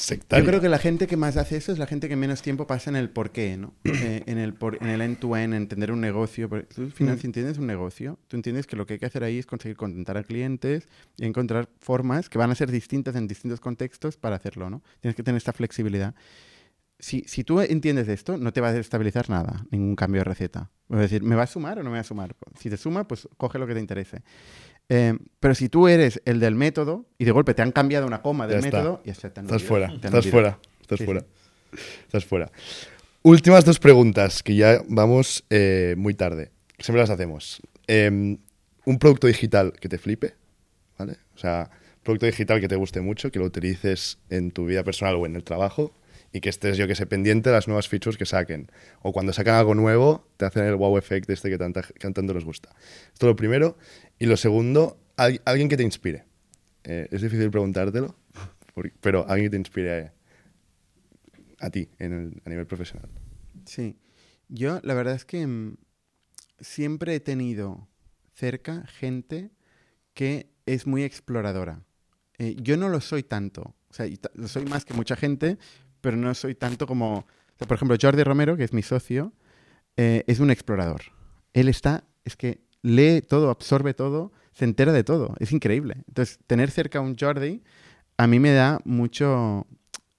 sectario. 0.01 0.45
Yo 0.45 0.49
creo 0.51 0.61
que 0.61 0.69
la 0.69 0.79
gente 0.79 1.07
que 1.07 1.17
más 1.17 1.37
hace 1.37 1.57
eso 1.57 1.73
es 1.73 1.79
la 1.79 1.87
gente 1.87 2.09
que 2.09 2.17
menos 2.17 2.43
tiempo 2.43 2.67
pasa 2.67 2.91
en 2.91 2.97
el 2.97 3.11
por 3.11 3.31
qué, 3.31 3.57
¿no? 3.57 3.75
Eh, 3.85 4.23
en 4.27 4.39
el 4.39 4.55
por- 4.55 4.79
en 4.83 4.89
el 4.89 5.01
end-to-end, 5.01 5.55
entender 5.55 5.93
un 5.93 6.01
negocio. 6.01 6.49
Tú 6.49 6.83
al 6.83 6.93
final, 6.93 7.17
Mm. 7.17 7.19
si 7.21 7.27
entiendes 7.27 7.59
un 7.59 7.67
negocio, 7.67 8.19
tú 8.29 8.37
entiendes 8.37 8.67
que 8.67 8.77
lo 8.77 8.87
que 8.87 8.95
hay 8.95 8.99
que 8.99 9.07
hacer 9.07 9.23
ahí 9.25 9.39
es 9.39 9.47
conseguir 9.47 9.77
contentar 9.77 10.17
a 10.17 10.23
clientes 10.25 10.89
y 11.17 11.27
encontrar 11.27 11.69
formas 11.79 12.29
que 12.29 12.39
van 12.39 12.51
a 12.51 12.55
ser 12.55 12.71
distintas 12.71 13.15
en 13.17 13.29
distintos 13.29 13.61
contextos 13.61 14.17
para 14.17 14.37
hacerlo, 14.37 14.71
¿no? 14.71 14.83
Tienes 15.01 15.15
que 15.17 15.23
tener 15.23 15.37
esta 15.37 15.53
flexibilidad. 15.53 16.15
Si, 16.99 17.25
si 17.27 17.45
tú 17.45 17.61
entiendes 17.63 18.09
esto, 18.09 18.37
no 18.37 18.53
te 18.53 18.61
va 18.61 18.69
a 18.69 18.73
desestabilizar 18.73 19.31
nada, 19.31 19.65
ningún 19.71 19.97
cambio 19.97 20.21
de 20.21 20.25
receta. 20.25 20.71
Es 20.91 20.99
decir, 20.99 21.23
¿me 21.23 21.35
va 21.35 21.45
a 21.45 21.47
sumar 21.47 21.79
o 21.79 21.83
no 21.83 21.89
me 21.89 21.95
va 21.97 22.01
a 22.01 22.05
sumar? 22.05 22.37
Si 22.59 22.69
te 22.69 22.77
suma, 22.77 23.09
pues 23.09 23.27
coge 23.39 23.59
lo 23.59 23.67
que 23.67 23.73
te 23.73 23.81
interese. 23.81 24.23
Eh, 24.93 25.15
pero 25.39 25.55
si 25.55 25.69
tú 25.69 25.87
eres 25.89 26.21
el 26.25 26.41
del 26.41 26.57
método 26.57 27.07
y 27.17 27.25
de 27.25 27.31
golpe 27.31 27.55
te 27.55 27.63
han 27.63 27.71
cambiado 27.71 28.07
una 28.07 28.23
coma 28.23 28.47
del 28.49 28.61
Ya 28.61 28.67
método, 28.67 29.01
ya 29.05 29.13
está, 29.13 29.33
te 29.33 29.39
han 29.41 29.47
Estás 29.47 29.63
fuera, 29.63 29.89
te 29.89 29.95
estás 29.95 30.13
olvidado. 30.27 30.31
fuera, 30.31 30.59
estás 30.83 30.99
Sí, 30.99 31.05
fuera. 31.05 31.25
Estás 32.07 32.25
fuera. 32.25 32.53
Últimas 33.23 33.65
dos 33.65 33.79
preguntas, 33.79 34.43
que 34.43 34.57
ya 34.57 34.83
vamos 34.89 35.45
eh, 35.49 35.95
muy 35.97 36.15
tarde. 36.15 36.51
Siempre 36.79 37.01
las 37.01 37.11
hacemos. 37.11 37.61
Eh, 37.87 38.11
un 38.11 38.99
producto 38.99 39.29
digital 39.29 39.73
que 39.81 39.89
te 39.89 39.99
flipe, 39.99 40.35
¿vale? 40.99 41.19
O 41.37 41.39
sea, 41.39 41.71
un 41.71 42.03
producto 42.03 42.27
digital 42.27 42.61
que 42.61 42.67
te 42.67 42.77
guste 42.77 43.01
mucho, 43.01 43.31
que 43.31 43.39
lo 43.39 43.45
utilices 43.45 44.19
en 44.29 44.51
tu 44.51 44.67
vida 44.67 44.83
personal 44.83 45.15
o 45.15 45.27
en 45.27 45.37
el 45.37 45.45
trabajo 45.45 45.93
y 46.33 46.41
que 46.41 46.49
estés, 46.49 46.77
yo 46.77 46.87
que 46.87 46.95
sé, 46.95 47.07
pendiente 47.07 47.51
de 47.51 47.57
las 47.57 47.67
nuevas 47.67 47.89
features 47.89 48.17
que 48.17 48.27
saquen. 48.27 48.71
O 49.03 49.13
cuando 49.13 49.33
sacan 49.33 49.57
algo 49.57 49.75
nuevo, 49.75 50.29
te 50.37 50.45
hacen 50.45 50.65
el 50.65 50.77
wow 50.77 50.97
effect 50.99 51.29
este 51.31 51.51
que, 51.51 51.59
tanta, 51.59 51.83
que 51.83 52.11
tanto 52.11 52.33
les 52.35 52.45
gusta. 52.45 52.71
Esto 53.13 53.27
es 53.27 53.31
lo 53.31 53.37
primero. 53.37 53.77
Y 54.19 54.27
lo 54.27 54.37
segundo, 54.37 54.99
al- 55.17 55.41
alguien 55.45 55.69
que 55.69 55.77
te 55.77 55.83
inspire. 55.83 56.25
Eh, 56.85 57.09
es 57.11 57.21
difícil 57.23 57.51
preguntártelo, 57.51 58.15
pero 59.01 59.27
alguien 59.29 59.47
que 59.47 59.51
te 59.51 59.57
inspire 59.59 60.13
a, 61.59 61.67
a 61.67 61.71
ti 61.71 61.89
en 61.99 62.13
el- 62.13 62.43
a 62.45 62.49
nivel 62.51 62.67
profesional. 62.67 63.09
Sí. 63.67 63.97
Yo, 64.49 64.81
la 64.83 64.95
verdad 64.95 65.15
es 65.15 65.25
que 65.25 65.47
mm, 65.47 65.77
siempre 66.61 67.15
he 67.15 67.21
tenido 67.21 67.89
cerca 68.35 68.87
gente 68.87 69.51
que 70.15 70.51
es 70.67 70.87
muy 70.87 71.03
exploradora. 71.05 71.83
Eh, 72.39 72.57
yo 72.61 72.77
no 72.77 72.89
lo 72.89 73.01
soy 73.01 73.23
tanto. 73.23 73.75
O 73.91 73.95
sea, 73.95 74.07
lo 74.35 74.49
soy 74.49 74.65
más 74.65 74.85
que 74.85 74.95
mucha 74.95 75.17
gente, 75.17 75.59
pero 76.01 76.17
no 76.17 76.35
soy 76.35 76.55
tanto 76.55 76.87
como... 76.87 77.27
por 77.59 77.75
ejemplo, 77.75 77.97
Jordi 78.01 78.23
Romero, 78.23 78.57
que 78.57 78.65
es 78.65 78.73
mi 78.73 78.83
socio, 78.83 79.33
eh, 79.97 80.25
es 80.27 80.41
un 80.41 80.51
explorador. 80.51 81.03
Él 81.53 81.69
está, 81.69 82.05
es 82.25 82.37
que 82.37 82.61
lee 82.83 83.23
todo, 83.23 83.51
absorbe 83.51 83.95
todo, 83.95 84.33
se 84.53 84.65
entera 84.65 84.93
de 84.93 85.05
todo. 85.05 85.35
Es 85.39 85.53
increíble. 85.53 85.95
Entonces, 86.09 86.39
tener 86.47 86.71
cerca 86.71 86.99
a 86.99 87.03
un 87.03 87.17
Jordi 87.19 87.63
a 88.17 88.27
mí 88.27 88.39
me 88.39 88.53
da 88.53 88.81
mucho... 88.85 89.67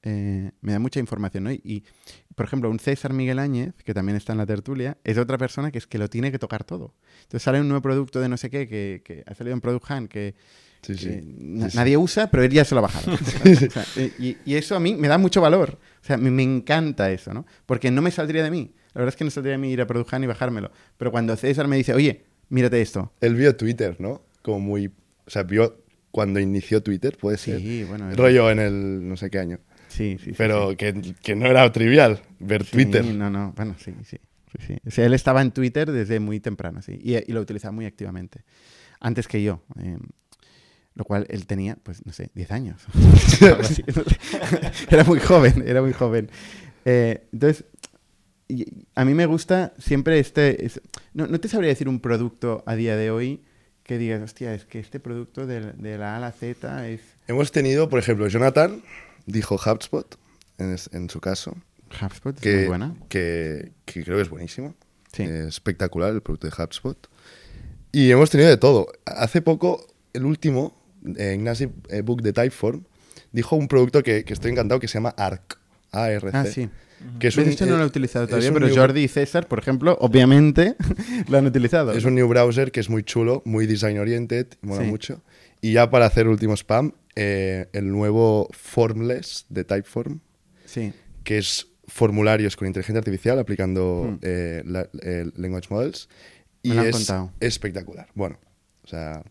eh, 0.03 0.51
me 0.61 0.71
da 0.71 0.79
mucha 0.79 0.99
información, 0.99 1.43
¿no? 1.43 1.51
Y, 1.51 1.61
y, 1.63 1.83
por 2.35 2.45
ejemplo, 2.45 2.69
un 2.69 2.79
César 2.79 3.13
Miguel 3.13 3.39
Áñez, 3.39 3.75
que 3.83 3.93
también 3.93 4.15
está 4.15 4.31
en 4.31 4.39
la 4.39 4.45
tertulia, 4.45 4.97
es 5.03 5.17
otra 5.17 5.37
persona 5.37 5.71
que 5.71 5.77
es 5.77 5.85
que 5.85 5.97
lo 5.97 6.09
tiene 6.09 6.31
que 6.31 6.39
tocar 6.39 6.63
todo. 6.63 6.95
Entonces 7.23 7.43
sale 7.43 7.61
un 7.61 7.67
nuevo 7.67 7.81
producto 7.81 8.19
de 8.19 8.29
no 8.29 8.37
sé 8.37 8.49
qué, 8.49 8.67
que, 8.67 9.01
que 9.05 9.23
ha 9.27 9.35
salido 9.35 9.53
en 9.53 9.61
Product 9.61 9.89
Hunt, 9.89 10.09
que, 10.09 10.35
Sí, 10.81 10.95
sí. 10.95 11.19
na- 11.23 11.69
nadie 11.73 11.95
usa, 11.97 12.29
pero 12.31 12.43
él 12.43 12.51
ya 12.51 12.65
se 12.65 12.73
lo 12.75 12.79
ha 12.79 12.81
bajado. 12.83 13.13
O 13.17 13.69
sea, 13.71 13.85
y, 14.19 14.37
y 14.45 14.55
eso 14.55 14.75
a 14.75 14.79
mí 14.79 14.95
me 14.95 15.07
da 15.07 15.17
mucho 15.17 15.39
valor. 15.41 15.77
O 16.01 16.05
sea, 16.05 16.17
me, 16.17 16.31
me 16.31 16.43
encanta 16.43 17.11
eso, 17.11 17.33
¿no? 17.33 17.45
Porque 17.65 17.91
no 17.91 18.01
me 18.01 18.09
saldría 18.11 18.43
de 18.43 18.51
mí. 18.51 18.73
La 18.93 18.99
verdad 18.99 19.09
es 19.13 19.15
que 19.15 19.23
no 19.23 19.29
saldría 19.31 19.53
de 19.53 19.57
mí 19.59 19.71
ir 19.71 19.79
a 19.81 19.87
Product 19.87 20.11
Hunt 20.13 20.23
y 20.23 20.27
bajármelo. 20.27 20.71
Pero 20.97 21.11
cuando 21.11 21.35
César 21.37 21.67
me 21.67 21.77
dice, 21.77 21.93
oye, 21.93 22.23
mírate 22.49 22.81
esto. 22.81 23.13
Él 23.21 23.35
vio 23.35 23.55
Twitter, 23.55 23.95
¿no? 23.99 24.23
Como 24.41 24.59
muy... 24.59 24.87
O 25.25 25.29
sea, 25.29 25.43
vio 25.43 25.83
cuando 26.09 26.39
inició 26.39 26.81
Twitter, 26.83 27.15
puede 27.17 27.37
ser. 27.37 27.59
Sí, 27.61 27.83
bueno. 27.85 28.13
Rollo 28.15 28.49
en 28.51 28.59
el 28.59 29.07
no 29.07 29.15
sé 29.15 29.29
qué 29.29 29.39
año. 29.39 29.59
Sí, 29.87 30.17
sí, 30.19 30.31
sí, 30.31 30.33
Pero 30.37 30.71
sí. 30.71 30.75
Que, 30.77 31.13
que 31.21 31.35
no 31.35 31.45
era 31.45 31.71
trivial 31.71 32.21
ver 32.39 32.65
Sí, 32.65 32.71
Twitter. 32.71 33.05
no, 33.05 33.29
no, 33.29 33.53
bueno, 33.55 33.75
sí, 33.77 33.93
sí. 34.03 34.17
sí, 34.51 34.57
sí. 34.67 34.75
O 34.85 34.89
sea, 34.91 35.05
él 35.05 35.13
estaba 35.13 35.41
en 35.41 35.51
Twitter 35.51 35.91
desde 35.91 36.19
muy 36.19 36.39
temprano, 36.39 36.81
sí, 36.81 36.97
y, 37.01 37.15
y 37.15 37.33
lo 37.33 37.39
utilizaba 37.41 37.71
muy 37.71 37.85
activamente. 37.85 38.43
Antes 38.99 39.27
que 39.27 39.41
yo. 39.43 39.61
eh, 39.79 39.97
lo 40.95 41.03
cual 41.05 41.25
él 41.29 41.45
tenía, 41.45 41.77
pues, 41.83 42.05
no 42.05 42.11
sé, 42.13 42.29
10 42.35 42.51
años. 42.51 42.81
Era 44.89 45.03
muy 45.03 45.19
joven, 45.19 45.63
era 45.67 45.81
muy 45.81 45.93
joven. 45.93 46.29
Eh, 46.85 47.27
entonces, 47.31 47.65
a 48.95 49.05
mí 49.05 49.13
me 49.13 49.25
gusta 49.25 49.73
siempre 49.79 50.19
este... 50.19 50.65
es- 50.65 50.81
no, 51.13 51.27
no 51.27 51.39
te 51.39 51.47
sabría 51.47 51.69
decir 51.69 51.87
un 51.87 51.99
producto 51.99 52.63
a 52.65 52.75
día 52.75 52.95
de 52.95 53.11
hoy 53.11 53.41
que 53.83 53.97
digas, 53.97 54.21
hostia, 54.21 54.53
es 54.53 54.65
que 54.65 54.79
este 54.79 54.99
producto 54.99 55.45
de, 55.47 55.73
de 55.73 55.97
la 55.97 56.13
A 56.13 56.17
a 56.17 56.19
la 56.19 56.31
Z 56.31 56.87
es... 56.89 57.01
Hemos 57.27 57.51
tenido, 57.51 57.89
por 57.89 57.99
ejemplo, 57.99 58.27
Jonathan 58.27 58.81
dijo 59.25 59.55
HubSpot, 59.55 60.17
en, 60.57 60.73
es- 60.73 60.89
en 60.93 61.09
su 61.09 61.19
caso, 61.19 61.55
HubSpot, 62.01 62.35
es 62.35 62.41
que, 62.41 62.55
muy 62.57 62.67
buena. 62.67 62.95
que, 63.09 63.71
que 63.85 64.03
creo 64.03 64.17
que 64.17 64.23
es 64.23 64.29
buenísimo. 64.29 64.75
Sí. 65.13 65.23
Eh, 65.23 65.45
espectacular 65.47 66.11
el 66.13 66.21
producto 66.21 66.47
de 66.47 66.53
HubSpot. 66.63 67.09
Y 67.91 68.11
hemos 68.11 68.29
tenido 68.29 68.49
de 68.49 68.55
todo. 68.57 68.87
Hace 69.05 69.41
poco, 69.41 69.85
el 70.13 70.23
último, 70.25 70.80
eh, 71.17 71.33
Ignacy 71.35 71.69
eh, 71.89 72.01
Book 72.01 72.21
de 72.21 72.33
Typeform, 72.33 72.83
dijo 73.31 73.55
un 73.55 73.67
producto 73.67 74.03
que, 74.03 74.23
que 74.23 74.33
estoy 74.33 74.51
encantado 74.51 74.79
que 74.79 74.87
se 74.87 74.95
llama 74.95 75.09
ARC. 75.17 75.57
ARC. 75.91 76.33
Ah, 76.33 76.45
sí. 76.45 76.69
Que 77.19 77.29
es 77.29 77.37
un, 77.37 77.45
Esto 77.45 77.65
no 77.65 77.77
lo 77.77 77.83
he 77.83 77.87
utilizado 77.87 78.27
todavía, 78.27 78.53
pero 78.53 78.67
new- 78.67 78.75
Jordi 78.75 79.01
y 79.03 79.07
César, 79.07 79.47
por 79.47 79.57
ejemplo, 79.57 79.97
obviamente 80.01 80.75
lo 81.29 81.37
han 81.39 81.47
utilizado. 81.47 81.91
Es 81.93 82.05
un 82.05 82.13
new 82.13 82.27
browser 82.27 82.71
que 82.71 82.79
es 82.79 82.89
muy 82.89 83.03
chulo, 83.03 83.41
muy 83.45 83.65
design 83.65 83.97
oriented, 83.97 84.47
mola 84.61 84.83
Sí. 84.83 84.87
mucho. 84.87 85.21
Y 85.61 85.73
ya 85.73 85.89
para 85.89 86.05
hacer 86.05 86.27
último 86.27 86.53
spam, 86.55 86.93
eh, 87.15 87.67
el 87.73 87.89
nuevo 87.91 88.47
Formless 88.51 89.45
de 89.49 89.63
Typeform, 89.63 90.19
Sí, 90.65 90.93
que 91.23 91.37
es 91.39 91.67
formularios 91.87 92.55
con 92.55 92.67
inteligencia 92.67 92.99
artificial 92.99 93.37
aplicando 93.39 94.05
Hmm. 94.11 94.19
eh, 94.21 94.63
la- 94.65 94.87
eh, 95.01 95.25
language 95.35 95.67
models. 95.71 96.07
Y 96.63 96.69
Me 96.69 96.75
lo 96.75 96.81
han 96.81 96.87
es 96.87 96.95
contado. 96.95 97.31
espectacular. 97.39 98.07
Bueno, 98.13 98.37
o 98.83 98.87
sea, 98.87 99.23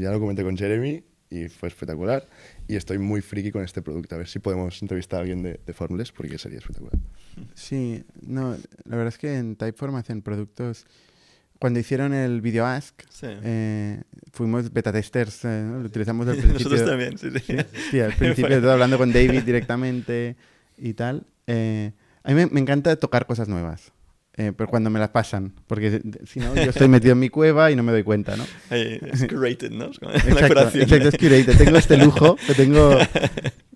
ya 0.00 0.10
lo 0.10 0.20
comenté 0.20 0.42
con 0.42 0.56
Jeremy 0.56 1.02
y 1.30 1.48
fue 1.48 1.68
espectacular. 1.68 2.26
Y 2.68 2.76
estoy 2.76 2.98
muy 2.98 3.20
friki 3.20 3.50
con 3.50 3.64
este 3.64 3.82
producto. 3.82 4.14
A 4.14 4.18
ver 4.18 4.28
si 4.28 4.38
podemos 4.38 4.80
entrevistar 4.82 5.18
a 5.18 5.20
alguien 5.22 5.42
de, 5.42 5.60
de 5.64 5.72
Formless 5.72 6.12
porque 6.12 6.38
sería 6.38 6.58
espectacular. 6.58 6.98
sí. 7.54 8.04
No, 8.22 8.56
la 8.84 8.96
verdad 8.96 9.08
es 9.08 9.18
que 9.18 9.36
en 9.36 9.56
Typeform 9.56 9.96
hacen 9.96 10.22
productos... 10.22 10.86
Cuando 11.58 11.80
hicieron 11.80 12.12
el 12.12 12.42
Video 12.42 12.66
Ask, 12.66 13.00
Sí. 13.08 13.28
eh, 13.30 14.02
fuimos 14.30 14.70
beta 14.74 14.92
testers, 14.92 15.42
eh, 15.46 15.64
¿no? 15.66 15.78
lo 15.80 15.86
utilizamos 15.86 16.28
al 16.28 16.36
principio. 16.36 16.68
Nosotros 16.68 16.84
también, 16.84 17.16
sí, 17.16 17.30
sí. 17.30 17.38
Sí, 17.40 17.56
sí, 17.92 18.00
al 18.00 18.12
principio 18.12 18.60
todo 18.60 18.72
hablando 18.72 18.98
con 18.98 19.10
David 19.10 19.42
directamente 19.42 20.36
y 20.76 20.92
tal. 20.92 21.24
Eh, 21.46 21.92
a 22.24 22.28
mí 22.28 22.34
me, 22.34 22.46
me 22.48 22.60
encanta 22.60 22.94
tocar 22.96 23.24
cosas 23.24 23.48
nuevas, 23.48 23.90
eh, 24.36 24.52
pero 24.56 24.68
cuando 24.68 24.90
me 24.90 24.98
las 24.98 25.08
pasan, 25.10 25.54
porque 25.66 26.02
si 26.26 26.40
no, 26.40 26.54
yo 26.54 26.62
estoy 26.70 26.88
metido 26.88 27.12
en 27.12 27.18
mi 27.18 27.28
cueva 27.28 27.70
y 27.70 27.76
no 27.76 27.82
me 27.82 27.92
doy 27.92 28.02
cuenta, 28.02 28.36
¿no? 28.36 28.44
Es 28.70 29.26
curated, 29.26 29.70
¿no? 29.70 29.90
La 30.00 30.14
Exacto, 30.16 30.48
curación. 30.48 30.82
exacto, 30.82 31.08
es 31.08 31.16
curated. 31.18 31.56
Tengo 31.56 31.78
este 31.78 31.96
lujo, 31.96 32.36
que 32.46 32.54
tengo 32.54 32.98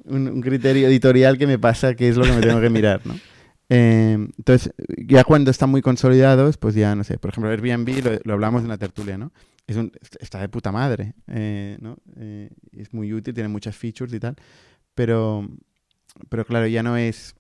un, 0.05 0.29
un 0.29 0.41
criterio 0.41 0.89
editorial 0.89 1.39
que 1.39 1.47
me 1.47 1.59
pasa 1.59 1.95
qué 1.95 2.09
es 2.09 2.17
lo 2.17 2.25
que 2.25 2.33
me 2.33 2.41
tengo 2.41 2.61
que 2.61 2.71
mirar, 2.71 3.01
¿no? 3.05 3.19
Eh, 3.73 4.15
entonces, 4.37 4.73
ya 4.99 5.23
cuando 5.25 5.51
están 5.51 5.71
muy 5.71 5.81
consolidados, 5.81 6.57
pues 6.57 6.75
ya, 6.75 6.95
no 6.97 7.05
sé, 7.05 7.19
por 7.19 7.31
ejemplo, 7.31 7.51
Airbnb, 7.51 8.05
lo, 8.05 8.19
lo 8.25 8.33
hablamos 8.35 8.63
en 8.63 8.69
la 8.69 8.79
tertulia, 8.79 9.17
¿no? 9.17 9.33
Es 9.67 9.77
un, 9.77 9.93
está 10.19 10.41
de 10.41 10.49
puta 10.49 10.73
madre, 10.73 11.15
eh, 11.29 11.79
¿no? 11.81 11.97
Es 12.73 12.93
muy 12.93 13.13
útil, 13.13 13.33
tiene 13.33 13.49
muchas 13.49 13.77
features 13.77 14.13
y 14.13 14.19
tal, 14.19 14.35
pero, 14.95 15.49
pero 16.29 16.45
claro, 16.45 16.67
ya 16.67 16.83
no 16.83 16.97
es, 16.97 17.37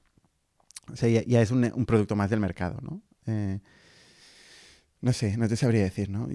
o 0.93 0.95
sea, 0.95 1.09
ya, 1.09 1.25
ya 1.27 1.43
es 1.43 1.51
un, 1.51 1.69
un 1.75 1.85
producto 1.87 2.15
más 2.15 2.31
del 2.31 2.39
mercado, 2.39 2.79
¿no? 2.83 3.03
Eh, 3.31 3.61
no 5.03 5.15
sé, 5.15 5.39
no 5.39 5.49
te 5.49 5.57
sabría 5.57 5.83
decir, 5.83 6.11
¿no? 6.11 6.29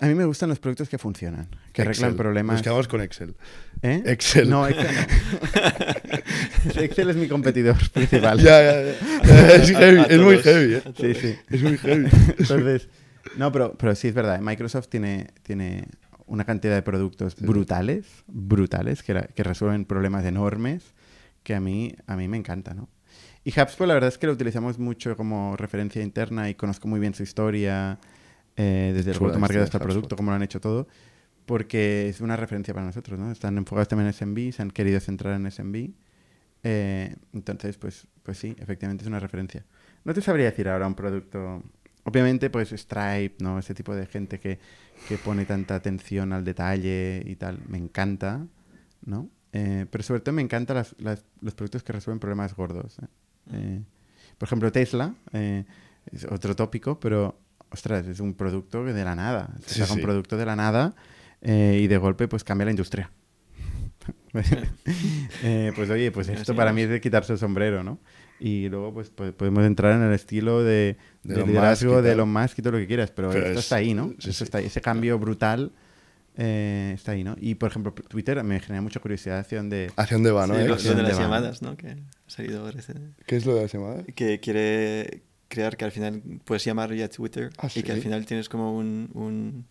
A 0.00 0.06
mí 0.06 0.14
me 0.14 0.26
gustan 0.26 0.50
los 0.50 0.58
productos 0.58 0.90
que 0.90 0.98
funcionan, 0.98 1.48
que 1.72 1.82
arreglan 1.82 2.16
problemas. 2.16 2.56
Nos 2.56 2.62
quedamos 2.62 2.86
con 2.86 3.00
Excel. 3.00 3.34
¿Eh? 3.80 4.02
Excel. 4.04 4.50
No, 4.50 4.68
Excel 4.68 4.94
no. 4.94 6.82
Excel 6.82 7.10
es 7.10 7.16
mi 7.16 7.28
competidor 7.28 7.76
principal. 7.90 8.38
Ya, 8.40 8.62
ya, 8.62 8.82
ya. 8.82 9.54
Es, 9.54 9.70
heavy, 9.76 10.02
es 10.06 10.20
muy 10.20 10.38
heavy, 10.38 10.74
¿eh? 10.74 10.82
Sí, 11.00 11.14
sí. 11.14 11.36
Es 11.48 11.62
muy 11.62 11.78
heavy. 11.78 12.08
Entonces, 12.38 12.88
no, 13.38 13.50
pero, 13.52 13.72
pero 13.78 13.94
sí 13.94 14.08
es 14.08 14.14
verdad. 14.14 14.38
Microsoft 14.40 14.88
tiene, 14.88 15.28
tiene 15.42 15.86
una 16.26 16.44
cantidad 16.44 16.74
de 16.74 16.82
productos 16.82 17.36
brutales, 17.36 18.04
brutales, 18.26 19.02
que, 19.02 19.28
que 19.34 19.42
resuelven 19.42 19.86
problemas 19.86 20.26
enormes, 20.26 20.92
que 21.42 21.54
a 21.54 21.60
mí, 21.60 21.94
a 22.06 22.16
mí 22.16 22.28
me 22.28 22.36
encanta, 22.36 22.74
¿no? 22.74 22.90
Y 23.48 23.60
HubSpot 23.60 23.86
la 23.88 23.94
verdad 23.94 24.08
es 24.08 24.18
que 24.18 24.26
lo 24.26 24.34
utilizamos 24.34 24.78
mucho 24.78 25.16
como 25.16 25.56
referencia 25.56 26.02
interna 26.02 26.50
y 26.50 26.54
conozco 26.54 26.86
muy 26.86 27.00
bien 27.00 27.14
su 27.14 27.22
historia, 27.22 27.98
eh, 28.56 28.92
desde 28.94 29.12
el 29.12 29.16
go-to-market 29.28 29.54
historia 29.54 29.64
hasta 29.64 29.78
el 29.78 29.80
producto, 29.94 30.16
cómo 30.16 30.30
lo 30.32 30.36
han 30.36 30.42
hecho 30.42 30.60
todo, 30.60 30.86
porque 31.46 32.10
es 32.10 32.20
una 32.20 32.36
referencia 32.36 32.74
para 32.74 32.84
nosotros, 32.84 33.18
¿no? 33.18 33.32
Están 33.32 33.56
enfocados 33.56 33.88
también 33.88 34.08
en 34.08 34.12
SMB, 34.12 34.52
se 34.52 34.60
han 34.60 34.70
querido 34.70 35.00
centrar 35.00 35.34
en 35.40 35.46
SMB. 35.50 35.90
eh, 36.64 37.16
entonces, 37.32 37.78
pues, 37.78 38.06
pues 38.22 38.36
sí, 38.36 38.54
efectivamente 38.58 39.02
es 39.04 39.08
una 39.08 39.18
referencia. 39.20 39.64
No 40.04 40.12
te 40.12 40.20
sabría 40.20 40.46
decir 40.46 40.68
ahora 40.68 40.86
un 40.86 40.94
producto. 40.94 41.62
Obviamente, 42.04 42.50
pues 42.50 42.70
Stripe, 42.72 43.36
¿no? 43.40 43.58
Ese 43.58 43.74
tipo 43.74 43.94
de 43.94 44.04
gente 44.06 44.40
que, 44.40 44.58
que 45.08 45.16
pone 45.16 45.46
tanta 45.46 45.74
atención 45.76 46.32
al 46.34 46.44
detalle 46.44 47.22
y 47.24 47.36
tal. 47.36 47.60
Me 47.68 47.78
encanta, 47.78 48.46
¿no? 49.06 49.30
Eh, 49.52 49.86
pero 49.90 50.04
sobre 50.04 50.20
todo 50.20 50.34
me 50.34 50.42
encantan 50.42 50.76
las- 50.76 50.94
las- 50.98 51.24
los 51.40 51.54
productos 51.54 51.82
que 51.82 51.92
resuelven 51.94 52.18
problemas 52.20 52.54
gordos. 52.54 52.98
¿eh? 52.98 53.06
Eh, 53.52 53.80
por 54.38 54.46
ejemplo, 54.48 54.70
Tesla 54.72 55.14
eh, 55.32 55.64
es 56.12 56.24
otro 56.24 56.54
tópico, 56.56 56.98
pero, 57.00 57.38
ostras, 57.70 58.06
es 58.06 58.20
un 58.20 58.34
producto 58.34 58.84
de 58.84 59.04
la 59.04 59.14
nada. 59.14 59.50
Se 59.66 59.74
Sí, 59.74 59.80
saca 59.80 59.92
un 59.94 59.98
sí. 59.98 60.04
producto 60.04 60.36
de 60.36 60.46
la 60.46 60.56
nada 60.56 60.94
eh, 61.42 61.80
y 61.82 61.86
de 61.86 61.96
golpe 61.98 62.28
pues 62.28 62.44
cambia 62.44 62.64
la 62.66 62.70
industria. 62.72 63.10
Eh, 65.42 65.72
pues 65.76 65.90
oye, 65.90 66.10
pues 66.10 66.28
esto 66.28 66.54
para 66.54 66.72
mí 66.72 66.82
es 66.82 66.88
de 66.88 67.00
quitarse 67.00 67.32
el 67.32 67.38
sombrero, 67.38 67.82
¿no? 67.84 67.98
Y 68.40 68.68
luego 68.68 68.92
pues, 68.94 69.10
po- 69.10 69.32
podemos 69.32 69.64
entrar 69.64 69.92
en 69.94 70.02
el 70.02 70.12
estilo 70.12 70.62
de, 70.62 70.96
De 71.22 71.34
de 71.34 71.46
liderazgo 71.46 71.92
Musk 71.94 72.04
de. 72.04 72.12
Elon 72.12 72.32
Musk 72.32 72.58
y 72.58 72.62
todo 72.62 72.72
lo 72.74 72.78
que 72.78 72.86
quieras, 72.86 73.10
pero, 73.10 73.30
Pero 73.30 73.46
esto 73.46 73.58
es- 73.58 73.64
está 73.66 73.76
ahí, 73.76 73.94
¿no? 73.94 74.08
sí, 74.18 74.30
Eso 74.30 74.32
sí. 74.32 74.44
está 74.44 74.58
ahí, 74.58 74.66
ese 74.66 74.80
cambio 74.80 75.18
brutal 75.18 75.72
eh, 76.38 76.92
está 76.94 77.12
ahí, 77.12 77.24
¿no? 77.24 77.34
Y 77.40 77.56
por 77.56 77.68
ejemplo, 77.68 77.92
Twitter 77.92 78.42
me 78.44 78.60
genera 78.60 78.80
mucha 78.80 79.00
curiosidad 79.00 79.40
hacia 79.40 79.58
dónde... 79.58 79.90
¿Hacia 79.96 80.16
dónde 80.16 80.30
va, 80.30 80.46
no? 80.46 80.54
Sí, 80.54 80.60
eh? 80.60 80.68
lo, 80.68 80.74
Excel 80.74 80.90
lo 80.92 80.96
de 80.98 81.02
las 81.02 81.12
van. 81.14 81.22
llamadas, 81.22 81.62
¿no? 81.62 81.76
Que 81.76 81.88
ha 81.88 81.96
salido 82.28 82.60
ahora 82.64 82.78
ese- 82.78 82.94
¿Qué 83.26 83.36
es 83.36 83.44
lo 83.44 83.54
de 83.56 83.62
las 83.62 83.72
llamadas? 83.72 84.04
Que 84.14 84.38
quiere 84.40 85.22
crear 85.48 85.76
que 85.76 85.84
al 85.84 85.92
final 85.92 86.22
puedes 86.44 86.64
llamar 86.64 86.94
ya 86.94 87.08
Twitter 87.08 87.50
Ah, 87.58 87.68
y 87.74 87.82
que 87.82 87.90
al 87.92 88.00
final 88.00 88.24
tienes 88.24 88.48
como 88.48 88.76
un, 88.76 89.10
un, 89.14 89.64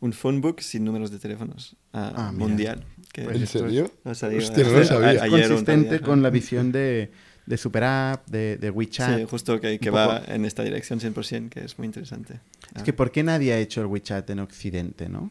un 0.00 0.12
phone 0.12 0.40
book 0.40 0.60
sin 0.62 0.84
números 0.84 1.10
de 1.10 1.18
teléfonos 1.18 1.74
ah, 1.92 2.12
Ah, 2.28 2.32
mundial. 2.32 2.84
Que 3.12 3.22
¿En 3.24 3.46
serio? 3.46 3.90
ha 4.04 4.14
salido 4.14 4.42
Hostia, 4.42 4.64
no 4.64 4.70
lo 4.78 4.84
sabía. 4.84 5.22
a- 5.24 5.28
consistente 5.28 5.98
día. 5.98 6.00
con 6.06 6.22
la 6.22 6.30
visión 6.30 6.70
de, 6.70 7.10
de 7.46 7.56
Super 7.56 7.82
App, 7.84 8.28
de, 8.28 8.56
de 8.58 8.70
WeChat. 8.70 9.18
Sí, 9.18 9.26
justo 9.28 9.60
que, 9.60 9.78
va 9.90 10.20
poco- 10.20 10.32
en 10.32 10.44
esta 10.44 10.62
dirección 10.62 11.00
100%, 11.00 11.48
que 11.48 11.64
es 11.64 11.78
muy 11.78 11.86
interesante. 11.86 12.34
Es 12.34 12.40
Ah, 12.82 12.84
que 12.84 12.92
¿por 12.92 13.10
qué 13.10 13.22
nadie 13.24 13.52
ha 13.54 13.58
hecho 13.58 13.80
el 13.80 13.86
WeChat 13.88 14.30
en 14.30 14.38
Occidente, 14.38 15.08
no? 15.08 15.30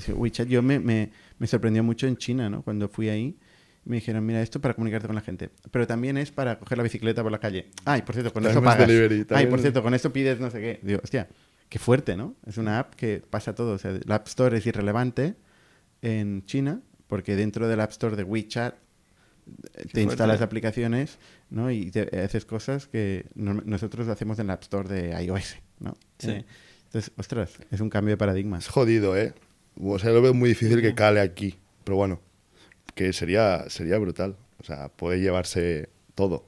Sí. 0.00 0.12
WeChat 0.12 0.48
yo 0.48 0.62
me, 0.62 0.78
me, 0.78 1.10
me 1.38 1.46
sorprendió 1.46 1.82
mucho 1.82 2.06
en 2.06 2.16
China, 2.16 2.48
¿no? 2.50 2.62
Cuando 2.62 2.88
fui 2.88 3.08
ahí. 3.08 3.36
Me 3.84 3.96
dijeron, 3.96 4.24
mira, 4.26 4.42
esto 4.42 4.60
para 4.60 4.74
comunicarte 4.74 5.06
con 5.06 5.16
la 5.16 5.22
gente. 5.22 5.48
Pero 5.70 5.86
también 5.86 6.18
es 6.18 6.30
para 6.30 6.58
coger 6.58 6.76
la 6.76 6.84
bicicleta 6.84 7.22
por 7.22 7.32
la 7.32 7.38
calle. 7.40 7.70
Ay, 7.86 8.02
por 8.02 8.14
cierto, 8.14 8.30
con 8.32 8.42
También 8.42 8.58
eso 8.62 8.68
es 8.70 8.74
pagas. 8.76 8.86
delivery, 8.88 9.26
Ay, 9.30 9.46
por 9.46 9.58
cierto, 9.60 9.82
con 9.82 9.94
esto 9.94 10.12
pides 10.12 10.38
no 10.38 10.50
sé 10.50 10.60
qué. 10.60 10.80
Digo, 10.82 11.00
hostia, 11.02 11.28
qué 11.70 11.78
fuerte, 11.78 12.14
¿no? 12.14 12.34
Es 12.46 12.58
una 12.58 12.78
app 12.78 12.94
que 12.94 13.22
pasa 13.28 13.54
todo. 13.54 13.72
O 13.72 13.78
sea, 13.78 13.98
la 14.04 14.16
App 14.16 14.26
Store 14.28 14.58
es 14.58 14.66
irrelevante 14.66 15.34
en 16.02 16.44
China 16.44 16.82
porque 17.06 17.36
dentro 17.36 17.68
del 17.68 17.80
App 17.80 17.90
Store 17.92 18.16
de 18.16 18.22
WeChat 18.22 18.74
eh, 18.74 19.86
te 19.92 20.02
instalas 20.02 20.36
fuerte. 20.36 20.44
aplicaciones 20.44 21.18
¿no? 21.48 21.70
y 21.70 21.90
te- 21.90 22.20
haces 22.20 22.44
cosas 22.44 22.86
que 22.86 23.26
no- 23.34 23.62
nosotros 23.64 24.08
hacemos 24.08 24.38
en 24.38 24.48
la 24.48 24.52
App 24.54 24.62
Store 24.62 24.88
de 24.88 25.22
iOS. 25.24 25.56
¿no? 25.78 25.94
Sí. 26.18 26.30
Eh, 26.32 26.44
entonces, 26.84 27.12
ostras, 27.16 27.52
es 27.70 27.80
un 27.80 27.88
cambio 27.88 28.12
de 28.12 28.16
paradigma. 28.18 28.58
Es 28.58 28.68
jodido, 28.68 29.16
¿eh? 29.16 29.32
O 29.82 29.98
sea, 29.98 30.10
lo 30.10 30.20
veo 30.22 30.34
muy 30.34 30.50
difícil 30.50 30.80
que 30.82 30.94
cale 30.94 31.20
aquí. 31.20 31.58
Pero 31.84 31.96
bueno, 31.96 32.20
que 32.94 33.12
sería, 33.12 33.68
sería 33.70 33.98
brutal. 33.98 34.36
O 34.60 34.64
sea, 34.64 34.88
puede 34.88 35.20
llevarse 35.20 35.88
todo. 36.14 36.44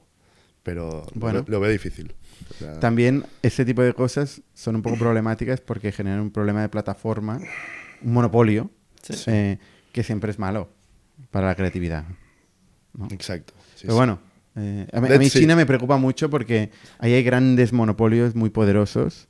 Pero 0.63 1.05
Bueno. 1.15 1.39
lo, 1.39 1.45
lo 1.53 1.59
veo 1.59 1.71
difícil. 1.71 2.13
O 2.51 2.53
sea, 2.53 2.79
También 2.79 3.25
ese 3.41 3.65
tipo 3.65 3.81
de 3.81 3.93
cosas 3.93 4.41
son 4.53 4.75
un 4.75 4.81
poco 4.81 4.97
problemáticas 4.97 5.61
porque 5.61 5.91
generan 5.91 6.19
un 6.21 6.31
problema 6.31 6.61
de 6.61 6.69
plataforma, 6.69 7.39
un 8.01 8.13
monopolio, 8.13 8.69
Sí. 9.01 9.13
eh, 9.27 9.57
que 9.91 10.03
siempre 10.03 10.31
es 10.31 10.39
malo 10.39 10.69
para 11.31 11.47
la 11.47 11.55
creatividad. 11.55 12.05
¿no? 12.93 13.07
Exacto. 13.11 13.53
sí, 13.75 13.81
Pero 13.81 13.93
sí. 13.93 13.97
bueno, 13.97 14.19
eh, 14.55 14.87
a 14.93 15.01
mí, 15.01 15.07
a 15.13 15.17
mí 15.19 15.29
see. 15.29 15.41
China 15.41 15.55
me 15.55 15.65
preocupa 15.65 15.97
mucho 15.97 16.29
porque 16.29 16.69
ahí 16.99 17.13
hay 17.13 17.23
grandes 17.23 17.73
monopolios 17.73 18.35
muy 18.35 18.49
poderosos, 18.49 19.27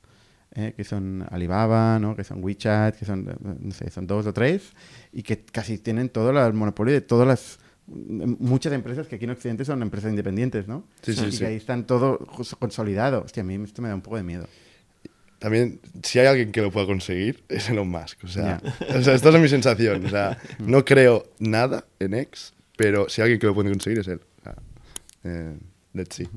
eh, 0.54 0.72
que 0.76 0.84
son 0.84 1.26
Alibaba, 1.30 1.98
¿no? 1.98 2.14
que 2.16 2.24
son 2.24 2.42
WeChat, 2.42 2.96
que 2.96 3.04
son, 3.04 3.28
no 3.60 3.70
sé, 3.72 3.90
son 3.90 4.06
dos 4.06 4.26
o 4.26 4.32
tres, 4.32 4.72
y 5.12 5.22
que 5.22 5.40
casi 5.44 5.78
tienen 5.78 6.08
todo 6.08 6.30
el 6.30 6.52
monopolio 6.54 6.94
de 6.94 7.00
todas 7.00 7.26
las... 7.26 7.58
m- 7.88 8.36
Muchas 8.38 8.72
empresas 8.72 9.06
que 9.08 9.16
aquí 9.16 9.24
en 9.24 9.30
Occidente 9.32 9.64
son 9.64 9.82
empresas 9.82 10.10
independientes, 10.10 10.68
¿no? 10.68 10.84
Sí, 11.02 11.12
sí, 11.14 11.26
y 11.26 11.32
sí. 11.32 11.38
que 11.38 11.46
ahí 11.46 11.56
están 11.56 11.86
todo 11.86 12.18
consolidado. 12.58 13.22
Hostia, 13.24 13.42
a 13.42 13.44
mí 13.46 13.54
esto 13.64 13.82
me 13.82 13.88
da 13.88 13.94
un 13.94 14.02
poco 14.02 14.16
de 14.16 14.22
miedo. 14.22 14.46
También, 15.40 15.80
si 16.02 16.20
hay 16.20 16.26
alguien 16.26 16.52
que 16.52 16.62
lo 16.62 16.70
pueda 16.70 16.86
conseguir, 16.86 17.44
es 17.48 17.68
Elon 17.68 17.88
Musk. 17.88 18.24
O 18.24 18.28
sea, 18.28 18.62
o 18.96 19.02
sea, 19.02 19.14
esta 19.14 19.28
es 19.28 19.40
mi 19.40 19.48
sensación. 19.48 20.06
O 20.06 20.08
sea, 20.08 20.38
no 20.60 20.84
creo 20.84 21.26
nada 21.38 21.84
en 21.98 22.14
X, 22.14 22.54
pero 22.76 23.08
si 23.10 23.20
hay 23.20 23.24
alguien 23.24 23.40
que 23.40 23.46
lo 23.48 23.54
puede 23.54 23.68
conseguir 23.70 23.98
es 23.98 24.08
él. 24.08 24.20
O 24.38 24.42
sea, 24.44 24.54
eh, 25.24 25.58
let's 25.92 26.14
see. 26.16 26.28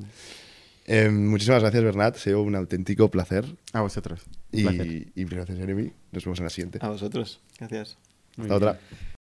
Eh, 0.90 1.10
muchísimas 1.10 1.60
gracias, 1.60 1.84
Bernat. 1.84 2.16
Ha 2.16 2.18
sido 2.18 2.42
un 2.42 2.54
auténtico 2.56 3.10
placer. 3.10 3.44
A 3.74 3.82
vosotros. 3.82 4.22
Y, 4.50 4.62
placer. 4.62 4.86
y 5.14 5.24
gracias, 5.24 5.58
Jeremy. 5.58 5.92
Nos 6.12 6.24
vemos 6.24 6.38
en 6.38 6.44
la 6.44 6.50
siguiente. 6.50 6.78
A 6.80 6.88
vosotros. 6.88 7.40
Gracias. 7.58 7.98
Muy 8.36 8.46
Hasta 8.46 8.58
bien. 8.58 8.68
otra. 8.70 8.80